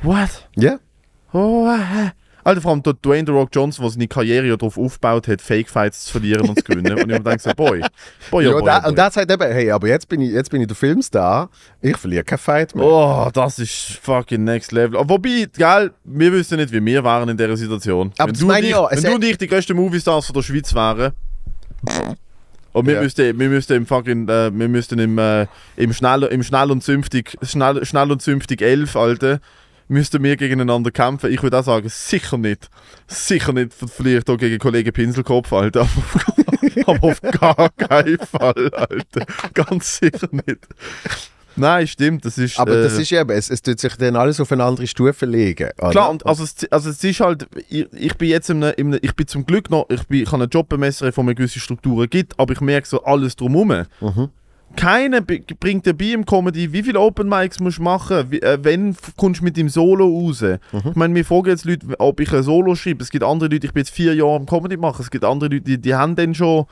What? 0.01 0.47
ja. 0.55 0.79
Oh, 1.33 1.67
hä? 1.69 2.11
Alter, 2.43 2.59
vor 2.61 2.71
allem 2.71 2.81
der 2.81 2.93
Dwayne 2.93 3.23
The 3.27 3.31
Rock 3.33 3.49
Johnson, 3.53 3.83
der 3.83 3.91
seine 3.91 4.07
Karriere 4.07 4.47
ja 4.47 4.57
darauf 4.57 4.75
aufgebaut 4.75 5.27
hat, 5.27 5.41
Fake-Fights 5.41 6.05
zu 6.05 6.11
verlieren 6.13 6.49
und 6.49 6.57
zu 6.57 6.63
gewinnen. 6.63 6.93
und 6.93 6.99
ich 7.01 7.05
mir 7.05 7.19
denke 7.19 7.37
so, 7.39 7.51
boy, 7.55 7.81
boy, 8.31 8.43
Ja, 8.45 8.49
oh, 8.51 8.55
und, 8.55 8.59
boy, 8.61 8.65
da, 8.65 8.77
oh, 8.77 8.81
boy. 8.81 8.89
und 8.89 8.97
der 8.97 9.11
sagt 9.11 9.31
eben, 9.31 9.43
hey, 9.53 9.69
aber 9.71 9.87
jetzt 9.87 10.09
bin 10.09 10.21
ich, 10.21 10.31
jetzt 10.31 10.49
bin 10.49 10.59
ich 10.59 10.67
der 10.67 10.75
Filmstar, 10.75 11.51
ich 11.81 11.95
verliere 11.97 12.23
kein 12.23 12.39
Fight 12.39 12.73
mehr. 12.75 12.83
Oh, 12.83 13.29
das 13.31 13.59
ist 13.59 13.99
fucking 14.01 14.43
next 14.43 14.71
level. 14.71 14.99
Wobei, 15.07 15.47
gell, 15.55 15.91
wir 16.03 16.31
wissen 16.33 16.57
nicht, 16.57 16.71
wie 16.73 16.83
wir 16.83 17.03
waren 17.03 17.29
in 17.29 17.37
dieser 17.37 17.55
Situation. 17.55 18.11
Aber 18.17 18.29
wenn 18.33 18.39
du, 18.39 18.45
meine 18.47 18.57
und 18.57 18.63
ich 18.63 18.69
ich, 18.69 18.75
ja, 18.75 18.87
es 18.89 18.91
wenn 18.97 19.03
du 19.03 19.07
hat- 19.09 19.15
und 19.15 19.23
ich 19.25 19.37
die 19.37 19.47
größten 19.47 19.75
Moviestars 19.75 20.25
von 20.25 20.33
der 20.33 20.41
Schweiz 20.41 20.73
wären, 20.73 21.11
und 22.73 22.85
wir, 22.87 22.95
Ja. 22.95 23.01
müssten, 23.01 23.37
wir 23.39 23.49
müssten 23.49 23.73
im 23.73 23.85
fucking, 23.85 24.27
äh, 24.29 24.51
wir 24.53 24.67
müssten 24.67 24.99
im, 24.99 25.17
äh, 25.17 25.47
im, 25.75 25.93
schnell, 25.93 26.23
im 26.23 26.43
schnell 26.43 26.71
und 26.71 26.83
zünftig, 26.83 27.37
schnell, 27.41 27.85
schnell 27.85 28.11
und 28.11 28.21
zünftig 28.21 28.61
11, 28.61 28.95
Alter, 28.95 29.39
müssten 29.87 30.23
wir 30.23 30.37
gegeneinander 30.37 30.89
kämpfen. 30.91 31.31
Ich 31.33 31.43
würde 31.43 31.59
auch 31.59 31.63
sagen, 31.65 31.89
sicher 31.89 32.37
nicht. 32.37 32.69
Sicher 33.07 33.51
nicht, 33.51 33.73
vielleicht 33.73 34.29
auch 34.29 34.37
gegen 34.37 34.57
Kollegen 34.57 34.93
Pinselkopf, 34.93 35.51
Alter. 35.51 35.87
Aber 36.85 37.03
auf 37.09 37.21
gar 37.21 37.69
keinen 37.71 38.17
Fall, 38.19 38.73
Alter. 38.73 39.25
Ganz 39.53 39.97
sicher 39.97 40.29
nicht. 40.31 40.65
Nein, 41.55 41.87
stimmt, 41.87 42.25
das 42.25 42.37
ist... 42.37 42.59
Aber 42.59 42.77
äh, 42.77 42.83
das 42.83 42.97
ist 42.97 43.11
eben, 43.11 43.29
es, 43.31 43.49
es 43.49 43.61
tut 43.61 43.79
sich 43.79 43.95
dann 43.95 44.15
alles 44.15 44.39
auf 44.39 44.51
eine 44.51 44.63
andere 44.63 44.87
Stufe 44.87 45.25
legen. 45.25 45.69
oder? 45.79 45.91
Klar, 45.91 46.09
und 46.09 46.25
also 46.25 46.43
es, 46.43 46.55
also 46.71 46.89
es 46.89 47.03
ist 47.03 47.19
halt, 47.19 47.47
ich, 47.69 47.87
ich 47.93 48.17
bin 48.17 48.29
jetzt 48.29 48.49
in 48.49 48.63
einem, 48.63 48.73
in 48.77 48.87
einem, 48.87 48.99
ich 49.01 49.15
bin 49.15 49.27
zum 49.27 49.45
Glück 49.45 49.69
noch, 49.69 49.85
ich, 49.89 50.07
bin, 50.07 50.21
ich 50.21 50.31
habe 50.31 50.43
eine 50.43 50.49
Jobbemesserung, 50.49 51.13
wo 51.15 51.23
mir 51.23 51.35
gewisse 51.35 51.59
Strukturen 51.59 52.09
gibt, 52.09 52.39
aber 52.39 52.53
ich 52.53 52.61
merke 52.61 52.87
so 52.87 53.03
alles 53.03 53.35
drumherum. 53.35 53.85
Mhm. 53.99 54.29
Keiner 54.75 55.21
bringt 55.21 55.85
dir 55.85 55.93
bei 55.93 56.05
im 56.05 56.25
Comedy, 56.25 56.71
wie 56.71 56.83
viele 56.83 56.99
Open 56.99 57.27
Mics 57.27 57.59
musst 57.59 57.79
du 57.79 57.83
machen, 57.83 58.31
wie, 58.31 58.41
äh, 58.41 58.57
wenn 58.61 58.95
kommst 59.17 59.41
du 59.41 59.43
mit 59.43 59.57
dem 59.57 59.67
Solo 59.67 60.05
raus. 60.05 60.41
Mhm. 60.41 60.57
Ich 60.89 60.95
meine, 60.95 61.13
mir 61.13 61.25
fragen 61.25 61.47
jetzt 61.47 61.65
Leute, 61.65 61.87
ob 61.99 62.19
ich 62.19 62.31
ein 62.33 62.43
Solo 62.43 62.75
schreibe. 62.75 63.03
Es 63.03 63.09
gibt 63.09 63.23
andere 63.23 63.49
Leute, 63.49 63.67
ich 63.67 63.73
bin 63.73 63.81
jetzt 63.81 63.93
vier 63.93 64.13
Jahre 64.13 64.35
am 64.37 64.45
Comedy 64.45 64.77
machen, 64.77 65.01
es 65.01 65.11
gibt 65.11 65.25
andere 65.25 65.49
Leute, 65.49 65.61
die, 65.61 65.77
die 65.77 65.93
haben 65.93 66.15
dann 66.15 66.33
schon 66.33 66.65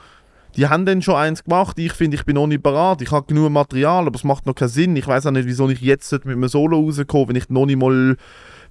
die 0.56 0.68
haben 0.68 0.86
dann 0.86 1.02
schon 1.02 1.14
eins 1.14 1.44
gemacht. 1.44 1.78
Ich 1.78 1.92
finde, 1.92 2.16
ich 2.16 2.24
bin 2.24 2.34
noch 2.34 2.46
nicht 2.46 2.62
bereit. 2.62 3.02
Ich 3.02 3.10
habe 3.10 3.26
genug 3.26 3.50
Material, 3.50 4.06
aber 4.06 4.16
es 4.16 4.24
macht 4.24 4.46
noch 4.46 4.54
keinen 4.54 4.68
Sinn. 4.68 4.96
Ich 4.96 5.06
weiß 5.06 5.26
auch 5.26 5.30
nicht, 5.30 5.46
wieso 5.46 5.68
ich 5.68 5.80
jetzt 5.80 6.12
mit 6.12 6.26
einem 6.26 6.48
Solo 6.48 6.80
rauskommen, 6.80 7.28
wenn 7.28 7.36
ich 7.36 7.48
noch 7.48 7.66
nicht 7.66 7.78
mal 7.78 8.16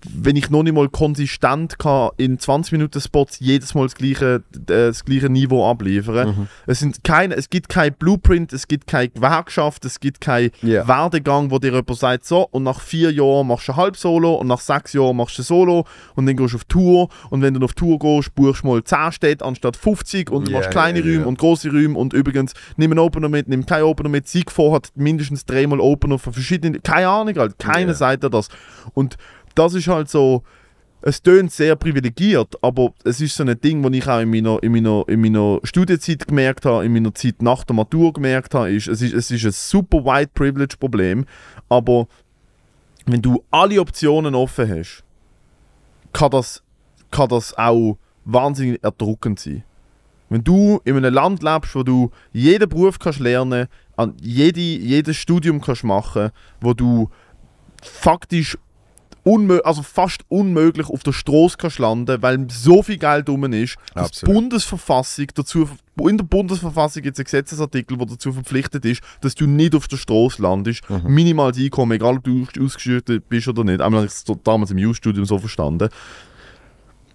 wenn 0.08 0.36
ich 0.36 0.50
noch 0.50 0.64
nicht 0.64 0.74
mal 0.74 0.88
konsistent 0.90 1.78
kann, 1.80 2.10
in 2.18 2.40
20 2.40 2.72
Minuten 2.74 3.02
Spots 3.02 3.40
jedes 3.40 3.74
Mal 3.76 3.84
das 3.84 3.96
gleiche, 3.96 4.44
äh, 4.56 4.60
das 4.68 5.04
gleiche 5.04 5.30
Niveau 5.30 5.70
abliefern. 5.70 6.30
Mhm. 6.30 6.48
Es, 6.68 6.80
sind 6.80 7.04
keine, 7.04 7.36
es 7.36 7.50
gibt 7.50 7.70
kein 7.70 7.94
Blueprint, 7.94 8.54
es 8.54 8.68
gibt 8.68 8.88
keine 8.88 9.10
Gewerkschaft, 9.10 9.84
es 9.86 10.00
gibt 10.00 10.22
keinen 10.22 10.52
Ja. 10.62 10.88
Werdegang, 10.88 11.52
wo 11.52 11.60
dir 11.60 11.72
jemand 11.72 11.96
sagt, 11.98 12.26
so, 12.26 12.48
und 12.52 12.64
nach 12.64 12.80
vier 12.82 13.12
Jahren 13.12 13.48
machst 13.48 13.68
du 13.68 13.74
ein 13.74 13.78
Halbsolo 13.78 14.36
und 14.36 14.48
nach 14.48 14.60
sechs 14.62 14.94
Jahren 14.94 15.18
machst 15.18 15.38
du 15.38 15.42
ein 15.42 15.46
Solo 15.46 15.86
und 16.16 16.26
dann 16.26 16.36
gehst 16.38 16.54
du 16.54 16.58
auf 16.58 16.64
Tour 16.66 17.10
und 17.30 17.42
wenn 17.42 17.54
du 17.54 17.64
auf 17.66 17.74
Tour 17.74 18.00
gehst, 18.00 18.34
buchst 18.36 18.64
du 18.64 18.68
mal 18.68 18.84
10 18.84 19.12
Städte 19.12 19.46
anstatt 19.46 19.76
50 19.76 20.30
und 20.32 20.48
du 20.48 20.52
Ja, 20.52 20.58
machst 20.60 20.72
kleine 20.72 21.00
ja. 21.00 21.06
Räume 21.06 21.28
und 21.28 21.38
große 21.40 21.70
Räume 21.70 21.98
und 21.98 22.14
übrigens, 22.14 22.54
nimm 22.78 22.92
einen 22.92 23.00
Opener 23.00 23.30
mit, 23.30 23.48
nimm 23.50 23.66
keinen 23.66 23.84
Opener 23.84 24.10
mit, 24.10 24.28
Siegfor 24.28 24.74
hat 24.76 24.92
mindestens 24.96 25.46
dreimal 25.46 25.80
Opener 25.80 26.20
von 26.20 26.34
verschiedenen, 26.34 26.82
keine 26.84 27.08
Ahnung, 27.10 27.36
halt, 27.38 27.60
keiner 27.60 27.94
sagt 27.94 28.24
dir 28.24 28.30
das. 28.30 28.50
Und 28.94 29.18
das 29.60 29.74
ist 29.74 29.88
halt 29.88 30.10
so, 30.10 30.44
es 31.02 31.22
tönt 31.22 31.52
sehr 31.52 31.76
privilegiert, 31.76 32.56
aber 32.62 32.94
es 33.04 33.20
ist 33.20 33.36
so 33.36 33.44
ein 33.44 33.60
Ding, 33.60 33.84
das 33.84 33.92
ich 33.94 34.08
auch 34.08 34.22
in 34.22 34.30
meiner, 34.30 34.62
in 34.64 34.72
meiner, 34.72 35.04
in 35.08 35.22
meiner 35.22 35.60
Studienzeit 35.64 36.28
gemerkt 36.28 36.66
habe, 36.66 36.86
in 36.86 36.94
meiner 36.94 37.14
Zeit 37.14 37.42
nach 37.42 37.66
der 37.66 37.76
Matur 37.76 38.14
gemerkt 38.14 38.56
habe, 38.56 38.72
ist, 38.72 38.88
es 38.88 39.02
ist, 39.02 39.14
es 39.14 39.32
ist 39.32 39.46
ein 39.46 39.52
super 39.52 40.04
White 40.06 40.32
Privilege 40.34 40.76
Problem, 40.80 41.26
aber 41.68 42.08
wenn 43.06 43.22
du 43.22 43.44
alle 43.52 43.82
Optionen 43.82 44.34
offen 44.34 44.70
hast, 44.70 45.04
kann 46.14 46.32
das, 46.32 46.64
kann 47.12 47.30
das 47.30 47.58
auch 47.58 47.98
wahnsinnig 48.24 48.82
erdrückend 48.84 49.40
sein. 49.40 49.64
Wenn 50.30 50.44
du 50.44 50.80
in 50.86 50.96
einem 50.96 51.14
Land 51.14 51.44
lebst, 51.44 51.76
wo 51.76 51.84
du 51.84 52.12
jeden 52.32 52.70
Beruf 52.70 53.00
kannst 53.00 53.20
lernen, 53.20 53.68
an 53.98 54.14
jede, 54.22 54.62
jedes 54.62 55.18
Studium 55.18 55.60
kannst 55.60 55.84
machen, 55.84 56.30
wo 56.62 56.74
du 56.74 57.10
faktisch 57.82 58.58
unmö 59.24 59.60
also 59.64 59.82
fast 59.82 60.22
unmöglich 60.30 60.88
auf 60.88 61.04
der 61.04 61.14
Straße 61.14 61.58
kannst 61.58 61.80
landen, 61.80 62.22
weil 62.22 62.48
so 62.50 62.84
viel 62.84 62.98
Geld 62.98 63.30
rum 63.30 63.52
ist, 63.54 63.78
dass 63.94 64.12
die. 64.12 64.26
Bundesverfassung 64.26 65.28
dazu, 65.34 65.70
in 66.00 66.18
der 66.18 66.26
Bundesverfassung 66.26 67.04
jetzt 67.04 67.20
ein 67.20 67.26
Gesetzesartikel, 67.26 67.98
der 67.98 68.08
dazu 68.08 68.32
verpflichtet 68.32 68.86
ist, 68.86 69.02
dass 69.22 69.36
du 69.36 69.48
nicht 69.48 69.76
auf 69.76 69.88
der 69.88 69.98
Straße 69.98 70.42
landest, 70.42 70.82
minimales 71.08 71.58
Einkommen, 71.58 71.94
egal 71.94 72.18
ob 72.18 72.24
du 72.24 72.46
ausgeschüttet 72.64 73.28
bist 73.30 73.48
oder 73.48 73.64
nicht. 73.64 73.82
Einmal 73.82 74.02
habe 74.02 74.08
ich 74.08 74.14
es 74.14 74.24
damals 74.44 74.72
im 74.72 74.78
Jus-Studium 74.78 75.26
so 75.26 75.38
verstanden. 75.38 75.90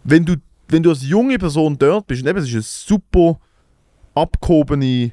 Wenn 0.04 0.24
du, 0.24 0.36
wenn 0.68 0.82
du 0.82 0.90
als 0.90 1.02
junge 1.02 1.38
Person 1.38 1.78
dort 1.78 2.06
bist, 2.06 2.22
und 2.22 2.28
eben, 2.28 2.38
es 2.38 2.48
ist 2.48 2.52
eine 2.52 2.62
super 2.62 3.38
abgehobene 4.14 5.12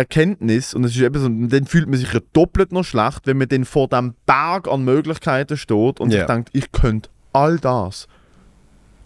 Erkenntnis 0.00 0.74
und 0.74 0.84
es 0.84 0.96
ist 0.96 1.00
eben 1.02 1.20
so, 1.20 1.28
dann 1.56 1.66
fühlt 1.66 1.88
man 1.88 1.98
sich 1.98 2.12
ja 2.12 2.20
doppelt 2.32 2.72
noch 2.72 2.84
schlecht, 2.84 3.26
wenn 3.26 3.38
man 3.38 3.48
dann 3.48 3.64
vor 3.64 3.88
dem 3.88 4.14
Berg 4.26 4.66
an 4.68 4.82
Möglichkeiten 4.84 5.56
steht 5.56 6.00
und 6.00 6.10
Ja. 6.12 6.18
sich 6.20 6.26
denkt, 6.26 6.50
ich 6.52 6.72
könnte 6.72 7.08
all 7.32 7.58
das. 7.58 8.08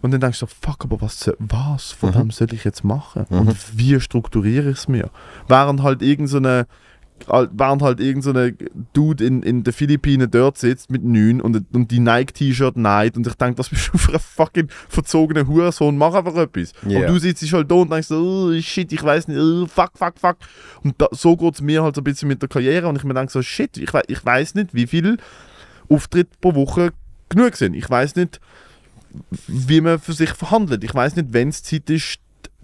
Und 0.01 0.11
dann 0.11 0.21
denkst 0.21 0.39
du 0.39 0.45
so, 0.45 0.51
fuck, 0.61 0.83
aber 0.85 1.01
was, 1.01 1.19
soll- 1.19 1.35
was 1.39 1.91
von 1.91 2.09
Mhm. 2.09 2.13
dem 2.13 2.31
soll 2.31 2.53
ich 2.53 2.63
jetzt 2.63 2.83
machen? 2.83 3.25
Und 3.29 3.55
wie 3.77 3.99
strukturiere 3.99 4.69
ich 4.69 4.77
es 4.77 4.87
mir? 4.87 5.09
Während 5.47 5.81
halt 5.83 6.01
irgend 6.01 6.29
so 6.29 6.37
während 7.27 7.81
halt 7.81 7.99
irgend 7.99 8.23
so 8.23 8.33
Dude 8.93 9.25
in, 9.25 9.41
in 9.41 9.63
den 9.63 9.73
Philippinen 9.73 10.29
dort 10.29 10.57
sitzt 10.57 10.91
mit 10.91 11.03
neun 11.03 11.41
und, 11.41 11.65
und 11.73 11.89
die 11.89 11.99
Nike-T-Shirt 11.99 12.77
neigt 12.77 13.17
und 13.17 13.25
ich 13.25 13.33
denke, 13.35 13.55
das 13.55 13.69
bist 13.69 13.89
du 13.91 13.97
für 13.97 14.13
ein 14.13 14.19
fucking 14.19 14.67
verzogener 14.89 15.47
Hurensohn, 15.47 15.97
mach 15.97 16.13
einfach 16.13 16.35
etwas. 16.35 16.73
Ja. 16.87 16.99
Aber 16.99 17.07
du 17.07 17.19
sitzt 17.19 17.51
halt 17.51 17.71
da 17.71 17.75
und 17.75 17.91
denkst 17.91 18.09
so, 18.09 18.51
oh, 18.51 18.61
shit, 18.61 18.91
ich 18.91 19.03
weiß 19.03 19.27
nicht, 19.27 19.39
oh, 19.39 19.65
fuck, 19.65 19.91
fuck, 19.95 20.19
fuck. 20.19 20.37
Und 20.83 21.01
da, 21.01 21.07
so 21.11 21.35
geht 21.35 21.55
es 21.55 21.61
mir 21.61 21.83
halt 21.83 21.95
so 21.95 22.01
ein 22.01 22.03
bisschen 22.03 22.27
mit 22.27 22.41
der 22.41 22.49
Karriere 22.49 22.87
und 22.87 22.97
ich 22.97 23.03
mir 23.03 23.13
denke 23.13 23.31
so, 23.31 23.41
shit, 23.41 23.77
ich, 23.77 23.89
ich 24.07 24.25
weiß 24.25 24.55
nicht, 24.55 24.73
wie 24.73 24.87
viel 24.87 25.17
Auftritte 25.89 26.31
pro 26.41 26.53
Woche 26.53 26.91
genug 27.29 27.55
sind. 27.55 27.73
Ich 27.73 27.89
weiß 27.89 28.15
nicht, 28.17 28.39
wie 29.47 29.81
man 29.81 29.99
für 29.99 30.13
sich 30.13 30.31
verhandelt. 30.31 30.83
Ich 30.83 30.93
weiß 30.93 31.15
nicht, 31.15 31.29
wenn 31.31 31.49
es 31.49 31.63
Zeit 31.63 31.89
ist, 31.89 32.19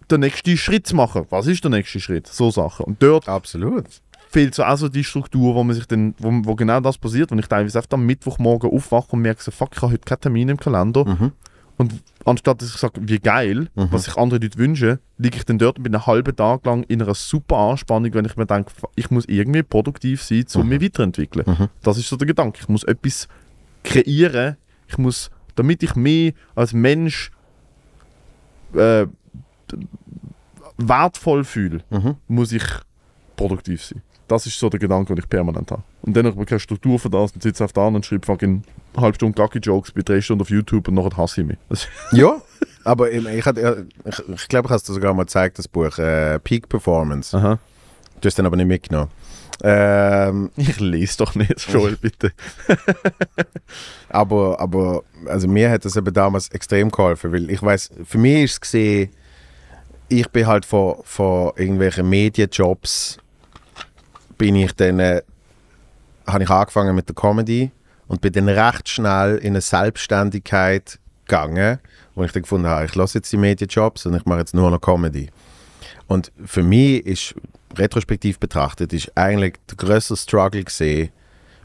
den 0.09 0.19
nächsten 0.19 0.57
Schritt 0.57 0.87
zu 0.87 0.95
machen. 0.95 1.25
Was 1.29 1.47
ist 1.47 1.63
der 1.63 1.71
nächste 1.71 1.99
Schritt? 1.99 2.27
So 2.27 2.51
Sachen. 2.51 2.85
Und 2.85 3.01
dort 3.01 3.29
Absolut. 3.29 3.85
Fehlt 4.31 4.55
so 4.55 4.63
auch 4.63 4.77
so 4.77 4.87
die 4.89 5.03
Struktur, 5.03 5.55
wo 5.55 5.63
man 5.63 5.75
sich 5.75 5.85
dann, 5.87 6.15
wo, 6.17 6.29
wo 6.43 6.55
genau 6.55 6.79
das 6.79 6.97
passiert, 6.97 7.31
wenn 7.31 7.39
ich 7.39 7.47
teilweise 7.47 7.77
einfach 7.79 7.91
am 7.91 8.05
Mittwochmorgen 8.05 8.71
aufwache 8.71 9.11
und 9.11 9.21
merke 9.21 9.43
so, 9.43 9.51
fuck, 9.51 9.69
ich 9.75 9.81
habe 9.81 9.91
heute 9.93 10.05
keinen 10.05 10.21
Termin 10.21 10.49
im 10.49 10.57
Kalender. 10.57 11.05
Mhm. 11.05 11.31
Und 11.77 11.93
anstatt 12.25 12.61
dass 12.61 12.69
ich 12.69 12.75
sage, 12.77 13.01
wie 13.03 13.19
geil, 13.19 13.67
Mhm. 13.75 13.87
was 13.91 14.03
sich 14.03 14.15
andere 14.15 14.39
Leute 14.39 14.57
wünschen, 14.57 14.99
liege 15.17 15.37
ich 15.37 15.45
dann 15.45 15.57
dort 15.57 15.77
und 15.77 15.83
bin 15.83 15.93
einen 15.95 16.05
halben 16.05 16.35
Tag 16.35 16.65
lang 16.65 16.83
in 16.83 17.01
einer 17.01 17.15
super 17.15 17.57
Anspannung, 17.57 18.13
wenn 18.13 18.25
ich 18.25 18.37
mir 18.37 18.45
denke, 18.45 18.71
ich 18.95 19.09
muss 19.11 19.25
irgendwie 19.27 19.63
produktiv 19.63 20.21
sein, 20.23 20.45
um 20.55 20.69
mich 20.69 20.81
weiterentwickeln. 20.81 21.45
Mhm. 21.47 21.67
Das 21.81 21.97
ist 21.97 22.07
so 22.07 22.15
der 22.15 22.27
Gedanke. 22.27 22.59
Ich 22.61 22.69
muss 22.69 22.83
etwas 22.83 23.27
kreieren. 23.83 24.57
Ich 24.87 24.97
muss, 24.97 25.29
damit 25.55 25.81
ich 25.83 25.95
mich 25.95 26.33
als 26.55 26.71
Mensch 26.73 27.31
äh, 28.75 29.07
wertvoll 30.77 31.43
fühle, 31.43 31.83
Mhm. 31.89 32.15
muss 32.27 32.51
ich 32.51 32.63
produktiv 33.35 33.83
sein. 33.83 34.01
Das 34.31 34.45
ist 34.45 34.57
so 34.57 34.69
der 34.69 34.79
Gedanke, 34.79 35.13
den 35.13 35.21
ich 35.21 35.29
permanent 35.29 35.71
habe. 35.71 35.83
Und 36.03 36.15
dann 36.15 36.25
habe 36.25 36.41
ich 36.41 36.47
keine 36.47 36.59
Struktur 36.61 36.97
für 36.97 37.09
das 37.09 37.33
und 37.33 37.43
sitze 37.43 37.65
auf 37.65 37.73
der 37.73 37.83
anderen 37.83 37.97
und 37.97 38.05
schreibe 38.05 38.25
fucking 38.25 38.63
eine 38.93 39.01
halbe 39.03 39.15
Stunde 39.15 39.35
Gacki-Jokes 39.35 39.91
bei 39.91 40.03
drei 40.03 40.21
Stunden 40.21 40.41
auf 40.41 40.49
YouTube 40.49 40.87
und 40.87 40.93
nachher 40.93 41.17
hasse 41.17 41.41
ich 41.41 41.47
mich. 41.47 41.57
Ja, 42.13 42.41
aber 42.85 43.11
ich, 43.11 43.25
ich, 43.25 43.45
ich, 43.45 43.45
ich 43.45 44.47
glaube, 44.47 44.67
ich 44.67 44.69
habe 44.69 44.75
es 44.75 44.83
dir 44.83 44.93
sogar 44.93 45.13
mal 45.13 45.23
gezeigt, 45.23 45.59
das 45.59 45.67
Buch 45.67 45.97
äh, 45.97 46.39
Peak 46.39 46.69
Performance. 46.69 47.35
aha. 47.35 47.59
Du 48.21 48.27
hast 48.27 48.39
dann 48.39 48.45
aber 48.45 48.55
nicht 48.55 48.67
mitgenommen. 48.67 49.11
Ähm, 49.63 50.49
Ich 50.55 50.79
lese 50.79 51.17
doch 51.17 51.35
nicht, 51.35 51.67
Joel, 51.69 51.97
bitte. 51.97 52.31
aber, 54.09 54.61
aber 54.61 55.03
also 55.25 55.49
mir 55.49 55.69
hat 55.69 55.83
das 55.83 55.97
eben 55.97 56.13
damals 56.13 56.47
extrem 56.51 56.89
geholfen, 56.89 57.33
weil 57.33 57.49
ich 57.49 57.61
weiß, 57.61 57.89
für 58.05 58.17
mich 58.17 58.43
ist 58.43 58.51
es 58.53 58.61
gesehen, 58.61 59.09
ich 60.07 60.29
bin 60.29 60.47
halt 60.47 60.65
von, 60.65 60.95
von 61.03 61.51
irgendwelchen 61.57 62.09
Medienjobs, 62.09 63.17
bin 64.41 64.55
ich 64.55 64.73
dann, 64.73 64.99
äh, 64.99 65.21
habe 66.25 66.43
ich 66.43 66.49
angefangen 66.49 66.95
mit 66.95 67.07
der 67.07 67.13
Comedy 67.13 67.69
und 68.07 68.21
bin 68.21 68.33
dann 68.33 68.49
recht 68.49 68.89
schnell 68.89 69.37
in 69.37 69.49
eine 69.49 69.61
Selbstständigkeit 69.61 70.97
gegangen, 71.27 71.77
wo 72.15 72.23
ich 72.23 72.31
dann 72.31 72.41
gefunden 72.41 72.67
habe, 72.67 72.85
ich 72.85 72.95
lasse 72.95 73.19
jetzt 73.19 73.31
die 73.31 73.37
Medienjobs 73.37 74.07
und 74.07 74.15
ich 74.15 74.25
mache 74.25 74.39
jetzt 74.39 74.55
nur 74.55 74.71
noch 74.71 74.81
Comedy. 74.81 75.29
Und 76.07 76.31
für 76.43 76.63
mich 76.63 77.05
ist, 77.05 77.35
retrospektiv 77.77 78.39
betrachtet, 78.39 78.93
ist 78.93 79.15
eigentlich 79.15 79.59
der 79.69 79.77
grösste 79.77 80.17
Struggle 80.17 80.63
gesehen. 80.63 81.11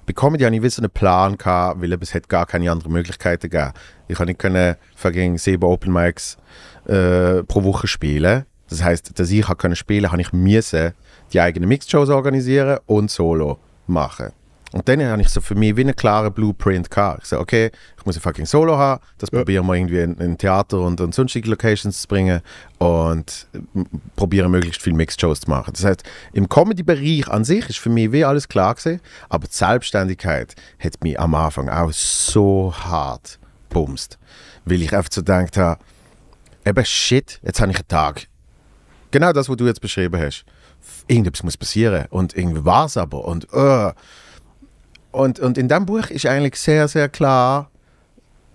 Bei 0.05 0.13
Comedy 0.13 0.45
hatte 0.45 0.57
ich 0.57 0.75
so 0.75 0.83
einen 0.83 0.91
Plan, 0.91 1.39
gehabt, 1.39 1.81
weil 1.81 1.95
es 1.95 2.13
hat 2.13 2.29
gar 2.29 2.45
keine 2.45 2.71
anderen 2.71 2.93
Möglichkeiten 2.93 3.49
gegeben. 3.49 3.73
Ich 4.07 4.17
konnte 4.17 4.33
nicht 4.33 4.39
können 4.39 4.77
fucking 4.97 5.39
sieben 5.39 5.65
Open 5.65 5.95
Mics 5.95 6.37
äh, 6.85 7.43
pro 7.43 7.65
Woche 7.65 7.87
spielen. 7.87 8.45
Das 8.69 8.85
heißt, 8.85 9.19
dass 9.19 9.31
ich 9.31 9.47
spielen, 9.75 10.13
habe 10.13 10.21
ich 10.21 10.35
müssen 10.35 10.93
die 11.33 11.41
eigenen 11.41 11.69
Mixed-Shows 11.69 12.09
organisieren 12.09 12.79
und 12.87 13.11
Solo 13.11 13.59
machen. 13.87 14.33
Und 14.73 14.89
dann 14.89 15.03
habe 15.05 15.23
ich 15.23 15.29
so 15.29 15.41
für 15.41 15.55
mich 15.55 15.77
wie 15.77 15.83
einen 15.83 15.95
klaren 15.95 16.33
Blueprint 16.33 16.91
gehabt. 16.91 17.21
Ich 17.23 17.29
so, 17.29 17.39
okay, 17.39 17.71
ich 17.97 18.05
muss 18.05 18.17
ein 18.17 18.21
fucking 18.21 18.47
Solo 18.47 18.77
haben, 18.77 19.01
das 19.17 19.31
probieren 19.31 19.65
wir 19.67 19.75
irgendwie 19.75 20.01
in, 20.01 20.17
in 20.17 20.37
Theater 20.37 20.81
und, 20.81 21.01
und 21.01 21.15
sonstige 21.15 21.49
Locations 21.49 22.03
zu 22.03 22.09
bringen 22.09 22.41
und 22.79 23.47
probieren 24.17 24.51
möglichst 24.51 24.83
viele 24.83 24.97
Mixed-Shows 24.97 25.41
zu 25.41 25.51
machen. 25.51 25.73
Das 25.73 25.85
heißt, 25.85 26.03
im 26.33 26.49
Comedy-Bereich 26.49 27.29
an 27.29 27.45
sich 27.45 27.69
ist 27.69 27.79
für 27.79 27.91
mich 27.91 28.13
wie 28.13 28.25
alles 28.25 28.49
klar 28.49 28.75
gewesen, 28.75 29.01
aber 29.29 29.47
die 29.47 29.55
Selbstständigkeit 29.55 30.55
hat 30.79 31.03
mich 31.03 31.19
am 31.19 31.35
Anfang 31.35 31.69
auch 31.69 31.93
so 31.93 32.75
hart 32.77 33.39
bumst, 33.71 34.19
weil 34.65 34.83
ich 34.83 34.95
einfach 34.95 35.11
so 35.13 35.21
gedacht 35.21 35.57
habe, 35.57 35.81
eben 36.65 36.85
shit, 36.85 37.41
jetzt 37.45 37.61
habe 37.61 37.71
ich 37.71 37.79
einen 37.79 37.89
Tag. 37.89 38.27
Genau 39.13 39.33
das, 39.33 39.49
was 39.49 39.57
du 39.57 39.67
jetzt 39.67 39.81
beschrieben 39.81 40.21
hast. 40.21 40.45
Irgendetwas 41.09 41.43
muss 41.43 41.57
passieren 41.57 42.07
und 42.11 42.37
irgendwie 42.37 42.65
war 42.65 42.87
es 42.87 42.97
aber 42.97 43.25
und 43.25 43.53
uh. 43.53 43.93
und, 45.13 45.39
und 45.39 45.59
in 45.59 45.69
diesem 45.69 45.87
Buch 45.87 46.11
ist 46.11 46.27
eigentlich 46.27 46.57
sehr, 46.57 46.89
sehr 46.89 47.09
klar, 47.09 47.71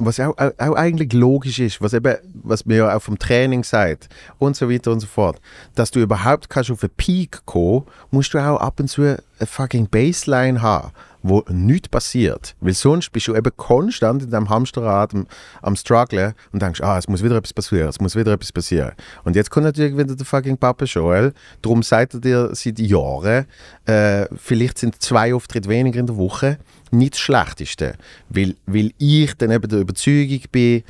was 0.06 0.20
auch, 0.20 0.36
auch, 0.38 0.76
eigentlich 0.76 1.14
logisch 1.14 1.60
ist, 1.60 1.82
was, 1.82 1.94
eben, 1.94 2.16
was 2.44 2.66
mir 2.66 2.94
auch 2.94 3.02
vom 3.02 3.18
Training 3.18 3.64
sagt 3.64 4.10
und 4.40 4.56
so 4.56 4.70
weiter 4.70 4.92
und 4.92 5.00
so 5.00 5.08
fort, 5.08 5.40
dass 5.76 5.92
du 5.92 6.00
überhaupt 6.00 6.50
kannst 6.50 6.72
auf 6.72 6.84
einen 6.84 6.94
Peak 6.98 7.46
kommen, 7.46 7.84
musst 8.10 8.34
du 8.34 8.40
auch 8.40 8.60
ab 8.60 8.80
und 8.80 8.88
zu 8.88 9.02
eine 9.04 9.20
fucking 9.40 9.88
Baseline 9.88 10.62
haben, 10.62 10.92
wo 11.24 11.44
nichts 11.50 11.90
passiert. 11.90 12.56
Weil 12.62 12.74
sonst 12.74 13.12
bist 13.12 13.28
du 13.28 13.36
eben 13.36 13.52
konstant 13.56 14.24
in 14.24 14.30
deinem 14.30 14.50
Hamsterrad 14.50 15.14
am, 15.14 15.28
am 15.62 15.76
strugglen 15.76 16.34
und 16.52 16.62
denkst, 16.62 16.82
ah, 16.82 16.98
es 16.98 17.08
muss 17.08 17.24
wieder 17.24 17.36
etwas 17.38 17.54
passieren, 17.54 17.90
es 17.90 18.00
muss 18.00 18.16
wieder 18.16 18.34
etwas 18.34 18.52
passieren. 18.52 18.94
Und 19.24 19.36
jetzt 19.36 19.52
kommt 19.52 19.66
natürlich 19.66 19.98
wieder 19.98 20.16
der 20.16 20.26
fucking 20.26 20.58
Papa 20.58 20.86
Joel, 20.86 21.34
darum 21.62 21.84
sagt 21.84 22.16
er 22.16 22.20
dir 22.20 22.50
seit 22.54 22.80
Jahren, 22.80 23.46
äh, 23.86 24.26
vielleicht 24.36 24.78
sind 24.78 25.02
zwei 25.02 25.34
Auftritte 25.34 25.70
weniger 25.70 26.00
in 26.00 26.08
der 26.08 26.18
Woche 26.18 26.58
nicht 26.92 27.14
das 27.14 27.20
Schlechteste, 27.20 27.96
weil, 28.30 28.56
weil 28.66 28.92
ich 28.98 29.34
dann 29.36 29.52
eben 29.52 29.70
der 29.70 29.80
Überzeugung 29.80 30.42
bin, 30.52 30.84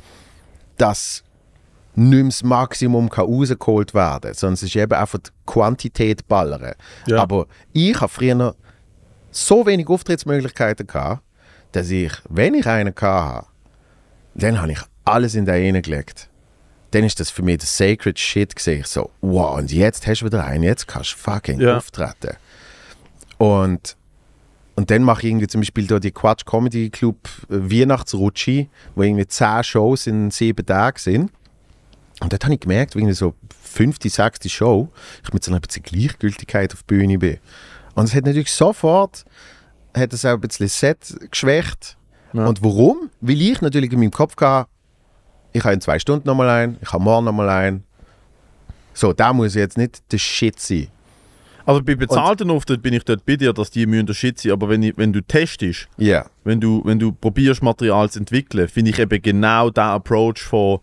dass 0.76 1.22
nicht 1.94 2.28
das 2.28 2.42
Maximum 2.42 3.10
kann 3.10 3.26
rausgeholt 3.26 3.94
werden 3.94 4.22
kann, 4.22 4.34
sondern 4.34 4.54
es 4.54 4.62
ist 4.62 4.76
eben 4.76 4.92
einfach 4.92 5.18
die 5.18 5.30
Quantität 5.46 6.26
ballern. 6.26 6.74
Ja. 7.06 7.18
Aber 7.18 7.46
ich 7.72 8.00
habe 8.00 8.08
früher 8.08 8.54
so 9.32 9.66
wenig 9.66 9.88
Auftrittsmöglichkeiten 9.88 10.86
gehabt, 10.86 11.22
dass 11.72 11.90
ich, 11.90 12.12
wenn 12.28 12.54
ich 12.54 12.66
einen 12.66 12.94
hatte, 12.94 13.46
Dann 14.34 14.60
habe 14.60 14.72
ich 14.72 14.78
alles 15.04 15.34
in 15.34 15.44
den 15.46 15.82
gelegt. 15.82 16.28
Dann 16.92 17.04
ist 17.04 17.18
das 17.20 17.30
für 17.30 17.42
mich 17.42 17.58
der 17.58 17.66
sacred 17.66 18.18
shit 18.18 18.54
gesehen. 18.54 18.84
So, 18.86 19.10
wow, 19.20 19.56
und 19.58 19.72
jetzt 19.72 20.06
hast 20.06 20.20
du 20.20 20.26
wieder 20.26 20.44
einen, 20.44 20.62
jetzt 20.64 20.86
kannst 20.86 21.12
du 21.14 21.16
fucking 21.16 21.60
Ja. 21.60 21.78
auftreten. 21.78 22.36
Und, 23.38 23.96
und 24.76 24.90
dann 24.90 25.02
mache 25.02 25.22
ich 25.22 25.28
irgendwie 25.28 25.46
zum 25.48 25.62
Beispiel 25.62 25.86
da 25.86 25.98
die 25.98 26.12
Quatsch 26.12 26.44
Comedy 26.44 26.90
Club 26.90 27.16
äh, 27.50 27.54
Weihnachtsrutschi, 27.70 28.68
wo 28.94 29.02
irgendwie 29.02 29.26
zehn 29.26 29.64
Shows 29.64 30.06
in 30.06 30.30
sieben 30.30 30.64
Tagen 30.64 30.98
sind. 30.98 31.32
Und 32.20 32.32
dort 32.32 32.44
habe 32.44 32.54
ich 32.54 32.60
gemerkt, 32.60 32.94
wie 32.94 33.12
so 33.12 33.34
fünfte, 33.62 34.08
sechste 34.08 34.48
Show, 34.48 34.88
ich 35.24 35.32
mit 35.32 35.42
so 35.42 35.50
einer 35.50 35.60
bisschen 35.60 35.82
Gleichgültigkeit 35.82 36.72
auf 36.72 36.82
die 36.82 36.94
Bühne 36.94 37.18
bin. 37.18 37.38
Und 37.94 38.04
es 38.04 38.14
hat 38.14 38.24
natürlich 38.24 38.50
sofort, 38.52 39.24
hat 39.96 40.12
es 40.12 40.24
auch 40.24 40.30
ein 40.34 40.40
bisschen 40.40 40.68
Set 40.68 41.14
geschwächt. 41.30 41.96
Ja. 42.32 42.46
Und 42.46 42.62
warum? 42.62 43.10
Weil 43.20 43.40
ich 43.40 43.60
natürlich 43.60 43.92
in 43.92 43.98
meinem 44.00 44.10
Kopf 44.10 44.36
hatte, 44.40 44.68
ich 45.52 45.62
habe 45.64 45.74
in 45.74 45.80
zwei 45.80 45.98
Stunden 45.98 46.26
nochmal 46.26 46.48
ein, 46.48 46.78
ich 46.80 46.92
habe 46.92 47.04
morgen 47.04 47.26
nochmal 47.26 47.48
ein. 47.50 47.84
So, 48.94 49.12
da 49.12 49.32
muss 49.32 49.54
jetzt 49.54 49.76
nicht 49.76 50.02
der 50.10 50.18
Shit 50.18 50.58
sein. 50.58 50.88
Also 51.64 51.82
bei 51.82 51.94
bezahlten 51.94 52.50
Auftritt 52.50 52.82
bin 52.82 52.92
ich 52.94 53.04
dort 53.04 53.24
bei 53.24 53.36
dir, 53.36 53.52
dass 53.52 53.70
die 53.70 53.86
müssen 53.86 54.06
der 54.06 54.14
Shit 54.14 54.40
sein, 54.40 54.52
aber 54.52 54.68
wenn, 54.68 54.82
ich, 54.82 54.96
wenn 54.96 55.12
du 55.12 55.22
testest, 55.22 55.88
Ja. 55.96 56.26
wenn 56.44 56.60
du, 56.60 56.82
wenn 56.84 56.98
du 56.98 57.12
probierst, 57.12 57.62
Material 57.62 58.10
zu 58.10 58.18
entwickeln, 58.18 58.66
finde 58.68 58.90
ich 58.90 58.98
eben 58.98 59.22
genau 59.22 59.70
den 59.70 59.84
Approach 59.84 60.38
von 60.42 60.80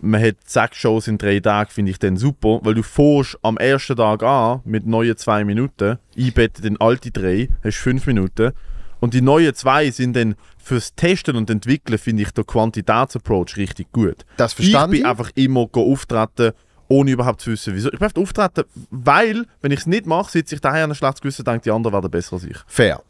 man 0.00 0.22
hat 0.22 0.36
sechs 0.44 0.76
Shows 0.76 1.08
in 1.08 1.18
drei 1.18 1.40
Tagen, 1.40 1.70
finde 1.70 1.90
ich 1.90 1.98
dann 1.98 2.16
super, 2.16 2.60
weil 2.62 2.74
du 2.74 2.82
fährst 2.82 3.38
am 3.42 3.56
ersten 3.56 3.96
Tag 3.96 4.22
an 4.22 4.60
mit 4.64 4.86
neuen 4.86 5.16
zwei 5.16 5.44
Minuten, 5.44 5.98
einbettet 6.16 6.64
in 6.64 6.80
alte 6.80 7.10
drei, 7.10 7.48
hast 7.64 7.78
fünf 7.78 8.06
Minuten 8.06 8.52
und 9.00 9.14
die 9.14 9.20
neuen 9.20 9.54
zwei 9.54 9.90
sind 9.90 10.14
dann 10.16 10.34
fürs 10.58 10.94
Testen 10.94 11.36
und 11.36 11.48
Entwickeln, 11.50 11.98
finde 11.98 12.22
ich 12.22 12.30
der 12.32 12.44
Quantitätsapproach 12.44 13.56
richtig 13.56 13.92
gut. 13.92 14.24
Das 14.36 14.52
Ich 14.52 14.70
verstanden 14.70 14.96
bin 14.96 15.06
einfach 15.06 15.30
immer 15.34 15.68
auftreten, 15.72 16.52
ohne 16.88 17.10
überhaupt 17.10 17.40
zu 17.40 17.50
wissen, 17.50 17.74
wieso. 17.74 17.92
Ich 17.92 17.98
bin 17.98 18.06
einfach 18.06 18.20
auftreten, 18.20 18.64
weil, 18.90 19.46
wenn 19.60 19.72
ich 19.72 19.80
es 19.80 19.86
nicht 19.86 20.06
mache, 20.06 20.30
sitze 20.30 20.54
ich 20.54 20.60
daher 20.60 20.84
an 20.84 20.90
ein 20.90 20.94
schlechtes 20.94 21.20
Gewissen 21.20 21.42
und 21.42 21.48
denke, 21.48 21.64
die 21.64 21.70
anderen 21.70 21.94
werden 21.94 22.10
besser 22.10 22.34
als 22.34 22.44
ich. 22.44 22.56
Fair. 22.66 23.02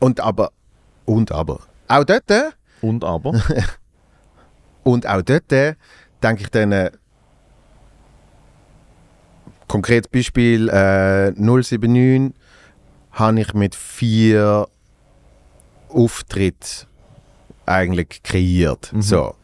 Und 0.00 0.20
aber, 0.20 0.50
und 1.04 1.32
aber. 1.32 1.60
Auch 1.88 2.04
dort, 2.04 2.30
äh, 2.30 2.50
Und 2.80 3.04
aber, 3.04 3.32
und 4.84 5.06
auch 5.06 5.22
dort 5.22 5.50
äh, 5.52 5.74
denke 6.22 6.42
ich 6.42 6.50
dann, 6.50 6.72
äh, 6.72 6.90
konkretes 9.66 10.08
Beispiel, 10.08 10.68
äh, 10.68 11.32
079 11.32 12.32
habe 13.12 13.40
ich 13.40 13.54
mit 13.54 13.74
vier 13.74 14.68
Auftritten 15.88 16.86
eigentlich 17.66 18.22
kreiert. 18.22 18.92
So. 18.98 19.34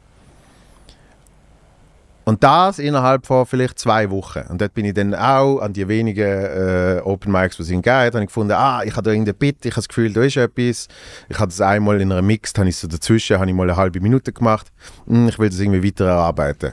Und 2.31 2.44
das 2.44 2.78
innerhalb 2.78 3.27
von 3.27 3.44
vielleicht 3.44 3.81
zwei 3.81 4.09
Wochen. 4.09 4.43
Und 4.48 4.61
dort 4.61 4.73
bin 4.73 4.85
ich 4.85 4.94
dann 4.94 5.16
auch 5.16 5.59
an 5.59 5.73
die 5.73 5.89
wenigen 5.89 6.23
äh, 6.23 7.01
Open 7.02 7.32
Mics, 7.32 7.57
die 7.57 7.62
es 7.62 7.70
in 7.70 7.82
gibt, 7.82 7.89
habe 7.89 8.20
ich 8.20 8.27
gefunden, 8.27 8.52
ah, 8.52 8.85
ich 8.85 8.93
habe 8.93 9.02
da 9.02 9.11
irgendein 9.11 9.35
Bit, 9.35 9.66
ich 9.66 9.73
habe 9.73 9.81
das 9.81 9.89
Gefühl, 9.89 10.12
da 10.12 10.23
ist 10.23 10.36
etwas. 10.36 10.86
Ich 11.28 11.40
habe 11.40 11.48
das 11.48 11.61
einmal 11.61 12.01
in 12.01 12.12
einer 12.12 12.23
Mix, 12.23 12.52
habe 12.57 12.69
ich 12.69 12.77
so 12.77 12.86
dazwischen, 12.86 13.40
habe 13.40 13.51
ich 13.51 13.57
mal 13.57 13.65
eine 13.65 13.77
halbe 13.77 13.98
Minute 13.98 14.32
gemacht. 14.32 14.70
Hm, 15.09 15.27
ich 15.27 15.40
will 15.40 15.48
das 15.48 15.59
irgendwie 15.59 15.85
weiter 15.85 16.05
erarbeiten. 16.05 16.73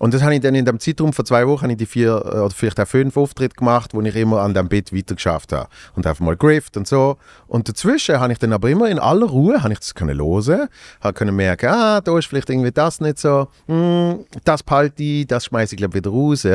Und 0.00 0.14
das 0.14 0.22
habe 0.22 0.34
ich 0.34 0.40
dann 0.40 0.54
in 0.54 0.64
dem 0.64 0.80
Zeitraum 0.80 1.12
von 1.12 1.26
zwei 1.26 1.46
Wochen 1.46 1.64
habe 1.64 1.72
ich 1.72 1.78
die 1.78 1.84
vier 1.84 2.10
äh, 2.24 2.38
oder 2.38 2.50
vielleicht 2.50 2.80
auch 2.80 2.88
fünf 2.88 3.18
Auftritte 3.18 3.54
gemacht, 3.54 3.92
wo 3.92 4.00
ich 4.00 4.16
immer 4.16 4.40
an 4.40 4.54
dem 4.54 4.66
Bit 4.66 4.94
weiter 4.94 5.14
geschafft 5.14 5.52
habe. 5.52 5.68
Und 5.94 6.06
einfach 6.06 6.24
mal 6.24 6.36
grifft 6.36 6.78
und 6.78 6.88
so. 6.88 7.18
Und 7.48 7.68
dazwischen 7.68 8.18
habe 8.18 8.32
ich 8.32 8.38
dann 8.38 8.54
aber 8.54 8.70
immer 8.70 8.88
in 8.88 8.98
aller 8.98 9.26
Ruhe 9.26 9.62
habe 9.62 9.74
ich 9.74 9.78
das 9.78 9.94
können 9.94 10.18
hören, 10.18 10.68
habe 11.02 11.12
können 11.12 11.36
merken, 11.36 11.68
ah, 11.68 12.00
da 12.00 12.16
ist 12.18 12.26
vielleicht 12.26 12.48
irgendwie 12.48 12.72
das 12.72 13.00
nicht 13.02 13.18
so, 13.18 13.48
hm, 13.66 14.24
das 14.44 14.62
behalte 14.62 15.02
ich, 15.02 15.26
das 15.26 15.44
schmeiße 15.44 15.74
ich 15.74 15.78
glaube 15.78 15.94
wieder 15.94 16.10
raus. 16.10 16.46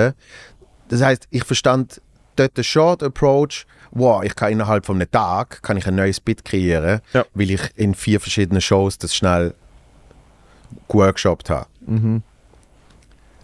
Das 0.90 1.02
heißt, 1.04 1.28
ich 1.30 1.44
verstand 1.44 2.02
dort 2.36 2.58
den 2.58 2.64
Short 2.64 3.04
Approach, 3.04 3.68
wow, 3.92 4.24
ich 4.24 4.36
kann 4.36 4.52
innerhalb 4.54 4.88
von 4.88 4.96
einem 4.98 5.12
Tag 5.12 5.62
kann 5.62 5.78
ich 5.78 5.86
ein 5.88 5.96
neues 5.96 6.20
Bit 6.20 6.44
kreieren, 6.46 7.00
Ja. 7.14 7.24
weil 7.36 7.52
ich 7.52 7.62
in 7.76 7.94
vier 7.94 8.20
verschiedenen 8.20 8.60
Shows 8.62 8.98
das 8.98 9.16
schnell 9.16 9.54
geworkshopt 10.90 11.50
habe. 11.52 11.68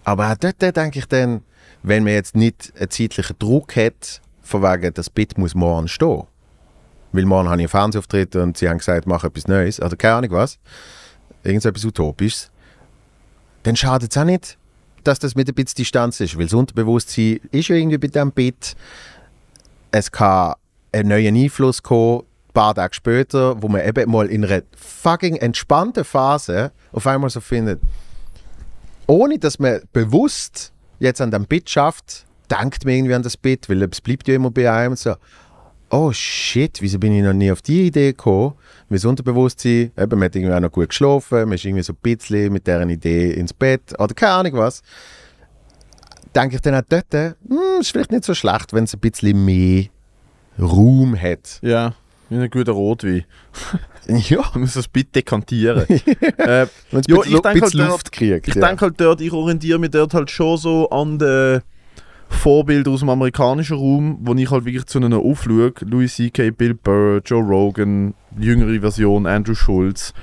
Aber 0.03 0.31
auch 0.31 0.37
dort 0.37 0.61
denke 0.75 0.99
ich 0.99 1.05
dann, 1.05 1.43
wenn 1.83 2.03
man 2.03 2.13
jetzt 2.13 2.35
nicht 2.35 2.73
einen 2.77 2.89
zeitlichen 2.89 3.37
Druck 3.39 3.75
hat, 3.75 4.21
von 4.41 4.63
wegen, 4.63 4.93
das 4.93 5.09
Bit 5.09 5.37
muss 5.37 5.55
morgen 5.55 5.87
stehen. 5.87 6.23
Weil 7.11 7.25
morgen 7.25 7.49
habe 7.49 7.61
ich 7.61 7.65
einen 7.65 7.69
Fernsehauftritt 7.69 8.35
und 8.35 8.57
sie 8.57 8.69
haben 8.69 8.77
gesagt, 8.77 9.05
mach 9.07 9.23
etwas 9.23 9.47
Neues, 9.47 9.81
oder 9.81 9.95
keine 9.95 10.15
Ahnung 10.15 10.31
was, 10.31 10.59
irgendetwas 11.43 11.85
Utopisches, 11.85 12.51
dann 13.63 13.75
schadet 13.75 14.11
es 14.11 14.17
auch 14.17 14.25
nicht, 14.25 14.57
dass 15.03 15.19
das 15.19 15.35
mit 15.35 15.47
ein 15.47 15.55
bisschen 15.55 15.77
Distanz 15.77 16.19
ist, 16.19 16.37
weil 16.37 16.45
das 16.45 16.53
Unterbewusstsein 16.53 17.39
ist 17.51 17.67
ja 17.67 17.75
irgendwie 17.75 17.97
bei 17.97 18.07
diesem 18.07 18.31
Bit. 18.31 18.75
Es 19.91 20.11
kann 20.11 20.55
ein 20.91 21.07
neuer 21.07 21.31
Einfluss 21.31 21.81
kommen, 21.81 22.21
ein 22.21 22.53
paar 22.53 22.75
Tage 22.75 22.93
später, 22.93 23.61
wo 23.61 23.67
man 23.67 23.85
eben 23.85 24.11
mal 24.11 24.27
in 24.27 24.45
einer 24.45 24.61
fucking 24.75 25.37
entspannten 25.37 26.03
Phase 26.03 26.71
auf 26.91 27.07
einmal 27.07 27.29
so 27.29 27.39
findet, 27.39 27.81
ohne 29.11 29.38
dass 29.38 29.59
man 29.59 29.81
bewusst 29.91 30.71
jetzt 30.99 31.19
an 31.19 31.31
dem 31.31 31.45
Bit 31.45 31.69
schafft, 31.69 32.25
denkt 32.49 32.85
man 32.85 32.93
irgendwie 32.93 33.13
an 33.13 33.23
das 33.23 33.35
Bit, 33.35 33.67
weil 33.67 33.83
es 33.83 33.99
bleibt 33.99 34.29
ja 34.29 34.35
immer 34.35 34.51
bei 34.51 34.71
einem 34.71 34.95
so, 34.95 35.15
oh 35.89 36.13
shit, 36.13 36.81
wieso 36.81 36.97
bin 36.97 37.13
ich 37.13 37.21
noch 37.21 37.33
nie 37.33 37.51
auf 37.51 37.61
die 37.61 37.88
Idee 37.88 38.11
gekommen? 38.11 38.53
Das 38.89 39.03
Unterbewusstsein, 39.03 39.91
eben, 39.97 40.19
man 40.19 40.23
hat 40.23 40.35
irgendwie 40.38 40.53
auch 40.53 40.61
noch 40.61 40.71
gut 40.71 40.88
geschlafen, 40.88 41.39
man 41.39 41.53
ist 41.53 41.65
irgendwie 41.65 41.83
so 41.83 41.91
ein 41.91 41.99
bisschen 42.01 42.53
mit 42.53 42.65
dieser 42.65 42.88
Idee 42.88 43.33
ins 43.33 43.51
Bett 43.51 43.99
oder 43.99 44.13
keine 44.13 44.31
Ahnung 44.31 44.53
was. 44.53 44.81
Denke 46.33 46.55
ich 46.55 46.61
dann 46.61 46.75
auch 46.75 46.88
dort, 46.88 47.13
hm, 47.13 47.81
ist 47.81 47.91
vielleicht 47.91 48.13
nicht 48.13 48.23
so 48.23 48.33
schlecht, 48.33 48.71
wenn 48.71 48.85
es 48.85 48.93
ein 48.93 49.01
bisschen 49.01 49.43
mehr 49.43 49.88
Raum 50.57 51.19
hat. 51.21 51.59
ja, 51.61 51.95
wie 52.31 52.37
ein 52.43 52.49
guter 52.49 52.71
Rotwein. 52.73 53.25
Ja, 54.07 54.39
Man 54.53 54.61
muss 54.61 54.73
das 54.73 54.87
bitte 54.87 55.11
dekantieren. 55.11 55.85
äh, 56.37 56.61
Ja, 56.61 56.65
bisschen, 56.65 57.35
ich 57.35 57.39
denke 57.41 57.61
halt, 57.61 57.73
Luft 57.75 58.11
kriegt. 58.11 58.47
Ich 58.47 58.55
ja. 58.55 58.67
denke 58.67 58.85
halt 58.85 58.99
dort, 58.99 59.21
ich 59.21 59.31
orientiere 59.31 59.77
mich 59.77 59.91
dort 59.91 60.15
halt 60.15 60.31
schon 60.31 60.57
so 60.57 60.89
an 60.89 61.19
den 61.19 61.61
Vorbildern 62.27 62.93
aus 62.95 63.01
dem 63.01 63.09
amerikanischen 63.09 63.77
Raum, 63.77 64.17
wo 64.21 64.33
ich 64.33 64.49
halt 64.49 64.65
wirklich 64.65 64.85
zu 64.87 64.97
ihnen 64.97 65.13
aufschaue. 65.13 65.73
Louis 65.81 66.15
C.K., 66.15 66.49
Bill 66.51 66.73
Burr, 66.73 67.21
Joe 67.23 67.43
Rogan, 67.43 68.15
jüngere 68.39 68.79
Version, 68.81 69.27
Andrew 69.27 69.53
Schulz, 69.53 70.13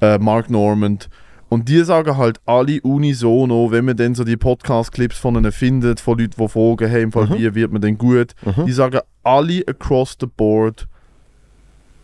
äh, 0.00 0.18
Mark 0.18 0.48
Normand. 0.48 1.10
Und 1.50 1.68
die 1.68 1.82
sagen 1.84 2.16
halt 2.16 2.40
alle 2.46 2.80
unisono, 2.80 3.70
wenn 3.70 3.84
man 3.84 3.96
dann 3.96 4.14
so 4.14 4.24
die 4.24 4.36
Podcast-Clips 4.38 5.18
von 5.18 5.34
ihnen 5.36 5.52
findet, 5.52 6.00
von 6.00 6.16
Leuten, 6.18 6.32
die 6.38 6.48
fragen, 6.48 6.88
hey, 6.88 7.02
im 7.02 7.12
Fall, 7.12 7.26
Mhm. 7.26 7.34
wie 7.34 7.54
wird 7.54 7.72
man 7.72 7.82
denn 7.82 7.98
gut? 7.98 8.32
Mhm. 8.44 8.64
Die 8.66 8.72
sagen 8.72 9.00
alle 9.24 9.62
across 9.68 10.16
the 10.18 10.26
board, 10.26 10.86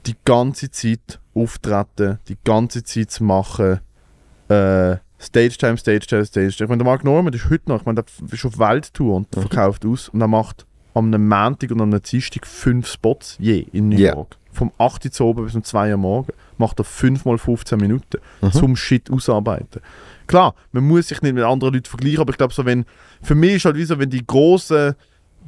die 0.07 0.15
ganze 0.25 0.71
Zeit 0.71 1.21
auftreten, 1.35 2.19
die 2.29 2.37
ganze 2.45 2.83
Zeit 2.85 3.11
zu 3.11 3.25
machen, 3.25 3.81
äh, 4.49 4.97
Stage 5.19 5.57
Time, 5.59 5.77
Stage 5.79 6.07
Time, 6.07 6.25
Stage 6.25 6.51
Time. 6.53 6.65
Ich 6.65 6.69
meine, 6.69 6.79
der 6.79 6.93
Mark 6.93 7.05
Norman 7.05 7.33
ist 7.33 7.49
heute 7.51 7.69
noch, 7.69 7.81
ich 7.81 7.87
meine, 7.87 7.97
der 8.03 8.33
ist 8.33 8.45
auf 8.45 8.59
Welttour 8.59 9.17
und 9.17 9.35
Mhm. 9.37 9.41
verkauft 9.41 9.85
aus 9.87 10.09
und 10.11 10.21
er 10.21 10.29
macht 10.29 10.67
am 10.95 11.07
einem 11.07 11.27
Montag 11.29 11.71
und 11.71 11.81
am 11.81 11.91
einem 11.91 12.03
Dienstag 12.03 12.47
fünf 12.47 12.87
Spots 12.87 13.37
je 13.39 13.67
in 13.73 13.89
New 13.89 13.99
Ja. 13.99 14.15
York. 14.15 14.37
Vom 14.53 14.73
8 14.79 15.05
Uhr 15.21 15.27
oben 15.27 15.45
bis 15.45 15.55
um 15.55 15.63
2 15.63 15.91
Uhr 15.91 15.97
morgen 15.99 16.33
macht 16.57 16.79
er 16.81 16.85
5 16.85 17.25
mal 17.27 17.37
15 17.37 17.79
Minuten 17.79 18.19
Mhm. 18.41 18.53
zum 18.53 18.77
Shit 18.77 19.11
ausarbeiten. 19.11 19.83
Klar, 20.27 20.55
man 20.73 20.85
muss 20.85 21.09
sich 21.09 21.21
nicht 21.21 21.35
mit 21.35 21.45
anderen 21.45 21.75
Leuten 21.75 21.85
vergleichen, 21.87 22.21
aber 22.21 22.31
ich 22.31 22.39
glaube 22.39 22.55
so, 22.55 22.65
wenn, 22.65 22.85
für 23.23 23.35
mich 23.35 23.57
ist 23.57 23.65
halt 23.67 23.77
wie 23.77 23.85
so, 23.85 23.99
wenn 23.99 24.09
die 24.11 24.27
großen, 24.27 24.95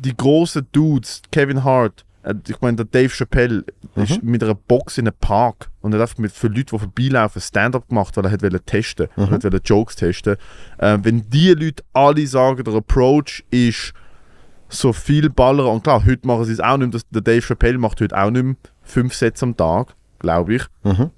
die 0.05 0.15
großen 0.17 0.67
Dudes, 0.73 1.23
Kevin 1.33 1.65
Hart, 1.65 2.05
ich 2.49 2.61
meine, 2.61 2.77
der 2.77 2.85
Dave 2.87 3.09
Chappelle 3.09 3.65
ist 3.95 4.23
mit 4.23 4.43
einer 4.43 4.55
Box 4.55 4.99
in 4.99 5.07
einem 5.07 5.17
Park 5.19 5.71
und 5.81 5.95
hat 5.95 6.01
einfach 6.01 6.19
mit 6.19 6.33
für 6.33 6.49
Leute, 6.49 6.65
die 6.73 6.79
vorbeilaufen, 6.79 7.41
Stand-up 7.41 7.89
gemacht, 7.89 8.17
weil 8.17 8.25
er 8.27 8.31
hat 8.33 8.43
wollte 8.43 8.61
testen, 8.61 9.09
Mhm. 9.17 9.23
er 9.25 9.31
hat 9.31 9.45
wollte 9.45 9.61
Jokes 9.65 9.97
testen. 9.97 10.37
Äh, 10.79 10.99
wenn 11.03 11.29
die 11.31 11.53
Leute 11.55 11.83
alle 11.93 12.27
sagen, 12.27 12.63
der 12.65 12.75
Approach 12.75 13.45
ist 13.51 13.93
so 14.69 14.93
viel 14.93 15.31
Baller 15.31 15.71
und 15.73 15.85
klar, 15.85 16.05
heute 16.05 16.27
machen 16.27 16.45
sie 16.45 16.53
es 16.53 16.61
auch 16.61 16.77
nicht 16.77 16.93
mehr, 16.93 17.03
der 17.11 17.23
Dave 17.23 17.41
Chappelle 17.41 17.79
macht 17.79 18.01
heute 18.01 18.17
auch 18.17 18.31
nicht 18.31 18.45
mehr 18.45 18.57
fünf 18.83 19.15
Sets 19.15 19.43
am 19.43 19.57
Tag, 19.57 19.95
glaube 20.19 20.57
ich. 20.57 20.63
Mhm. 20.85 21.11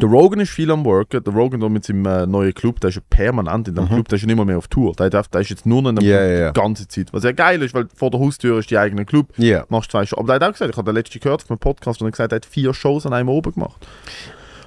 Der 0.00 0.08
Rogan 0.08 0.40
ist 0.40 0.50
viel 0.50 0.70
am 0.70 0.84
Worken. 0.84 1.22
Der 1.22 1.32
Rogan 1.32 1.60
da 1.60 1.68
mit 1.68 1.84
seinem 1.84 2.04
äh, 2.06 2.26
neuen 2.26 2.52
Club, 2.52 2.80
der 2.80 2.88
ist 2.90 2.96
ja 2.96 3.02
permanent 3.08 3.68
in 3.68 3.74
dem 3.74 3.88
Club, 3.88 4.08
der 4.08 4.16
ist 4.16 4.22
ja 4.22 4.26
nicht 4.26 4.36
mehr, 4.36 4.44
mehr 4.44 4.58
auf 4.58 4.68
Tour. 4.68 4.92
Der, 4.94 5.08
darf, 5.10 5.28
der 5.28 5.40
ist 5.42 5.50
jetzt 5.50 5.66
nur 5.66 5.82
noch 5.82 5.90
in 5.90 5.96
dem 5.96 6.04
Mhm. 6.04 6.10
Ja, 6.10 6.18
Club 6.18 6.38
ja. 6.38 6.52
die 6.52 6.60
ganze 6.60 6.88
Zeit. 6.88 7.12
Was 7.12 7.24
ja 7.24 7.32
geil 7.32 7.62
ist, 7.62 7.74
weil 7.74 7.86
vor 7.94 8.10
der 8.10 8.20
Haustür 8.20 8.58
ist 8.58 8.70
die 8.70 8.78
eigene 8.78 9.04
Club. 9.04 9.28
Ja. 9.36 9.64
Machst 9.68 9.90
zwei 9.92 10.04
Shows. 10.04 10.18
Aber 10.18 10.26
der 10.26 10.34
hat 10.36 10.42
auch 10.42 10.52
gesagt, 10.52 10.70
ich 10.70 10.76
habe 10.76 10.90
den 10.90 10.96
letzten 10.96 11.20
gehört 11.20 11.42
auf 11.44 11.50
einem 11.50 11.58
Podcast, 11.58 12.00
und 12.00 12.08
er 12.08 12.10
gesagt, 12.10 12.32
er 12.32 12.36
hat 12.36 12.46
vier 12.46 12.74
Shows 12.74 13.06
an 13.06 13.12
einem 13.12 13.28
oben 13.28 13.52
gemacht. 13.54 13.86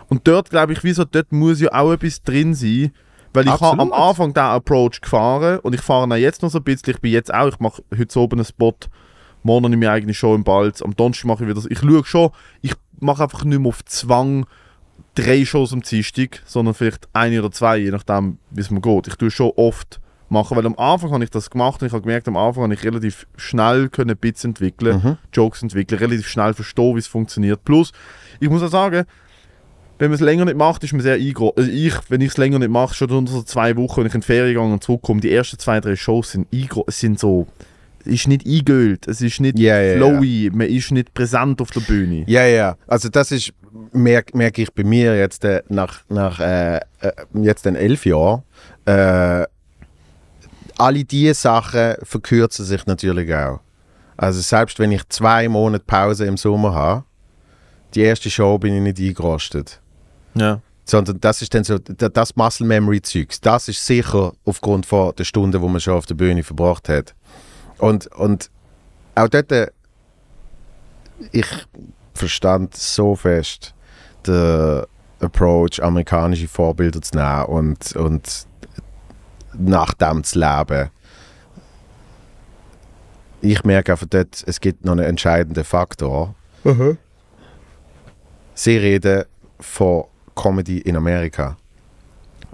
Und 0.09 0.27
dort 0.27 0.49
glaube 0.49 0.73
ich, 0.73 0.83
wieso, 0.83 1.03
dort 1.03 1.31
muss 1.31 1.59
ja 1.59 1.73
auch 1.73 1.91
etwas 1.91 2.23
drin 2.23 2.53
sein. 2.53 2.91
Weil 3.33 3.45
ich 3.45 3.59
habe 3.61 3.79
am 3.81 3.91
Anfang 3.91 4.33
diesen 4.33 4.45
Approach 4.47 5.01
gefahren 5.01 5.59
und 5.59 5.75
ich 5.75 5.81
fahre 5.81 6.07
ihn 6.07 6.21
jetzt 6.21 6.41
noch 6.41 6.49
so 6.49 6.57
ein 6.59 6.63
bisschen. 6.63 6.93
Ich 6.93 7.01
bin 7.01 7.11
jetzt 7.11 7.31
auch, 7.31 7.49
ich 7.49 7.59
mache 7.59 7.83
heute 7.95 8.19
oben 8.19 8.39
einen 8.39 8.45
Spot, 8.45 8.73
morgen 9.43 9.65
habe 9.65 9.75
ich 9.75 9.79
meine 9.79 9.91
eigene 9.91 10.13
Show 10.13 10.33
im 10.33 10.43
Balz, 10.43 10.81
am 10.81 10.95
Donnerstag 10.95 11.25
mache 11.25 11.43
ich 11.43 11.49
wieder 11.49 11.55
das. 11.55 11.65
Ich 11.69 11.79
schaue 11.79 12.03
schon, 12.05 12.29
ich 12.61 12.73
mache 12.99 13.21
einfach 13.21 13.43
nicht 13.43 13.59
mehr 13.59 13.67
auf 13.69 13.83
Zwang 13.85 14.47
drei 15.25 15.45
Shows 15.45 15.73
am 15.73 15.81
Dienstag, 15.81 16.41
sondern 16.45 16.73
vielleicht 16.73 17.07
eine 17.13 17.39
oder 17.39 17.51
zwei, 17.51 17.77
je 17.77 17.91
nachdem, 17.91 18.37
wie 18.51 18.61
es 18.61 18.71
mir 18.71 18.81
geht. 18.81 19.07
Ich 19.07 19.15
tue 19.15 19.31
schon 19.31 19.51
oft 19.55 19.99
machen, 20.29 20.57
weil 20.57 20.65
am 20.65 20.75
Anfang 20.77 21.11
habe 21.11 21.23
ich 21.23 21.29
das 21.29 21.49
gemacht 21.49 21.81
und 21.81 21.87
ich 21.87 21.93
habe 21.93 22.01
gemerkt, 22.01 22.27
am 22.27 22.35
Anfang 22.37 22.63
habe 22.63 22.73
ich 22.73 22.83
relativ 22.83 23.27
schnell 23.37 23.87
können 23.89 24.17
Bits 24.17 24.43
entwickeln, 24.43 25.01
Mhm. 25.03 25.17
Jokes 25.33 25.63
entwickeln, 25.63 25.99
relativ 25.99 26.27
schnell 26.27 26.53
verstehen, 26.53 26.95
wie 26.95 26.99
es 26.99 27.07
funktioniert. 27.07 27.63
Plus, 27.63 27.91
ich 28.39 28.49
muss 28.49 28.61
auch 28.61 28.69
sagen, 28.71 29.05
wenn 29.99 30.09
man 30.11 30.15
es 30.15 30.21
länger 30.21 30.45
nicht 30.45 30.57
macht, 30.57 30.83
ist 30.83 30.93
man 30.93 31.01
sehr 31.01 31.15
eingegrossen. 31.15 31.53
Also 31.57 31.71
ich, 31.71 31.93
wenn 32.09 32.21
ich 32.21 32.29
es 32.29 32.37
länger 32.37 32.59
nicht 32.59 32.69
mache, 32.69 32.93
schon 32.93 33.09
unter 33.09 33.31
so 33.31 33.41
zwei 33.41 33.75
Wochen, 33.77 34.01
wenn 34.01 34.07
ich 34.07 34.13
in 34.13 34.21
die 34.21 34.25
Ferien 34.27 34.53
gehe 34.53 34.61
und 34.61 34.83
zurückkomme, 34.83 35.21
die 35.21 35.31
ersten 35.31 35.57
zwei, 35.57 35.79
drei 35.79 35.95
Shows 35.95 36.31
sind 36.31 36.47
sind 36.89 37.19
so, 37.19 37.47
es 38.01 38.07
ist 38.07 38.27
nicht 38.27 38.45
eingeölt, 38.45 39.07
es 39.07 39.21
ist 39.21 39.39
nicht 39.41 39.57
Ja, 39.57 39.79
ja, 39.81 39.93
ja. 39.93 39.97
flowy, 39.97 40.51
man 40.53 40.67
ist 40.67 40.91
nicht 40.91 41.13
präsent 41.13 41.61
auf 41.61 41.71
der 41.71 41.79
Bühne. 41.81 42.25
Ja, 42.27 42.45
ja. 42.45 42.77
Also 42.85 43.09
das 43.09 43.31
ist, 43.31 43.53
merke 43.91 44.37
merk 44.37 44.57
ich 44.57 44.73
bei 44.73 44.83
mir 44.83 45.17
jetzt 45.17 45.43
äh, 45.45 45.63
nach, 45.69 46.01
nach 46.09 46.39
äh, 46.39 46.77
äh, 46.77 46.81
jetzt 47.33 47.65
den 47.65 47.75
elf 47.75 48.05
Jahren, 48.05 48.43
äh, 48.85 49.45
alle 50.77 51.03
diese 51.03 51.33
Sachen 51.33 51.95
verkürzen 52.03 52.65
sich 52.65 52.85
natürlich 52.85 53.33
auch. 53.33 53.59
Also 54.15 54.41
selbst 54.41 54.79
wenn 54.79 54.91
ich 54.91 55.07
zwei 55.09 55.47
Monate 55.47 55.83
Pause 55.85 56.25
im 56.25 56.37
Sommer 56.37 56.73
habe, 56.73 57.03
die 57.93 58.01
erste 58.01 58.29
Show 58.29 58.57
bin 58.57 58.75
ich 58.75 58.81
nicht 58.81 58.99
eingerostet. 58.99 59.79
Ja. 60.35 60.61
Sondern 60.85 61.19
das 61.19 61.41
ist 61.41 61.53
dann 61.53 61.63
so, 61.63 61.77
da- 61.79 62.09
das 62.09 62.35
Muscle 62.35 62.65
Memory 62.65 63.01
Zeugs, 63.01 63.41
das 63.41 63.67
ist 63.67 63.85
sicher 63.85 64.33
aufgrund 64.45 64.85
von 64.85 65.13
der 65.15 65.23
Stunden, 65.23 65.61
wo 65.61 65.67
man 65.67 65.81
schon 65.81 65.95
auf 65.95 66.05
der 66.05 66.15
Bühne 66.15 66.43
verbracht 66.43 66.89
hat. 66.89 67.13
Und, 67.77 68.07
und 68.15 68.49
auch 69.15 69.27
dort, 69.27 69.51
äh, 69.51 69.67
ich 71.31 71.47
verstand 72.17 72.75
so 72.75 73.15
fest 73.15 73.73
den 74.25 74.83
Approach, 75.19 75.81
amerikanische 75.81 76.47
Vorbilder 76.47 77.01
zu 77.01 77.15
nehmen 77.17 77.45
und, 77.45 77.95
und 77.95 78.47
nach 79.53 79.93
dem 79.93 80.23
zu 80.23 80.39
leben. 80.39 80.89
Ich 83.41 83.63
merke 83.63 83.91
einfach 83.91 84.07
dort, 84.09 84.43
es 84.45 84.59
gibt 84.59 84.83
noch 84.83 84.93
einen 84.93 85.05
entscheidenden 85.05 85.63
Faktor. 85.63 86.35
Sie 88.53 88.77
reden 88.77 89.25
von 89.59 90.05
Comedy 90.35 90.79
in 90.79 90.95
Amerika 90.95 91.57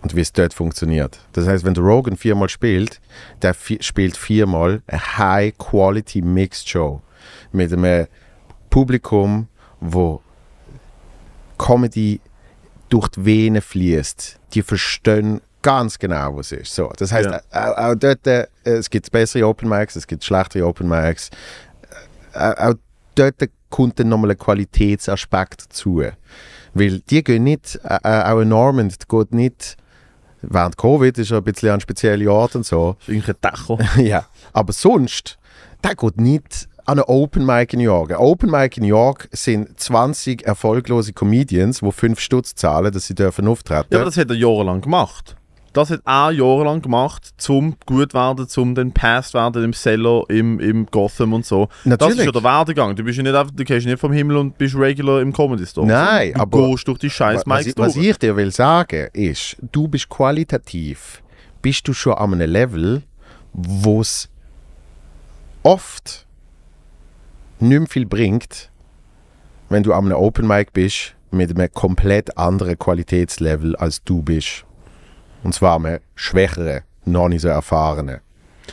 und 0.01 0.15
wie 0.15 0.21
es 0.21 0.33
dort 0.33 0.53
funktioniert. 0.53 1.19
Das 1.31 1.47
heißt, 1.47 1.63
wenn 1.63 1.73
der 1.73 1.83
Rogan 1.83 2.17
viermal 2.17 2.49
spielt, 2.49 2.99
der 3.41 3.53
vi 3.53 3.77
spielt 3.81 4.17
viermal 4.17 4.81
eine 4.87 5.17
High-Quality 5.17 6.21
Mixed 6.21 6.67
Show 6.69 7.01
mit 7.51 7.71
einem 7.71 8.07
Publikum, 8.69 9.47
wo 9.83 10.21
Comedy 11.57 12.19
durch 12.89 13.07
die 13.09 13.25
Venen 13.25 13.61
fließt. 13.61 14.39
Die 14.53 14.61
verstehen 14.61 15.41
ganz 15.61 15.97
genau, 15.97 16.35
was 16.37 16.51
ist. 16.51 16.73
So, 16.75 16.91
das 16.97 17.11
heißt, 17.11 17.29
Ja. 17.29 17.41
auch, 17.51 17.77
auch 17.91 17.95
dort, 17.95 18.25
äh, 18.27 18.47
es 18.63 18.89
gibt 18.89 19.11
bessere 19.11 19.47
Open 19.47 19.69
Mics, 19.69 19.95
es 19.95 20.07
gibt 20.07 20.23
schlechtere 20.23 20.65
Open 20.65 20.87
Mics. 20.87 21.29
Äh, 22.33 22.53
auch 22.69 22.73
dort 23.15 23.35
kommt 23.69 23.99
dann 23.99 24.09
nochmal 24.09 24.31
ein 24.31 24.37
Qualitätsaspekt 24.37 25.65
dazu. 25.65 26.03
Weil 26.73 26.99
die 26.99 27.23
gehen 27.23 27.43
nicht, 27.43 27.79
äh, 27.83 27.97
äh, 28.03 28.23
auch 28.23 28.39
ein 28.39 28.49
Normand 28.49 29.07
geht 29.07 29.33
nicht, 29.33 29.77
während 30.41 30.77
Covid 30.77 31.17
ist 31.17 31.31
er 31.31 31.37
ein 31.37 31.43
bisschen 31.43 31.69
an 31.69 31.79
spezielle 31.81 32.31
Ort 32.31 32.55
und 32.55 32.65
so, 32.65 32.97
ist 33.07 33.29
ein 33.29 33.35
Dächer. 33.41 33.77
ja. 34.01 34.25
Aber 34.51 34.73
sonst, 34.73 35.37
der 35.83 35.95
geht 35.95 36.17
nicht 36.19 36.67
an 36.85 36.99
einen 36.99 37.05
Open 37.07 37.45
Mic 37.45 37.73
in 37.73 37.79
New 37.79 37.85
York. 37.85 38.11
Ein 38.11 38.17
Open 38.17 38.51
Mic 38.51 38.77
in 38.77 38.83
New 38.83 38.89
York 38.89 39.29
sind 39.31 39.79
20 39.79 40.45
erfolglose 40.45 41.13
Comedians, 41.13 41.79
die 41.79 41.91
5 41.91 42.19
Stutz 42.19 42.55
zahlen, 42.55 42.91
dass 42.91 43.07
sie 43.07 43.15
dürfen 43.15 43.47
auftreten. 43.47 43.87
Ja, 43.91 43.99
aber 43.99 44.05
das 44.05 44.17
hat 44.17 44.29
er 44.29 44.35
jahrelang 44.35 44.81
gemacht. 44.81 45.35
Das 45.71 45.89
hat 45.89 46.01
er 46.05 46.29
jahrelang 46.31 46.83
gemacht, 46.83 47.33
zum 47.37 47.77
gut 47.87 48.13
werden, 48.13 48.47
zum 48.47 48.75
dann 48.75 48.91
passed 48.91 49.33
werden 49.33 49.63
im 49.63 49.73
Cellar, 49.73 50.23
im, 50.29 50.59
im 50.59 50.85
Gotham 50.85 51.33
und 51.33 51.47
so. 51.47 51.65
Das 51.83 51.85
Natürlich. 51.85 52.19
ist 52.19 52.25
ja 52.25 52.31
der 52.31 52.43
Werdegang. 52.43 52.95
Du 52.95 53.03
bist 53.03 53.17
ja 53.17 53.23
nicht 53.23 53.33
einfach, 53.33 53.51
du 53.55 53.63
gehst 53.63 53.87
nicht 53.87 53.97
vom 53.99 54.11
Himmel 54.11 54.37
und 54.37 54.55
bist 54.59 54.75
regular 54.75 55.19
im 55.19 55.33
Comedy 55.33 55.65
Store. 55.65 55.87
Nein, 55.87 56.33
du 56.33 56.41
aber- 56.41 56.69
gehst 56.69 56.87
durch 56.87 56.99
die 56.99 57.09
scheiß 57.09 57.41
was, 57.47 57.65
ich, 57.65 57.75
was 57.75 57.93
durch. 57.95 58.05
ich 58.07 58.17
dir 58.19 58.35
will 58.35 58.51
sagen, 58.51 59.07
ist, 59.13 59.57
du 59.71 59.87
bist 59.87 60.09
qualitativ, 60.09 61.23
bist 61.63 61.87
du 61.87 61.93
schon 61.93 62.13
an 62.13 62.33
einem 62.35 62.51
Level, 62.51 63.01
wo 63.53 64.01
es 64.01 64.29
oft 65.63 66.27
nicht 67.59 67.79
mehr 67.79 67.87
viel 67.87 68.05
bringt, 68.05 68.69
wenn 69.69 69.83
du 69.83 69.93
einem 69.93 70.13
Open 70.13 70.47
Mic 70.47 70.71
bist 70.73 71.15
mit 71.31 71.49
einem 71.49 71.71
komplett 71.73 72.37
anderen 72.37 72.77
Qualitätslevel 72.77 73.75
als 73.75 74.03
du 74.03 74.21
bist. 74.21 74.65
Und 75.43 75.53
zwar 75.53 75.75
einem 75.75 75.99
schwächeren, 76.15 76.81
noch 77.05 77.27
nicht 77.27 77.41
so 77.41 77.47
erfahrenen. 77.49 78.19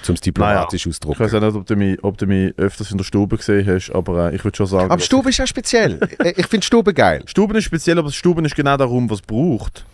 Um 0.06 0.14
es 0.14 0.20
diplomatisch 0.20 0.86
Ich 0.86 1.00
weiß 1.04 1.34
auch 1.34 1.40
nicht, 1.40 1.54
ob 1.56 1.66
du, 1.66 1.76
mich, 1.76 2.04
ob 2.04 2.16
du 2.16 2.26
mich 2.26 2.56
öfters 2.56 2.92
in 2.92 2.98
der 2.98 3.04
Stube 3.04 3.36
gesehen 3.36 3.66
hast, 3.66 3.90
aber 3.90 4.30
äh, 4.30 4.36
ich 4.36 4.44
würde 4.44 4.56
schon 4.56 4.66
sagen. 4.66 4.90
Aber 4.90 5.02
Stube 5.02 5.30
ist 5.30 5.38
ja 5.38 5.46
speziell. 5.46 5.98
Äh, 6.18 6.34
ich 6.36 6.46
finde 6.46 6.64
Stube 6.64 6.94
geil. 6.94 7.22
Stuben 7.26 7.56
ist 7.56 7.64
speziell, 7.64 7.98
aber 7.98 8.10
Stuben 8.12 8.44
ist 8.44 8.54
genau 8.54 8.76
darum, 8.76 9.10
was 9.10 9.18
es 9.18 9.26
braucht. 9.26 9.84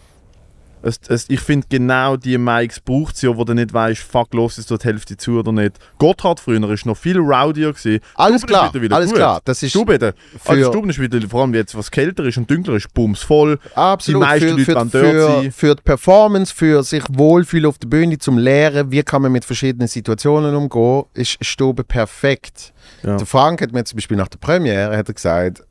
Es, 0.87 1.01
es, 1.09 1.27
ich 1.29 1.41
finde 1.41 1.67
genau 1.69 2.17
die 2.17 2.39
Mics 2.39 2.79
braucht 2.81 3.17
es 3.17 3.23
ja, 3.23 3.37
wo 3.37 3.43
du 3.45 3.55
nicht 3.55 3.73
weißt, 3.73 4.01
fuck, 4.03 4.33
los 4.35 4.57
ist 4.59 4.71
dort 4.71 4.85
die 4.85 4.89
Hälfte 4.89 5.17
zu 5.17 5.39
oder 5.41 5.51
nicht. 5.53 5.79
Gotthard 5.99 6.39
früher 6.41 6.71
ist 6.71 6.87
noch 6.87 6.97
viel 6.97 7.19
rowdier 7.19 7.73
gewesen. 7.73 8.01
Alles 8.15 8.43
Stuben 8.43 8.49
klar, 8.53 8.67
ist 8.67 8.75
mittlerweile 8.75 8.95
alles 8.97 9.09
gut. 9.11 9.17
klar. 9.19 9.41
Das 9.45 9.63
ist 9.63 9.71
Stuben, 9.71 9.99
für- 9.99 10.15
also 10.47 10.71
Stuben 10.71 10.91
ist 10.91 10.99
wieder, 11.01 11.21
vor 11.29 11.43
allem 11.43 11.55
jetzt, 11.55 11.77
was 11.77 11.91
kälter 11.91 12.25
ist 12.25 12.37
und 12.39 12.51
dunkler 12.51 12.77
ist, 12.77 12.93
bums 12.95 13.21
voll. 13.23 13.59
Absolut. 13.75 14.23
Die 14.23 14.27
meisten 14.27 14.49
für, 14.49 14.51
Leute 14.53 14.65
für, 14.65 14.73
dort 14.75 14.91
für, 14.91 15.23
sein. 15.27 15.53
für 15.53 15.75
die 15.75 15.83
Performance, 15.83 16.55
für 16.55 16.83
sich 16.83 17.03
wohlfühlen 17.11 17.67
auf 17.67 17.79
der 17.79 17.89
Bühne, 17.89 18.19
zum 18.19 18.39
Lehren, 18.39 18.91
wie 18.93 19.03
kann 19.03 19.23
man 19.23 19.33
mit 19.33 19.45
verschiedenen 19.45 19.89
Situationen 19.89 20.55
umgehen, 20.55 21.05
ist 21.15 21.37
Stube 21.45 21.83
perfekt. 21.85 22.73
Ja. 23.03 23.17
Der 23.17 23.27
Frank 23.27 23.61
hat 23.61 23.73
mir 23.73 23.83
zum 23.85 23.97
Beispiel 23.97 24.17
nach 24.17 24.29
der 24.29 24.39
Premiere 24.39 24.97
hat 24.97 25.09
er 25.09 25.15
gesagt, 25.15 25.65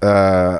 äh, 0.00 0.58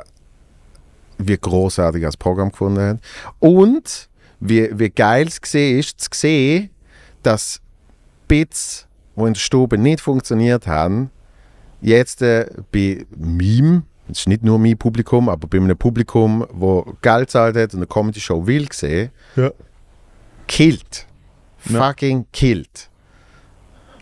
wie 1.19 1.37
großartig 1.37 2.03
das 2.03 2.17
Programm 2.17 2.51
gefunden 2.51 2.81
hat. 2.81 2.99
Und 3.39 4.09
wie, 4.41 4.69
wie 4.79 4.91
geil 4.91 5.27
es 5.29 5.41
gesehen 5.41 5.79
ist, 5.79 6.01
zu 6.01 6.09
sehen, 6.13 6.71
dass 7.23 7.61
Bits, 8.29 8.87
die 9.17 9.21
in 9.21 9.33
der 9.35 9.41
Stube 9.41 9.79
nicht 9.79 10.01
funktioniert 10.01 10.67
haben, 10.67 11.11
jetzt 11.81 12.23
äh, 12.23 12.47
bei 12.73 13.07
Meme, 13.17 13.85
das 14.09 14.21
ist 14.21 14.29
nicht 14.29 14.43
nur 14.43 14.59
mein 14.59 14.77
Publikum, 14.77 15.29
aber 15.29 15.47
bei 15.49 15.59
einem 15.59 15.77
Publikum, 15.79 16.47
wo 16.53 16.85
Geld 17.01 17.31
zahlt 17.31 17.57
hat 17.57 17.73
und 17.75 17.79
eine 17.81 17.87
Comedy-Show 17.87 18.47
will 18.47 18.67
sehen, 18.73 19.11
Ja. 19.37 19.51
killt. 20.47 21.07
Ja. 21.69 21.87
Fucking 21.89 22.27
killt. 22.33 22.91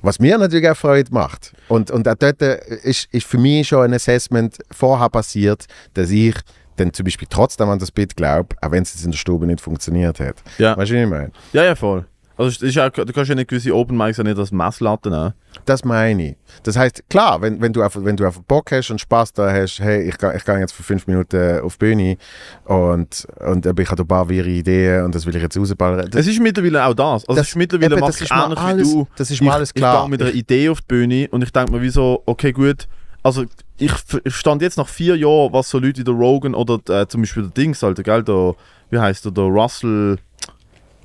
Was 0.04 0.18
mir 0.18 0.36
natürlich 0.36 0.68
auch 0.68 0.76
Freude 0.76 1.12
macht. 1.14 1.52
Und, 1.68 1.92
und 1.92 2.08
auch 2.08 2.16
dort 2.16 2.42
äh, 2.42 2.58
ist, 2.82 3.06
ist 3.12 3.26
für 3.26 3.38
mich 3.38 3.68
schon 3.68 3.84
ein 3.84 3.94
Assessment 3.94 4.58
vorher 4.72 5.08
passiert, 5.08 5.66
dass 5.94 6.10
ich 6.10 6.34
dann 6.76 6.92
zum 6.92 7.04
Beispiel 7.04 7.28
trotzdem 7.30 7.68
an 7.68 7.78
das 7.78 7.90
Bit 7.90 8.16
glaube, 8.16 8.56
auch 8.60 8.70
wenn 8.70 8.82
es 8.82 8.94
jetzt 8.94 9.04
in 9.04 9.10
der 9.12 9.18
Stube 9.18 9.46
nicht 9.46 9.60
funktioniert 9.60 10.20
hat. 10.20 10.36
Ja. 10.58 10.76
Weißt 10.76 10.90
du, 10.90 10.94
was 10.96 11.02
ich 11.04 11.08
meine? 11.08 11.30
ja, 11.52 11.64
ja, 11.64 11.74
voll. 11.74 12.04
Also 12.34 12.64
ist 12.64 12.78
auch, 12.78 12.88
du 12.90 13.04
kannst 13.12 13.28
ja 13.28 13.34
nicht 13.34 13.48
gewisse 13.48 13.74
Open 13.74 13.94
Mics 13.96 14.18
auch 14.18 14.24
nicht 14.24 14.38
als 14.38 14.50
Messlatte 14.50 15.10
nehmen. 15.10 15.34
Das 15.66 15.84
meine 15.84 16.30
ich. 16.30 16.36
Das 16.62 16.78
heißt, 16.78 17.04
klar, 17.10 17.42
wenn, 17.42 17.60
wenn, 17.60 17.74
du 17.74 17.82
einfach, 17.82 18.02
wenn 18.02 18.16
du 18.16 18.24
einfach 18.24 18.40
Bock 18.40 18.72
hast 18.72 18.90
und 18.90 19.00
Spaß 19.02 19.34
da 19.34 19.52
hast, 19.52 19.80
hey, 19.80 20.08
ich, 20.08 20.14
ich 20.14 20.44
gehe 20.44 20.58
jetzt 20.58 20.72
für 20.72 20.82
fünf 20.82 21.06
Minuten 21.06 21.60
auf 21.60 21.74
die 21.76 21.78
Bühne 21.84 22.16
und, 22.64 23.26
und 23.46 23.66
ich 23.66 23.90
habe 23.90 24.02
ein 24.02 24.08
paar 24.08 24.28
wirre 24.30 24.48
Ideen 24.48 25.04
und 25.04 25.14
das 25.14 25.26
will 25.26 25.36
ich 25.36 25.42
jetzt 25.42 25.56
rausballern. 25.58 26.08
Das, 26.10 26.22
Es 26.22 26.26
ist 26.32 26.40
mittlerweile 26.40 26.84
auch 26.86 26.94
das. 26.94 27.28
Also 27.28 27.34
Das- 27.38 27.42
es 27.42 27.48
ist 27.50 27.56
mittlerweile 27.56 27.96
eben, 27.96 28.06
das 28.06 28.16
ich 28.16 28.22
ist 28.22 28.32
ähnlich 28.32 28.58
alles- 28.58 28.88
wie 28.88 28.92
du. 28.94 29.06
das 29.16 29.30
ist 29.30 29.40
mir 29.42 29.48
ich, 29.48 29.52
alles 29.52 29.74
klar. 29.74 29.94
Ich 29.96 30.00
gehe 30.02 30.10
mit 30.10 30.22
einer 30.22 30.32
Idee 30.34 30.68
auf 30.70 30.80
die 30.80 30.86
Bühne 30.88 31.28
und 31.30 31.42
ich 31.42 31.52
denke 31.52 31.70
mir 31.70 31.82
wie 31.82 31.90
so, 31.90 32.22
okay 32.26 32.52
gut, 32.52 32.88
also 33.22 33.44
ich, 33.78 33.92
stand 34.26 34.62
jetzt 34.62 34.76
nach 34.78 34.88
vier 34.88 35.16
Jahren, 35.16 35.52
was 35.52 35.68
so 35.70 35.78
Leute 35.78 36.00
wie 36.00 36.04
der 36.04 36.14
Rogan 36.14 36.54
oder 36.54 36.78
äh, 36.88 37.06
zum 37.08 37.22
Beispiel 37.22 37.44
der 37.44 37.52
Dings, 37.52 37.82
Alter, 37.82 38.02
gell, 38.02 38.22
der, 38.22 38.54
wie 38.90 38.98
heißt 38.98 39.24
der, 39.24 39.32
der 39.32 39.44
Russell 39.44 40.18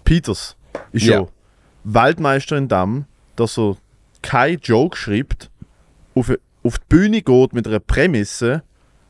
Peters, 0.03 0.55
ist 0.91 1.05
Ja. 1.05 1.25
Weltmeister 1.83 2.57
in 2.57 2.67
dem, 2.67 3.05
dass 3.35 3.57
er 3.57 3.77
kein 4.21 4.59
Joke 4.61 4.97
schreibt, 4.97 5.49
auf, 6.15 6.31
auf 6.63 6.77
die 6.79 6.85
Bühne 6.89 7.21
geht 7.21 7.53
mit 7.53 7.67
einer 7.67 7.79
Prämisse 7.79 8.63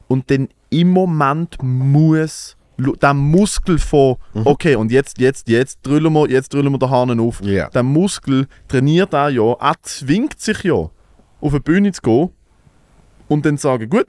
und 0.08 0.30
dann 0.30 0.50
im 0.70 0.90
Moment 0.92 1.58
muss 1.62 2.56
der 2.78 3.14
Muskel 3.16 3.80
von 3.80 4.18
Mhm. 4.34 4.46
okay 4.46 4.76
und 4.76 4.92
jetzt 4.92 5.20
jetzt 5.20 5.48
jetzt 5.50 5.80
drüllen 5.82 6.14
wir 6.14 6.30
jetzt 6.30 6.54
drüllen 6.54 6.72
wir 6.72 6.78
den 6.78 6.90
Hahn 6.92 7.20
auf 7.20 7.42
Ja. 7.42 7.70
der 7.70 7.82
Muskel 7.82 8.48
trainiert 8.68 9.14
er 9.14 9.30
ja 9.30 9.54
er 9.54 9.74
zwingt 9.82 10.40
sich 10.40 10.62
ja 10.64 10.74
auf 10.74 10.92
eine 11.54 11.60
Bühne 11.62 11.92
zu 11.92 12.02
gehen 12.02 12.30
und 13.28 13.46
dann 13.46 13.58
sagen 13.58 13.90
gut 13.90 14.08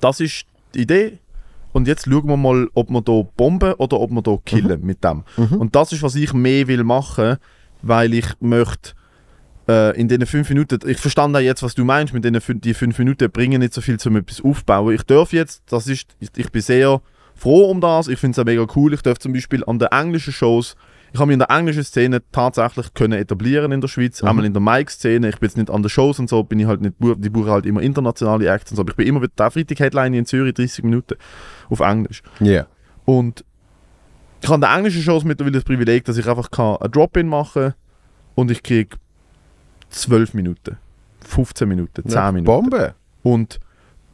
das 0.00 0.20
ist 0.20 0.46
die 0.74 0.80
Idee 0.82 1.18
und 1.72 1.86
jetzt 1.86 2.06
schauen 2.06 2.28
wir 2.28 2.36
mal 2.36 2.68
ob 2.74 2.90
wir 2.90 3.02
da 3.02 3.22
bomben 3.36 3.74
oder 3.74 4.00
ob 4.00 4.10
wir 4.10 4.22
da 4.22 4.36
killen 4.44 4.84
mit 4.84 5.04
dem 5.04 5.24
und 5.58 5.74
das 5.74 5.92
ist 5.92 6.02
was 6.02 6.14
ich 6.14 6.32
mehr 6.32 6.68
will 6.68 6.84
machen 6.84 7.36
weil 7.82 8.12
ich 8.14 8.26
möchte 8.40 8.92
äh, 9.70 9.98
in 9.98 10.08
diesen 10.08 10.26
fünf 10.26 10.48
Minuten, 10.48 10.78
ich 10.86 10.98
verstand 10.98 11.36
auch 11.36 11.40
jetzt, 11.40 11.62
was 11.62 11.74
du 11.74 11.84
meinst, 11.84 12.12
mit 12.12 12.24
diesen 12.24 12.60
die 12.60 12.74
fünf 12.74 12.98
Minuten 12.98 13.30
bringen 13.30 13.60
nicht 13.60 13.72
so 13.72 13.80
viel 13.80 13.98
zum 13.98 14.16
etwas 14.16 14.40
aufbauen. 14.42 14.94
Ich 14.94 15.02
darf 15.04 15.32
jetzt, 15.32 15.62
das 15.66 15.86
ist, 15.86 16.08
ich, 16.18 16.28
ich 16.36 16.50
bin 16.50 16.62
sehr 16.62 17.00
froh 17.36 17.70
um 17.70 17.80
das. 17.80 18.08
Ich 18.08 18.18
finde 18.18 18.34
es 18.34 18.38
auch 18.38 18.44
mega 18.44 18.66
cool. 18.74 18.92
Ich 18.94 19.02
darf 19.02 19.18
zum 19.18 19.32
Beispiel 19.32 19.64
an 19.64 19.78
den 19.78 19.88
englischen 19.88 20.32
Shows, 20.32 20.76
ich 21.12 21.18
habe 21.18 21.26
mich 21.26 21.34
in 21.34 21.38
der 21.40 21.50
englischen 21.50 21.84
Szene 21.84 22.22
tatsächlich 22.30 22.94
können 22.94 23.18
etablieren 23.18 23.72
in 23.72 23.80
der 23.80 23.88
Schweiz. 23.88 24.22
Mhm. 24.22 24.28
Einmal 24.28 24.44
in 24.44 24.52
der 24.52 24.62
Mic-Szene. 24.62 25.28
Ich 25.28 25.38
bin 25.38 25.48
jetzt 25.48 25.56
nicht 25.56 25.70
an 25.70 25.82
den 25.82 25.88
Shows 25.88 26.18
und 26.18 26.28
so, 26.28 26.42
bin 26.44 26.60
ich 26.60 26.66
halt 26.66 26.80
nicht, 26.80 26.94
die 26.98 27.30
buchen 27.30 27.50
halt 27.50 27.66
immer 27.66 27.80
internationale 27.82 28.48
Acts 28.48 28.70
und 28.70 28.76
so. 28.76 28.82
Aber 28.82 28.90
ich 28.90 28.96
bin 28.96 29.06
immer, 29.06 29.26
der 29.26 29.50
Freitag 29.50 29.80
Headline 29.80 30.14
in 30.14 30.26
Zürich, 30.26 30.54
30 30.54 30.84
Minuten 30.84 31.16
auf 31.68 31.80
Englisch. 31.80 32.22
Ja. 32.38 32.66
Und 33.04 33.44
ich 34.42 34.48
habe 34.48 34.54
an 34.54 34.60
den 34.60 34.78
englischen 34.78 35.02
Shows 35.02 35.24
mittlerweile 35.24 35.54
das 35.54 35.64
Privileg, 35.64 36.04
dass 36.04 36.16
ich 36.16 36.28
einfach 36.28 36.50
kann 36.50 36.76
ein 36.76 36.90
Drop-In 36.90 37.28
machen 37.28 37.74
und 38.34 38.50
ich 38.50 38.62
kriege 38.62 38.96
12 39.90 40.34
Minuten, 40.34 40.78
15 41.26 41.68
Minuten, 41.68 42.08
10 42.08 42.12
Ja, 42.12 42.32
Minuten. 42.32 42.46
Bombe. 42.46 42.94
Und 43.22 43.60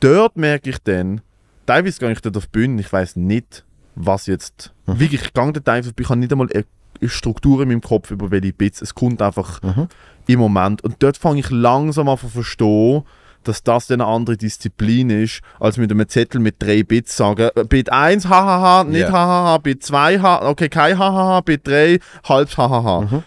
dort 0.00 0.36
merke 0.36 0.70
ich 0.70 0.78
dann, 0.82 1.20
teilweise 1.66 2.00
gehe 2.00 2.10
ich 2.10 2.20
dort 2.20 2.36
auf 2.36 2.46
die 2.46 2.52
Bühne, 2.52 2.80
ich 2.80 2.92
weiß 2.92 3.16
nicht, 3.16 3.64
was 3.94 4.26
jetzt. 4.26 4.72
Mhm. 4.86 5.00
Wirklich, 5.00 5.22
ich 5.22 5.32
gehe 5.32 5.52
dort 5.52 5.68
einfach, 5.68 5.92
ich 5.98 6.08
habe 6.08 6.18
nicht 6.18 6.32
einmal 6.32 6.48
eine 6.52 6.64
eine 7.00 7.10
Struktur 7.10 7.62
in 7.62 7.68
meinem 7.68 7.80
Kopf, 7.80 8.10
über 8.10 8.30
welche 8.30 8.52
Bits. 8.52 8.82
Es 8.82 8.94
kommt 8.94 9.22
einfach 9.22 9.62
Mhm. 9.62 9.88
im 10.26 10.38
Moment. 10.38 10.82
Und 10.84 10.96
dort 11.00 11.16
fange 11.16 11.40
ich 11.40 11.50
langsam 11.50 12.08
an 12.08 12.18
zu 12.18 12.28
verstehen, 12.28 13.02
dass 13.44 13.62
das 13.62 13.86
dann 13.86 14.00
eine 14.00 14.10
andere 14.10 14.36
Disziplin 14.36 15.08
ist, 15.10 15.40
als 15.60 15.76
mit 15.76 15.90
einem 15.92 16.08
Zettel 16.08 16.40
mit 16.40 16.56
drei 16.58 16.82
Bits 16.82 17.16
sagen, 17.16 17.48
äh, 17.54 17.64
Bit 17.64 17.92
1, 17.92 18.28
hahaha, 18.28 18.82
nicht 18.82 19.06
hahaha, 19.08 19.58
Bit 19.58 19.84
2, 19.84 20.18
ha, 20.18 20.48
okay, 20.48 20.68
kein 20.68 20.98
hahaha, 20.98 21.40
Bit 21.42 21.66
3, 21.68 22.00
halbs 22.28 22.58
hahaha. 22.58 23.02
Mhm. 23.02 23.22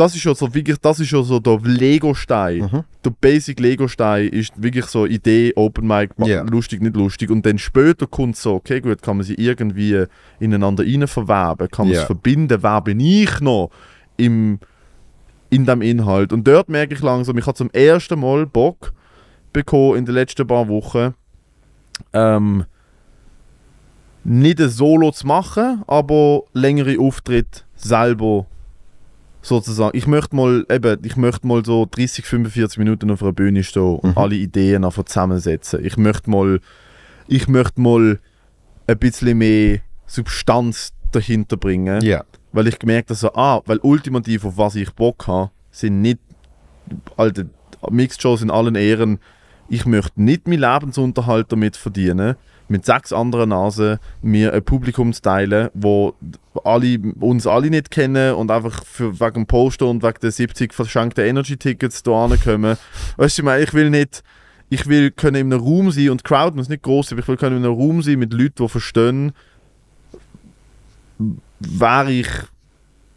Das 0.00 0.14
ist 0.14 0.22
schon 0.22 0.34
so 0.34 0.54
wirklich, 0.54 0.78
das 0.78 0.98
ist 0.98 1.08
schon 1.08 1.24
so 1.24 1.38
der 1.38 1.58
Lego-Stein. 1.62 2.70
Mhm. 2.72 2.84
Der 3.04 3.10
Basic 3.20 3.60
Lego-Stein 3.60 4.28
ist 4.28 4.50
wirklich 4.56 4.86
so 4.86 5.04
Idee, 5.04 5.52
Open 5.56 5.86
Mic, 5.86 6.12
Ja. 6.24 6.40
lustig, 6.40 6.80
nicht 6.80 6.96
lustig. 6.96 7.28
Und 7.28 7.44
dann 7.44 7.58
später 7.58 8.06
kommt 8.06 8.36
so, 8.36 8.54
okay 8.54 8.80
gut, 8.80 9.02
kann 9.02 9.18
man 9.18 9.26
sie 9.26 9.34
irgendwie 9.34 10.06
ineinander 10.38 10.84
rein 10.84 11.06
verweben, 11.06 11.68
kann 11.70 11.86
man 11.88 11.94
Ja. 11.96 12.00
es 12.00 12.06
verbinden, 12.06 12.62
wer 12.62 12.80
bin 12.80 12.98
ich 12.98 13.40
noch 13.40 13.68
im, 14.16 14.58
in 15.50 15.66
dem 15.66 15.82
Inhalt. 15.82 16.32
Und 16.32 16.48
dort 16.48 16.70
merke 16.70 16.94
ich 16.94 17.02
langsam, 17.02 17.36
ich 17.36 17.46
habe 17.46 17.58
zum 17.58 17.68
ersten 17.70 18.18
Mal 18.20 18.46
Bock 18.46 18.94
bekommen 19.52 19.98
in 19.98 20.06
den 20.06 20.14
letzten 20.14 20.46
paar 20.46 20.66
Wochen, 20.68 21.12
ähm, 22.14 22.64
nicht 24.24 24.60
ein 24.62 24.70
Solo 24.70 25.10
zu 25.10 25.26
machen, 25.26 25.82
aber 25.86 26.44
längere 26.54 26.98
Auftritte 26.98 27.64
selber 27.76 28.46
sozusagen. 29.42 29.96
Ich 29.96 30.06
möchte 30.06 30.36
mal 30.36 30.66
eben, 30.70 30.98
ich 31.04 31.16
möchte 31.16 31.46
mal 31.46 31.64
so 31.64 31.86
30, 31.90 32.24
45 32.26 32.78
Minuten 32.78 33.10
auf 33.10 33.22
einer 33.22 33.32
Bühne 33.32 33.62
stehen 33.62 33.96
und 33.96 34.10
Mhm. 34.10 34.18
alle 34.18 34.34
Ideen 34.34 34.84
einfach 34.84 35.04
zusammensetzen. 35.04 35.84
Ich 35.84 35.96
möchte 35.96 36.28
mal, 36.30 36.60
ich 37.26 37.48
möchte 37.48 37.80
mal 37.80 38.18
ein 38.86 38.98
bisschen 38.98 39.38
mehr 39.38 39.78
Substanz 40.06 40.92
dahinter 41.12 41.56
bringen, 41.56 42.02
Ja. 42.02 42.24
weil 42.52 42.66
ich 42.68 42.78
gemerkt 42.78 43.10
habe, 43.10 43.16
so, 43.18 43.32
ah, 43.34 43.60
weil 43.66 43.78
ultimativ 43.82 44.44
auf 44.44 44.56
was 44.58 44.74
ich 44.74 44.90
Bock 44.92 45.26
habe, 45.26 45.50
sind 45.70 46.02
nicht 46.02 46.18
alte 47.16 47.48
Mixed 47.90 48.20
Shows 48.20 48.42
in 48.42 48.50
allen 48.50 48.74
Ehren. 48.74 49.18
Ich 49.68 49.86
möchte 49.86 50.20
nicht 50.22 50.46
meinen 50.48 50.60
Lebensunterhalt 50.60 51.50
damit 51.52 51.76
verdienen, 51.76 52.34
mit 52.70 52.86
sechs 52.86 53.12
anderen 53.12 53.50
Nasen 53.50 53.98
mir 54.22 54.54
ein 54.54 54.62
Publikum 54.62 55.12
zu 55.12 55.20
teilen, 55.20 55.70
wo 55.74 56.14
alle, 56.64 56.98
uns 57.18 57.46
alle 57.46 57.68
nicht 57.68 57.90
kennen 57.90 58.34
und 58.34 58.50
einfach 58.50 58.84
für, 58.84 59.18
wegen 59.18 59.34
dem 59.34 59.46
Poster 59.46 59.86
und 59.86 60.04
wegen 60.04 60.20
der 60.22 60.30
70 60.30 60.72
verschenkten 60.72 61.24
Energy-Tickets 61.24 62.04
da 62.04 62.26
ankommen. 62.26 62.76
Weißt 63.16 63.38
du, 63.38 63.50
ich 63.58 63.74
will 63.74 63.90
nicht, 63.90 64.22
ich 64.68 64.86
will 64.86 65.10
können 65.10 65.48
in 65.48 65.52
einem 65.52 65.62
Raum 65.62 65.90
sein 65.90 66.10
und 66.10 66.22
Crowd 66.22 66.56
muss 66.56 66.68
nicht 66.68 66.84
groß 66.84 67.08
sein, 67.08 67.16
aber 67.16 67.22
ich 67.22 67.28
will 67.28 67.36
können 67.36 67.56
in 67.56 67.64
einem 67.64 67.74
Raum 67.74 68.02
sein 68.02 68.20
mit 68.20 68.32
Leuten, 68.32 68.62
die 68.64 68.68
verstehen, 68.68 69.32
wer 71.58 72.06
ich 72.08 72.28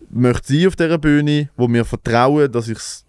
möchte 0.09 0.53
sein 0.53 0.67
auf 0.67 0.75
dieser 0.75 0.97
Bühne, 0.97 1.49
wo 1.55 1.67
mir 1.67 1.85
vertrauen, 1.85 2.51
dass 2.51 2.67
ich 2.67 2.79
es 2.79 3.05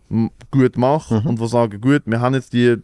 gut 0.50 0.76
mache 0.76 1.20
Mhm. 1.20 1.26
und 1.26 1.38
wo 1.40 1.46
sagen, 1.46 1.80
gut, 1.80 2.02
wir 2.06 2.20
haben 2.20 2.34
jetzt 2.34 2.52
die 2.52 2.76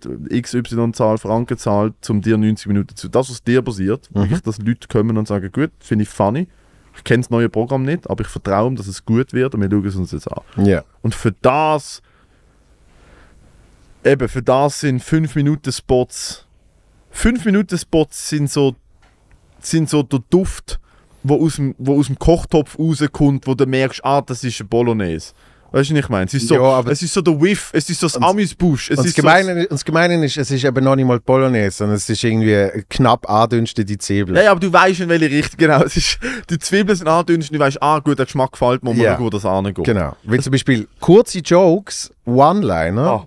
XY-Zahl 0.43 1.19
Franken 1.19 1.47
gezahlt, 1.47 1.95
um 2.11 2.21
dir 2.21 2.37
90 2.37 2.67
Minuten 2.67 2.97
zu. 2.97 3.09
Das, 3.09 3.31
was 3.31 3.43
dir 3.43 3.63
passiert, 3.63 4.09
Mhm. 4.15 4.21
wirklich, 4.21 4.41
dass 4.43 4.59
Leute 4.59 4.89
kommen 4.89 5.17
und 5.17 5.29
sagen, 5.29 5.51
gut, 5.53 5.71
finde 5.81 6.03
ich 6.05 6.09
funny, 6.09 6.49
ich 6.97 7.05
kenne 7.05 7.23
das 7.23 7.31
neue 7.31 7.49
Programm 7.49 7.83
nicht, 7.85 8.09
aber 8.11 8.23
ich 8.23 8.29
vertraue 8.29 8.69
ihm, 8.71 8.77
dass 8.77 8.87
es 8.87 9.05
gut 9.05 9.33
wird 9.33 9.55
und 9.55 9.61
wir 9.61 9.71
schauen 9.71 9.87
es 9.87 9.97
uns 9.97 10.13
jetzt 10.13 10.27
an. 10.31 10.43
Ja. 10.67 10.83
Und 11.03 11.15
für 11.15 11.33
das, 11.41 12.03
eben, 14.05 14.29
für 14.29 14.43
das 14.43 14.81
sind 14.81 15.03
5 15.03 15.35
Minuten 15.35 15.73
Spots. 15.73 16.47
5 17.11 17.45
Minuten 17.45 17.77
Spots 17.79 18.29
sind 18.29 18.51
so, 18.51 18.75
sind 19.61 19.89
so 19.89 20.03
der 20.03 20.21
Duft, 20.31 20.79
wo 21.23 21.45
aus 21.45 21.57
dem, 21.57 21.75
wo 21.79 21.99
aus 21.99 22.07
dem 22.07 22.19
Kochtopf 22.19 22.79
rauskommt, 22.79 23.47
wo 23.47 23.55
du 23.55 23.67
merkst, 23.67 24.05
ah, 24.05 24.23
das 24.23 24.43
ist 24.45 24.61
ein 24.61 24.69
Bolognese. 24.69 25.33
Weißt 25.73 25.89
du, 25.91 25.95
was 25.95 26.01
ich 26.01 26.09
meine? 26.09 26.25
Es 26.27 26.35
ist 26.35 26.49
so, 26.49 26.55
Ja, 26.57 26.63
aber- 26.63 26.91
es 26.91 27.01
ist 27.01 27.15
so 27.15 27.21
der 27.23 27.41
Whiff, 27.41 27.71
es 27.73 27.89
ist 27.89 28.01
so 28.01 28.07
das 28.09 28.17
Amüsbusch. 28.21 28.91
Und 28.91 28.99
das, 28.99 29.07
so, 29.07 29.13
Gemeine, 29.23 29.67
das 29.69 29.85
Gemeine 29.85 30.25
ist, 30.25 30.37
es 30.37 30.51
ist 30.51 30.65
eben 30.65 30.83
noch 30.85 30.97
nicht 30.97 31.07
mal 31.07 31.21
Bolognese, 31.21 31.77
sondern 31.77 31.97
es 31.97 32.09
ist 32.09 32.25
irgendwie 32.25 32.83
knapp 32.89 33.29
andünstete 33.31 33.97
Zwiebeln. 33.99 34.37
ja, 34.37 34.43
ja, 34.45 34.51
aber 34.51 34.59
du 34.61 34.73
weißt 34.73 35.01
in 35.01 35.09
welche 35.09 35.31
Richtung, 35.31 35.59
genau. 35.59 35.83
Es 35.85 35.97
ist, 35.97 36.19
die 36.51 36.59
Zwiebeln 36.59 36.97
sind 36.97 37.07
angedünstet 37.07 37.53
und 37.53 37.59
du 37.61 37.65
weißt, 37.65 37.81
ah, 37.83 38.01
gut, 38.01 38.19
der 38.19 38.27
Geschmack 38.27 38.53
gefällt 38.53 38.83
mir, 38.83 38.95
Ja. 38.95 39.19
wo 39.21 39.31
das 39.31 39.45
angeht. 39.45 39.85
Genau. 39.85 40.17
Weil 40.25 40.41
zum 40.41 40.51
Beispiel 40.51 40.89
kurze 40.99 41.39
Jokes, 41.39 42.11
One-Liner, 42.27 43.07
Ah. 43.09 43.27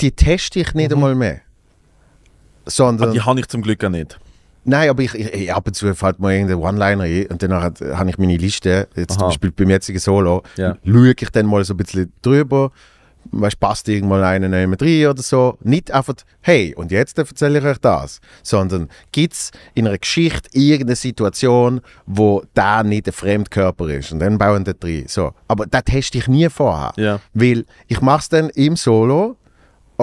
die 0.00 0.10
teste 0.10 0.58
ich 0.58 0.74
nicht 0.74 0.92
einmal 0.92 1.14
mehr. 1.14 1.40
Sondern, 2.66 3.10
Ah, 3.10 3.12
Die 3.12 3.20
habe 3.20 3.40
ich 3.40 3.46
zum 3.48 3.62
Glück 3.62 3.84
auch 3.84 3.88
nicht. 3.90 4.18
Nein, 4.64 4.88
aber 4.90 5.02
ich, 5.02 5.14
ich, 5.14 5.52
ab 5.52 5.66
und 5.66 5.74
zu 5.74 5.94
fällt 5.94 6.20
mir 6.20 6.32
irgendein 6.34 6.58
One-Liner 6.58 7.04
ein 7.04 7.26
und 7.26 7.42
dann 7.42 7.52
habe 7.54 8.10
ich 8.10 8.18
meine 8.18 8.36
Liste, 8.36 8.88
jetzt 8.96 9.14
zum 9.14 9.22
Aha. 9.22 9.28
Beispiel 9.28 9.50
beim 9.52 9.70
jetzigen 9.70 9.98
Solo, 9.98 10.42
Ja. 10.56 10.76
schaue 10.84 11.14
ich 11.18 11.30
dann 11.30 11.46
mal 11.46 11.64
so 11.64 11.74
ein 11.74 11.78
bisschen 11.78 12.12
drüber, 12.22 12.70
weißt, 13.30 13.60
passt 13.60 13.88
irgendwann 13.88 14.22
einer 14.24 14.48
neben 14.48 14.76
drin 14.76 15.06
oder 15.06 15.22
so. 15.22 15.56
Nicht 15.62 15.90
einfach, 15.92 16.14
hey, 16.40 16.74
und 16.74 16.90
jetzt 16.90 17.16
erzähle 17.18 17.60
ich 17.60 17.64
euch 17.64 17.78
das, 17.78 18.20
sondern 18.42 18.88
gibt 19.12 19.34
es 19.34 19.50
in 19.74 19.86
einer 19.86 19.96
Geschichte 19.98 20.48
irgendeine 20.52 20.96
Situation, 20.96 21.80
wo 22.06 22.42
da 22.54 22.82
nicht 22.82 23.06
ein 23.06 23.12
Fremdkörper 23.12 23.88
ist 23.90 24.12
und 24.12 24.18
dann 24.18 24.38
bauen 24.38 24.66
wir 24.66 24.74
drin. 24.74 25.04
So. 25.06 25.32
Aber 25.48 25.66
das 25.66 25.84
teste 25.84 26.18
ich 26.18 26.26
nie 26.28 26.48
vorher. 26.48 26.92
Ja. 26.96 27.20
Weil 27.32 27.64
ich 27.86 28.00
mache 28.00 28.20
es 28.20 28.28
dann 28.28 28.50
im 28.50 28.74
Solo 28.76 29.36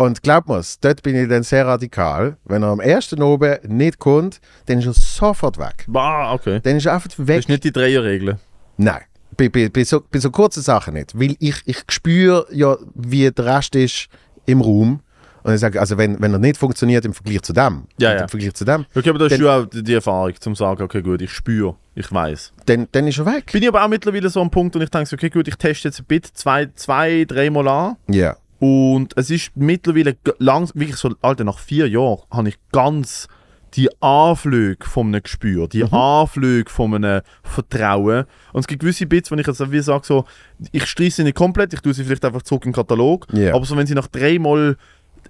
und 0.03 0.21
glaub 0.23 0.47
mir's, 0.47 0.79
dort 0.79 1.01
bin 1.03 1.15
ich 1.15 1.27
dann 1.29 1.43
sehr 1.43 1.65
radikal. 1.65 2.37
Wenn 2.45 2.63
er 2.63 2.69
am 2.69 2.79
ersten 2.79 3.21
oben 3.21 3.57
nicht 3.67 3.99
kommt, 3.99 4.39
dann 4.65 4.79
ist 4.79 4.85
er 4.87 4.93
sofort 4.93 5.57
weg. 5.57 5.85
Ah, 5.93 6.33
okay. 6.33 6.59
Dann 6.63 6.77
ist 6.77 6.85
er 6.85 6.93
einfach 6.93 7.09
Das 7.09 7.27
weg. 7.27 7.39
ist 7.39 7.49
nicht 7.49 7.63
die 7.63 7.71
Dreierregel. 7.71 8.37
Nein, 8.77 9.01
bei, 9.37 9.49
bei, 9.49 9.69
bei, 9.69 9.83
so, 9.83 10.01
bei 10.11 10.19
so 10.19 10.31
kurzen 10.31 10.61
Sachen 10.63 10.93
nicht. 10.93 11.17
Weil 11.19 11.35
ich, 11.39 11.61
ich 11.65 11.83
spüre 11.89 12.45
ja, 12.51 12.77
wie 12.95 13.29
der 13.31 13.45
Rest 13.45 13.75
ist 13.75 14.07
im 14.45 14.61
Raum. 14.61 15.01
Und 15.41 15.53
ich 15.53 15.61
sage, 15.61 15.79
also 15.79 15.97
wenn, 15.97 16.21
wenn 16.21 16.33
er 16.33 16.39
nicht 16.39 16.57
funktioniert 16.57 17.05
im 17.05 17.13
Vergleich 17.13 17.41
zu 17.43 17.53
dem, 17.53 17.83
Ja, 17.97 18.13
ja. 18.13 18.21
im 18.23 18.29
Vergleich 18.29 18.53
zu 18.55 18.65
dem, 18.65 18.85
Okay, 18.93 19.09
aber 19.09 19.19
das 19.19 19.31
ist 19.31 19.39
ja 19.39 19.59
auch 19.59 19.65
die 19.71 19.93
Erfahrung, 19.93 20.33
zum 20.39 20.53
sagen, 20.53 20.83
okay, 20.83 21.01
gut, 21.01 21.21
ich 21.21 21.31
spüre, 21.31 21.75
ich 21.95 22.11
weiß. 22.11 22.51
dann, 22.65 22.89
dann 22.91 23.07
ist 23.07 23.19
er 23.19 23.25
weg. 23.25 23.49
Bin 23.53 23.63
ich 23.63 23.69
aber 23.69 23.83
auch 23.83 23.87
mittlerweile 23.87 24.29
so 24.29 24.41
am 24.41 24.51
Punkt 24.51 24.75
und 24.75 24.81
ich 24.81 24.89
denke, 24.89 25.15
okay, 25.15 25.29
gut, 25.29 25.47
ich 25.47 25.55
teste 25.55 25.87
jetzt 25.87 25.99
ein 26.01 26.05
Bit 26.05 26.27
zwei, 26.33 26.67
zwei 26.75 27.23
dreimal 27.25 27.67
an 27.69 27.95
Ja. 28.09 28.35
Und 28.59 29.13
es 29.17 29.29
ist 29.29 29.51
mittlerweile 29.55 30.15
langsam, 30.39 30.79
wirklich 30.79 30.97
so, 30.97 31.13
Alter, 31.21 31.43
nach 31.43 31.59
vier 31.59 31.87
Jahren 31.87 32.19
habe 32.31 32.49
ich 32.49 32.55
ganz 32.71 33.27
die 33.75 33.89
Anflüge 34.01 34.83
von 34.85 35.07
einem 35.07 35.21
Gespür, 35.21 35.67
die 35.67 35.83
Mhm. 35.83 35.93
Anflüge 35.93 36.69
von 36.71 36.93
einem 36.95 37.21
Vertrauen. 37.43 38.25
Und 38.51 38.61
es 38.61 38.67
gibt 38.67 38.81
gewisse 38.81 39.05
Bits, 39.05 39.29
wenn 39.29 39.37
ich 39.39 39.45
jetzt 39.47 39.71
wie 39.71 39.79
sage, 39.79 40.05
so, 40.05 40.25
ich 40.71 40.85
streiche 40.87 41.11
sie 41.11 41.23
nicht 41.23 41.35
komplett, 41.37 41.73
ich 41.73 41.79
tue 41.81 41.93
sie 41.93 42.03
vielleicht 42.03 42.25
einfach 42.25 42.41
zurück 42.41 42.65
in 42.65 42.71
den 42.71 42.75
Katalog, 42.75 43.27
Ja. 43.31 43.53
aber 43.53 43.65
so, 43.65 43.77
wenn 43.77 43.85
sie 43.87 43.93
nach 43.95 44.07
dreimal 44.07 44.75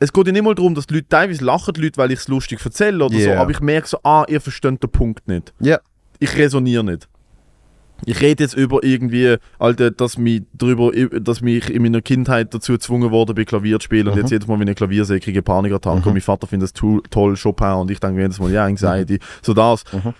es 0.01 0.13
geht 0.13 0.27
ja 0.27 0.31
nicht 0.31 0.43
mal 0.43 0.55
darum, 0.55 0.75
dass 0.75 0.87
die 0.87 0.93
Leute 0.93 1.09
teilweise 1.09 1.43
lachen, 1.43 1.73
die 1.73 1.81
Leute, 1.81 1.97
weil 1.97 2.11
ich 2.11 2.19
es 2.19 2.27
lustig 2.29 2.63
erzähle 2.63 3.03
oder 3.03 3.19
so, 3.19 3.27
Ja. 3.29 3.41
aber 3.41 3.51
ich 3.51 3.59
merke 3.59 3.85
so, 3.85 3.97
ah, 4.03 4.23
ihr 4.29 4.39
versteht 4.39 4.81
den 4.81 4.89
Punkt 4.89 5.27
nicht 5.27 5.53
Ja. 5.59 5.79
ich 6.19 6.33
resoniere 6.37 6.85
nicht. 6.85 7.09
Ich 8.05 8.21
rede 8.21 8.43
jetzt 8.43 8.53
über 8.55 8.83
irgendwie, 8.83 9.35
Alter, 9.59 9.91
dass 9.91 10.17
mich 10.17 10.43
drüber, 10.57 10.91
dass 11.19 11.41
mich 11.41 11.69
in 11.69 11.81
meiner 11.83 12.01
Kindheit 12.01 12.53
dazu 12.53 12.73
gezwungen 12.73 13.11
wurde, 13.11 13.33
bei 13.33 13.43
Klavier 13.45 13.79
zu 13.79 13.85
spielen. 13.85 14.07
Und 14.07 14.15
Mhm. 14.15 14.21
jetzt 14.21 14.31
jedes 14.31 14.47
Mal, 14.47 14.59
wenn 14.59 14.67
ich 14.67 14.75
Klavier 14.75 15.05
sehe, 15.05 15.19
kriege 15.19 15.39
ich 15.39 15.45
Panikattacken. 15.45 16.03
Und 16.03 16.13
mein 16.13 16.21
Vater 16.21 16.47
findet 16.47 16.67
das 16.69 16.73
to- 16.73 17.01
toll, 17.09 17.35
Chopin. 17.35 17.73
Und 17.73 17.91
ich 17.91 17.99
denke 17.99 18.21
jedes 18.21 18.39
Mal, 18.39 18.51
ja, 18.51 18.65
Anxiety. 18.65 19.19
So 19.41 19.53
das. 19.53 19.83
Mhm. 19.91 20.13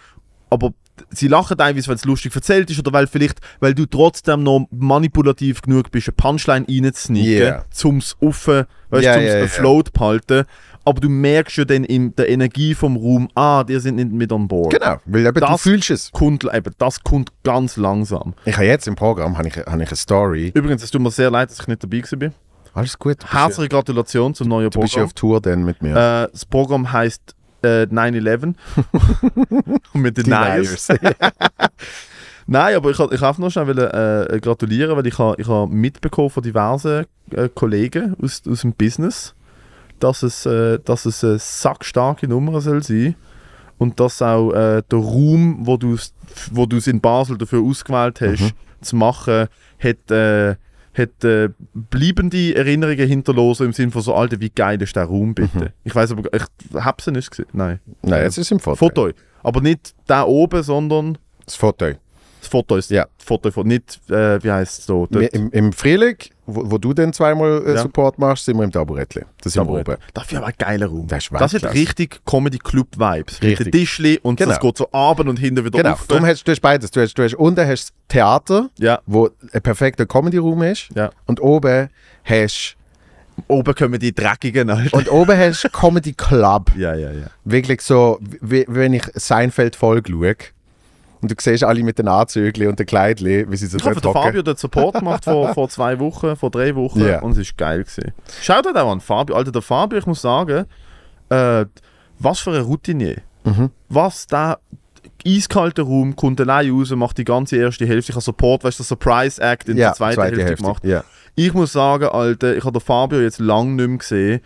Aber 0.50 0.72
sie 1.12 1.28
lachen 1.28 1.58
teilweise, 1.58 1.88
weil 1.88 1.96
es 1.96 2.06
lustig 2.06 2.36
erzählt 2.36 2.70
ist 2.70 2.80
oder 2.80 2.92
weil 2.92 3.08
vielleicht, 3.08 3.40
weil 3.60 3.74
du 3.74 3.86
trotzdem 3.86 4.44
noch 4.44 4.68
manipulativ 4.72 5.62
genug 5.62 5.92
bist, 5.92 6.08
eine 6.10 6.16
Punchline 6.16 6.66
reinzusneaken, 6.68 7.32
Yeah. 7.42 7.66
zum 7.72 7.98
es 7.98 8.18
offen, 8.20 8.66
weißt 8.90 9.06
ja, 9.06 9.16
es 9.16 9.34
ja. 9.34 9.44
afloat 9.44 9.94
behalten. 9.94 10.44
Aber 10.86 11.02
du 11.02 11.10
merkst 11.10 11.58
ja 11.58 11.66
dann 11.66 11.84
in 11.84 12.16
der 12.16 12.30
Energie 12.30 12.74
vom 12.74 12.98
Raum, 12.98 13.30
ah, 13.36 13.64
die 13.64 13.80
sind 13.80 13.96
nicht 13.98 14.12
mit 14.12 14.32
on 14.32 14.48
board. 14.48 14.72
Genau, 14.74 14.98
weil 15.06 15.26
eben, 15.26 15.34
du 15.34 15.40
Das- 15.42 15.62
fühlst 15.62 15.90
es. 15.92 16.12
Kommt, 16.12 16.44
eben, 16.52 16.74
das 16.78 17.04
kommt 17.04 17.32
ganz 17.44 17.78
langsam. 17.78 18.34
Ich 18.46 18.56
habe 18.56 18.66
jetzt 18.66 18.88
im 18.88 18.96
Programm 18.96 19.38
habe 19.38 19.48
ich, 19.50 19.58
habe 19.58 19.84
ich 19.84 19.90
eine 19.90 19.96
Story. 19.96 20.52
Übrigens, 20.56 20.82
es 20.84 20.90
tut 20.92 21.02
mir 21.02 21.12
sehr 21.12 21.30
leid, 21.30 21.50
dass 21.52 21.60
ich 21.60 21.68
nicht 21.68 21.84
dabei 21.84 22.02
bin. 22.18 22.34
Alles 22.74 22.98
gut. 22.98 23.14
Du 23.14 23.18
bist, 23.26 23.34
ja, 23.34 23.40
Herzliche 23.46 23.70
Gratulation 23.70 24.34
zum 24.34 24.48
neuen 24.48 24.70
du 24.70 24.80
bist 24.80 24.94
ja 24.94 25.00
Programm. 25.00 25.06
auf 25.08 25.14
Tour 25.14 25.42
dann 25.42 25.64
mit 25.64 25.82
mir. 25.82 25.92
Äh, 25.92 26.28
das 26.32 26.46
Programm 26.46 26.92
heißt 26.92 27.36
äh, 27.64 27.84
9-11 27.84 28.42
und 28.44 28.56
mit 30.02 30.18
den. 30.18 30.26
Deniers. 30.26 30.88
Nein, 32.48 32.76
aber 32.76 32.90
ich 32.90 32.98
wollte 32.98 33.14
ich 33.16 33.22
noch 33.22 33.50
schnell 33.52 33.78
äh, 33.78 34.40
gratulieren, 34.40 34.96
weil 34.98 35.06
ich 35.06 35.18
habe 35.20 35.40
ich 35.40 35.48
ha 35.48 35.68
mitbekommen 35.68 36.32
von 36.32 36.42
diversen 36.42 37.06
äh, 37.32 37.48
Kollegen 37.54 38.16
aus, 38.24 38.42
aus 38.50 38.62
dem 38.62 38.74
Business, 38.74 39.36
dass 40.00 40.24
es, 40.24 40.46
äh, 40.46 40.80
dass 40.84 41.06
es 41.06 41.24
eine 41.24 41.40
sackstarke 41.40 42.28
Nummer 42.28 42.62
soll 42.62 42.84
sein 42.84 43.16
und 43.78 44.00
dass 44.00 44.22
auch 44.22 44.52
äh, 44.52 44.82
der 44.90 45.00
Raum, 45.00 45.60
wo 45.66 45.78
du 45.78 45.96
wo 46.52 46.66
du's 46.66 46.88
in 46.88 47.02
Basel 47.02 47.38
dafür 47.38 47.62
ausgewählt 47.64 48.22
hast, 48.22 48.42
Mhm. 48.42 48.52
zu 48.82 48.96
machen, 48.96 49.48
hat, 49.80 50.12
äh, 50.12 50.56
hat 50.94 51.24
äh, 51.24 51.50
bleibende 51.74 52.56
Erinnerungen 52.56 53.08
hinterlassen 53.08 53.68
im 53.68 53.74
Sinne 53.74 53.92
von 53.92 54.02
so, 54.02 54.14
Alter, 54.14 54.40
wie 54.40 54.50
geil 54.50 54.82
ist 54.82 54.96
der 54.96 55.06
Raum 55.06 55.34
bitte? 55.34 55.58
Mhm. 55.58 55.68
Ich 55.84 55.96
weiß 55.96 56.12
aber, 56.12 56.24
ich 56.34 56.44
habe 56.76 57.02
sie 57.02 57.12
nicht 57.12 57.32
gesehen. 57.32 57.48
Nein. 57.54 57.80
Nein, 58.02 58.24
jetzt 58.24 58.38
ist 58.38 58.48
es 58.48 58.52
im 58.52 58.60
Foto. 58.60 58.76
Foto. 58.76 59.10
Aber 59.44 59.62
nicht 59.62 59.94
da 60.08 60.24
oben, 60.24 60.62
sondern 60.64 61.18
Das 61.46 61.56
Foto. 61.56 61.92
Das 62.40 62.48
Foto 62.48 62.78
ist 62.78 62.90
Ja. 62.92 63.06
Foto 63.18 63.52
von 63.52 63.68
nicht, 63.68 64.00
äh, 64.10 64.42
wie 64.44 64.52
heißt 64.52 64.80
es 64.80 64.86
so? 64.86 65.08
Wir, 65.10 65.34
im, 65.34 65.52
Im 65.52 65.74
Frühling, 65.74 66.16
wo, 66.46 66.72
wo 66.72 66.78
du 66.78 66.94
dann 66.94 67.14
zweimal 67.14 67.64
äh, 67.66 67.74
Ja. 67.76 67.82
Support 67.82 68.18
machst, 68.18 68.46
sind 68.46 68.58
wir 68.58 68.64
im 68.64 68.72
Taburettli. 68.72 69.24
Das 69.42 69.54
sind 69.54 69.68
wir 69.68 69.80
oben. 69.80 69.98
Dafür 70.14 70.40
aber 70.40 70.48
ein 70.48 70.54
geiler 70.58 70.88
Raum. 70.88 71.08
Das 71.08 71.26
ist 71.26 71.32
Das 71.34 71.54
hat 71.54 71.74
richtig 71.74 72.22
Comedy-Club-Vibes. 72.26 73.42
Mit 73.42 73.52
Richtig. 73.52 73.72
den 73.72 73.80
Tischli 73.80 74.20
und 74.24 74.38
Genau. 74.38 74.50
das 74.52 74.60
geht 74.60 74.78
so 74.78 74.90
ab 74.92 75.20
und 75.20 75.38
hinten 75.38 75.66
wieder 75.66 75.78
Genau, 75.78 75.92
rauf. 75.92 76.06
darum 76.08 76.26
hast 76.26 76.44
du 76.48 76.52
hast 76.52 76.62
beides. 76.62 76.92
Du 76.92 77.02
hast, 77.02 77.14
du 77.16 77.24
hast 77.24 77.36
unten 77.36 77.66
hast 77.68 77.94
Theater, 78.08 78.70
Ja, 78.80 79.00
wo 79.06 79.30
ein 79.54 79.62
perfekter 79.62 80.06
Comedy-Room 80.06 80.64
ist. 80.64 80.88
ja. 80.96 81.12
Und 81.26 81.42
oben 81.42 81.90
hast 82.24 82.76
Oben 83.48 83.74
kommen 83.74 83.98
die 84.02 84.14
dreckigen, 84.14 84.70
Alter. 84.70 84.98
und 84.98 85.10
oben 85.10 85.38
hast 85.38 85.64
du 85.64 85.70
Comedy 85.70 86.12
Club. 86.12 86.72
ja, 86.78 86.94
ja, 86.94 87.10
ja. 87.12 87.28
Wirklich 87.46 87.80
so, 87.82 88.20
wie, 88.42 88.66
wenn 88.68 88.94
ich 88.94 89.04
Seinfeld 89.16 89.78
Folge 89.78 90.12
schaue. 90.12 90.36
Und 91.22 91.30
du 91.32 91.36
siehst 91.38 91.64
alle 91.66 91.84
mit 91.84 92.00
den 92.00 92.08
Anzügen 92.08 92.68
und 92.68 92.80
den 92.80 92.86
Kleidchen, 92.86 93.52
wie 93.52 93.56
sie 93.58 93.68
so 93.68 93.78
Ich 93.78 93.84
habe 93.86 93.96
den 94.00 94.04
hocken. 94.10 94.22
Fabio 94.24 94.42
dort 94.42 94.58
Support 94.60 95.00
gemacht 95.00 95.26
vor, 95.26 95.54
vor 95.54 95.68
zwei 95.70 96.00
Wochen, 96.00 96.36
vor 96.38 96.50
drei 96.50 96.74
Wochen 96.76 97.02
Ja. 97.06 97.20
und 97.22 97.32
es 97.38 97.38
war 97.38 97.54
geil. 97.58 97.84
Gewesen. 97.84 98.14
Schaut 98.42 98.66
auch 98.68 98.92
an, 98.92 99.02
Fabio. 99.02 99.36
Alter, 99.36 99.52
der 99.52 99.62
Fabio, 99.62 99.98
ich 100.00 100.06
muss 100.06 100.22
sagen, 100.22 100.66
äh, 101.30 101.66
was 102.20 102.40
für 102.40 102.52
ein 102.52 102.62
Routinier. 102.62 103.18
Mhm. 103.44 103.70
Was 103.90 104.28
der 104.28 104.60
eiskalter 105.28 105.84
Raum 105.84 106.16
kommt 106.16 106.40
allein 106.40 106.72
raus, 106.72 106.92
macht 106.92 107.18
die 107.18 107.26
ganze 107.26 107.58
erste 107.58 107.86
Hälfte. 107.86 108.12
Ich 108.12 108.16
habe 108.16 108.24
Support, 108.24 108.64
weißt 108.64 108.80
du, 108.80 108.84
der 108.84 108.88
Surprise 108.88 109.42
Act 109.42 109.68
in 109.68 109.78
Ja, 109.78 109.88
der 109.88 109.94
zweiten 109.96 110.16
zweite 110.16 110.32
Hälfte, 110.38 110.46
Hälfte. 110.48 110.64
gemacht. 110.64 110.84
Ja. 110.86 111.04
Ich 111.36 111.54
muss 111.54 111.74
sagen, 111.74 112.06
Alter, 112.06 112.56
ich 112.56 112.64
habe 112.64 112.80
den 112.80 112.86
Fabio 112.86 113.20
jetzt 113.20 113.40
lange 113.40 113.72
nicht 113.72 113.88
mehr 113.88 113.98
gesehen 113.98 114.42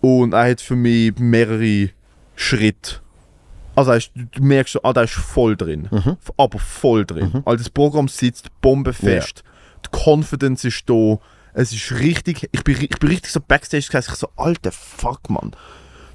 und 0.00 0.32
er 0.32 0.50
hat 0.50 0.60
für 0.60 0.76
mich 0.76 1.12
mehrere 1.18 1.90
Schritte. 2.34 2.96
Also 3.76 3.92
ist, 3.92 4.10
du 4.14 4.42
merkst 4.42 4.72
schon, 4.72 4.80
ah, 4.84 4.92
der 4.92 5.04
ist 5.04 5.12
voll 5.12 5.56
drin. 5.56 5.88
Mhm. 5.90 6.16
Aber 6.36 6.58
voll 6.58 7.04
drin. 7.04 7.42
Also 7.44 7.58
das 7.58 7.70
Programm 7.70 8.08
sitzt 8.08 8.48
bombefest. 8.60 9.44
Die 9.84 10.10
Confidence 10.10 10.64
ist 10.64 10.88
da. 10.88 11.18
Es 11.52 11.72
ist 11.72 11.92
richtig, 11.92 12.48
ich 12.52 12.64
bin, 12.64 12.76
ich 12.80 12.98
bin 12.98 13.08
richtig 13.08 13.30
so 13.30 13.40
Backstage 13.40 13.86
gewesen, 13.88 14.10
ich 14.12 14.18
so, 14.18 14.28
alter 14.36 14.72
Fuck, 14.72 15.30
Mann. 15.30 15.52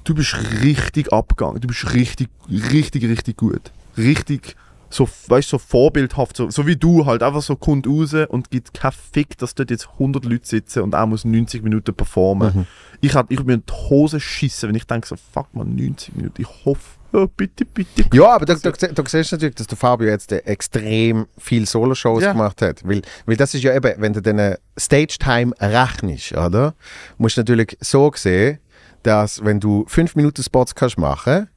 Du 0.04 0.14
bist 0.14 0.36
richtig 0.64 1.14
abgegangen. 1.14 1.62
Du 1.62 1.68
bist 1.68 1.94
richtig, 1.94 2.30
richtig, 2.50 3.04
richtig 3.06 3.38
gut. 3.38 3.72
Richtig, 3.98 4.56
so, 4.92 5.08
weißt 5.28 5.52
du, 5.52 5.58
so 5.58 5.58
vorbildhaft, 5.58 6.36
so, 6.36 6.50
so 6.50 6.68
wie 6.68 6.76
du 6.76 7.06
halt, 7.06 7.24
einfach 7.24 7.42
so 7.42 7.56
kommt 7.56 7.88
raus 7.88 8.14
und 8.14 8.52
gibt 8.52 8.74
keinen 8.74 8.92
Fick, 8.92 9.38
dass 9.38 9.56
dort 9.56 9.72
jetzt 9.72 9.88
100 9.94 10.26
Leute 10.26 10.46
sitzen 10.46 10.84
und 10.84 10.94
er 10.94 11.06
muss 11.06 11.24
90 11.26 11.64
Minuten 11.64 11.96
performen. 11.96 12.52
Mhm. 12.54 12.66
Ich, 13.00 13.16
hab, 13.16 13.32
ich 13.32 13.38
würde 13.38 13.48
mir 13.48 13.54
in 13.56 13.64
die 13.68 13.74
Hose 13.90 14.20
schissen, 14.20 14.70
wenn 14.70 14.76
ich 14.76 14.86
denke 14.86 15.08
so, 15.08 15.16
fuck 15.16 15.48
man, 15.54 15.76
90 15.76 16.16
Minuten, 16.16 16.42
ich 16.42 16.66
hoffe, 16.66 17.00
oh, 17.14 17.28
bitte, 17.36 17.66
bitte. 17.66 18.06
Ja, 18.14 18.30
aber 18.36 18.46
du, 18.46 18.56
du, 18.56 18.72
du 18.72 19.04
siehst 19.08 19.32
natürlich, 19.32 19.56
dass 19.56 19.68
der 19.68 19.78
Fabio 19.78 20.08
jetzt 20.08 20.32
äh, 20.32 20.38
extrem 20.40 21.28
viel 21.38 21.66
Solo-Shows 21.66 22.24
Ja. 22.24 22.32
gemacht 22.34 22.62
hat. 22.62 22.88
Weil, 22.88 23.02
weil 23.26 23.36
das 23.38 23.54
ist 23.54 23.64
ja 23.64 23.74
eben, 23.76 23.94
wenn 24.02 24.14
du 24.14 24.22
deine 24.22 24.60
Stage-Time 24.80 25.54
rechnest, 25.60 26.34
oder? 26.34 26.74
Musst 27.18 27.38
du 27.38 27.42
natürlich 27.42 27.78
so 27.82 28.12
sehen, 28.16 28.60
dass 29.04 29.44
wenn 29.44 29.60
du 29.60 29.86
5 29.88 30.16
Minuten 30.16 30.44
Spots 30.44 30.76
kannst 30.76 30.98
machen, 30.98 31.48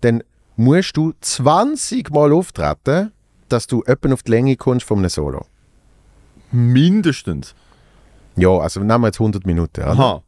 dann 0.00 0.22
musst 0.56 0.96
du 0.96 1.12
20 1.20 2.10
Mal 2.10 2.32
auftreten, 2.32 3.12
dass 3.48 3.66
du 3.66 3.82
etwa 3.86 4.12
auf 4.12 4.22
die 4.22 4.30
Länge 4.30 4.56
kommst 4.56 4.86
von 4.86 4.98
einem 4.98 5.08
Solo. 5.10 5.46
Mindestens. 6.52 7.54
Ja, 8.36 8.50
also 8.58 8.80
nehmen 8.80 9.00
wir 9.02 9.08
jetzt 9.08 9.20
100 9.20 9.46
Minuten. 9.46 9.82
Oder? 9.82 9.90
Aha. 9.92 10.22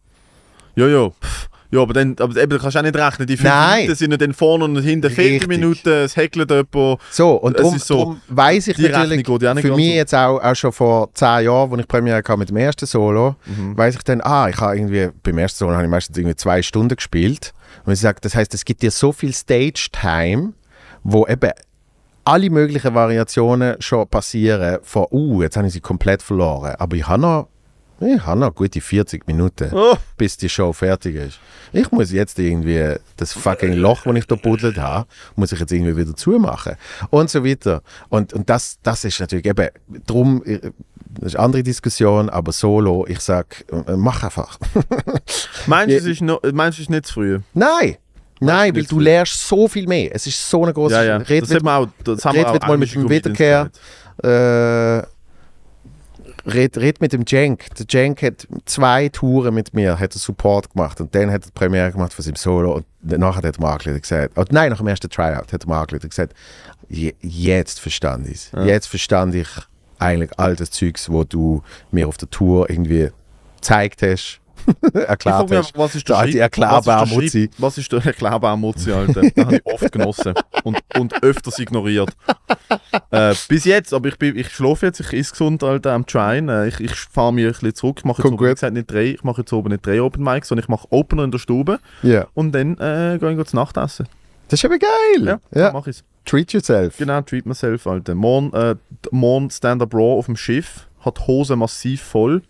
Ja, 0.74 0.86
ja. 0.86 1.10
Pff. 1.10 1.48
Ja, 1.76 1.82
aber 1.82 1.92
dann, 1.92 2.16
aber 2.18 2.40
eben, 2.40 2.50
du 2.50 2.58
kannst 2.58 2.76
auch 2.76 2.82
nicht 2.82 2.96
rechnen. 2.96 3.26
Die 3.26 3.36
fünf 3.36 3.48
Nein. 3.50 3.80
Minuten 3.80 3.94
sind 3.96 4.10
ja 4.12 4.16
dann 4.16 4.32
vorne 4.32 4.64
und 4.64 4.76
hinten 4.80 5.10
40 5.10 5.32
Richtig. 5.32 5.48
Minuten, 5.48 5.88
es 5.90 6.16
heckelt 6.16 6.50
jemand. 6.50 7.00
So, 7.10 7.32
und 7.34 7.58
darum, 7.58 7.76
ist 7.76 7.86
so, 7.86 7.98
darum 7.98 8.20
weiss 8.28 8.66
ich 8.68 8.78
natürlich, 8.78 9.28
Rechnung 9.28 9.58
für 9.58 9.76
mich 9.76 9.94
jetzt 9.94 10.14
auch, 10.14 10.42
auch 10.42 10.54
schon 10.54 10.72
vor 10.72 11.10
10 11.12 11.44
Jahren, 11.44 11.70
als 11.70 11.80
ich 11.80 11.88
Premiere 11.88 12.16
hatte 12.16 12.36
mit 12.38 12.48
dem 12.48 12.56
ersten 12.56 12.86
Solo, 12.86 13.36
Mhm. 13.44 13.76
weiss 13.76 13.94
ich 13.94 14.02
dann, 14.04 14.22
ah, 14.22 14.48
ich 14.48 14.56
habe 14.58 14.76
irgendwie, 14.76 15.10
beim 15.22 15.36
ersten 15.38 15.58
Solo 15.58 15.74
habe 15.74 15.84
ich 15.84 15.90
meistens 15.90 16.16
irgendwie 16.16 16.36
zwei 16.36 16.62
Stunden 16.62 16.96
gespielt. 16.96 17.52
Und 17.84 17.92
ich 17.92 18.00
sage, 18.00 18.18
das 18.22 18.34
heißt, 18.34 18.54
es 18.54 18.64
gibt 18.64 18.80
dir 18.82 18.90
so 18.90 19.12
viel 19.12 19.32
Stage-Time, 19.34 20.54
wo 21.04 21.26
eben 21.26 21.50
alle 22.24 22.50
möglichen 22.50 22.94
Variationen 22.94 23.76
schon 23.80 24.08
passieren, 24.08 24.78
von, 24.82 25.06
uh, 25.10 25.42
jetzt 25.42 25.56
habe 25.56 25.66
ich 25.66 25.72
sie 25.74 25.80
komplett 25.80 26.22
verloren. 26.22 26.74
Aber 26.78 26.96
ich 26.96 27.06
habe 27.06 27.20
noch, 27.22 27.48
ich 28.00 28.24
habe 28.26 28.40
noch 28.40 28.54
gute 28.54 28.80
40 28.80 29.26
Minuten, 29.26 29.70
Oh. 29.72 29.96
bis 30.16 30.36
die 30.36 30.48
Show 30.48 30.72
fertig 30.72 31.16
ist. 31.16 31.38
Ich 31.72 31.90
muss 31.92 32.12
jetzt 32.12 32.38
irgendwie 32.38 32.94
das 33.16 33.32
fucking 33.32 33.72
Loch, 33.74 34.02
das 34.04 34.14
ich 34.16 34.26
da 34.26 34.34
buddelt 34.34 34.78
habe, 34.78 35.06
muss 35.34 35.52
ich 35.52 35.60
jetzt 35.60 35.72
irgendwie 35.72 35.96
wieder 35.96 36.14
zumachen. 36.14 36.76
Und 37.10 37.30
so 37.30 37.44
weiter. 37.44 37.82
Und, 38.08 38.32
und 38.32 38.48
das, 38.50 38.78
das 38.82 39.04
ist 39.04 39.18
natürlich 39.20 39.46
eben, 39.46 39.68
drum, 40.06 40.42
äh, 40.44 40.58
das 41.18 41.28
ist 41.32 41.36
eine 41.36 41.44
andere 41.44 41.62
Diskussion, 41.62 42.28
aber 42.28 42.52
solo, 42.52 43.06
ich 43.08 43.20
sag, 43.20 43.64
äh, 43.86 43.96
mach 43.96 44.22
einfach. 44.22 44.58
Meinst 45.66 45.92
du, 45.94 45.96
es 45.98 46.04
ist, 46.06 46.20
noch, 46.22 46.40
meinst 46.52 46.78
du, 46.78 46.82
es 46.82 46.86
ist 46.86 46.90
nicht 46.90 47.06
zu 47.06 47.14
früh? 47.14 47.40
Nein! 47.54 47.96
Nein, 48.38 48.76
weil 48.76 48.84
du 48.84 49.00
lernst 49.00 49.48
so 49.48 49.66
viel 49.66 49.86
mehr. 49.88 50.14
Es 50.14 50.26
ist 50.26 50.50
so 50.50 50.62
eine 50.62 50.74
große 50.74 50.94
Ja, 50.94 51.02
ja. 51.04 51.16
Red 51.16 51.44
das 51.44 51.48
mit- 51.48 51.58
haben 51.60 51.64
wir 51.64 51.76
auch, 51.78 51.88
das 52.04 52.22
haben 52.22 52.36
wir 52.36 52.50
auch 52.50 52.66
mal 52.68 52.76
mit 52.76 52.94
dem 52.94 53.08
Wiederkehr. 53.08 53.70
äh, 54.22 55.02
red, 56.46 56.76
red 56.78 57.00
mit 57.00 57.12
dem 57.12 57.26
Cenk. 57.26 57.74
Der 57.76 57.86
Cenk 57.88 58.22
hat 58.22 58.46
zwei 58.64 59.08
Touren 59.08 59.54
mit 59.54 59.74
mir, 59.74 59.98
hat 59.98 60.12
Support 60.12 60.72
gemacht 60.72 61.00
und 61.00 61.14
dann 61.14 61.30
hat 61.30 61.42
er 61.42 61.46
die 61.46 61.52
Premiere 61.52 61.92
gemacht 61.92 62.12
von 62.14 62.24
seinem 62.24 62.36
Solo 62.36 62.74
und 62.74 62.86
danach 63.02 63.36
hat 63.36 63.44
er 63.44 63.52
angerufen 63.62 63.94
und 63.94 64.02
gesagt, 64.02 64.32
oh, 64.36 64.44
nein, 64.50 64.70
nach 64.70 64.78
dem 64.78 64.86
ersten 64.88 65.08
Tryout 65.10 65.52
hat 65.52 65.64
er 65.64 65.70
angerufen 65.70 66.04
und 66.04 66.10
gesagt, 66.10 66.34
"Je- 66.88 67.14
jetzt 67.20 67.80
verstand 67.80 68.26
ich 68.28 68.34
es. 68.34 68.50
Jetzt 68.64 68.86
verstand 68.86 69.34
ich 69.34 69.48
eigentlich 69.98 70.30
all 70.38 70.54
das 70.56 70.70
Zeugs, 70.70 71.10
wo 71.10 71.24
du 71.24 71.62
mir 71.90 72.06
auf 72.06 72.16
der 72.16 72.30
Tour 72.30 72.68
irgendwie 72.70 73.10
gezeigt 73.56 74.02
hast, 74.02 74.40
erklärt 74.94 75.48
mich 75.48 75.58
einfach, 75.58 75.72
was 75.74 75.94
ist 75.94 76.08
Der 76.08 76.16
der 76.16 76.22
alte 76.22 76.38
erklärbare 76.38 77.04
ist 77.04 77.12
Mutzi. 77.12 77.50
Was 77.58 77.78
ist 77.78 77.92
der 77.92 78.04
erklärbare 78.04 78.58
Mutzi, 78.58 78.92
Alter? 78.92 79.22
Den 79.22 79.46
habe 79.46 79.56
ich 79.56 79.66
oft 79.66 79.92
genossen 79.92 80.34
und, 80.64 80.78
und 80.98 81.22
öfters 81.22 81.58
ignoriert. 81.58 82.10
Äh, 83.10 83.34
bis 83.48 83.64
jetzt, 83.64 83.92
aber 83.92 84.08
ich, 84.08 84.18
bin, 84.18 84.36
ich 84.36 84.48
schlafe 84.50 84.86
jetzt, 84.86 85.00
ich 85.00 85.12
esse 85.12 85.32
gesund, 85.32 85.62
Alter, 85.62 85.92
am 85.92 86.06
Tryen. 86.06 86.48
Äh, 86.48 86.68
ich 86.68 86.80
ich 86.80 86.94
fahre 86.94 87.32
mich 87.32 87.46
ein 87.46 87.52
bisschen 87.52 87.74
zurück. 87.74 87.96
Ich 87.98 88.04
mache 88.04 88.22
jetzt 88.22 88.32
oben, 88.32 88.36
gesagt, 88.36 88.72
nicht 88.74 88.90
drei, 88.90 89.04
ich 89.06 89.24
mache 89.24 89.42
jetzt 89.42 89.52
oben 89.52 89.70
nicht 89.70 89.86
drei 89.86 90.00
Open 90.00 90.22
Mics, 90.24 90.48
sondern 90.48 90.64
ich 90.64 90.68
mache 90.68 90.86
Opener 90.90 91.24
in 91.24 91.30
der 91.30 91.38
Stube 91.38 91.78
Ja. 92.02 92.26
und 92.34 92.52
dann 92.52 92.76
äh, 92.78 93.18
gehe 93.18 93.38
ich 93.40 93.46
zu 93.46 93.56
Nacht 93.56 93.76
essen. 93.76 94.08
Das 94.48 94.60
ist 94.60 94.64
aber 94.64 94.78
geil. 94.78 95.38
Ja, 95.52 95.60
ja. 95.60 95.72
mache 95.72 95.90
ich 95.90 96.02
Treat 96.26 96.52
yourself. 96.52 96.96
Genau, 96.98 97.20
treat 97.22 97.46
myself, 97.46 97.86
Alter. 97.86 98.14
Morgen, 98.16 98.52
äh, 98.52 98.74
morgen 99.12 99.48
Stand-Up 99.48 99.94
Raw 99.94 100.18
auf 100.18 100.26
dem 100.26 100.36
Schiff, 100.36 100.88
hat 101.00 101.26
Hose 101.28 101.54
massiv 101.54 102.02
voll, 102.02 102.42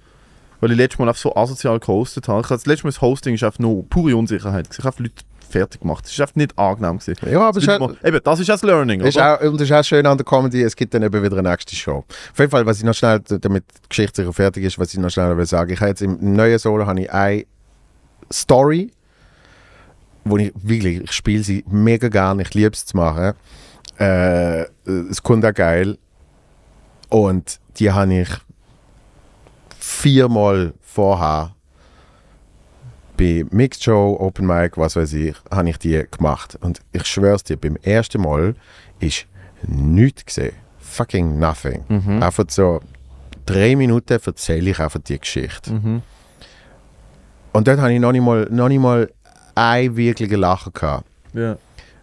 weil 0.61 0.71
ich 0.73 0.77
letztes 0.77 0.99
Mal 0.99 1.09
einfach 1.09 1.21
so 1.21 1.35
asozial 1.37 1.79
gehostet 1.81 2.29
habe. 2.29 2.41
Ich 2.43 2.47
das 2.49 2.67
letzte 2.67 2.87
Mal 2.87 2.91
das 2.93 3.01
Hosting 3.01 3.35
ist 3.35 3.43
einfach 3.45 3.59
nur 3.59 3.89
pure 3.89 4.17
Unsicherheit. 4.17 4.69
Ich 4.77 4.85
habe 4.85 5.03
Leute 5.03 5.25
fertig 5.49 5.81
gemacht. 5.81 6.05
Es 6.07 6.13
ist 6.13 6.21
einfach 6.21 6.35
nicht 6.37 6.59
angenehm. 6.59 6.99
Gewesen. 6.99 7.31
Ja, 7.31 7.41
aber 7.49 7.59
auch, 7.59 7.79
mal- 7.79 7.97
Eben, 8.03 8.21
das 8.25 8.41
ist 8.41 8.49
das 8.49 8.63
Learning, 8.63 9.01
ist 9.01 9.17
oder? 9.17 9.37
auch, 9.41 9.41
und 9.43 9.61
das 9.61 9.69
ist 9.71 9.73
auch 9.77 9.85
schön 9.85 10.05
an 10.07 10.17
der 10.19 10.25
Comedy, 10.27 10.63
es 10.63 10.75
gibt 10.75 10.93
dann 10.93 11.03
eben 11.03 11.23
wieder 11.23 11.39
eine 11.39 11.49
nächste 11.51 11.77
Show. 11.77 12.05
Auf 12.33 12.39
jeden 12.39 12.51
Fall, 12.51 12.67
was 12.67 12.79
ich 12.79 12.85
noch 12.85 12.95
schnell, 12.95 13.21
damit 13.21 13.65
die 13.85 13.89
Geschichte 13.89 14.23
sicher 14.23 14.33
fertig 14.33 14.65
ist, 14.65 14.79
was 14.79 14.93
ich 14.93 14.99
noch 14.99 15.11
schnell 15.11 15.37
will 15.37 15.47
sagen, 15.47 15.73
ich 15.73 15.79
habe 15.81 15.91
jetzt 15.91 16.03
im 16.03 16.35
neuen 16.35 16.59
Solo 16.59 16.87
habe 16.87 17.01
ich 17.01 17.13
eine 17.13 17.45
Story, 18.33 18.91
wo 20.25 20.37
ich 20.39 20.53
wirklich, 20.57 21.03
ich 21.05 21.13
spiele 21.13 21.45
sie 21.45 21.65
mega 21.71 22.09
gerne, 22.09 22.43
ich 22.43 22.53
liebe 22.55 22.71
es 22.73 22.85
zu 22.85 22.97
machen. 22.97 23.35
Äh, 24.01 24.63
es 25.11 25.23
kommt 25.23 25.45
auch 25.47 25.55
geil. 25.55 25.97
Und 27.09 27.61
die 27.79 27.93
habe 27.93 28.13
ich 28.13 28.29
viermal 29.87 30.75
vorher 30.81 31.55
bei 33.17 33.47
Mixed 33.51 33.85
Show, 33.85 34.17
Open 34.21 34.47
Mic, 34.47 34.77
was 34.77 34.97
weiß 34.97 35.13
ich, 35.15 35.35
habe 35.51 35.71
ich 35.71 35.79
die 35.79 36.05
gemacht. 36.11 36.59
Und 36.61 36.81
ich 36.93 37.07
schwör's 37.07 37.45
dir, 37.45 37.57
beim 37.57 37.77
ersten 37.77 38.21
Mal 38.21 38.57
ist 38.99 39.27
nichts 39.63 40.27
gesehen. 40.27 40.55
Fucking 40.79 41.39
nothing. 41.39 41.85
Mhm. 41.89 42.23
Einfach 42.23 42.45
so 42.49 42.81
drei 43.47 43.77
Minuten 43.77 44.13
erzähle 44.13 44.71
ich 44.71 44.81
einfach 44.81 45.01
die 45.01 45.19
Geschichte. 45.19 45.73
Mhm. 45.73 46.03
Und 47.53 47.69
dort 47.69 47.79
habe 47.79 47.93
ich 47.93 48.01
noch 48.01 48.13
nicht 48.13 48.25
mal, 48.25 48.47
noch 48.51 48.69
nicht 48.69 48.81
mal 48.81 49.11
einen 49.55 49.97
wirklichen 49.97 50.41
Lacher 50.41 50.73
gehabt. 50.73 51.07
Ja. 51.33 51.57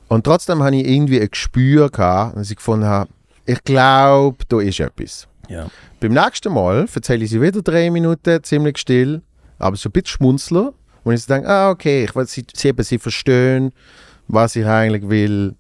Und 0.08 0.24
trotzdem 0.24 0.64
habe 0.64 0.78
ich 0.78 0.88
irgendwie 0.88 1.22
ein 1.22 1.30
Gespür 1.30 1.90
gehabt, 1.90 2.38
dass 2.38 2.50
ich 2.50 2.56
gefunden 2.56 2.86
habe, 2.86 3.10
ich 3.46 3.62
glaube, 3.64 4.38
da 4.48 4.62
ist 4.62 4.80
etwas. 4.80 5.28
Ja. 5.54 5.68
Beim 6.00 6.14
nächsten 6.14 6.52
Mal 6.52 6.88
erzähle 6.94 7.24
ich 7.24 7.30
sie 7.30 7.42
wieder 7.42 7.62
drei 7.62 7.92
Minuten, 7.92 8.44
ziemlich 8.44 8.80
still, 8.80 9.22
aber 9.60 9.76
so 9.76 9.90
ein 9.90 9.92
bisschen 9.92 10.08
schmunzeln. 10.08 10.72
Und 11.04 11.14
ich 11.14 11.26
denke, 11.26 11.48
ah, 11.48 11.70
okay, 11.70 12.06
ich 12.06 12.16
will 12.16 12.26
sie, 12.26 12.44
sie, 12.54 12.74
sie 12.80 12.98
verstehen, 12.98 13.72
was 14.28 14.56
ich 14.56 14.66
eigentlich 14.66 15.08
will 15.10 15.56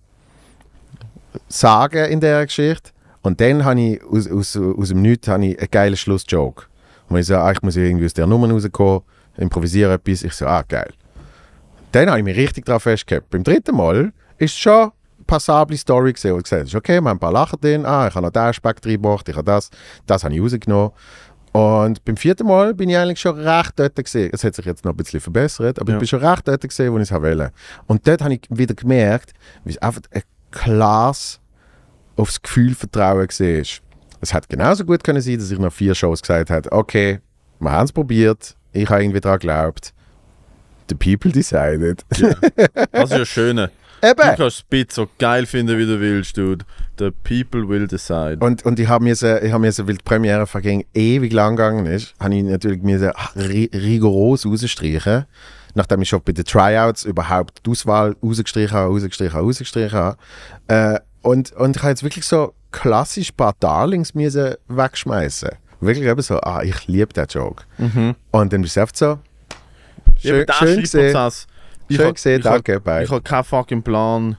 sagen 1.48 2.06
in 2.12 2.20
der 2.22 2.46
Geschichte. 2.46 2.92
Und 3.22 3.40
dann 3.40 3.64
habe 3.64 3.80
ich 3.80 4.04
aus, 4.04 4.30
aus, 4.30 4.58
aus 4.58 4.90
dem 4.90 5.02
Nichts 5.02 5.28
ich 5.28 5.34
einen 5.34 5.56
geilen 5.70 5.96
Schlussjoke. 5.96 6.66
Und 7.10 7.18
ich 7.18 7.28
so, 7.28 7.36
ah, 7.36 7.52
ich 7.52 7.62
muss 7.62 7.76
irgendwie 7.76 8.06
aus 8.06 8.14
der 8.14 8.26
Nummer 8.26 8.50
rauskommen, 8.50 9.02
improvisiere 9.38 9.94
etwas. 9.94 10.24
Ich 10.24 10.34
so, 10.34 10.48
ah, 10.48 10.64
geil. 10.68 10.92
Dann 11.92 12.10
habe 12.10 12.20
ich 12.20 12.26
mich 12.26 12.38
richtig 12.38 12.66
drauf 12.66 12.84
festgehabt. 12.84 13.30
Beim 13.30 13.44
dritten 13.44 13.76
Mal 13.76 14.12
ist 14.40 14.54
es 14.54 14.58
schon 14.58 14.92
passable 15.34 15.78
Story 15.78 16.14
gesehen. 16.14 16.34
Und 16.34 16.44
gesagt, 16.44 16.64
ist 16.68 16.76
okay, 16.76 17.02
wir 17.02 17.10
haben 17.10 17.18
ein 17.18 17.20
paar 17.20 17.32
Lachen 17.32 17.60
drin, 17.60 17.86
ah, 17.86 18.08
ich 18.08 18.14
habe 18.16 18.26
noch 18.26 18.32
den 18.32 18.44
Aspekt 18.44 18.86
reingebracht, 18.86 19.28
ich 19.30 19.36
habe 19.36 19.46
das, 19.46 19.70
das 20.06 20.24
habe 20.24 20.34
ich 20.36 20.42
rausgenommen. 20.42 20.92
Und 21.54 22.04
beim 22.06 22.18
vierten 22.18 22.48
Mal 22.48 22.74
bin 22.74 22.90
ich 22.90 22.98
eigentlich 22.98 23.20
schon 23.20 23.40
recht 23.40 23.74
dort 23.76 23.96
gesehen. 23.96 24.32
Es 24.34 24.44
hat 24.44 24.56
sich 24.56 24.66
jetzt 24.66 24.84
noch 24.86 24.92
ein 24.94 24.98
bisschen 24.98 25.20
verbessert, 25.20 25.80
aber 25.80 25.92
Ja. 25.92 25.98
ich 25.98 26.00
bin 26.00 26.08
schon 26.08 26.26
recht 26.26 26.48
dort 26.48 26.62
gesehen, 26.62 26.92
wo 26.92 26.98
ich 26.98 27.04
es 27.04 27.12
wollte. 27.12 27.52
Und 27.88 28.08
dort 28.08 28.22
habe 28.24 28.34
ich 28.34 28.42
wieder 28.50 28.74
gemerkt, 28.74 29.34
wie 29.64 29.72
es 29.72 29.78
einfach 29.80 30.02
ein 30.12 30.24
klares 30.52 31.40
aufs 32.16 32.42
Gefühl 32.42 32.74
Vertrauen 32.76 33.28
war. 33.28 33.64
Es 34.22 34.34
hätte 34.34 34.48
genauso 34.48 34.86
gut 34.86 35.04
können 35.04 35.22
sein, 35.22 35.38
dass 35.38 35.52
ich 35.52 35.60
nach 35.60 35.72
vier 35.74 35.94
Shows 35.96 36.22
gesagt 36.22 36.50
habe, 36.50 36.72
okay, 36.72 37.20
wir 37.60 37.72
haben 37.72 37.86
es 37.86 37.92
probiert, 37.92 38.56
ich 38.72 38.90
habe 38.90 39.04
irgendwie 39.04 39.20
daran 39.22 39.40
geglaubt. 39.40 39.94
The 40.90 40.96
people 40.96 41.32
decided. 41.32 42.04
Das 42.92 43.12
ist 43.12 43.36
ja 43.36 43.68
schön. 44.04 44.16
Du 44.16 44.24
Eben! 44.24 44.38
kannst 44.38 44.70
Bit 44.70 44.92
so 44.92 45.10
geil 45.18 45.46
finden, 45.46 45.78
wie 45.78 45.86
du 45.86 46.00
willst, 46.00 46.38
dude. 46.38 46.66
The 47.00 47.12
people 47.12 47.68
will 47.68 47.88
decide. 47.88 48.38
Und, 48.40 48.66
und 48.66 48.80
ich 48.80 48.88
habe 48.88 49.04
mir, 49.04 49.16
so, 49.16 49.36
ich 49.38 49.52
hab 49.52 49.62
mir 49.62 49.72
so, 49.72 49.88
weil 49.88 49.96
die 49.96 50.04
Premiere 50.04 50.46
verging 50.46 50.86
ewig 50.94 51.34
lang 51.34 51.56
gegangen 51.56 51.86
ist, 51.86 52.14
habe 52.20 52.36
ich 52.36 52.44
natürlich 52.44 52.82
mir 52.84 53.00
so 53.00 53.10
ri 53.36 53.70
rigoros 53.74 54.46
rausstreichen. 54.46 55.26
Nachdem 55.76 56.04
ich 56.04 56.10
schon 56.10 56.22
bei 56.24 56.34
den 56.34 56.46
Tryouts 56.46 57.04
überhaupt 57.04 57.66
die 57.66 57.72
Auswahl 57.72 58.16
rausgestrichen 58.22 58.78
habe, 58.78 58.94
rausgestrichen 58.94 59.34
habe, 59.34 59.46
rausgestrichen 59.46 59.98
habe. 59.98 60.18
Äh, 60.68 61.00
und, 61.24 61.52
und 61.54 61.76
ich 61.76 61.82
habe 61.82 61.90
jetzt 61.90 62.04
wirklich 62.04 62.26
so 62.26 62.54
klassisch 62.72 63.32
ein 63.32 63.38
paar 63.38 63.56
Darlings 63.60 64.14
müssen 64.14 64.54
wegschmeißen. 64.68 65.50
Wirklich 65.80 66.08
eben 66.08 66.22
so, 66.22 66.40
ah, 66.42 66.62
ich 66.64 66.88
liebe 66.88 67.12
den 67.12 67.26
Joke. 67.28 67.64
Und 68.32 68.54
dann 68.54 68.62
bist 68.62 68.76
du 68.76 68.82
einfach 68.82 68.96
so, 68.96 69.06
Ja, 69.06 69.18
schön, 70.22 70.46
der 70.46 70.54
schön 70.54 70.82
gesehen, 70.82 71.12
Schreibprozess. 71.12 71.48
Ich 71.88 71.98
schön 71.98 72.08
hab- 72.08 72.16
gesehen, 72.16 72.44
hab- 72.44 72.64
danke, 72.66 72.80
bye. 72.80 73.04
Ich 73.04 73.10
habe 73.12 73.22
keinen 73.22 73.44
fucking 73.44 73.84
Plan, 73.84 74.38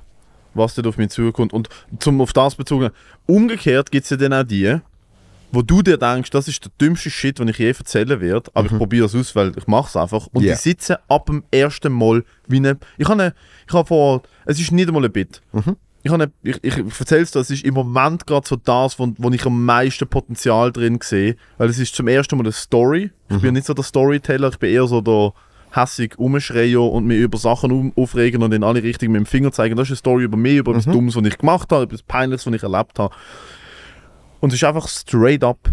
was 0.55 0.75
dort 0.75 0.87
auf 0.87 0.97
mich 0.99 1.11
zukommt. 1.11 1.53
Und 1.53 1.69
zum 1.99 2.21
auf 2.21 2.33
das 2.33 2.55
bezogen, 2.55 2.91
umgekehrt 3.27 3.91
gibt 3.91 4.05
es 4.05 4.11
ja 4.11 4.17
dann 4.17 4.33
auch 4.33 4.45
die, 4.45 4.77
wo 5.53 5.63
du 5.63 5.83
dir 5.83 5.97
denkst, 5.99 6.31
das 6.31 6.49
ist 6.49 6.65
der 6.65 6.73
dümmste 6.81 7.11
Shit, 7.11 7.39
den 7.39 7.49
ich 7.49 7.59
je 7.59 7.69
erzählen 7.71 8.21
werde, 8.21 8.51
aber 8.55 8.67
ich 8.71 8.77
probiere 8.77 9.07
es 9.07 9.15
aus, 9.15 9.37
weil 9.37 9.53
ich 9.57 9.67
mache 9.69 9.89
es 9.89 9.97
einfach. 9.97 10.27
Und 10.33 10.43
Mhm. 10.43 10.49
Ja. 10.49 10.55
die 10.55 10.61
sitzen 10.61 10.97
ab 11.09 11.27
dem 11.27 11.45
ersten 11.53 11.93
Mal 11.93 12.25
wie 12.49 12.57
eine... 12.57 12.77
Ich 12.99 13.09
habe 13.09 13.23
eine, 13.23 13.35
ich 13.69 13.73
habe 13.73 13.87
vor... 13.87 14.23
Es 14.47 14.59
ist 14.61 14.73
nicht 14.73 14.89
einmal 14.89 15.05
ein 15.05 15.13
Bit. 15.13 15.43
Mhm. 15.53 15.77
Ich, 16.03 16.11
habe 16.13 16.25
eine, 16.25 16.33
ich, 16.43 16.63
ich 16.63 16.77
erzähle 17.01 17.23
es 17.23 17.31
dir, 17.31 17.39
es 17.39 17.51
ist 17.51 17.65
im 17.65 17.75
Moment 17.75 18.27
gerade 18.27 18.47
so 18.47 18.57
das, 18.57 18.99
wo, 18.99 19.13
wo 19.17 19.31
ich 19.31 19.47
am 19.47 19.65
meisten 19.65 20.07
Potenzial 20.09 20.71
drin 20.73 20.99
sehe, 21.03 21.37
weil 21.57 21.71
es 21.71 21.79
ist 21.79 21.95
zum 21.95 22.09
ersten 22.09 22.37
Mal 22.37 22.43
eine 22.45 22.53
Story. 22.53 23.11
Ich 23.31 23.37
Mhm. 23.37 23.41
bin 23.41 23.55
nicht 23.55 23.67
so 23.67 23.75
der 23.75 23.85
Storyteller, 23.85 24.49
ich 24.49 24.59
bin 24.59 24.71
eher 24.71 24.87
so 24.87 25.01
der 25.01 25.33
hässig 25.75 26.19
rumschreien 26.19 26.79
und 26.79 27.07
mich 27.07 27.19
über 27.19 27.39
Sachen 27.39 27.93
aufregen 27.97 28.43
und 28.43 28.53
in 28.53 28.63
alle 28.63 28.83
Richtungen 28.83 29.13
mit 29.13 29.21
dem 29.21 29.27
Finger 29.27 29.53
zeigen. 29.53 29.77
Das 29.77 29.89
ist 29.89 29.93
eine 29.93 29.97
Story 29.97 30.25
über 30.25 30.37
mich, 30.37 30.57
über 30.57 30.73
etwas 30.73 30.85
Dummes, 30.85 31.17
was 31.17 31.25
ich 31.25 31.39
gemacht 31.39 31.71
habe, 31.73 31.85
etwas 31.85 32.03
Peinliches, 32.03 32.47
was 32.47 32.55
ich 32.55 32.63
erlebt 32.63 32.99
habe. 32.99 33.15
Und 34.41 34.51
es 34.51 34.57
ist 34.57 34.65
einfach 34.65 34.89
straight 34.89 35.43
up, 35.43 35.71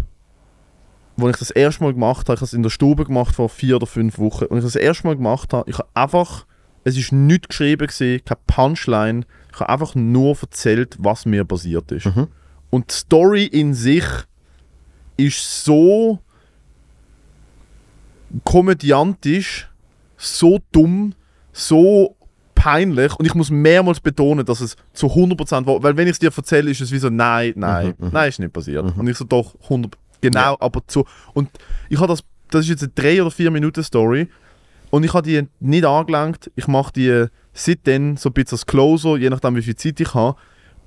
als 1.20 1.30
ich 1.30 1.38
das 1.38 1.50
erste 1.50 1.84
Mal 1.84 1.92
gemacht 1.92 2.28
habe, 2.28 2.34
ich 2.34 2.40
habe 2.40 2.46
es 2.46 2.52
in 2.52 2.62
der 2.62 2.70
Stube 2.70 3.04
gemacht 3.04 3.34
vor 3.34 3.48
vier 3.48 3.76
oder 3.76 3.86
fünf 3.86 4.18
Wochen, 4.18 4.46
und 4.46 4.58
ich 4.58 4.64
das 4.64 4.76
erste 4.76 5.06
Mal 5.06 5.16
gemacht 5.16 5.52
habe, 5.52 5.68
ich 5.70 5.78
habe 5.78 5.88
einfach, 5.94 6.46
es 6.84 6.96
ist 6.96 7.12
nichts 7.12 7.48
geschrieben 7.48 7.86
gewesen, 7.86 8.24
keine 8.24 8.40
Punchline, 8.46 9.24
ich 9.52 9.60
habe 9.60 9.68
einfach 9.68 9.94
nur 9.94 10.36
erzählt, 10.40 10.96
was 10.98 11.26
mir 11.26 11.44
passiert 11.44 11.92
ist. 11.92 12.08
Und 12.70 12.90
die 12.90 12.94
Story 12.94 13.44
in 13.44 13.74
sich 13.74 14.04
ist 15.18 15.64
so 15.64 16.18
komödiantisch, 18.44 19.68
so 20.22 20.60
dumm, 20.70 21.14
so 21.52 22.16
peinlich 22.54 23.14
und 23.18 23.26
ich 23.26 23.34
muss 23.34 23.50
mehrmals 23.50 24.00
betonen, 24.00 24.46
dass 24.46 24.60
es 24.60 24.76
zu 24.92 25.08
100% 25.08 25.66
war, 25.66 25.82
weil 25.82 25.96
wenn 25.96 26.06
ich 26.06 26.12
es 26.12 26.18
dir 26.20 26.30
erzähle, 26.34 26.70
ist 26.70 26.80
es 26.80 26.92
wie 26.92 26.98
so, 26.98 27.10
nein, 27.10 27.52
nein, 27.56 27.94
nein, 27.98 28.28
ist 28.28 28.38
nicht 28.38 28.52
passiert. 28.52 28.84
Und 28.96 29.08
ich 29.08 29.16
so, 29.16 29.24
doch, 29.24 29.54
100, 29.64 29.92
genau, 30.20 30.56
aber 30.60 30.80
zu, 30.86 31.04
und 31.34 31.50
ich 31.88 31.98
habe 31.98 32.08
das, 32.08 32.22
das 32.50 32.62
ist 32.62 32.68
jetzt 32.68 32.82
eine 32.82 32.92
3 32.94 33.22
oder 33.22 33.30
4 33.30 33.50
Minuten 33.50 33.82
Story 33.82 34.28
und 34.90 35.04
ich 35.04 35.12
habe 35.12 35.28
die 35.28 35.42
nicht 35.58 35.84
angelangt, 35.84 36.50
ich 36.54 36.68
mache 36.68 36.92
die 36.92 37.26
seitdem 37.52 38.16
so 38.16 38.28
ein 38.28 38.32
bisschen 38.32 38.56
als 38.56 38.66
Closer, 38.66 39.16
je 39.16 39.28
nachdem 39.28 39.56
wie 39.56 39.62
viel 39.62 39.76
Zeit 39.76 39.98
ich 39.98 40.14
habe 40.14 40.36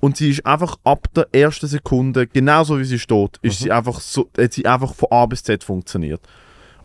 und 0.00 0.16
sie 0.16 0.30
ist 0.30 0.46
einfach 0.46 0.76
ab 0.84 1.08
der 1.14 1.28
ersten 1.32 1.66
Sekunde, 1.66 2.26
genauso 2.26 2.78
wie 2.78 2.84
sie 2.84 2.98
steht, 2.98 3.38
ist 3.42 3.58
sie 3.58 3.70
einfach 3.70 4.00
so, 4.00 4.30
hat 4.38 4.54
sie 4.54 4.64
einfach 4.64 4.94
von 4.94 5.10
A 5.10 5.26
bis 5.26 5.42
Z 5.42 5.62
funktioniert. 5.62 6.20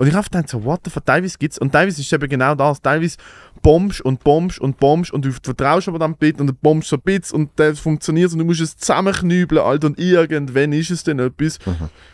Und 0.02 0.08
ich 0.08 0.16
habe 0.16 0.24
gedacht, 0.24 0.50
so, 0.50 0.64
what 0.64 0.80
the 0.84 0.90
fuck, 0.90 1.06
teilweise 1.06 1.38
gibt's, 1.38 1.60
und 1.60 1.72
teilweise 1.72 2.02
ist 2.02 2.12
eben 2.12 2.28
genau 2.28 2.56
das, 2.56 2.82
teilweise 2.82 3.18
bombst 3.62 4.02
und 4.02 4.24
bombst 4.24 4.58
und 4.58 4.80
bombst 4.80 5.14
und 5.14 5.24
du 5.24 5.32
vertraust 5.32 5.88
aber 5.88 6.00
dann 6.00 6.16
Bit 6.16 6.42
und 6.42 6.48
du 6.48 6.54
bombst 6.54 6.90
so 6.90 6.98
Bits 6.98 7.32
und 7.32 7.52
das 7.58 7.80
funktioniert 7.80 8.32
und 8.32 8.40
du 8.40 8.46
musst 8.46 8.62
es 8.62 8.76
zusammenknübeln, 8.76 9.62
Alter, 9.62 9.86
und 9.86 10.00
irgendwann 10.00 10.74
ist 10.74 10.90
es 10.90 11.04
dann 11.04 11.20
etwas. 11.20 11.60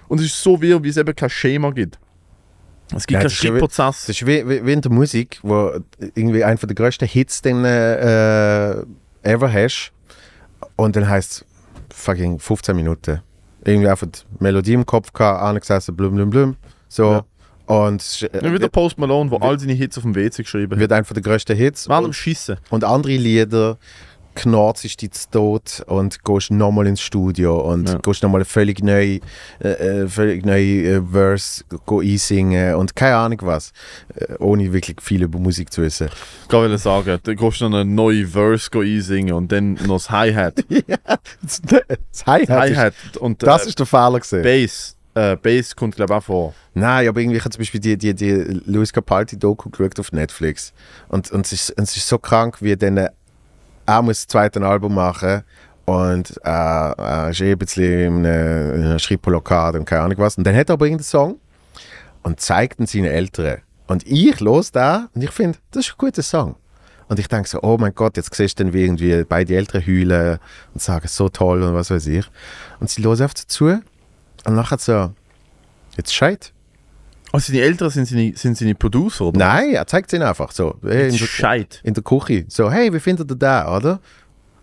Und 0.10 0.20
es 0.20 0.26
ist 0.26 0.44
so 0.44 0.62
wirr, 0.62 0.84
wie 0.84 0.90
es 0.90 0.98
eben 0.98 1.16
kein 1.16 1.30
Schema 1.30 1.72
gibt. 1.72 1.98
Es 2.94 3.08
gibt 3.08 3.12
Ja, 3.12 3.20
keinen 3.20 3.30
Schrittprozess. 3.30 4.06
Das 4.06 4.10
ist 4.10 4.28
wie, 4.28 4.46
wie, 4.50 4.66
wie 4.66 4.74
in 4.74 4.82
der 4.82 4.92
Musik, 4.92 5.40
wo 5.42 5.72
irgendwie 6.14 6.44
einer 6.44 6.58
der 6.58 6.76
größten 6.76 7.08
Hits 7.08 7.42
den 7.42 7.64
äh, 7.64 8.84
ever 9.24 9.54
hast 9.54 9.94
und 10.76 10.98
dann 10.98 11.08
heißt 11.08 11.32
es 11.32 11.46
fucking 11.98 12.38
15 12.40 12.76
Minuten. 12.76 13.22
Irgendwie 13.64 13.88
einfach 13.88 14.08
die 14.08 14.44
Melodie 14.44 14.74
im 14.74 14.86
Kopf 14.86 15.14
gehabt, 15.14 15.42
angesessen, 15.42 15.96
blum 15.96 16.16
blum 16.16 16.30
blum. 16.30 16.58
So. 16.90 17.12
Ja. 17.14 17.26
Und 17.68 18.22
Ja, 18.22 18.54
wie 18.54 18.60
der 18.60 18.70
Post 18.70 18.98
Malone, 18.98 19.30
wo 19.30 19.38
all 19.38 19.60
seine 19.60 19.74
Hits 19.74 19.98
auf 19.98 20.04
dem 20.04 20.16
WC 20.16 20.44
geschrieben 20.44 20.72
hat. 20.72 20.80
wird 20.80 20.92
einer 20.92 21.04
der 21.04 21.22
größten 21.22 21.56
Hits. 21.56 21.88
Während 21.88 22.06
dem 22.06 22.08
Und, 22.08 22.14
Schiessen. 22.14 22.58
und 22.70 22.84
andere 22.84 23.18
Lieder 23.18 23.78
knarzt 24.36 24.84
dich 24.84 24.96
zu 25.12 25.30
tot 25.32 25.84
und 25.88 26.24
gehst 26.24 26.52
nochmal 26.52 26.86
ins 26.86 27.02
Studio 27.02 27.60
und 27.72 27.90
Ja. 27.90 27.98
gehst 27.98 28.22
nochmal 28.22 28.42
eine 28.42 28.46
völlig 28.46 28.84
neue, 28.84 29.20
äh, 29.60 29.68
äh, 30.04 30.08
völlig 30.08 30.46
neue 30.46 30.84
äh, 30.84 31.02
Verse 31.12 31.64
go 31.88 32.02
einsingen 32.02 32.76
und 32.76 32.96
keine 32.96 33.16
Ahnung 33.16 33.40
was. 33.42 33.72
Äh, 34.16 34.36
ohne 34.38 34.72
wirklich 34.72 35.02
viel 35.02 35.24
über 35.24 35.40
Musik 35.40 35.74
zu 35.74 35.82
wissen. 35.82 36.10
Ich 36.48 36.54
wollte 36.54 36.78
sagen, 36.78 37.18
du 37.24 37.34
noch 37.34 37.80
eine 37.80 37.84
neue 37.86 38.28
Verse 38.28 38.70
go 38.70 38.82
einsingen 38.82 39.34
und 39.34 39.52
dann 39.52 39.74
noch 39.74 39.96
das 39.98 40.12
Hi-Hat. 40.12 40.64
Das, 41.42 41.62
das 41.62 42.26
Hi-Hat 42.28 42.94
und 43.20 43.42
das 43.42 43.66
äh, 43.66 43.70
ist 43.70 43.80
der 43.80 43.86
Fehler 43.88 44.20
gewesen. 44.20 44.44
Bass. 44.44 44.97
Äh, 45.18 45.36
Bass 45.36 45.76
kommt 45.76 45.96
glaube 45.96 46.14
ich 46.14 46.18
auch 46.18 46.24
vor. 46.24 46.54
Nein, 46.76 47.08
aber 47.08 47.20
irgendwie, 47.20 47.38
ich 47.38 47.44
habe 47.44 47.50
zum 47.50 47.62
Beispiel 47.62 47.80
die, 47.80 47.98
die, 47.98 48.14
die 48.14 48.62
Louis 48.66 48.94
Capaldi-Doku 48.94 49.72
geschaut 49.72 50.00
auf 50.00 50.12
Netflix. 50.12 50.74
Und, 51.08 51.32
und, 51.32 51.46
es 51.48 51.54
ist, 51.54 51.72
und 51.72 51.86
es 51.86 51.98
ist 51.98 52.08
so 52.08 52.20
krank, 52.20 52.62
wie 52.62 52.76
dann 52.76 52.98
er 53.88 54.02
muss 54.02 54.18
das 54.18 54.28
zweite 54.28 54.62
Album 54.62 54.94
machen 54.94 55.44
und 55.86 56.38
äh, 56.44 56.50
er 56.50 57.30
ist 57.30 57.42
eh 57.42 57.54
ein 57.54 57.58
bisschen 57.58 58.20
in 58.20 58.26
einer, 58.26 58.74
in 58.74 59.80
und 59.80 59.86
keine 59.86 60.02
Ahnung 60.02 60.18
was. 60.18 60.38
Und 60.38 60.46
dann 60.46 60.56
hat 60.56 60.70
er 60.70 60.74
aber 60.74 60.86
irgendeinen 60.86 61.06
Song 61.06 61.40
und 62.22 62.40
zeigt 62.40 62.80
ihn 62.80 62.86
seinen 62.86 63.06
Eltern. 63.06 63.62
Und 63.88 64.06
ich 64.06 64.40
los 64.40 64.72
da 64.72 65.08
und 65.16 65.24
ich 65.24 65.32
finde, 65.32 65.58
das 65.72 65.88
ist 65.88 65.94
ein 65.94 65.98
guter 65.98 66.22
Song. 66.22 66.58
Und 67.08 67.18
ich 67.18 67.28
denke 67.28 67.48
so, 67.48 67.60
oh 67.64 67.78
mein 67.80 67.96
Gott, 67.96 68.18
jetzt 68.18 68.36
siehst 68.36 68.60
du 68.60 68.66
dann, 68.66 68.74
wie 68.74 68.84
irgendwie 68.84 69.24
beide 69.24 69.56
Eltern 69.56 69.82
heulen 69.88 70.38
und 70.74 70.82
sagen, 70.82 71.08
so 71.08 71.30
toll 71.30 71.64
und 71.64 71.74
was 71.74 71.90
weiß 71.90 72.06
ich. 72.08 72.26
Und 72.82 72.90
sie 72.90 73.02
hören 73.02 73.22
einfach 73.22 73.34
dazu 73.34 73.80
und 74.48 74.56
nachher 74.56 74.78
so, 74.78 75.14
jetzt 75.98 76.14
scheit. 76.14 76.54
Also 77.34 77.52
seine 77.52 77.64
Eltern 77.64 77.90
sind 77.90 78.08
seine, 78.08 78.36
sind 78.36 78.58
seine 78.58 78.74
Producer, 78.74 79.26
oder? 79.26 79.38
Nein, 79.38 79.74
er 79.74 79.86
zeigt 79.86 80.08
es 80.08 80.14
ihnen 80.14 80.28
einfach 80.28 80.52
so. 80.52 80.76
Hey, 80.82 81.10
in, 81.10 81.18
der, 81.18 81.26
Scheit. 81.26 81.82
in 81.84 81.94
der 81.94 82.04
Küche. 82.04 82.46
So, 82.48 82.72
hey, 82.72 82.92
wie 82.94 83.00
findet 83.00 83.30
ihr 83.30 83.36
da, 83.36 83.76
oder? 83.76 84.00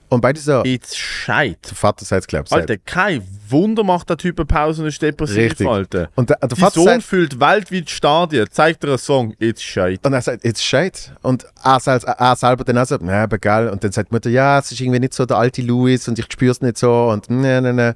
Und 0.09 0.20
beide 0.20 0.39
so, 0.39 0.62
It's 0.65 0.97
Scheit. 0.97 1.59
der 1.69 1.74
Vater 1.74 2.05
sagt 2.05 2.23
es, 2.23 2.27
glaube 2.28 2.47
ich. 2.47 2.52
Alter, 2.52 2.78
kein 2.78 3.23
Wunder 3.48 3.82
macht 3.85 4.09
der 4.09 4.16
Typ 4.16 4.39
eine 4.39 4.47
Pause 4.47 4.82
und 4.82 4.89
ist 4.89 5.02
depressiv, 5.02 5.36
Richtig. 5.36 5.66
Alter. 5.66 6.09
Und 6.15 6.31
der, 6.31 6.36
der 6.36 6.56
Vater 6.56 6.74
Sohn 6.74 6.85
sagt, 6.85 7.02
füllt 7.02 7.40
weltweit 7.40 7.90
Stadien, 7.90 8.47
zeigt 8.51 8.82
dir 8.82 8.89
einen 8.89 8.98
Song, 8.98 9.35
It's 9.39 9.62
Scheit. 9.62 10.06
und 10.06 10.12
er 10.12 10.23
sagt, 10.23 10.44
it's 10.44 10.62
shit. 10.62 11.12
Und 11.23 11.47
er, 11.62 11.81
selbst, 11.81 12.05
er 12.06 12.36
selber 12.36 12.65
dann 12.65 12.78
auch 12.78 12.86
so, 12.86 12.97
na, 13.01 13.24
aber 13.24 13.39
geil. 13.39 13.69
Und 13.69 13.82
dann 13.82 13.93
sagt 13.93 14.11
die 14.11 14.15
Mutter, 14.15 14.31
ja, 14.31 14.59
es 14.59 14.73
ist 14.73 14.81
irgendwie 14.81 15.01
nicht 15.01 15.15
so 15.15 15.27
der 15.27 15.36
alte 15.36 15.62
Louis 15.62 16.06
und 16.09 16.19
ich 16.19 16.27
spüre 16.32 16.52
es 16.52 16.61
nicht 16.61 16.78
so 16.78 17.09
und 17.11 17.28
ne, 17.28 17.61
ne, 17.61 17.73
ne. 17.73 17.94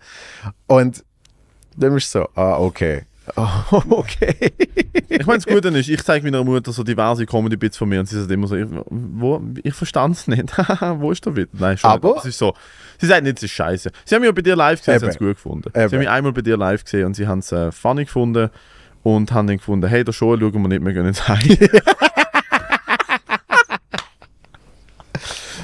Und 0.66 1.05
dann 1.78 1.94
bist 1.94 2.14
du 2.14 2.20
so, 2.20 2.28
ah, 2.34 2.59
okay. 2.59 3.02
Oh, 3.36 3.82
okay. 3.90 4.34
Ich 5.10 5.26
meine, 5.26 5.38
das 5.38 5.46
Gute 5.46 5.68
ist, 5.68 5.88
ich 5.88 6.02
zeige 6.02 6.24
meiner 6.24 6.42
Mutter 6.42 6.72
so 6.72 6.82
diverse 6.82 7.26
Comedy-Bits 7.26 7.76
von 7.76 7.86
mir 7.88 8.00
und 8.00 8.06
sie 8.06 8.18
sagt 8.18 8.30
immer 8.30 8.46
so, 8.46 8.56
ich, 8.56 8.66
wo, 8.88 9.42
ich 9.62 9.74
verstand 9.74 10.16
es 10.16 10.26
nicht. 10.28 10.56
wo 10.98 11.12
ist 11.12 11.26
der 11.26 11.36
Witz? 11.36 11.50
Nein, 11.52 11.76
schon 11.76 11.90
Aber- 11.90 12.14
nicht. 12.14 12.24
Ist 12.24 12.38
so. 12.38 12.55
Sie 12.98 13.06
sagt 13.06 13.24
nicht, 13.24 13.36
es 13.36 13.42
ist 13.42 13.50
scheiße. 13.50 13.90
Sie 14.06 14.14
haben 14.14 14.22
mich 14.22 14.28
ja 14.28 14.32
bei 14.32 14.40
dir 14.40 14.56
live 14.56 14.78
gesehen, 14.80 14.98
sie 14.98 15.05
Eben. 15.05 15.05
haben 15.05 15.10
es 15.10 15.18
gut 15.18 15.34
gefunden. 15.36 15.68
Eben. 15.74 15.88
Sie 15.90 15.94
haben 15.96 16.00
mich 16.00 16.09
einmal 16.09 16.32
bei 16.32 16.40
dir 16.40 16.56
live 16.56 16.84
gesehen 16.84 17.05
und 17.05 17.14
sie 17.14 17.26
haben 17.26 17.40
es 17.40 17.52
äh, 17.52 17.70
funny 17.70 18.06
gefunden 18.06 18.48
und 19.02 19.30
haben 19.32 19.46
dann 19.46 19.59
gefunden, 19.59 19.86
hey, 19.88 20.05
der 20.05 20.12
Show 20.12 20.34
schauen 20.38 20.55
wir 20.62 20.68
nicht, 20.68 20.82
wir 20.84 20.92
gehen 20.94 21.05
jetzt 21.06 21.28
heim. 21.28 21.38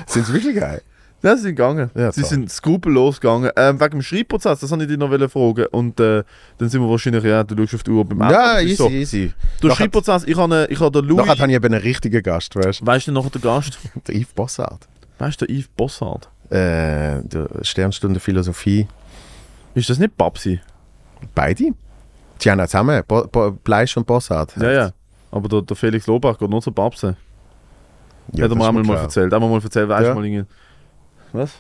Sind 0.06 0.26
sie 0.26 0.32
wirklich 0.34 0.56
geil? 0.56 0.82
Ja, 1.24 1.34
sie 1.36 1.42
sind 1.42 1.56
gegangen. 1.56 1.90
Ja, 1.94 2.12
sie 2.12 2.22
sind 2.22 2.50
skrupellos 2.52 3.18
gegangen. 3.20 3.50
Ähm, 3.56 3.80
wegen 3.80 3.90
dem 3.92 4.02
Schreibprozess, 4.02 4.60
das 4.60 4.70
wollte 4.70 4.84
ich 4.84 4.90
dich 4.90 4.98
noch 4.98 5.08
fragen. 5.30 5.66
Und 5.72 5.98
äh, 5.98 6.22
dann 6.58 6.68
sind 6.68 6.82
wir 6.82 6.88
wahrscheinlich, 6.90 7.24
ja, 7.24 7.42
du 7.42 7.56
schaust 7.56 7.74
auf 7.76 7.82
die 7.82 7.90
Uhr 7.92 8.04
beim 8.04 8.20
Ende. 8.20 8.34
Ja, 8.34 8.60
easy, 8.60 8.74
so. 8.76 8.90
easy. 8.90 9.32
Der 9.62 9.70
Nachher- 9.70 9.76
Schreibprozess, 9.76 10.24
ich 10.24 10.36
habe 10.36 10.66
ich 10.68 10.78
habe 10.78 10.90
den 11.00 11.08
Louis... 11.08 11.26
Nachher 11.26 11.38
habe 11.40 11.50
ich 11.50 11.56
eben 11.56 11.64
einen 11.72 11.82
richtigen 11.82 12.22
Gast, 12.22 12.54
weißt 12.54 12.82
du? 12.82 12.86
Weißt 12.86 13.06
du 13.08 13.12
noch 13.12 13.30
der 13.30 13.40
Gast? 13.40 13.78
Der 14.06 14.14
Yves 14.14 14.34
Bossard. 14.34 14.86
Weißt 15.18 15.40
du, 15.40 15.46
der 15.46 15.56
Yves 15.56 15.68
Bossard? 15.68 16.28
Äh, 16.50 17.22
der 17.22 17.48
Sternstunde 17.62 18.20
Philosophie. 18.20 18.86
Ist 19.74 19.88
das 19.88 19.98
nicht 19.98 20.16
Babsi? 20.18 20.60
Beide? 21.34 21.70
Die 22.42 22.50
haben 22.50 22.60
zusammen, 22.66 23.02
Bo 23.08 23.26
Bo 23.32 23.52
Bleisch 23.52 23.96
und 23.96 24.06
Bossard. 24.06 24.54
Ja, 24.60 24.70
ja. 24.72 24.90
Aber 25.30 25.48
der, 25.48 25.62
der 25.62 25.74
Felix 25.76 26.06
Lobach 26.06 26.36
geht 26.38 26.50
nur 26.50 26.60
zur 26.60 26.74
Babse. 26.74 27.16
ja 28.32 28.44
Hat 28.44 28.50
er 28.50 28.56
mir 28.56 28.68
einmal 28.68 28.82
mal 28.82 28.96
erzählt. 28.98 29.32
Einmal 29.32 29.48
mal 29.48 29.62
erzählt, 29.62 29.88
weißt 29.88 30.02
du 30.02 30.08
Ja. 30.08 30.14
mal 30.14 30.24
irgendwie. 30.26 30.46
Was? 31.34 31.50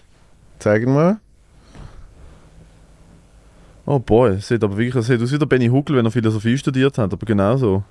Zeigen 0.60 0.94
wir. 0.94 1.18
Oh 3.86 3.98
boy, 3.98 4.30
es 4.36 4.48
sieht 4.48 4.62
aber 4.64 4.76
wirklich, 4.78 5.04
sieht 5.04 5.20
aus 5.20 5.32
wie 5.32 5.38
der 5.38 5.46
Benny 5.46 5.66
Huckel, 5.66 5.96
wenn 5.96 6.06
er 6.06 6.10
Philosophie 6.12 6.56
studiert 6.56 6.96
hat, 6.96 7.12
aber 7.12 7.26
genau 7.26 7.56
so. 7.56 7.82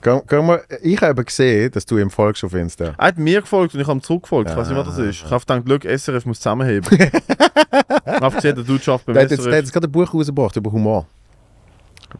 Geh, 0.00 0.20
geh 0.28 0.40
mal, 0.42 0.62
ich 0.80 1.00
habe 1.02 1.24
gesehen, 1.24 1.70
dass 1.72 1.84
du 1.84 1.98
ihm 1.98 2.08
folgst 2.08 2.44
auf 2.44 2.54
Insta. 2.54 2.94
Er 2.96 3.06
hat 3.08 3.18
mir 3.18 3.40
gefolgt 3.40 3.74
und 3.74 3.80
ich 3.80 3.86
habe 3.86 3.98
ihm 3.98 4.02
zurückgefolgt. 4.02 4.48
Ich 4.50 4.56
weiß 4.56 4.68
nicht, 4.68 4.76
was 4.78 4.86
das 4.86 4.98
ist. 4.98 5.24
Ich 5.24 5.30
habe 5.30 5.44
gedacht, 5.44 5.82
schau, 5.84 5.96
SRF 5.98 6.24
muss 6.26 6.38
zusammenheben. 6.38 6.88
ich 6.98 8.06
habe 8.06 8.34
gesehen, 8.36 8.54
der 8.54 8.64
Dude 8.64 8.82
schafft 8.82 9.06
beim 9.06 9.14
Der 9.14 9.24
hat 9.24 9.30
jetzt, 9.32 9.44
der 9.44 9.52
hat 9.52 9.58
SRF. 9.58 9.64
jetzt 9.64 9.72
gerade 9.72 9.88
ein 9.88 9.92
Buch 9.92 10.14
rausgebracht 10.14 10.54
über 10.56 10.70
Humor. 10.70 11.06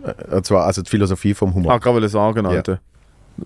Äh, 0.02 0.34
Und 0.34 0.44
zwar 0.44 0.64
also 0.66 0.82
die 0.82 0.90
Philosophie 0.90 1.32
vom 1.32 1.54
Humor. 1.54 1.72
Ah, 1.72 1.78
gerade 1.78 1.94
wollte 1.94 2.08
sagen, 2.08 2.44
Alter. 2.44 2.80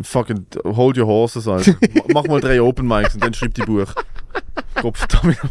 Fucking 0.00 0.46
hold 0.64 0.96
your 0.96 1.06
horses, 1.06 1.46
Alter. 1.46 1.74
Mach 2.14 2.24
mal 2.24 2.40
drei 2.40 2.62
Open 2.62 2.88
Mics 2.88 3.14
und 3.14 3.22
dann 3.22 3.34
schreib 3.34 3.52
die 3.54 3.62
Buch. 3.62 3.92
Kopf 4.80 5.06
damit. 5.08 5.38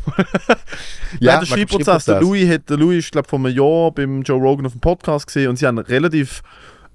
Ja, 1.20 1.40
der 1.40 1.42
wegen 1.42 1.46
dem 1.46 1.46
Schreibprozess. 1.70 2.06
Der 2.06 2.22
Louis, 2.22 2.48
hat, 2.50 2.70
der 2.70 2.78
Louis 2.78 3.00
ist, 3.06 3.12
glaube 3.12 3.28
vor 3.28 3.40
einem 3.40 3.56
Jahr 3.56 3.92
beim 3.92 4.22
Joe 4.22 4.40
Rogan 4.40 4.66
auf 4.66 4.74
dem 4.74 4.82
Podcast 4.82 5.28
gesehen 5.28 5.50
und 5.50 5.58
sie 5.58 5.66
haben 5.66 5.78
relativ 5.80 6.42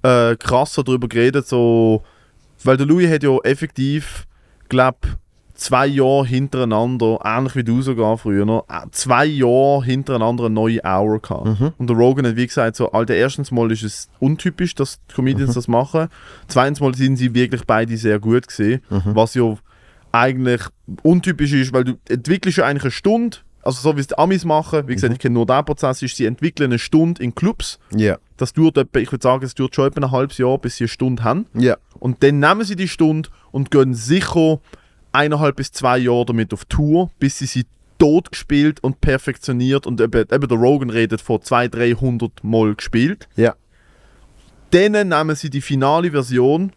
äh, 0.03 0.35
krass 0.37 0.73
darüber 0.73 1.07
geredet, 1.07 1.47
so, 1.47 2.03
weil 2.63 2.77
der 2.77 2.85
Louis 2.85 3.09
hat 3.11 3.23
ja 3.23 3.37
effektiv, 3.43 4.25
glaube 4.69 4.99
zwei 5.53 5.85
Jahre 5.87 6.25
hintereinander, 6.25 7.19
ähnlich 7.23 7.55
wie 7.55 7.63
du 7.63 7.81
sogar 7.81 8.17
früher 8.17 8.63
äh, 8.69 8.73
zwei 8.91 9.25
Jahre 9.25 9.83
hintereinander 9.85 10.45
eine 10.45 10.53
neue 10.53 10.81
Hour 10.83 11.19
gehabt. 11.21 11.45
Mhm. 11.59 11.73
Und 11.77 11.89
der 11.89 11.95
Rogan 11.97 12.25
hat 12.27 12.35
wie 12.35 12.45
gesagt 12.47 12.75
so, 12.75 12.91
Alter, 12.91 13.15
erstens 13.15 13.51
mal 13.51 13.71
ist 13.71 13.83
es 13.83 14.09
untypisch, 14.19 14.75
dass 14.75 14.99
Comedians 15.13 15.51
Mhm. 15.51 15.55
das 15.55 15.67
machen. 15.67 16.07
Zweitens 16.47 16.79
mal 16.81 16.93
sind 16.95 17.15
sie 17.17 17.33
wirklich 17.33 17.63
beide 17.65 17.95
sehr 17.97 18.19
gut 18.19 18.47
gesehen, 18.47 18.81
Mhm. 18.89 19.01
was 19.15 19.33
ja 19.33 19.55
eigentlich 20.15 20.61
untypisch 21.03 21.53
ist, 21.53 21.73
weil 21.73 21.83
du 21.83 21.93
entwickelst 22.09 22.57
ja 22.57 22.65
eigentlich 22.65 22.83
eine 22.83 22.91
Stunde, 22.91 23.37
also 23.61 23.81
so 23.81 23.95
wie 23.97 24.01
es 24.01 24.07
die 24.07 24.17
Amis 24.17 24.45
machen, 24.45 24.87
wie 24.87 24.93
gesagt, 24.93 25.09
Mhm. 25.11 25.15
ich 25.15 25.19
kenne 25.19 25.33
nur 25.33 25.45
den 25.45 25.65
Prozess, 25.65 26.01
ist, 26.01 26.15
sie 26.15 26.25
entwickeln 26.25 26.71
eine 26.71 26.79
Stunde 26.79 27.21
in 27.23 27.33
Clubs. 27.35 27.79
Ja. 27.95 28.17
Das 28.37 28.53
dauert 28.53 28.77
etwa, 28.77 28.99
ich 28.99 29.11
würde 29.11 29.23
sagen, 29.23 29.43
es 29.43 29.55
dauert 29.55 29.75
schon 29.75 29.87
etwa 29.87 30.01
ein 30.05 30.11
halbes 30.11 30.37
Jahr, 30.37 30.57
bis 30.57 30.77
sie 30.77 30.83
eine 30.83 30.89
Stunde 30.89 31.23
haben. 31.23 31.45
Ja. 31.53 31.77
Und 31.99 32.21
dann 32.23 32.39
nehmen 32.39 32.63
sie 32.63 32.75
die 32.75 32.87
Stunde 32.87 33.29
und 33.51 33.71
gehen 33.71 33.93
sicher 33.93 34.59
eineinhalb 35.11 35.55
bis 35.55 35.71
zwei 35.71 35.97
Jahre 35.97 36.25
damit 36.25 36.53
auf 36.53 36.65
Tour, 36.65 37.09
bis 37.19 37.39
sie 37.39 37.45
sie 37.45 37.65
tot 37.97 38.31
gespielt 38.31 38.83
und 38.83 38.99
perfektioniert 39.01 39.87
und 39.87 40.01
eben, 40.01 40.25
eben 40.31 40.47
der 40.47 40.57
Rogan 40.57 40.89
redet 40.89 41.21
von 41.21 41.41
200, 41.41 41.73
300 41.75 42.43
Mal 42.43 42.75
gespielt. 42.75 43.27
Ja. 43.37 43.55
Dann 44.71 44.91
nehmen 45.07 45.35
sie 45.35 45.49
die 45.49 45.61
finale 45.61 46.11
Version, 46.11 46.73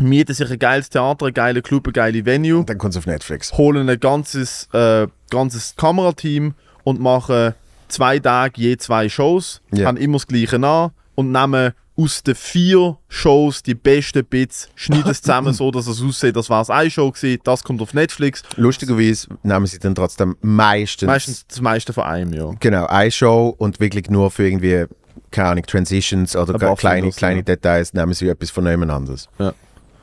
mieten 0.00 0.34
sich 0.34 0.50
ein 0.50 0.58
geiles 0.58 0.88
Theater, 0.90 1.26
einen 1.26 1.34
geilen 1.34 1.62
Club, 1.62 1.86
eine 1.86 1.92
geile 1.92 2.24
Venue, 2.26 2.58
Und 2.60 2.68
dann 2.70 2.78
kommt 2.78 2.92
es 2.94 2.98
auf 2.98 3.06
Netflix. 3.06 3.52
holen 3.52 3.88
ein 3.88 4.00
ganzes, 4.00 4.68
äh, 4.72 5.06
ganzes 5.30 5.74
Kamerateam 5.76 6.54
und 6.84 7.00
machen 7.00 7.54
zwei 7.88 8.18
Tage 8.18 8.60
je 8.60 8.76
zwei 8.76 9.08
Shows, 9.08 9.60
Ja. 9.72 9.86
haben 9.86 9.96
immer 9.96 10.14
das 10.18 10.26
gleiche 10.26 10.56
an 10.62 10.90
und 11.14 11.32
nehmen 11.32 11.72
aus 11.96 12.22
den 12.22 12.34
vier 12.34 12.96
Shows 13.08 13.62
die 13.62 13.74
besten 13.74 14.24
Bits, 14.24 14.70
schneiden 14.74 15.10
es 15.10 15.20
zusammen 15.20 15.52
so, 15.52 15.70
dass 15.70 15.86
es 15.86 16.00
aussieht, 16.02 16.34
das 16.34 16.48
war 16.48 16.62
es 16.62 16.70
eine 16.70 16.88
Show 16.90 17.10
gewesen, 17.10 17.40
das 17.44 17.62
kommt 17.62 17.82
auf 17.82 17.92
Netflix. 17.92 18.42
Lustigerweise 18.56 19.28
nehmen 19.42 19.66
sie 19.66 19.78
dann 19.78 19.94
trotzdem 19.94 20.34
meistens, 20.40 21.06
Meistens 21.06 21.46
das 21.46 21.60
meiste 21.60 21.92
von 21.92 22.04
einem, 22.04 22.32
ja. 22.32 22.50
genau 22.58 22.86
eine 22.86 23.10
Show 23.10 23.54
und 23.58 23.80
wirklich 23.80 24.08
nur 24.08 24.30
für 24.30 24.46
irgendwie, 24.46 24.86
keine 25.30 25.48
Ahnung, 25.50 25.64
Transitions 25.66 26.34
oder 26.36 26.54
Ein 26.70 26.76
kleine, 26.76 27.10
kleine. 27.10 27.42
Details 27.42 27.92
nehmen 27.92 28.14
sie 28.14 28.28
etwas 28.28 28.48
von 28.50 28.66
jemand 28.66 28.92
anderes. 28.92 29.28
Ja. 29.38 29.52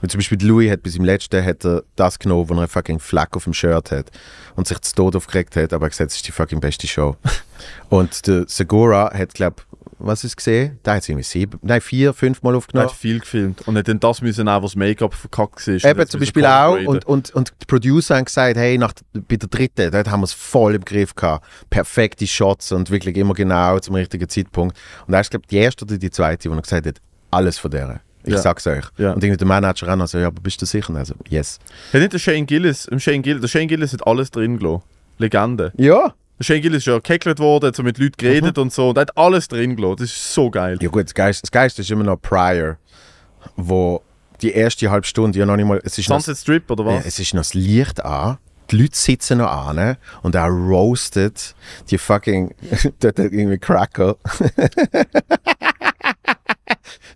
Und 0.02 0.11
zum 0.11 0.19
Beispiel 0.19 0.45
Louis 0.45 0.72
hat 0.72 0.84
bis 0.84 0.95
im 0.95 1.03
letzten 1.03 1.44
hat 1.44 1.65
er 1.65 1.84
das 1.95 2.19
genommen, 2.19 2.49
wo 2.49 2.53
er 2.53 2.60
einen 2.60 2.68
fucking 2.68 2.99
Fleck 2.99 3.36
auf 3.36 3.45
dem 3.45 3.53
Shirt 3.53 3.91
hat 3.91 4.11
und 4.56 4.68
sich 4.68 4.80
zu 4.82 4.95
Tod 4.95 5.15
aufgeregt 5.15 5.56
hat, 5.56 5.74
aber 5.74 5.86
er 5.86 5.88
hat 5.88 5.91
gesagt, 5.91 6.11
es 6.11 6.18
ist 6.18 6.28
die 6.28 6.32
fucking 6.32 6.60
beste 6.60 6.88
Show. 6.88 7.15
und 7.90 8.28
der 8.28 8.45
Segura 8.48 9.11
hat, 9.14 9.34
glaube 9.34 9.64
was 9.99 10.24
ist 10.24 10.38
gesehen? 10.38 10.80
Da 10.84 10.94
hat 10.94 11.02
es 11.02 11.10
irgendwie 11.10 11.24
sieben, 11.24 11.60
nein, 11.64 11.82
vier, 11.82 12.14
fünf 12.14 12.44
Mal 12.44 12.53
Er 12.53 12.57
aufgenommen. 12.57 12.90
hat 12.90 12.95
viel 12.95 13.19
gefilmt 13.19 13.68
und 13.68 13.78
hat 13.78 13.88
dann 13.88 13.99
das 13.99 14.22
müssen 14.22 14.48
auch, 14.48 14.61
was 14.61 14.76
Make-up 14.76 15.14
verkackt 15.14 15.68
war. 15.68 15.91
Eben 15.91 16.07
zum 16.07 16.19
Beispiel 16.19 16.45
auch. 16.45 16.78
Und, 16.86 17.06
und, 17.06 17.32
und 17.32 17.53
die 17.61 17.65
Producer 17.65 18.15
haben 18.15 18.26
gesagt, 18.26 18.57
hey, 18.57 18.78
nach, 18.78 18.94
bei 19.14 19.38
der 19.38 19.49
dritten, 19.49 19.91
dort 19.91 20.10
haben 20.10 20.22
wir 20.22 20.26
es 20.26 20.34
voll 20.34 20.76
im 20.76 20.86
Griff 20.86 21.15
gehabt. 21.15 21.45
Perfekte 21.69 22.28
Shots 22.28 22.72
und 22.72 22.91
wirklich 22.91 23.18
immer 23.18 23.34
genau 23.34 23.80
zum 23.80 23.95
richtigen 23.95 24.30
Zeitpunkt. 24.30 24.78
Und 25.07 25.14
er 25.14 25.22
ist, 25.22 25.32
glaube 25.32 25.45
ich, 25.45 25.49
die 25.49 25.57
erste 25.57 25.86
oder 25.86 25.98
die 25.98 26.11
zweite, 26.11 26.49
wo 26.49 26.53
er 26.53 26.61
gesagt 26.61 26.86
hat, 26.86 27.02
alles 27.32 27.57
von 27.57 27.72
der. 27.72 28.02
Ich 28.27 28.33
Ja. 28.33 28.39
sag's 28.41 28.67
euch. 28.67 28.83
Ja. 28.97 29.13
Und 29.13 29.23
irgendwie 29.23 29.37
der 29.37 29.47
Manager 29.47 29.91
auch 29.91 29.95
noch 29.95 30.07
so, 30.07 30.17
ja, 30.19 30.27
aber 30.27 30.41
bist 30.41 30.61
du 30.61 30.65
sicher? 30.65 30.93
Also, 30.95 31.15
yes. 31.29 31.59
Hat 31.93 32.01
nicht 32.01 32.13
der 32.13 32.19
Shane 32.19 32.45
Gillis, 32.45 32.85
im 32.85 32.99
Shane 32.99 33.21
Gillis, 33.21 33.41
der 33.41 33.47
Shane 33.47 33.67
Gillis 33.67 33.93
hat 33.93 34.05
alles 34.05 34.29
drin 34.31 34.59
gelassen. 34.59 34.83
Legende. 35.17 35.71
Ja. 35.77 36.13
Der 36.39 36.43
Shane 36.43 36.61
Gillis 36.61 36.79
ist 36.79 36.85
ja 36.87 36.99
gehackelt 36.99 37.39
worden, 37.39 37.67
hat 37.67 37.75
so 37.75 37.81
mit 37.83 37.97
Leuten 37.97 38.13
geredet 38.17 38.57
und 38.57 38.71
so. 38.71 38.89
Und 38.89 38.97
er 38.97 39.01
hat 39.01 39.17
alles 39.17 39.47
drin 39.47 39.75
gelassen. 39.75 39.97
Das 39.99 40.09
ist 40.11 40.33
so 40.33 40.51
geil. 40.51 40.77
Ja 40.81 40.89
gut, 40.89 41.05
das 41.05 41.13
Geist, 41.13 41.41
das 41.43 41.51
Geist 41.51 41.79
ist 41.79 41.89
immer 41.89 42.03
noch 42.03 42.21
Prior, 42.21 42.77
wo 43.55 44.01
die 44.41 44.51
erste 44.51 44.91
halbe 44.91 45.07
Stunde 45.07 45.39
ja 45.39 45.45
noch 45.47 45.55
nicht 45.55 45.65
mal, 45.65 45.79
es 45.83 45.97
ist 45.97 46.09
noch, 46.09 46.17
Sunset 46.21 46.37
Strip 46.37 46.69
oder 46.69 46.83
Ja, 46.85 46.97
was? 46.99 47.05
es 47.05 47.19
ist 47.19 47.33
noch 47.33 47.41
das 47.41 47.53
Licht 47.55 48.03
an. 48.05 48.37
Die 48.69 48.81
Leute 48.81 48.97
sitzen 48.97 49.37
noch 49.37 49.49
an 49.49 49.95
und 50.23 50.35
er 50.35 50.47
roastet 50.47 51.55
die 51.89 51.97
fucking 51.97 52.53
dort 52.99 53.17
irgendwie 53.17 53.57
Cracker. 53.57 54.17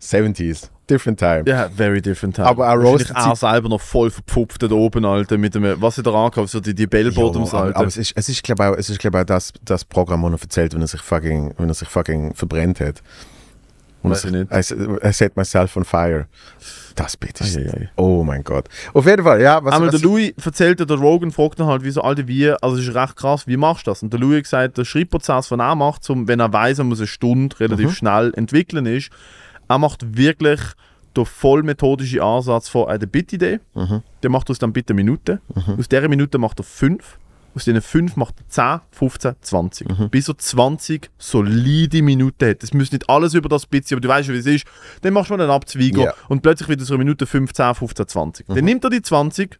70s, 0.02 0.70
different 0.92 1.20
time. 1.20 1.44
Ja, 1.48 1.70
very 1.70 2.02
different 2.02 2.36
time. 2.36 2.48
Aber 2.48 2.66
er 2.66 2.78
Wahrscheinlich 2.78 3.10
roastet 3.10 3.18
er 3.18 3.36
selber 3.36 3.70
noch 3.70 3.82
voll 3.82 4.12
verpupft 4.12 4.62
da 4.64 4.72
oben, 4.72 5.06
Alter, 5.06 5.38
mit 5.38 5.56
dem, 5.56 5.64
was 5.82 5.98
er 5.98 6.04
da 6.04 6.12
angehabt 6.12 6.50
so 6.50 6.60
die, 6.60 6.76
die 6.76 6.88
Bellbottoms, 6.88 7.54
Alter. 7.54 7.78
aber 7.78 7.88
es 7.88 7.98
ist, 7.98 8.14
es 8.16 8.30
ist 8.30 8.44
glaube 8.44 8.66
auch, 8.70 8.76
es 8.78 8.90
ist, 8.90 9.00
glaub 9.00 9.16
auch 9.16 9.24
das, 9.24 9.54
das 9.66 9.86
Programm, 9.86 10.22
das 10.24 10.32
er 10.42 10.44
erzählt, 10.44 10.74
wenn 10.74 10.82
er 10.82 10.88
sich 10.88 11.02
fucking, 11.02 11.54
wenn 11.58 11.68
er 11.70 11.74
sich 11.74 11.88
fucking 11.88 12.36
verbrennt 12.36 12.80
hat. 12.80 13.02
Und 14.04 14.10
Weiß 14.12 14.26
er, 14.26 14.48
ich 14.60 14.66
sich- 14.68 14.78
I, 14.80 15.08
I 15.08 15.14
set 15.14 15.38
myself 15.38 15.78
on 15.78 15.84
fire. 15.86 16.26
Das 16.96 17.16
bitte. 17.16 17.44
Eieiei. 17.44 17.90
Oh 17.98 18.24
mein 18.24 18.44
Gott. 18.44 18.68
Auf 18.96 19.06
jeden 19.06 19.24
Fall, 19.24 19.40
ja. 19.42 19.64
Was, 19.64 19.76
Einmal 19.76 19.94
was, 19.94 20.02
der 20.02 20.10
Louis 20.10 20.34
erzählte, 20.44 20.88
der 20.88 20.98
Rogan 20.98 21.32
fragt 21.32 21.60
ihn 21.60 21.68
halt, 21.68 21.84
wie 21.84 21.92
so, 21.92 22.02
Alter, 22.02 22.28
wie, 22.28 22.50
also 22.50 22.78
es 22.78 22.88
ist 22.88 22.96
recht 22.96 23.16
krass, 23.16 23.46
wie 23.46 23.58
machst 23.58 23.86
du 23.86 23.92
das? 23.92 24.02
Und 24.02 24.12
der 24.12 24.20
Louis 24.20 24.42
gesagt, 24.42 24.80
der 24.80 24.86
Schreibprozess, 24.86 25.50
den 25.50 25.60
er 25.60 25.76
macht, 25.76 26.04
zum, 26.04 26.28
wenn 26.28 26.40
er 26.40 26.52
weiß, 26.52 26.80
er 26.80 26.84
muss 26.86 26.98
eine 27.00 27.06
Stunde 27.08 27.60
relativ 27.60 27.90
Mhm. 27.90 27.94
schnell 27.94 28.34
entwickeln 28.36 28.88
ist, 28.88 29.12
er 29.72 29.78
macht 29.80 30.18
wirklich 30.18 30.60
den 31.18 31.26
vollmethodischen 31.26 32.22
Ansatz 32.22 32.70
von 32.70 32.88
einer 32.88 33.06
Bit-Idee. 33.06 33.60
Mhm. 33.74 34.02
Der 34.24 34.30
macht 34.30 34.50
aus 34.50 34.60
dann 34.60 34.72
bitte 34.74 34.94
Minuten. 34.94 35.40
Aus 35.78 35.90
dieser 35.90 36.08
Minute 36.08 36.38
macht 36.38 36.60
er 36.60 36.64
fünf. 36.64 37.18
Aus 37.54 37.66
diesen 37.66 37.82
fünf 37.82 38.16
macht 38.16 38.36
er 38.40 38.48
10, 38.48 38.82
15, 38.92 39.36
20. 39.42 39.90
Mhm. 39.90 40.10
Bis 40.10 40.30
er 40.30 40.38
20 40.38 41.10
solide 41.18 42.02
Minuten 42.02 42.50
hat. 42.50 42.64
Das 42.64 42.74
muss 42.74 42.94
nicht 42.94 43.10
alles 43.10 43.34
über 43.34 43.50
das 43.50 43.66
Bit 43.66 43.86
sein, 43.88 43.98
aber 43.98 44.02
du 44.02 44.08
weißt 44.08 44.30
wie 44.30 44.38
es 44.38 44.46
ist. 44.46 44.66
Dann 45.02 45.12
machst 45.14 45.30
du 45.30 45.36
mal 45.36 45.42
einen 45.44 45.52
Abzweiger 45.52 46.04
Ja. 46.06 46.14
und 46.30 46.42
plötzlich 46.44 46.70
wird 46.70 46.80
es 46.80 46.88
so 46.88 46.94
eine 46.94 47.04
Minute 47.04 47.26
15, 47.26 47.76
15, 47.76 48.08
20. 48.08 48.46
Dann 48.48 48.64
nimmt 48.64 48.86
er 48.86 48.90
die 48.90 49.02
20, 49.02 49.60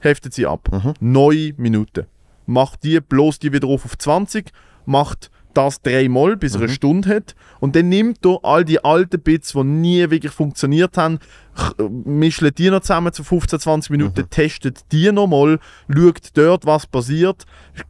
heftet 0.00 0.34
sie 0.34 0.44
ab. 0.46 0.68
Neue 1.00 1.54
Minuten. 1.56 2.04
Macht 2.44 2.84
die, 2.84 3.00
bloß 3.00 3.38
die 3.38 3.52
wieder 3.54 3.68
auf 3.68 3.86
auf 3.86 3.96
20, 3.96 4.52
macht 4.84 5.30
das 5.56 5.80
dreimal, 5.82 6.36
bis 6.36 6.54
er 6.54 6.62
eine 6.62 6.68
Stunde 6.70 7.08
hat. 7.08 7.34
Und 7.60 7.76
dann 7.76 7.88
nimmt 7.88 8.24
er 8.26 8.38
all 8.42 8.64
die 8.64 8.84
alten 8.84 9.20
Bits, 9.20 9.52
die 9.52 9.62
nie 9.64 10.10
wirklich 10.10 10.32
funktioniert 10.32 10.96
haben, 10.96 11.18
ch- 11.56 11.88
mischt 12.06 12.42
die 12.58 12.70
noch 12.70 12.80
zusammen 12.80 13.12
zu 13.12 13.22
15, 13.24 13.60
20 13.60 13.90
Minuten, 13.90 14.28
testet 14.30 14.80
die 14.90 15.10
nochmal, 15.12 15.58
schaut 15.94 16.20
dort, 16.34 16.66
was 16.66 16.86
passiert, 16.86 17.44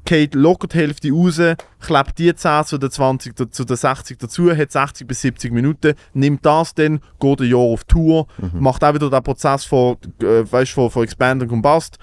geht 0.05 0.35
locker 0.35 0.69
die 0.69 0.79
Hälfte 0.79 1.11
raus, 1.13 1.41
klebt 1.81 2.19
die 2.19 2.35
10 2.35 2.65
zu 2.65 2.79
den 2.79 2.91
20, 2.91 3.35
da- 3.37 3.51
zu 3.51 3.65
den 3.65 3.77
60 3.77 4.19
dazu, 4.19 4.55
hat 4.55 4.73
60 4.73 5.07
bis 5.07 5.21
70 5.23 5.53
Minuten, 5.53 5.95
nimmt 6.13 6.45
das 6.45 6.75
dann, 6.75 7.01
geht 7.21 7.41
ein 7.41 7.49
Jahr 7.51 7.61
auf 7.61 7.85
Tour, 7.85 8.27
macht 8.53 8.85
auch 8.85 8.95
wieder 8.95 9.09
den 9.11 9.23
Prozess 9.23 9.65
von, 9.65 9.97
äh, 10.23 10.45
weißt, 10.51 10.73
von, 10.73 10.91
von 10.91 11.05
Expand 11.05 11.43
und 11.43 11.49
Combust 11.49 11.99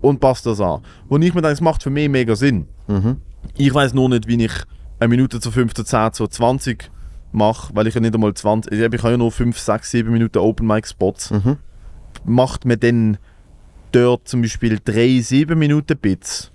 und 0.00 0.20
passt 0.20 0.46
das 0.46 0.60
an. 0.60 0.80
Wo 1.08 1.16
ich 1.18 1.34
mir 1.34 1.42
denke, 1.42 1.54
es 1.54 1.60
macht 1.60 1.82
für 1.82 1.90
mich 1.90 2.08
mega 2.08 2.36
Sinn. 2.36 2.66
Ich 3.56 3.74
weiß 3.74 3.92
nur 3.94 4.08
nicht, 4.08 4.28
wie 4.28 4.44
ich 4.44 4.52
eine 5.02 5.08
Minute 5.08 5.40
zu 5.40 5.50
15, 5.50 5.84
10 5.84 6.12
zu 6.12 6.26
20 6.26 6.90
mache, 7.32 7.74
weil 7.74 7.86
ich 7.86 7.94
ja 7.94 8.00
nicht 8.00 8.14
einmal 8.14 8.34
20, 8.34 8.72
ich 8.72 8.82
habe 8.82 9.10
ja 9.10 9.16
nur 9.16 9.32
5, 9.32 9.58
6, 9.58 9.90
7 9.90 10.12
Minuten 10.12 10.38
Open 10.38 10.66
Mic 10.66 10.86
Spots. 10.86 11.30
Macht 12.24 12.64
mir 12.64 12.76
dann 12.76 13.18
dort 13.90 14.28
zum 14.28 14.42
Beispiel 14.42 14.78
3, 14.82 15.20
7 15.20 15.58
Minuten 15.58 15.96
Bits 15.98 16.52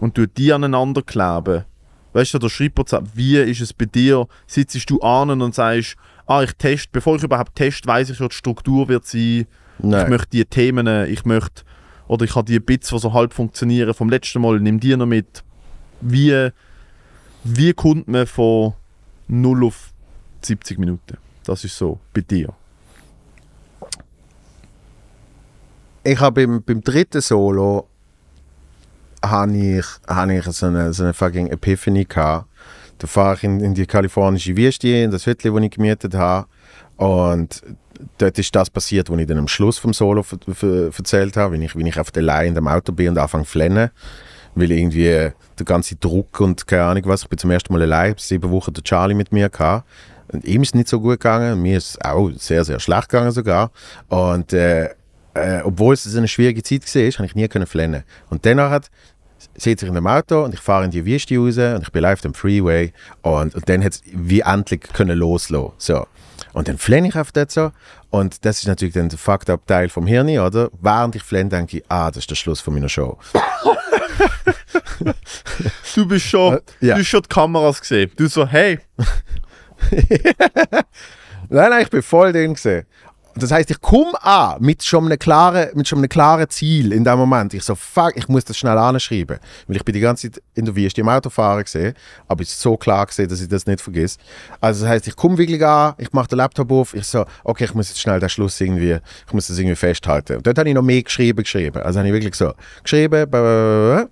und 0.00 0.14
tut 0.14 0.36
die 0.36 0.52
aneinander 0.52 1.02
kleben. 1.02 1.64
Weißt 2.12 2.34
du, 2.34 2.38
der 2.38 2.48
Schreibprozess, 2.48 3.02
wie 3.14 3.36
ist 3.38 3.60
es 3.60 3.72
bei 3.72 3.86
dir? 3.86 4.26
Sitzt 4.46 4.88
du 4.88 5.00
an 5.00 5.30
und 5.30 5.54
sagst, 5.54 5.96
ah, 6.26 6.42
ich 6.42 6.52
teste, 6.52 6.88
bevor 6.92 7.16
ich 7.16 7.22
überhaupt 7.22 7.54
teste, 7.54 7.86
weiß 7.88 8.10
ich 8.10 8.16
schon, 8.16 8.28
die 8.28 8.34
Struktur 8.34 8.88
wird 8.88 9.06
sein, 9.06 9.20
ich 9.20 9.46
Nein. 9.78 10.10
möchte 10.10 10.30
die 10.30 10.44
Themen, 10.44 10.86
ich 11.06 11.24
möchte, 11.24 11.62
oder 12.06 12.24
ich 12.24 12.34
habe 12.34 12.46
die 12.46 12.60
Bits, 12.60 12.90
die 12.90 12.98
so 12.98 13.12
halb 13.12 13.32
funktionieren 13.32 13.94
vom 13.94 14.08
letzten 14.08 14.40
Mal, 14.40 14.60
nimm 14.60 14.78
die 14.78 14.96
noch 14.96 15.06
mit. 15.06 15.42
Wie, 16.00 16.50
wie 17.44 17.72
kommt 17.72 18.08
man 18.08 18.26
von 18.26 18.74
0 19.28 19.64
auf 19.64 19.92
70 20.42 20.78
Minuten? 20.78 21.18
Das 21.44 21.64
ist 21.64 21.76
so, 21.76 22.00
bei 22.12 22.22
dir. 22.22 22.54
ich 26.04 26.20
habe 26.20 26.46
beim, 26.46 26.62
beim 26.62 26.82
dritten 26.82 27.20
Solo 27.20 27.88
habe 29.24 29.56
ich, 29.56 29.86
habe 30.06 30.34
ich 30.34 30.44
so 30.44 30.66
eine, 30.66 30.92
so 30.92 31.02
eine 31.02 31.14
fucking 31.14 31.48
Epiphany 31.48 32.04
gehabt. 32.04 32.46
Da 32.98 33.06
fahre 33.06 33.36
ich 33.36 33.44
in, 33.44 33.60
in 33.60 33.74
die 33.74 33.86
kalifornische 33.86 34.56
Wüste, 34.56 34.88
in 34.88 35.10
das 35.10 35.26
Hütchen, 35.26 35.54
das 35.54 35.64
ich 35.64 35.70
gemietet 35.70 36.14
habe. 36.14 36.46
Und 36.96 37.62
dort 38.18 38.38
ist 38.38 38.54
das 38.54 38.70
passiert, 38.70 39.10
was 39.10 39.18
ich 39.18 39.26
dann 39.26 39.38
am 39.38 39.48
Schluss 39.48 39.78
vom 39.78 39.94
Solo 39.94 40.24
erzählt 40.60 41.36
habe, 41.36 41.54
wenn 41.54 41.62
ich, 41.62 41.74
wenn 41.74 41.86
ich 41.86 41.98
auf 41.98 42.10
der 42.10 42.22
Leine 42.22 42.48
in 42.48 42.54
dem 42.54 42.68
Auto 42.68 42.92
bin 42.92 43.08
und 43.08 43.18
anfange 43.18 43.44
zu 43.44 43.50
flennen. 43.50 43.90
Weil 44.54 44.70
irgendwie 44.70 45.04
der 45.58 45.64
ganze 45.64 45.96
Druck 45.96 46.40
und 46.40 46.66
keine 46.66 46.84
Ahnung 46.84 47.02
was. 47.06 47.22
Ich 47.22 47.28
bin 47.28 47.38
zum 47.38 47.50
ersten 47.50 47.72
Mal 47.72 47.82
allein, 47.82 48.14
sieben 48.18 48.50
Wochen 48.50 48.72
der 48.72 48.84
Charlie 48.84 49.14
mit 49.14 49.32
mir 49.32 49.48
gehabt. 49.48 49.86
Und 50.32 50.44
ihm 50.44 50.62
ist 50.62 50.68
es 50.68 50.74
nicht 50.74 50.88
so 50.88 51.00
gut 51.00 51.20
gegangen, 51.20 51.60
mir 51.60 51.76
ist 51.78 51.90
es 51.90 52.00
auch 52.00 52.30
sehr, 52.36 52.64
sehr 52.64 52.80
schlecht 52.80 53.08
gegangen 53.08 53.30
sogar. 53.30 53.70
Und 54.08 54.52
äh, 54.52 54.90
äh, 55.34 55.60
obwohl 55.64 55.94
es 55.94 56.16
eine 56.16 56.28
schwierige 56.28 56.62
Zeit 56.62 56.82
war, 56.82 57.10
habe 57.10 57.26
ich 57.26 57.34
nie 57.34 57.48
können 57.48 57.66
flennen. 57.66 58.04
Und 58.30 58.46
danach 58.46 58.70
hat 58.70 58.90
sitze 59.56 59.84
ich 59.84 59.88
in 59.88 59.94
dem 59.94 60.06
Auto 60.06 60.44
und 60.44 60.54
ich 60.54 60.60
fahre 60.60 60.84
in 60.84 60.90
die 60.90 61.04
Wüste 61.04 61.36
raus 61.36 61.58
und 61.58 61.82
ich 61.82 61.92
bin 61.92 62.02
live 62.02 62.18
auf 62.18 62.22
dem 62.22 62.34
Freeway 62.34 62.92
und, 63.22 63.54
und 63.54 63.68
dann 63.68 63.84
hat 63.84 63.92
es 63.92 64.02
wie 64.06 64.40
endlich 64.40 64.80
können 64.80 65.18
loslassen. 65.18 65.72
So. 65.78 66.06
Und 66.54 66.68
dann 66.68 66.78
flenne 66.78 67.08
ich 67.08 67.16
auf 67.16 67.30
das 67.32 67.52
so 67.52 67.72
und 68.10 68.44
das 68.46 68.60
ist 68.60 68.66
natürlich 68.66 68.94
dann 68.94 69.08
der 69.10 69.18
fucked 69.18 69.50
up 69.50 69.66
Teil 69.66 69.88
vom 69.90 70.06
Hirn, 70.06 70.28
oder? 70.38 70.70
Während 70.80 71.14
ich 71.16 71.22
flenne, 71.22 71.50
denke 71.50 71.78
ich, 71.78 71.84
ah, 71.88 72.08
das 72.10 72.18
ist 72.18 72.30
der 72.30 72.36
Schluss 72.36 72.60
von 72.60 72.72
meiner 72.74 72.88
Show. 72.88 73.18
Du 75.94 76.06
bist 76.06 76.26
schon, 76.26 76.54
Äh, 76.54 76.60
ja. 76.80 76.94
du 76.94 77.00
hast 77.00 77.08
schon 77.08 77.22
die 77.22 77.28
Kameras 77.28 77.80
gesehen. 77.80 78.10
Du 78.16 78.26
so, 78.28 78.46
hey, 78.46 78.78
Nein, 81.50 81.70
nein, 81.70 81.82
ich 81.82 81.90
bin 81.90 82.02
voll 82.02 82.32
drin 82.32 82.54
gesehen. 82.54 82.86
Das 83.36 83.50
heißt, 83.50 83.70
ich 83.70 83.80
komme 83.80 84.22
an 84.22 84.60
mit 84.60 84.84
schon, 84.84 85.06
einem 85.06 85.18
klaren, 85.18 85.68
mit 85.74 85.88
schon 85.88 85.98
einem 85.98 86.08
klaren 86.08 86.48
Ziel 86.48 86.92
in 86.92 87.02
dem 87.02 87.18
Moment. 87.18 87.52
Ich 87.52 87.64
so, 87.64 87.74
fuck, 87.74 88.12
ich 88.16 88.28
muss 88.28 88.44
das 88.44 88.56
schnell 88.56 88.78
anschreiben. 88.78 89.38
Weil 89.66 89.76
ich 89.76 89.84
bin 89.84 89.92
die 89.92 90.00
ganze 90.00 90.30
Zeit 90.30 90.42
in 90.54 90.64
der 90.64 90.76
Wüste 90.76 91.00
im 91.00 91.08
Auto 91.08 91.30
fahren 91.30 91.64
gesehen, 91.64 91.94
aber 92.28 92.42
es 92.42 92.50
ist 92.50 92.60
so 92.60 92.76
klar 92.76 93.06
gesehen, 93.06 93.28
dass 93.28 93.40
ich 93.40 93.48
das 93.48 93.66
nicht 93.66 93.80
vergesse. 93.80 94.18
Also 94.60 94.84
das 94.84 94.90
heißt, 94.90 95.08
ich 95.08 95.16
komme 95.16 95.36
wirklich 95.36 95.64
an, 95.64 95.94
ich 95.98 96.12
mache 96.12 96.28
den 96.28 96.38
Laptop 96.38 96.70
auf, 96.70 96.94
ich 96.94 97.06
so, 97.06 97.24
okay, 97.42 97.64
ich 97.64 97.74
muss 97.74 97.88
jetzt 97.88 98.00
schnell 98.00 98.20
den 98.20 98.28
Schluss 98.28 98.60
irgendwie, 98.60 98.98
ich 99.26 99.32
muss 99.32 99.48
das 99.48 99.58
irgendwie 99.58 99.76
festhalten. 99.76 100.36
Und 100.36 100.46
dort 100.46 100.56
habe 100.58 100.68
ich 100.68 100.74
noch 100.74 100.82
mehr 100.82 101.02
geschrieben, 101.02 101.42
geschrieben. 101.42 101.82
Also 101.82 101.98
habe 101.98 102.08
ich 102.08 102.14
wirklich 102.14 102.34
so 102.36 102.52
geschrieben, 102.82 103.28
bla, 103.28 103.40
bla, 103.40 103.40
bla, 103.40 103.96
bla. 103.96 104.08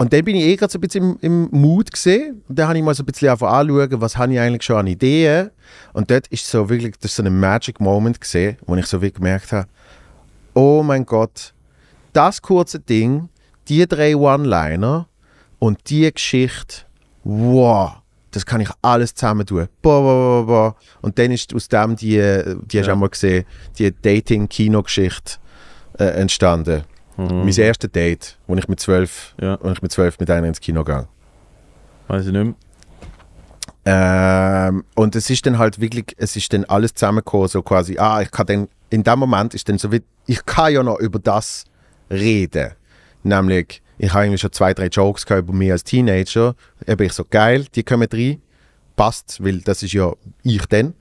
Und 0.00 0.14
dann 0.14 0.24
bin 0.24 0.34
ich 0.34 0.44
eh 0.44 0.56
gerade 0.56 0.72
so 0.72 0.78
ein 0.78 0.80
bisschen 0.80 1.18
im, 1.20 1.48
im 1.50 1.60
Mood 1.60 1.92
gesehen. 1.92 2.42
Und 2.48 2.58
dann 2.58 2.68
habe 2.68 2.78
ich 2.78 2.82
mal 2.82 2.94
so 2.94 3.02
ein 3.02 3.06
bisschen 3.06 3.28
einfach 3.28 3.52
anschauen, 3.52 4.00
was 4.00 4.16
habe 4.16 4.32
ich 4.32 4.40
eigentlich 4.40 4.62
schon 4.62 4.76
an 4.76 4.86
Ideen. 4.86 5.50
Und 5.92 6.10
dort 6.10 6.26
ist 6.28 6.46
so 6.48 6.70
wirklich, 6.70 6.94
das 6.98 7.10
ist 7.10 7.16
so 7.16 7.22
ein 7.22 7.38
Magic 7.38 7.80
Moment 7.80 8.18
gesehen, 8.18 8.56
wo 8.64 8.74
ich 8.76 8.86
so 8.86 9.02
wirklich 9.02 9.16
gemerkt 9.16 9.52
habe, 9.52 9.68
oh 10.54 10.82
mein 10.82 11.04
Gott, 11.04 11.52
das 12.14 12.40
kurze 12.40 12.80
Ding, 12.80 13.28
die 13.68 13.86
drei 13.86 14.16
One-Liner 14.16 15.06
und 15.58 15.90
die 15.90 16.10
Geschichte, 16.10 16.76
wow, 17.22 17.92
das 18.30 18.46
kann 18.46 18.62
ich 18.62 18.70
alles 18.80 19.14
zusammen 19.14 19.44
tun. 19.44 19.68
Boah, 19.82 20.00
boah, 20.00 20.44
boah, 20.44 20.46
boah. 20.46 20.76
Und 21.02 21.18
dann 21.18 21.30
ist 21.30 21.54
aus 21.54 21.68
dem 21.68 21.94
die, 21.96 22.16
die 22.16 22.78
hast 22.78 22.86
du 22.86 22.90
Ja. 22.90 22.94
auch 22.94 22.96
mal 22.98 23.10
gesehen, 23.10 23.44
die 23.78 23.92
Dating-Kino-Geschichte 24.00 25.34
äh, 25.98 26.04
entstanden. 26.04 26.84
Mein 27.28 27.48
erstes 27.48 27.90
Date, 27.92 28.38
wo 28.46 28.54
ich 28.56 28.68
mit 28.68 28.80
zwölf, 28.80 29.34
Ja. 29.40 29.58
wo 29.62 29.70
ich 29.70 29.82
mit 29.82 29.92
zwölf 29.92 30.18
mit 30.18 30.30
einer 30.30 30.46
ins 30.46 30.60
Kino 30.60 30.84
gegangen. 30.84 31.08
weiß 32.08 32.26
ich 32.26 32.32
nicht 32.32 32.44
mehr. 32.44 32.54
Ähm, 33.86 34.84
und 34.94 35.16
es 35.16 35.30
ist 35.30 35.46
dann 35.46 35.58
halt 35.58 35.80
wirklich, 35.80 36.14
es 36.18 36.36
ist 36.36 36.52
dann 36.52 36.64
alles 36.64 36.94
zusammengekommen, 36.94 37.48
so 37.48 37.62
quasi, 37.62 37.98
ah, 37.98 38.20
ich 38.20 38.30
kann 38.30 38.46
dann, 38.46 38.68
in 38.90 39.02
dem 39.04 39.18
Moment 39.18 39.54
ist 39.54 39.68
dann 39.68 39.78
so 39.78 39.90
wie, 39.92 40.02
ich 40.26 40.44
kann 40.44 40.72
ja 40.72 40.82
noch 40.82 40.98
über 40.98 41.18
das 41.18 41.64
reden. 42.10 42.72
Nämlich, 43.22 43.82
ich 43.98 44.12
habe 44.12 44.24
irgendwie 44.24 44.38
schon 44.38 44.52
zwei, 44.52 44.74
drei 44.74 44.86
Jokes 44.86 45.24
gehabt 45.26 45.44
über 45.48 45.52
mich 45.52 45.70
als 45.72 45.84
Teenager. 45.84 46.54
Eben 46.86 47.02
ich 47.06 47.12
so, 47.12 47.24
geil, 47.28 47.66
die 47.74 47.82
kommen 47.82 48.08
rein, 48.12 48.40
passt, 48.96 49.42
weil 49.44 49.60
das 49.60 49.82
ist 49.82 49.92
ja 49.92 50.12
ich 50.42 50.64
dann. 50.66 50.94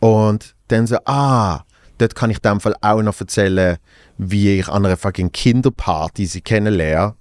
Und 0.00 0.54
dann 0.68 0.86
so, 0.86 0.96
ah, 1.06 1.60
dort 1.98 2.14
kann 2.14 2.30
ich 2.30 2.38
dem 2.40 2.60
Fall 2.60 2.74
auch 2.80 3.02
noch 3.02 3.18
erzählen, 3.20 3.78
wie 4.18 4.58
ich 4.58 4.68
an 4.68 4.84
einer 4.86 4.96
fucking 4.96 5.32
Kinderparty 5.32 6.26
sie 6.26 6.40
kennenlerne 6.40 7.14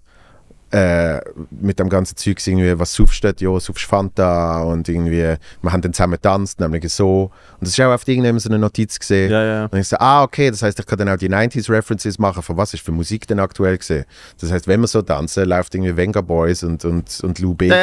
äh, 0.73 1.21
mit 1.51 1.77
dem 1.77 1.87
ganzen 1.87 2.17
Zeug 2.17 2.45
irgendwie, 2.47 2.79
was 2.79 2.95
dort? 2.95 3.41
Ja, 3.41 3.59
saufst 3.59 3.85
Fanta 3.85 4.63
und 4.63 4.89
irgendwie, 4.89 5.37
wir 5.61 5.71
haben 5.71 5.81
dann 5.81 5.93
zusammen 5.93 6.13
getanzt, 6.13 6.59
nämlich 6.59 6.91
so. 6.91 7.25
Und 7.59 7.61
das 7.61 7.69
ist 7.69 7.79
auch 7.81 7.93
auf 7.93 8.07
irgendeinem 8.07 8.39
so 8.39 8.49
eine 8.49 8.57
Notiz 8.57 8.97
gesehen. 8.97 9.31
Ja, 9.31 9.43
ja. 9.43 9.65
Und 9.65 9.77
ich 9.77 9.87
so, 9.87 9.97
ah, 9.99 10.23
okay, 10.23 10.49
das 10.49 10.63
heißt, 10.63 10.79
ich 10.79 10.85
kann 10.87 10.97
dann 10.97 11.09
auch 11.09 11.17
die 11.17 11.29
90s-References 11.29 12.17
machen, 12.17 12.41
von 12.41 12.57
was 12.57 12.73
ist 12.73 12.83
für 12.83 12.91
Musik 12.91 13.27
denn 13.27 13.39
aktuell 13.39 13.77
gesehen. 13.77 14.05
Das 14.41 14.51
heißt, 14.51 14.67
wenn 14.67 14.81
wir 14.81 14.87
so 14.87 15.03
tanzen, 15.03 15.45
läuft 15.45 15.75
irgendwie 15.75 15.95
Venga 15.95 16.21
Boys 16.21 16.63
und, 16.63 16.83
und, 16.85 17.19
und 17.21 17.37
Lou 17.37 17.53
Bega 17.53 17.75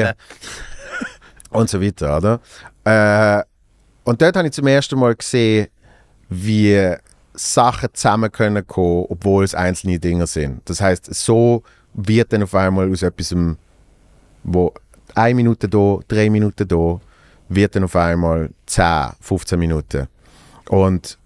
Ja. 0.00 0.12
und 1.50 1.68
so 1.68 1.82
weiter, 1.82 2.16
oder? 2.18 2.40
Äh, 2.84 3.42
und 4.06 4.22
dort 4.22 4.36
habe 4.36 4.46
ich 4.46 4.54
zum 4.54 4.68
ersten 4.68 5.00
Mal 5.00 5.16
gesehen, 5.16 5.66
wie 6.28 6.94
Sachen 7.34 7.88
zusammen 7.92 8.30
können 8.30 8.64
kommen, 8.64 9.06
obwohl 9.08 9.42
es 9.42 9.52
einzelne 9.52 9.98
Dinge 9.98 10.28
sind. 10.28 10.60
Das 10.66 10.80
heißt, 10.80 11.12
so 11.12 11.64
wird 11.92 12.32
dann 12.32 12.44
auf 12.44 12.54
einmal 12.54 12.88
aus 12.88 13.02
etwas, 13.02 13.34
wo 14.44 14.72
eine 15.12 15.34
Minute 15.34 15.68
da, 15.68 15.98
drei 16.06 16.30
Minuten 16.30 16.68
da, 16.68 17.00
wird 17.48 17.74
dann 17.74 17.82
auf 17.82 17.96
einmal 17.96 18.50
10, 18.66 19.10
15 19.20 19.58
Minuten. 19.58 20.06
Und 20.68 21.18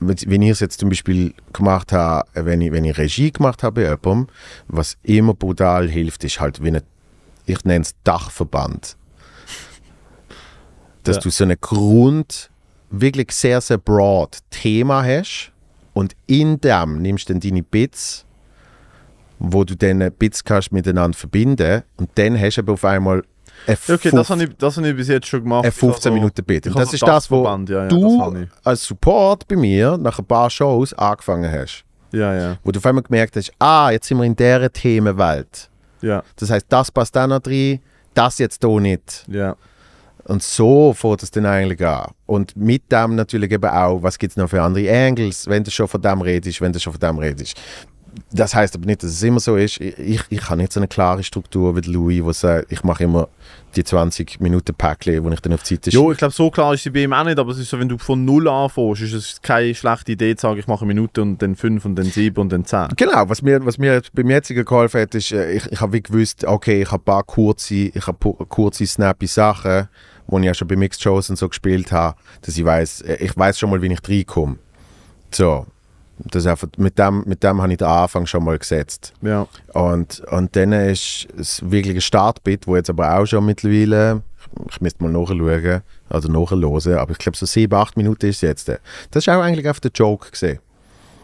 wenn 0.00 0.42
ich 0.42 0.50
es 0.50 0.60
jetzt 0.60 0.78
zum 0.78 0.90
Beispiel 0.90 1.32
gemacht 1.54 1.92
habe, 1.92 2.28
wenn 2.34 2.60
ich, 2.60 2.70
wenn 2.70 2.84
ich 2.84 2.98
Regie 2.98 3.32
gemacht 3.32 3.62
habe 3.62 3.80
bei 3.80 3.88
jemandem, 3.88 4.26
was 4.68 4.98
immer 5.02 5.32
brutal 5.32 5.88
hilft, 5.88 6.22
ist 6.22 6.38
halt 6.38 6.62
wie 6.62 6.68
eine, 6.68 6.82
ich 7.46 7.64
nenne 7.64 7.80
es 7.80 7.94
Dachverband. 8.04 8.98
Dass 11.04 11.16
Ja. 11.16 11.22
du 11.22 11.30
so 11.30 11.44
eine 11.44 11.56
Grund, 11.56 12.50
wirklich 12.90 13.32
sehr, 13.32 13.60
sehr 13.60 13.78
broad 13.78 14.38
Thema 14.50 15.04
hast 15.04 15.52
und 15.94 16.14
in 16.26 16.60
dem 16.60 17.00
nimmst 17.02 17.28
du 17.28 17.32
dann 17.32 17.40
deine 17.40 17.62
Bits, 17.62 18.24
wo 19.38 19.64
du 19.64 19.76
dann 19.76 20.10
Bits 20.18 20.44
kannst 20.44 20.72
miteinander 20.72 21.16
verbinden 21.16 21.82
und 21.96 22.10
dann 22.16 22.38
hast 22.40 22.56
du 22.56 22.60
aber 22.62 22.72
auf 22.74 22.84
einmal 22.84 23.22
ein 23.66 23.76
Okay, 23.88 24.10
das 24.10 24.30
habe 24.30 24.44
ich, 24.44 24.50
das 24.56 24.76
hab 24.78 24.84
ich 24.84 24.96
bis 24.96 25.08
jetzt 25.08 25.26
schon 25.26 25.42
gemacht. 25.42 25.66
ein 25.66 25.72
15 25.72 26.12
Minuten 26.14 26.42
Bit. 26.44 26.66
Und 26.68 26.76
das 26.78 26.86
habe 26.88 26.96
ist 26.96 27.06
das, 27.06 27.30
wo 27.30 27.44
ja, 27.44 27.56
ja, 27.58 27.88
das 27.88 27.88
du 27.88 28.20
habe 28.20 28.42
ich. 28.44 28.48
als 28.64 28.84
Support 28.84 29.46
bei 29.48 29.56
mir 29.56 29.98
nach 29.98 30.18
ein 30.18 30.24
paar 30.24 30.48
Shows 30.48 30.94
angefangen 30.94 31.50
hast. 31.50 31.84
Ja, 32.12 32.34
ja, 32.34 32.56
Wo 32.64 32.72
du 32.72 32.78
auf 32.78 32.86
einmal 32.86 33.02
gemerkt 33.04 33.36
hast, 33.36 33.52
ah, 33.58 33.90
jetzt 33.90 34.08
sind 34.08 34.16
wir 34.18 34.24
in 34.24 34.34
dieser 34.34 34.72
Themenwelt. 34.72 35.68
ja, 36.02 36.22
Das 36.36 36.50
heißt, 36.50 36.66
das 36.70 36.90
passt 36.90 37.14
da 37.14 37.26
noch 37.26 37.40
rein, 37.46 37.80
das 38.14 38.38
jetzt 38.38 38.64
hier 38.64 38.80
nicht. 38.80 39.24
ja. 39.28 39.54
Und 40.30 40.44
so 40.44 40.94
fängt 40.94 41.24
es 41.24 41.32
dann 41.32 41.44
eigentlich 41.44 41.84
an. 41.84 42.12
Und 42.26 42.56
mit 42.56 42.92
dem 42.92 43.16
natürlich 43.16 43.50
eben 43.50 43.68
auch, 43.68 44.00
was 44.00 44.16
gibt 44.16 44.30
es 44.30 44.36
noch 44.36 44.48
für 44.48 44.62
andere 44.62 44.88
Angles, 44.88 45.48
wenn 45.48 45.64
du 45.64 45.72
schon 45.72 45.88
von 45.88 46.00
dem 46.00 46.20
redest, 46.20 46.60
wenn 46.60 46.72
du 46.72 46.78
schon 46.78 46.92
von 46.92 47.00
dem 47.00 47.18
redest. 47.18 47.60
Das 48.32 48.54
heißt 48.54 48.76
aber 48.76 48.86
nicht, 48.86 49.02
dass 49.02 49.10
es 49.10 49.22
immer 49.24 49.40
so 49.40 49.56
ist. 49.56 49.80
Ich, 49.80 49.98
ich, 49.98 50.20
ich 50.28 50.48
habe 50.48 50.60
nicht 50.60 50.72
so 50.72 50.78
eine 50.78 50.86
klare 50.86 51.24
Struktur 51.24 51.74
wie 51.74 51.80
Louis, 51.80 52.22
wo 52.22 52.32
sagt, 52.32 52.70
ich 52.70 52.84
mache 52.84 53.04
immer 53.04 53.28
die 53.74 53.82
20 53.82 54.40
Minuten 54.40 54.72
Päckchen, 54.72 55.24
wo 55.24 55.30
ich 55.30 55.40
dann 55.40 55.52
auf 55.52 55.64
die 55.64 55.74
Seite 55.74 55.90
Jo, 55.90 56.12
ich 56.12 56.18
glaube, 56.18 56.32
so 56.32 56.48
klar 56.48 56.74
ist 56.74 56.84
sie 56.84 56.90
bei 56.90 57.02
ihm 57.02 57.12
auch 57.12 57.24
nicht, 57.24 57.38
aber 57.38 57.50
es 57.50 57.58
ist 57.58 57.70
so, 57.70 57.78
wenn 57.80 57.88
du 57.88 57.98
von 57.98 58.24
null 58.24 58.48
anfängst, 58.48 59.02
ist 59.02 59.12
es 59.12 59.42
keine 59.42 59.74
schlechte 59.74 60.12
Idee 60.12 60.36
zu 60.36 60.42
sagen, 60.42 60.60
ich 60.60 60.68
mache 60.68 60.82
eine 60.84 60.94
Minute 60.94 61.22
und 61.22 61.42
dann 61.42 61.56
fünf 61.56 61.84
und 61.84 61.96
dann 61.96 62.06
sieben 62.06 62.40
und 62.40 62.52
dann 62.52 62.64
zehn. 62.64 62.88
Genau, 62.96 63.28
was 63.28 63.42
mir, 63.42 63.64
was 63.66 63.78
mir 63.78 63.94
jetzt 63.94 64.12
beim 64.14 64.30
jetzigen 64.30 64.64
geholfen 64.64 65.00
hat, 65.00 65.14
ist, 65.14 65.32
äh, 65.32 65.52
ich, 65.52 65.66
ich 65.70 65.80
habe 65.80 65.92
wie 65.92 66.02
gewusst, 66.02 66.44
okay, 66.44 66.82
ich 66.82 66.90
habe 66.90 67.02
ein 67.02 67.04
paar 67.04 67.24
kurze, 67.24 67.74
ich 67.74 68.06
habe 68.06 68.34
kurze, 68.46 68.86
snappy 68.86 69.26
Sachen, 69.26 69.88
die 70.30 70.36
ich 70.38 70.44
ja 70.44 70.54
schon 70.54 70.68
bei 70.68 70.76
Mixed 70.76 71.02
Shows 71.02 71.30
und 71.30 71.36
so 71.36 71.48
gespielt 71.48 71.92
habe, 71.92 72.16
dass 72.42 72.56
ich 72.56 72.64
weiß, 72.64 73.04
ich 73.18 73.36
weiß 73.36 73.58
schon 73.58 73.70
mal, 73.70 73.82
wie 73.82 73.92
ich 73.92 74.08
reinkomme. 74.08 74.56
So, 75.30 75.66
das 76.18 76.46
einfach, 76.46 76.68
mit 76.76 76.98
dem, 76.98 77.24
mit 77.26 77.42
dem 77.42 77.62
habe 77.62 77.72
ich 77.72 77.78
den 77.78 77.86
Anfang 77.86 78.26
schon 78.26 78.44
mal 78.44 78.58
gesetzt. 78.58 79.12
Ja. 79.22 79.46
Und, 79.72 80.20
und 80.30 80.54
dann 80.56 80.72
ist 80.72 81.28
es 81.38 81.70
wirklich 81.70 81.96
ein 81.96 82.00
Startbit, 82.00 82.66
wo 82.66 82.76
jetzt 82.76 82.90
aber 82.90 83.18
auch 83.18 83.26
schon 83.26 83.46
mittlerweile, 83.46 84.22
ich, 84.38 84.74
ich 84.74 84.80
müsste 84.80 85.02
mal 85.02 85.12
nachschauen, 85.12 85.82
oder 86.10 86.28
nachhören, 86.28 86.98
aber 86.98 87.12
ich 87.12 87.18
glaube 87.18 87.36
so 87.36 87.46
sieben, 87.46 87.74
acht 87.74 87.96
Minuten 87.96 88.26
ist 88.26 88.36
es 88.36 88.42
jetzt. 88.42 88.68
Das 88.68 88.80
ist 89.24 89.28
auch 89.28 89.40
eigentlich 89.40 89.68
auf 89.68 89.80
der 89.80 89.92
Joke 89.94 90.30
gesehen. 90.30 90.58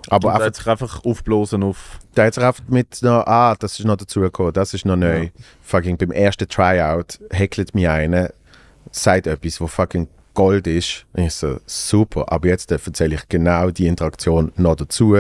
Aber 0.09 0.29
Aber 0.29 0.35
einfach 0.35 0.47
hat 0.47 0.55
sich 0.57 0.67
einfach 0.67 1.05
aufblasen 1.05 1.63
auf. 1.65 1.99
da 2.15 2.25
jetzt 2.25 2.39
einfach 2.39 2.63
mit 2.69 3.03
noch, 3.03 3.27
ah, 3.27 3.57
das 3.59 3.79
ist 3.79 3.85
noch 3.85 3.97
dazugekommen, 3.97 4.53
das 4.53 4.73
ist 4.73 4.87
noch 4.87 4.97
neu. 4.97 5.25
Ja. 5.25 5.31
Fucking 5.63 5.97
beim 5.99 6.13
ersten 6.13 6.49
Tryout 6.49 7.19
heckelt 7.31 7.75
mich 7.75 7.89
einer, 7.89 8.31
sagt 8.91 9.27
etwas, 9.27 9.61
wo 9.61 9.67
fucking 9.67 10.09
Gold 10.35 10.67
ist. 10.67 11.07
Und 11.15 11.25
ich 11.25 11.35
so, 11.35 11.59
super, 11.67 12.31
aber 12.31 12.49
jetzt 12.49 12.71
äh, 12.71 12.79
erzähle 12.85 13.17
ich 13.17 13.29
genau 13.29 13.71
die 13.71 13.87
Interaktion 13.87 14.53
noch 14.57 14.77
dazu. 14.77 15.17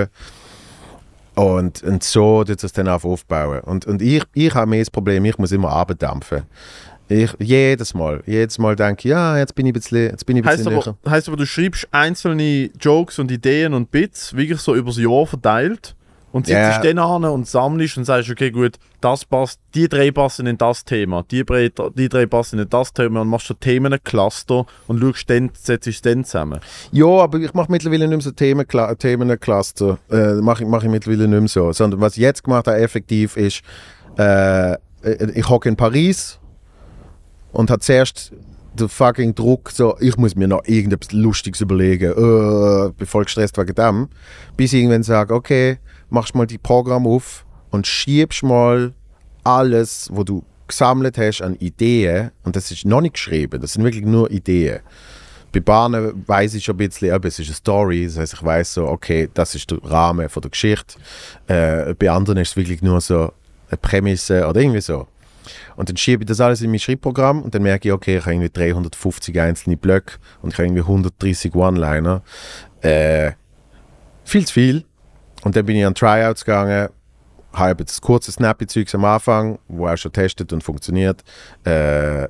Und, 1.34 1.82
und 1.82 2.02
so 2.02 2.44
tut 2.44 2.62
es 2.62 2.72
dann 2.72 2.88
auf 2.88 3.04
aufbauen. 3.04 3.60
Und, 3.60 3.86
und 3.86 4.00
ich, 4.00 4.22
ich 4.34 4.54
habe 4.54 4.70
mehr 4.70 4.80
das 4.80 4.90
Problem, 4.90 5.24
ich 5.24 5.36
muss 5.38 5.52
immer 5.52 5.70
abdampfen. 5.70 6.42
Ich, 7.08 7.32
jedes 7.38 7.94
Mal, 7.94 8.22
jedes 8.26 8.58
Mal 8.58 8.74
denke 8.74 9.08
ich, 9.08 9.10
ja, 9.12 9.38
jetzt 9.38 9.54
bin 9.54 9.66
ich 9.66 9.70
ein 9.70 9.74
bisschen, 9.74 10.10
jetzt 10.10 10.26
bin 10.26 10.36
ich 10.36 10.44
ein 10.44 10.48
Heißt 10.48 10.64
bisschen 10.64 10.76
aber, 10.76 11.10
heißt 11.10 11.28
aber, 11.28 11.36
du 11.36 11.46
schreibst 11.46 11.88
einzelne 11.92 12.70
Jokes 12.80 13.18
und 13.18 13.30
Ideen 13.30 13.74
und 13.74 13.90
Bits 13.90 14.34
wirklich 14.36 14.60
so 14.60 14.74
übers 14.74 14.96
Jahr 14.96 15.26
verteilt 15.26 15.95
und 16.36 16.44
sitzt 16.44 16.58
Ja. 16.58 16.78
dann 16.82 16.98
an 16.98 17.24
und 17.24 17.48
sammelst 17.48 17.96
und 17.96 18.04
sagst, 18.04 18.28
okay, 18.30 18.50
gut, 18.50 18.76
das 19.00 19.24
passt, 19.24 19.58
die 19.74 19.88
drei 19.88 20.10
passen 20.10 20.46
in 20.46 20.58
das 20.58 20.84
Thema, 20.84 21.24
die 21.30 21.46
drei, 21.46 21.70
die 21.94 22.10
drei 22.10 22.26
passen 22.26 22.58
in 22.58 22.68
das 22.68 22.92
Thema 22.92 23.22
und 23.22 23.28
machst 23.28 23.46
so 23.46 23.54
Themencluster 23.54 24.66
und 24.86 25.00
schaust 25.00 25.30
dann, 25.30 25.48
setzt 25.54 25.86
es 25.86 26.02
dann 26.02 26.24
zusammen. 26.24 26.60
Ja, 26.92 27.06
aber 27.06 27.38
ich 27.38 27.54
mache 27.54 27.72
mittlerweile 27.72 28.06
nicht 28.06 28.18
mehr 28.18 28.20
so 28.20 28.32
Themenkla 28.32 28.94
Themencluster. 28.96 29.98
Äh, 30.10 30.34
mache 30.42 30.64
ich, 30.64 30.68
mach 30.68 30.82
ich 30.82 30.90
mittlerweile 30.90 31.26
nicht 31.26 31.40
mehr 31.40 31.48
so. 31.48 31.72
Sondern 31.72 32.02
was 32.02 32.18
ich 32.18 32.22
jetzt 32.22 32.44
gemacht 32.44 32.66
habe, 32.66 32.76
effektiv, 32.80 33.38
ist, 33.38 33.62
äh, 34.18 34.72
äh, 34.74 34.78
ich 35.34 35.48
hocke 35.48 35.70
in 35.70 35.76
Paris 35.76 36.38
und 37.52 37.70
habe 37.70 37.80
zuerst 37.80 38.32
den 38.74 38.90
fucking 38.90 39.34
Druck, 39.34 39.70
so, 39.70 39.96
ich 40.00 40.18
muss 40.18 40.36
mir 40.36 40.48
noch 40.48 40.60
irgendetwas 40.66 41.12
Lustiges 41.12 41.62
überlegen. 41.62 42.10
Äh, 42.12 42.92
bin 42.92 43.06
voll 43.06 43.24
gestresst 43.24 43.56
wegen 43.56 43.74
dem. 43.74 44.08
Bis 44.58 44.74
ich 44.74 44.80
irgendwann 44.80 45.02
sage, 45.02 45.32
okay, 45.32 45.78
machst 46.10 46.34
mal 46.34 46.46
die 46.46 46.58
Programm 46.58 47.06
auf 47.06 47.44
und 47.70 47.86
schiebst 47.86 48.42
mal 48.42 48.92
alles, 49.44 50.08
was 50.12 50.24
du 50.24 50.44
gesammelt 50.66 51.18
hast 51.18 51.42
an 51.42 51.54
Ideen, 51.56 52.30
und 52.44 52.56
das 52.56 52.70
ist 52.70 52.84
noch 52.84 53.00
nicht 53.00 53.14
geschrieben, 53.14 53.60
das 53.60 53.74
sind 53.74 53.84
wirklich 53.84 54.04
nur 54.04 54.30
Ideen. 54.30 54.80
Bei 55.52 55.60
Bahnen 55.60 56.24
weiß 56.26 56.54
ich 56.54 56.64
schon 56.64 56.74
ein 56.74 56.78
bisschen, 56.78 57.12
aber 57.12 57.28
es 57.28 57.38
ist 57.38 57.46
eine 57.46 57.54
Story, 57.54 58.04
das 58.04 58.18
heißt, 58.18 58.34
ich 58.34 58.44
weiß 58.44 58.74
so, 58.74 58.88
okay, 58.88 59.28
das 59.32 59.54
ist 59.54 59.70
der 59.70 59.82
Rahmen 59.84 60.28
von 60.28 60.42
der 60.42 60.50
Geschichte. 60.50 60.98
Äh, 61.46 61.94
bei 61.94 62.10
anderen 62.10 62.38
ist 62.38 62.50
es 62.50 62.56
wirklich 62.56 62.82
nur 62.82 63.00
so 63.00 63.32
eine 63.68 63.78
Prämisse 63.80 64.46
oder 64.46 64.60
irgendwie 64.60 64.80
so. 64.80 65.06
Und 65.76 65.88
dann 65.88 65.96
schiebe 65.96 66.24
ich 66.24 66.26
das 66.26 66.40
alles 66.40 66.60
in 66.60 66.70
mein 66.70 66.80
Schreibprogramm 66.80 67.42
und 67.42 67.54
dann 67.54 67.62
merke 67.62 67.88
ich, 67.88 67.92
okay, 67.92 68.18
ich 68.18 68.24
habe 68.24 68.34
irgendwie 68.34 68.50
350 68.50 69.40
einzelne 69.40 69.76
Blöcke 69.76 70.14
und 70.42 70.52
ich 70.52 70.58
habe 70.58 70.66
irgendwie 70.66 70.82
130 70.82 71.54
One-Liner. 71.54 72.22
Äh, 72.80 73.32
viel 74.24 74.46
zu 74.46 74.52
viel. 74.52 74.84
Und 75.46 75.54
dann 75.54 75.64
bin 75.64 75.76
ich 75.76 75.86
an 75.86 75.94
Tryouts 75.94 76.44
gegangen, 76.44 76.88
habe 77.52 77.84
das 77.84 78.00
kurze 78.00 78.32
Snappy-Zeugs 78.32 78.96
am 78.96 79.04
Anfang, 79.04 79.60
wo 79.68 79.86
auch 79.86 79.96
schon 79.96 80.10
testet 80.10 80.52
und 80.52 80.64
funktioniert, 80.64 81.22
äh, 81.62 82.26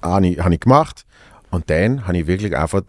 habe 0.00 0.26
ich, 0.28 0.38
habe 0.38 0.54
ich 0.54 0.60
gemacht. 0.60 1.04
Und 1.50 1.68
dann 1.68 2.06
habe 2.06 2.18
ich 2.18 2.28
wirklich 2.28 2.56
einfach 2.56 2.82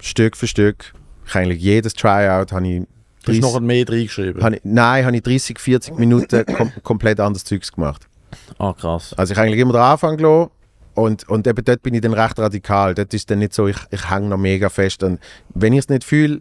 Stück 0.00 0.38
für 0.38 0.46
Stück, 0.46 0.94
eigentlich 1.34 1.60
jedes 1.60 1.92
Tryout, 1.92 2.52
habe 2.52 2.66
ich 2.66 2.86
Du 3.24 3.32
hast 3.32 3.42
30 3.42 3.42
noch 3.42 3.60
mehr 3.60 3.86
reingeschrieben. 3.86 4.42
habe 4.42 4.56
ich, 4.56 4.62
nein, 4.64 5.04
habe 5.04 5.16
ich 5.16 5.22
30, 5.22 5.58
40 5.58 5.98
Minuten 5.98 6.46
kom 6.46 6.72
komplett 6.82 7.20
anderes 7.20 7.44
Zeugs 7.44 7.70
gemacht. 7.70 8.08
Ah, 8.56 8.72
krass. 8.72 9.12
Also 9.18 9.32
ich 9.32 9.38
habe 9.38 9.48
eigentlich 9.48 9.60
immer 9.60 9.74
den 9.74 9.82
Anfang 9.82 10.16
gelassen 10.16 10.50
und, 10.94 11.28
und 11.28 11.46
eben 11.46 11.62
dort 11.62 11.82
bin 11.82 11.92
ich 11.92 12.00
dann 12.00 12.14
recht 12.14 12.38
radikal. 12.38 12.94
Dort 12.94 13.12
ist 13.12 13.30
dann 13.30 13.40
nicht 13.40 13.52
so, 13.52 13.66
ich, 13.66 13.76
ich 13.90 14.08
hänge 14.08 14.28
noch 14.28 14.38
mega 14.38 14.70
fest. 14.70 15.02
Und 15.02 15.20
wenn 15.52 15.74
ich 15.74 15.80
es 15.80 15.88
nicht 15.90 16.04
fühle, 16.04 16.40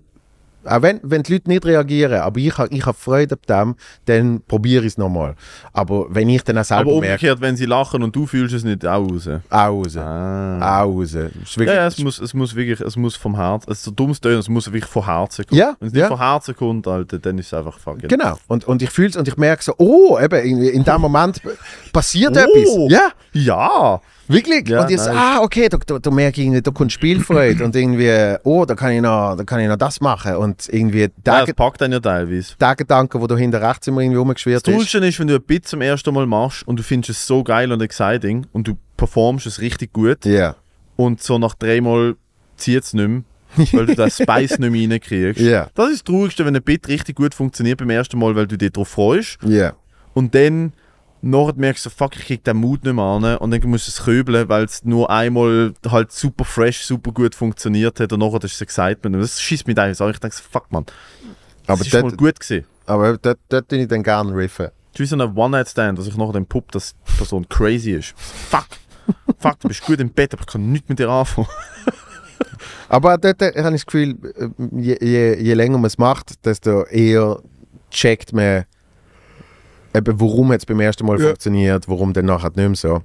auch 0.67 0.81
wenn, 0.81 0.99
wenn 1.03 1.23
die 1.23 1.33
Leute 1.33 1.49
nicht 1.49 1.65
reagieren, 1.65 2.21
aber 2.21 2.39
ich 2.39 2.57
habe 2.57 2.73
ich 2.75 2.85
hab 2.85 2.95
Freude 2.95 3.37
an 3.49 3.67
dem, 3.67 3.75
dann 4.05 4.41
probiere 4.47 4.81
ich 4.85 4.93
es 4.93 4.97
nochmal. 4.97 5.35
Aber 5.73 6.07
wenn 6.09 6.29
ich 6.29 6.43
dann 6.43 6.57
auch 6.57 6.63
selber 6.63 6.91
Aber 6.91 7.01
merke, 7.01 7.07
umgekehrt, 7.13 7.41
wenn 7.41 7.55
sie 7.55 7.65
lachen 7.65 8.03
und 8.03 8.15
du 8.15 8.25
fühlst 8.25 8.53
es 8.53 8.63
nicht 8.63 8.85
auch 8.85 9.09
raus. 9.09 9.27
auch 9.49 9.67
raus. 9.69 9.97
Ah. 9.97 10.81
Auch 10.83 10.87
raus. 10.95 11.13
Ist 11.13 11.15
Ja, 11.15 11.57
wirklich, 11.57 11.75
ja, 11.75 11.87
es 11.87 11.99
muss, 11.99 12.19
es 12.19 12.33
muss 12.33 12.55
wirklich, 12.55 12.79
es 12.81 12.95
muss 12.95 13.15
vom 13.15 13.35
Herzen, 13.35 13.71
es 13.71 13.79
ist 13.79 13.83
so 13.85 13.91
dumm 13.91 14.13
Tönen, 14.13 14.39
es 14.39 14.49
muss 14.49 14.67
wirklich 14.67 14.85
von 14.91 15.05
Herzen 15.05 15.45
kommen. 15.45 15.59
Ja, 15.59 15.75
Wenn 15.79 15.87
es 15.87 15.93
nicht 15.93 16.01
ja. 16.01 16.07
von 16.07 16.17
Herzen 16.17 16.55
kommt, 16.55 16.87
Alter, 16.87 17.19
dann 17.19 17.37
ist 17.37 17.47
es 17.47 17.53
einfach 17.53 17.77
fucking. 17.79 18.07
Genau. 18.07 18.37
Und, 18.47 18.65
und 18.65 18.81
ich 18.81 18.89
fühle 18.89 19.09
es 19.09 19.15
und 19.15 19.27
ich 19.27 19.37
merke 19.37 19.63
so, 19.63 19.73
oh, 19.77 20.17
eben, 20.19 20.39
in, 20.45 20.61
in 20.63 20.83
dem 20.83 21.01
Moment 21.01 21.41
passiert 21.93 22.35
Oh. 22.35 22.39
etwas. 22.39 22.91
Ja, 22.91 23.09
Ja! 23.33 24.01
Wirklich? 24.27 24.67
Ja, 24.67 24.81
und 24.81 24.89
so, 24.89 24.95
nice. 24.95 25.07
ah, 25.07 25.41
okay, 25.41 25.69
da, 25.69 25.77
da, 25.85 25.99
da 25.99 26.11
merke 26.11 26.41
ich 26.41 26.47
irgendwie, 26.47 26.61
da 26.61 26.71
kommt 26.71 26.91
Spielfreude 26.91 27.63
und 27.63 27.75
irgendwie, 27.75 28.37
oh, 28.43 28.65
da 28.65 28.75
kann 28.75 28.91
ich 28.91 29.01
noch, 29.01 29.35
da 29.35 29.43
kann 29.43 29.59
ich 29.59 29.67
noch 29.67 29.77
das 29.77 30.01
machen. 30.01 30.35
Und 30.37 30.67
irgendwie 30.71 31.01
ja 31.01 31.07
der, 31.25 31.45
das 31.45 31.53
packt 31.55 31.81
dann 31.81 31.91
ja 31.91 31.99
teilweise. 31.99 32.55
der 32.59 32.75
Gedanke, 32.75 33.21
wo 33.21 33.27
du 33.27 33.37
hinter 33.37 33.61
rechts 33.61 33.87
immer 33.87 34.01
irgendwie 34.01 34.15
Das 34.15 34.21
rumgeschwirrt 34.21 34.67
ist. 34.67 34.73
Traurigste 34.73 34.97
ist, 34.99 35.19
wenn 35.19 35.27
du 35.27 35.35
ein 35.35 35.41
Bit 35.41 35.67
zum 35.67 35.81
ersten 35.81 36.13
Mal 36.13 36.25
machst 36.25 36.67
und 36.67 36.77
du 36.77 36.83
findest 36.83 37.11
es 37.11 37.27
so 37.27 37.43
geil 37.43 37.71
und 37.71 37.81
exciting 37.81 38.47
und 38.51 38.67
du 38.67 38.77
performst 38.97 39.45
es 39.45 39.61
richtig 39.61 39.93
gut 39.93 40.25
Ja, 40.25 40.55
und 40.95 41.21
so 41.21 41.37
nach 41.37 41.55
dreimal 41.55 42.15
zieht 42.57 42.83
es 42.83 42.93
nicht 42.93 43.07
mehr, 43.07 43.23
weil 43.73 43.85
du 43.85 43.95
den 43.95 44.09
Spice 44.11 44.59
nicht 44.59 44.71
mehr 44.71 44.89
reinkriegst. 44.89 45.41
Ja. 45.41 45.69
Das 45.75 45.89
ist 45.89 45.99
das 45.99 46.03
Traurigste, 46.03 46.45
wenn 46.45 46.55
ein 46.55 46.63
Bit 46.63 46.87
richtig 46.87 47.15
gut 47.15 47.33
funktioniert 47.33 47.77
beim 47.77 47.89
ersten 47.89 48.17
Mal, 48.17 48.35
weil 48.35 48.47
du 48.47 48.57
dich 48.57 48.71
darauf 48.71 48.89
freust 48.89 49.37
ja. 49.43 49.73
und 50.13 50.33
dann 50.33 50.73
nachher 51.25 51.53
merkst 51.55 51.85
du, 51.85 51.89
fuck, 51.89 52.15
ich 52.15 52.25
krieg 52.25 52.43
den 52.43 52.57
Mut 52.57 52.83
nicht 52.83 52.93
mehr 52.93 53.03
an 53.03 53.37
und 53.37 53.51
dann 53.51 53.69
musst 53.69 53.87
du 53.87 53.91
es 53.91 54.03
köbeln, 54.03 54.47
weil 54.49 54.65
es 54.65 54.83
nur 54.83 55.09
einmal 55.09 55.73
halt 55.87 56.11
super 56.11 56.45
fresh, 56.45 56.85
super 56.85 57.11
gut 57.11 57.35
funktioniert 57.35 57.99
hat 57.99 58.13
und 58.13 58.19
nachher 58.19 58.43
ist 58.43 58.53
das 58.53 58.61
Excitement 58.61 59.15
und 59.15 59.21
das 59.21 59.41
schießt 59.41 59.67
mich 59.67 59.77
eigentlich 59.77 59.99
an. 60.01 60.11
Ich 60.11 60.19
denke, 60.19 60.35
so, 60.35 60.43
fuck 60.49 60.71
man, 60.71 60.85
das 61.65 61.79
Aber 61.79 61.85
ist 61.85 61.93
mal 61.93 62.11
gut 62.15 62.39
gewesen. 62.39 62.65
aber 62.85 63.17
dort, 63.17 63.39
dort 63.49 63.67
bin 63.67 63.81
ich 63.81 63.87
dann 63.87 64.03
gerne 64.03 64.35
riffen. 64.35 64.67
Es 64.93 64.99
ist 64.99 65.11
wie 65.11 65.17
so 65.17 65.21
ein 65.21 65.35
One-Night-Stand, 65.35 65.99
dass 65.99 66.07
ich 66.07 66.15
nachher 66.15 66.33
den 66.33 66.45
Pup, 66.45 66.71
dass 66.71 66.93
die 66.93 67.17
Person 67.17 67.47
crazy 67.49 67.91
ist. 67.91 68.13
Fuck, 68.17 68.67
fuck, 69.39 69.59
du 69.59 69.67
bist 69.67 69.83
gut 69.83 69.99
im 69.99 70.09
Bett, 70.09 70.33
aber 70.33 70.43
ich 70.43 70.47
kann 70.47 70.71
nichts 70.71 70.87
mit 70.87 70.99
dir 70.99 71.09
anfangen. 71.09 71.47
Aber 72.87 73.17
dort 73.17 73.41
habe 73.41 73.51
ich 73.57 73.63
das 73.63 73.85
Gefühl, 73.85 74.15
äh, 74.37 74.49
je, 74.79 74.97
je, 75.01 75.35
je 75.41 75.53
länger 75.53 75.77
man 75.77 75.85
es 75.85 75.97
macht, 75.97 76.45
desto 76.45 76.83
eher 76.85 77.41
checkt 77.89 78.31
man, 78.33 78.65
eben, 79.95 80.19
warum 80.19 80.51
es 80.51 80.65
beim 80.65 80.79
ersten 80.79 81.05
Mal 81.05 81.19
Ja. 81.19 81.27
funktioniert, 81.27 81.87
warum 81.87 82.13
dann 82.13 82.25
nachher 82.25 82.49
nicht 82.49 82.57
mehr 82.57 82.75
so. 82.75 83.01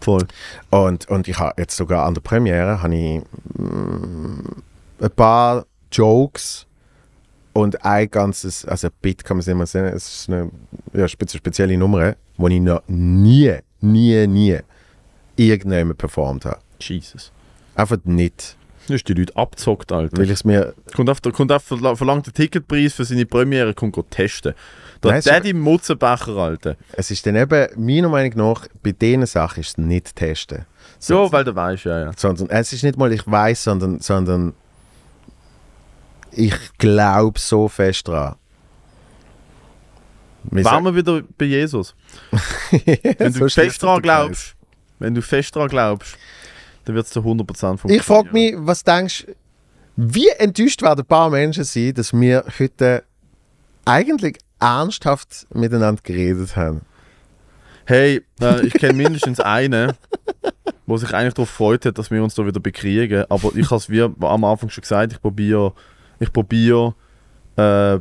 Voll. 0.00 0.26
Und, 0.70 1.08
und 1.08 1.28
ich 1.28 1.38
habe 1.38 1.54
jetzt 1.60 1.76
sogar 1.76 2.04
an 2.06 2.14
der 2.14 2.20
Premiere 2.20 2.82
habe 2.82 2.94
ich 2.94 3.22
mm, 3.58 4.40
ein 5.02 5.10
paar 5.16 5.64
Jokes 5.90 6.66
und 7.52 7.84
ein 7.84 8.10
ganzes, 8.10 8.64
also 8.66 8.88
ein 8.88 8.92
Bit 9.00 9.24
kann 9.24 9.36
man 9.36 9.40
es 9.40 9.46
nicht 9.46 9.56
mehr 9.56 9.66
sehen, 9.66 9.84
es 9.86 10.20
ist 10.20 10.28
eine 10.30 10.50
ja, 10.92 11.08
spezi 11.08 11.38
spezielle 11.38 11.76
Nummer, 11.78 12.16
die 12.36 12.54
ich 12.56 12.60
noch 12.60 12.82
nie, 12.88 13.54
nie, 13.80 14.26
nie 14.26 14.58
irgendjemand 15.36 15.98
performt 15.98 16.44
habe. 16.44 16.58
Jesus. 16.80 17.32
Einfach 17.74 17.98
nicht. 18.04 18.56
Du 18.86 18.92
hast 18.94 19.04
die 19.04 19.14
Leute 19.14 19.34
abzockt, 19.36 19.90
Alter. 19.92 20.16
Weil 20.18 20.24
ich 20.26 20.30
es 20.32 20.44
mir, 20.44 20.74
Kommt 20.94 21.08
auf, 21.08 21.22
kommt 21.22 21.50
auf 21.50 21.70
verla- 21.70 21.96
verlangt 21.96 22.26
den 22.26 22.34
Ticketpreis 22.34 22.92
für 22.92 23.04
seine 23.04 23.24
Premiere, 23.24 23.72
kommt 23.72 23.96
testen. 24.10 24.52
Der 25.04 25.12
Nein, 25.12 25.22
Daddy 25.22 25.52
Mutzenbecher, 25.52 26.36
Alter. 26.36 26.76
es 26.92 27.10
ist 27.10 27.26
dann 27.26 27.36
eben, 27.36 27.68
meiner 27.76 28.08
Meinung 28.08 28.32
nach, 28.36 28.66
bei 28.82 28.92
diesen 28.92 29.26
Sachen 29.26 29.60
ist 29.60 29.70
es 29.70 29.78
nicht 29.78 30.16
testen. 30.16 30.64
So, 30.98 31.30
weil 31.30 31.44
du 31.44 31.54
weißt, 31.54 31.84
ja, 31.84 32.00
ja. 32.00 32.10
Sondern 32.16 32.48
es 32.50 32.72
ist 32.72 32.82
nicht 32.82 32.96
mal, 32.96 33.12
ich 33.12 33.26
weiß, 33.26 33.64
sondern, 33.64 34.00
sondern 34.00 34.54
ich 36.32 36.54
glaube 36.78 37.38
so 37.38 37.68
fest 37.68 38.08
dran. 38.08 38.36
Wir 40.44 40.64
Waren 40.64 40.84
wir 40.84 40.94
wieder 40.94 41.22
bei 41.38 41.46
Jesus. 41.46 41.94
Wenn 42.70 43.32
So 43.32 43.40
du 43.40 43.48
schließt 43.48 43.54
fest 43.54 43.82
dran 43.82 44.02
glaubst, 44.02 44.56
wenn 44.98 45.14
du 45.14 45.22
fest 45.22 45.56
dran 45.56 45.68
glaubst, 45.68 46.16
dann 46.84 46.94
wird 46.94 47.06
es 47.06 47.12
zu 47.12 47.20
100% 47.20 47.24
funktionieren. 47.24 48.00
Ich 48.00 48.02
frage 48.02 48.30
mich, 48.32 48.54
was 48.58 48.84
denkst 48.84 49.26
wie 49.96 50.28
enttäuscht 50.28 50.82
werden 50.82 51.00
ein 51.00 51.06
paar 51.06 51.30
Menschen 51.30 51.64
sein, 51.64 51.94
dass 51.94 52.12
wir 52.12 52.44
heute 52.58 53.04
eigentlich 53.84 54.38
ernsthaft 54.64 55.46
miteinander 55.52 56.00
geredet 56.02 56.56
haben. 56.56 56.80
Hey, 57.84 58.22
äh, 58.40 58.66
ich 58.66 58.72
kenne 58.72 58.94
mindestens 58.94 59.40
einen, 59.40 59.92
der 60.86 60.98
sich 60.98 61.12
eigentlich 61.12 61.34
darauf 61.34 61.50
freut 61.50 61.84
hat, 61.84 61.98
dass 61.98 62.10
wir 62.10 62.22
uns 62.22 62.34
da 62.34 62.46
wieder 62.46 62.60
bekriegen. 62.60 63.24
Aber 63.28 63.52
ich 63.54 63.66
habe 63.66 63.76
es 63.76 63.90
wie 63.90 64.00
am 64.00 64.44
Anfang 64.44 64.70
schon 64.70 64.82
gesagt, 64.82 65.12
ich 65.12 65.20
probiere 65.20 65.74
ich 66.18 66.32
probiere 66.32 66.94
äh, 67.56 67.98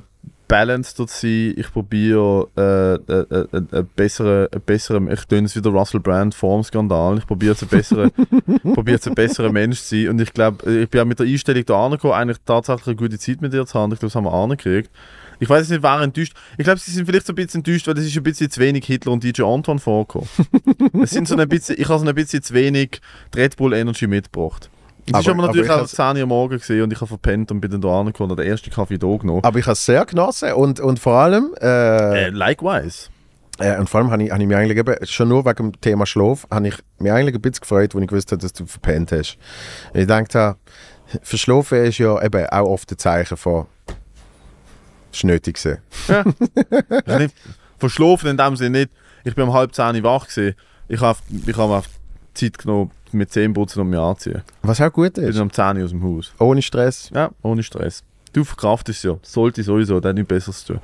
balanced 0.48 0.95
zu 0.95 1.06
sein, 1.07 1.56
ich 1.57 1.72
probiere 1.72 2.48
äh, 2.56 3.11
äh, 3.11 3.48
äh, 3.52 3.80
äh, 3.80 3.84
bessere, 3.95 4.49
äh, 4.52 4.60
bessere, 4.60 5.02
ich 5.11 5.26
tue 5.26 5.44
es 5.44 5.56
wieder 5.56 5.72
Russell 5.72 5.99
Brand 5.99 6.35
vor 6.35 6.57
dem 6.57 6.64
Skandal, 6.64 7.18
ich 7.18 7.26
probiere 7.26 7.53
jetzt 7.53 7.64
ein 7.64 7.69
besserer, 7.69 8.10
probiere 8.73 8.99
besserer 9.11 9.52
Mensch 9.52 9.81
zu 9.81 9.95
sein 9.95 10.10
und 10.10 10.22
ich 10.22 10.31
glaube, 10.31 10.72
ich 10.72 10.90
bin 10.90 11.02
auch 11.02 11.06
mit 11.06 11.19
der 11.19 11.26
Einstellung 11.26 11.65
da 11.65 11.85
angekommen, 11.85 12.14
eigentlich 12.14 12.38
tatsächlich 12.45 12.88
eine 12.88 12.95
gute 12.95 13.18
Zeit 13.18 13.41
mit 13.41 13.52
dir 13.52 13.65
zu 13.65 13.80
haben, 13.80 13.91
ich 13.94 13.99
glaube, 13.99 14.11
das 14.11 14.15
haben 14.15 14.26
wir 14.26 14.34
angekriegt. 14.34 14.91
Ich 15.40 15.50
weiß 15.50 15.70
nicht, 15.70 15.84
wer 15.84 16.02
enttäuscht. 16.02 16.34
Ich 16.58 16.64
glaube, 16.64 16.80
sie 16.80 16.92
sind 16.92 17.06
vielleicht 17.06 17.26
so 17.28 17.34
ein 17.34 17.36
bisschen 17.36 17.60
enttäuscht, 17.60 17.88
weil 17.88 17.98
es 17.98 18.06
ist 18.06 18.16
ein 18.18 18.24
bisschen 18.24 18.50
zu 18.50 18.60
wenig 18.60 18.86
Hitler 18.86 19.12
und 19.12 19.24
DJ 19.24 19.44
Anton 19.44 19.80
vorgekommen. 19.80 20.30
es 21.04 21.12
sind 21.12 21.28
so 21.28 21.36
ein 21.36 21.48
bisschen, 21.50 21.76
ich 21.80 21.88
habe 21.90 22.00
so 22.00 22.06
ein 22.06 22.16
bisschen 22.16 22.42
zu 22.44 22.54
wenig 22.54 23.02
Red 23.36 23.58
Bull 23.58 23.74
Energy 23.74 24.08
mitgebracht. 24.08 24.70
Es 25.06 25.20
ist 25.20 25.28
Aber- 25.28 25.48
natürlich 25.48 25.70
aber 25.70 25.84
ich 25.84 26.00
auch 26.00 26.14
10 26.14 26.18
Uhr 26.18 26.24
am 26.24 26.30
Morgen 26.30 26.58
gesehen 26.58 26.82
und 26.84 26.94
ich 26.94 27.00
habe 27.02 27.08
verpennt 27.08 27.52
und 27.52 27.60
bin 27.60 27.70
dann 27.72 27.82
da 27.82 28.00
angekommen 28.00 28.32
und 28.32 28.40
den 28.40 28.48
ersten 28.48 28.70
Kaffee 28.70 28.98
da 28.98 29.08
genommen. 29.18 29.44
Aber 29.44 29.60
ich 29.60 29.66
habe 29.66 29.74
es 29.74 29.86
sehr 29.86 30.06
genossen 30.06 30.54
und, 30.54 30.80
und 30.80 30.98
vor 31.00 31.16
allem, 31.16 31.54
äh, 31.62 32.28
Äh, 32.28 32.30
likewise. 32.30 33.10
äh, 33.60 33.78
und 33.78 33.90
vor 33.90 34.00
allem 34.00 34.12
habe 34.12 34.24
ich, 34.24 34.32
hab 34.32 34.40
ich 34.40 34.48
mich 34.48 34.56
eigentlich 34.56 34.78
eben, 34.78 34.96
schon 35.06 35.28
nur 35.28 35.44
wegen 35.46 35.72
dem 35.72 35.82
Thema 35.82 36.06
Schlaf, 36.06 36.48
habe 36.50 36.70
ich 36.70 36.76
mich 37.00 37.12
eigentlich 37.12 37.36
ein 37.36 37.42
bisschen 37.42 37.60
gefreut, 37.62 37.94
als 37.94 38.02
ich 38.02 38.08
gewusst 38.08 38.32
habe, 38.32 38.42
dass 38.42 38.54
du 38.54 38.66
verpennt 38.66 39.12
hast. 39.12 39.38
Ich 39.94 40.08
dachte, 40.08 40.56
verschlafen 41.22 41.84
ist 41.84 41.98
ja 41.98 42.22
eben 42.24 42.46
auch 42.48 42.68
oft 42.70 42.90
ein 42.92 42.98
Zeichen 42.98 43.36
von 43.36 43.66
es 45.14 45.19
ist 45.19 45.23
nötig 45.23 45.56
gewesen. 45.61 45.80
Ich 47.06 47.11
hab 47.14 47.19
nicht 47.19 47.35
verschlafen 47.77 48.30
in 48.30 48.38
dem 48.38 48.56
Sinne 48.56 48.80
nicht. 48.80 48.91
Ich 49.23 49.35
bin 49.35 49.45
um 49.48 49.53
halb 49.53 49.73
10 49.73 49.95
Uhr 49.98 50.03
wach 50.03 50.27
gewesen. 50.27 50.56
Ich 50.88 50.99
habe 51.02 51.18
ich 51.45 51.56
hab 51.57 51.69
mir 51.69 51.84
Zeit 52.34 52.57
genommen, 52.57 52.91
mit 53.11 53.31
Zähneputzen 53.31 53.81
und 53.81 53.90
mich 53.90 53.99
anziehen. 53.99 54.41
Was 54.64 54.81
auch 54.81 54.91
gut 54.91 55.18
Ich 55.18 55.23
ist. 55.26 55.34
bin 55.34 55.44
um 55.44 55.52
10 55.52 55.77
Uhr 55.77 55.84
aus 55.85 55.90
dem 55.91 56.03
Haus. 56.03 56.34
Ohne 56.40 56.61
Stress. 56.61 57.10
Ja, 57.14 57.30
ohne 57.41 57.64
Stress. 57.64 58.03
Du 58.34 58.44
verkraftest 58.44 58.99
es 58.99 59.03
ja. 59.03 59.18
Sollte 59.22 59.61
sowieso, 59.64 59.99
dann 59.99 60.15
nichts 60.15 60.27
Besseres 60.30 60.65
tun. 60.65 60.80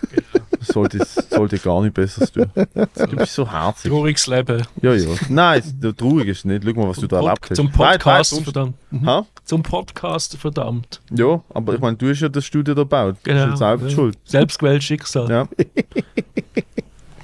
sollte, 0.60 1.04
sollte 1.04 1.58
gar 1.58 1.82
nicht 1.82 1.94
Besseres 1.94 2.30
tun. 2.32 2.50
Du 2.54 3.16
bist 3.16 3.34
so 3.34 3.50
herzig. 3.50 3.90
Trauriges 3.90 4.26
Leben. 4.28 4.62
Ja, 4.80 4.94
ja. 4.94 5.08
Nein, 5.28 5.62
traurig 5.96 6.28
ist 6.28 6.38
es 6.38 6.44
nicht. 6.44 6.64
Schau 6.64 6.72
mal, 6.74 6.88
was 6.88 6.98
du 6.98 7.06
da 7.08 7.16
erlebt 7.20 7.50
hast. 7.50 7.56
Zum 7.56 7.66
Nein, 7.66 7.74
nein, 7.78 7.98
Podcast, 7.98 8.30
sonst- 8.30 8.44
verdammt. 8.44 8.74
Mhm. 8.90 9.06
Ha? 9.06 9.26
Zum 9.44 9.62
Podcast, 9.62 10.36
verdammt. 10.38 11.02
Ja, 11.10 11.42
aber 11.52 11.74
ich 11.74 11.80
meine, 11.80 11.96
du 11.96 12.08
hast 12.08 12.20
ja 12.20 12.28
das 12.30 12.44
Studio 12.46 12.74
da 12.74 12.82
gebaut. 12.82 13.16
Du 13.22 13.30
Genau. 13.30 13.46
bist 13.50 13.60
ja 13.60 13.68
selber 13.68 13.86
Ja. 13.88 13.94
schuld. 13.94 14.18
Selbstgewähltes 14.24 14.84
Schicksal. 14.84 15.28
Ja. 15.30 15.46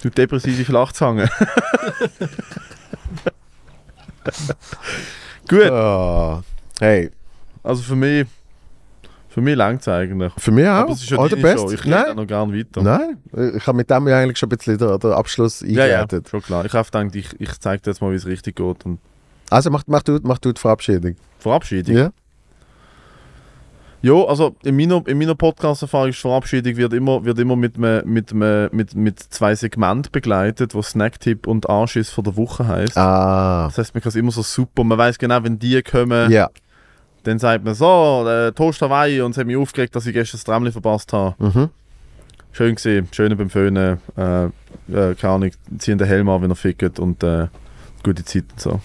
Du 0.03 0.11
depressive 0.11 0.65
Flachzange. 0.65 1.29
Gut, 5.49 5.71
Ah, 5.71 6.43
hey, 6.79 7.11
also 7.63 7.83
für 7.83 7.97
mich, 7.97 8.27
für 9.29 9.41
mich 9.41 9.57
langt 9.57 9.81
es 9.81 9.89
eigentlich. 9.89 10.33
für 10.39 10.51
mich 10.53 10.67
auch. 10.67 10.71
Aber 10.73 10.93
es 10.93 11.03
ist 11.03 11.11
ja 11.11 11.19
All 11.19 11.29
deine 11.29 11.43
best. 11.43 11.59
Show. 11.59 11.71
Ich 11.73 11.85
rede 11.85 12.15
noch 12.15 12.27
gerne 12.27 12.57
weiter. 12.57 12.83
nein. 12.83 13.19
Ich 13.57 13.67
habe 13.67 13.77
mit 13.77 13.91
dem 13.91 14.07
ja 14.09 14.19
eigentlich 14.19 14.39
schon 14.39 14.49
ein 14.49 14.57
bisschen 14.57 14.79
den, 14.79 14.99
den 14.99 15.13
Abschluss 15.13 15.61
Ja, 15.63 15.69
ja, 15.87 16.01
eingeleitet. 16.01 16.29
schon 16.29 16.43
klar. 16.43 16.65
Ich 16.65 16.73
habe 16.73 16.85
gedacht, 16.91 17.15
ich, 17.17 17.29
ich 17.41 17.59
zeige 17.61 17.83
dir 17.83 17.91
jetzt 17.91 18.01
mal, 18.01 18.13
wie 18.13 18.17
es 18.17 18.27
richtig 18.27 18.57
geht. 18.57 18.85
Und 18.85 18.99
Also 19.49 19.71
mach, 19.71 19.83
mach, 19.87 20.03
du, 20.03 20.19
mach 20.23 20.39
du 20.39 20.53
die 20.53 20.61
Verabschiedung. 20.61 21.17
Verabschiedung. 21.41 21.97
Ja? 21.97 22.11
Ja, 24.03 24.15
also 24.25 24.57
in 24.63 24.77
meiner, 24.77 25.07
in 25.07 25.19
meiner 25.19 25.35
Podcast-Erfahrung 25.35 26.09
ist 26.09 26.21
Verabschiedung 26.21 26.75
wird 26.77 26.95
immer, 26.95 27.23
wird 27.23 27.39
immer 27.39 27.55
mit, 27.55 27.77
einem- 27.77 28.03
mit, 28.11 28.33
einem- 28.33 28.71
mit, 28.73 28.95
mit 28.95 29.19
zwei 29.21 29.55
Segmenten 29.55 30.11
begleitet, 30.11 30.75
wo 30.75 30.81
Snacktipp 30.81 31.47
und 31.47 31.69
Anschiss 31.69 32.09
von 32.09 32.25
der 32.25 32.35
Woche 32.37 32.67
heißt. 32.67 32.97
Ah. 32.97 33.67
Das 33.67 33.77
heißt, 33.77 33.95
man 33.95 34.01
kann 34.03 34.09
es 34.09 34.17
immer 34.17 34.31
so 34.31 34.41
super. 34.41 34.85
Man 34.85 34.97
weiß 34.97 35.19
genau, 35.19 35.43
wenn 35.45 35.59
die 35.59 35.83
kommen, 35.83 36.31
Ja. 36.31 36.49
dann 37.25 37.39
sagt 37.39 37.63
man 37.63 37.75
so, 37.75 38.25
äh, 38.27 38.53
Toast 38.53 38.81
Hawaii 38.81 39.21
und 39.21 39.33
es 39.33 39.37
hat 39.37 39.47
mich 39.47 39.59
aufgeregt, 39.59 39.95
dass 39.95 40.07
ich 40.07 40.15
gestern 40.15 40.39
das 40.39 40.45
Tramli 40.45 40.73
verpasst 40.73 41.13
habe. 41.13 41.35
Mhm. 41.39 41.69
Schön 42.53 42.75
gesehen, 42.77 43.07
schön 43.13 43.37
beim 43.37 43.51
Föhnen. 43.51 43.99
Äh, 44.17 44.45
äh, 44.45 44.51
keine 45.15 45.35
Ahnung, 45.35 45.51
ziehen 45.77 45.99
den 45.99 46.09
Helm 46.09 46.29
an, 46.31 46.41
wenn 46.41 46.51
er 46.51 46.57
fickt 46.57 46.99
und 46.99 47.23
äh, 47.23 47.49
gute 48.03 48.25
Zeit 48.25 48.45
und 48.53 48.61
so. 48.61 48.81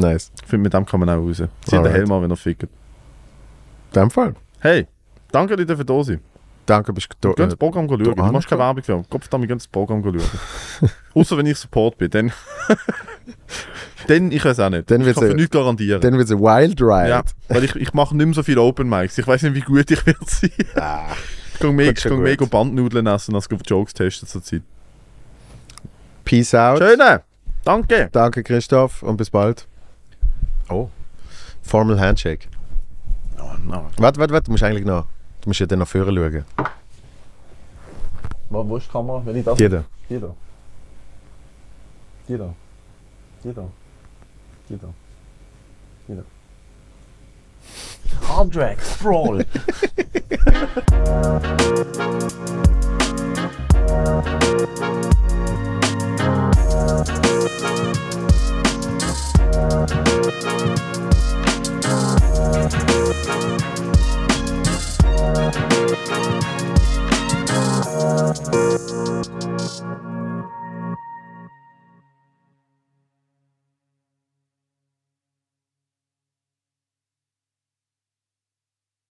Nice. 0.00 0.30
Ich 0.42 0.48
finde, 0.48 0.64
mit 0.64 0.74
dem 0.74 0.86
kann 0.86 1.00
man 1.00 1.10
auch 1.10 1.16
raus. 1.18 1.42
Ziehen 1.64 1.82
den. 1.82 1.92
Helm 1.92 2.12
an, 2.12 2.22
wenn 2.22 2.30
er 2.30 2.36
fickt. 2.36 2.62
In 2.64 2.68
dem 3.94 4.10
Fall. 4.10 4.34
Hey, 4.60 4.86
danke 5.32 5.56
dir 5.56 5.76
für 5.76 5.84
da 5.84 6.04
sein. 6.04 6.20
Danke, 6.66 6.92
bist 6.92 7.08
du 7.20 7.28
Du 7.28 7.34
kannst 7.34 7.52
das 7.52 7.58
Programm 7.58 7.88
schauen. 7.88 8.04
Du 8.04 8.14
da 8.14 8.30
machst 8.30 8.46
keine 8.46 8.60
Werbung 8.60 8.82
für. 8.84 9.02
Kopf 9.08 9.28
damit, 9.28 9.50
das 9.50 9.66
Programm 9.66 10.02
schauen. 10.02 10.20
Außer 11.14 11.36
wenn 11.38 11.46
ich 11.46 11.56
Support 11.56 11.96
bin, 11.96 12.10
dann. 12.10 12.32
dann 14.06 14.30
ich 14.30 14.44
weiß 14.44 14.60
auch 14.60 14.68
nicht. 14.68 14.90
Dann 14.90 15.00
ich 15.00 15.14
kann 15.14 15.28
für 15.28 15.34
nichts 15.34 15.50
garantieren. 15.50 16.00
Dann 16.02 16.12
wird 16.18 16.26
es 16.26 16.30
ein 16.32 16.40
Wild 16.40 16.80
Ride. 16.82 17.08
ja, 17.08 17.22
weil 17.48 17.64
ich, 17.64 17.74
ich 17.74 17.94
mache 17.94 18.14
nicht 18.14 18.26
mehr 18.26 18.34
so 18.34 18.42
viele 18.42 18.60
Open 18.60 18.88
Mics. 18.88 19.16
Ich 19.16 19.26
weiß 19.26 19.42
nicht, 19.44 19.54
wie 19.54 19.60
gut 19.62 19.90
ich 19.90 20.04
werde 20.04 20.18
sein. 20.26 20.50
Ah, 20.76 21.06
Ich 21.54 21.60
Kommt 21.60 21.98
schon 21.98 22.12
ich 22.12 22.18
mega 22.18 22.36
gut. 22.44 22.50
Bandnudeln 22.50 23.06
essen, 23.06 23.34
als 23.34 23.48
ich 23.50 23.58
Jokes 23.70 23.94
testen 23.94 24.28
zur 24.28 24.42
Zeit. 24.42 24.62
peace 26.24 26.54
out. 26.54 26.78
Schöne! 26.78 27.22
Danke! 27.64 28.08
Danke, 28.12 28.42
Christoph, 28.42 29.02
und 29.02 29.16
bis 29.16 29.30
bald. 29.30 29.67
Oh. 30.70 30.90
Formal 31.62 31.98
Handshake. 31.98 32.48
Oh, 33.38 33.56
no. 33.64 33.90
Warte, 33.96 34.18
warte, 34.20 34.32
warte, 34.32 34.44
du 34.44 34.52
musst 34.52 34.62
eigentlich 34.62 34.84
noch. 34.84 35.06
Du 35.40 35.48
musst 35.48 35.60
ja 35.60 35.66
dann 35.66 35.78
nach 35.80 35.88
vorne 35.88 36.12
schauen. 36.12 36.44
Wo, 38.50 38.68
wo 38.68 38.76
ist 38.76 38.86
die 38.86 38.92
Kamera? 38.92 39.22
Wenn 39.24 39.36
ich 39.36 39.44
das. 39.44 39.56
Die 39.56 39.68
da. 39.68 39.84
Die 40.08 40.18
da. 40.18 40.34
Die 42.28 42.36
da. 42.36 42.54
Die 43.44 43.52
da. 43.52 43.68
Die 44.68 44.78
da. 44.78 44.88
Die 46.08 46.16
da. 46.16 46.22
Hard 48.28 48.54
Thank 60.30 60.82
you. 70.02 70.17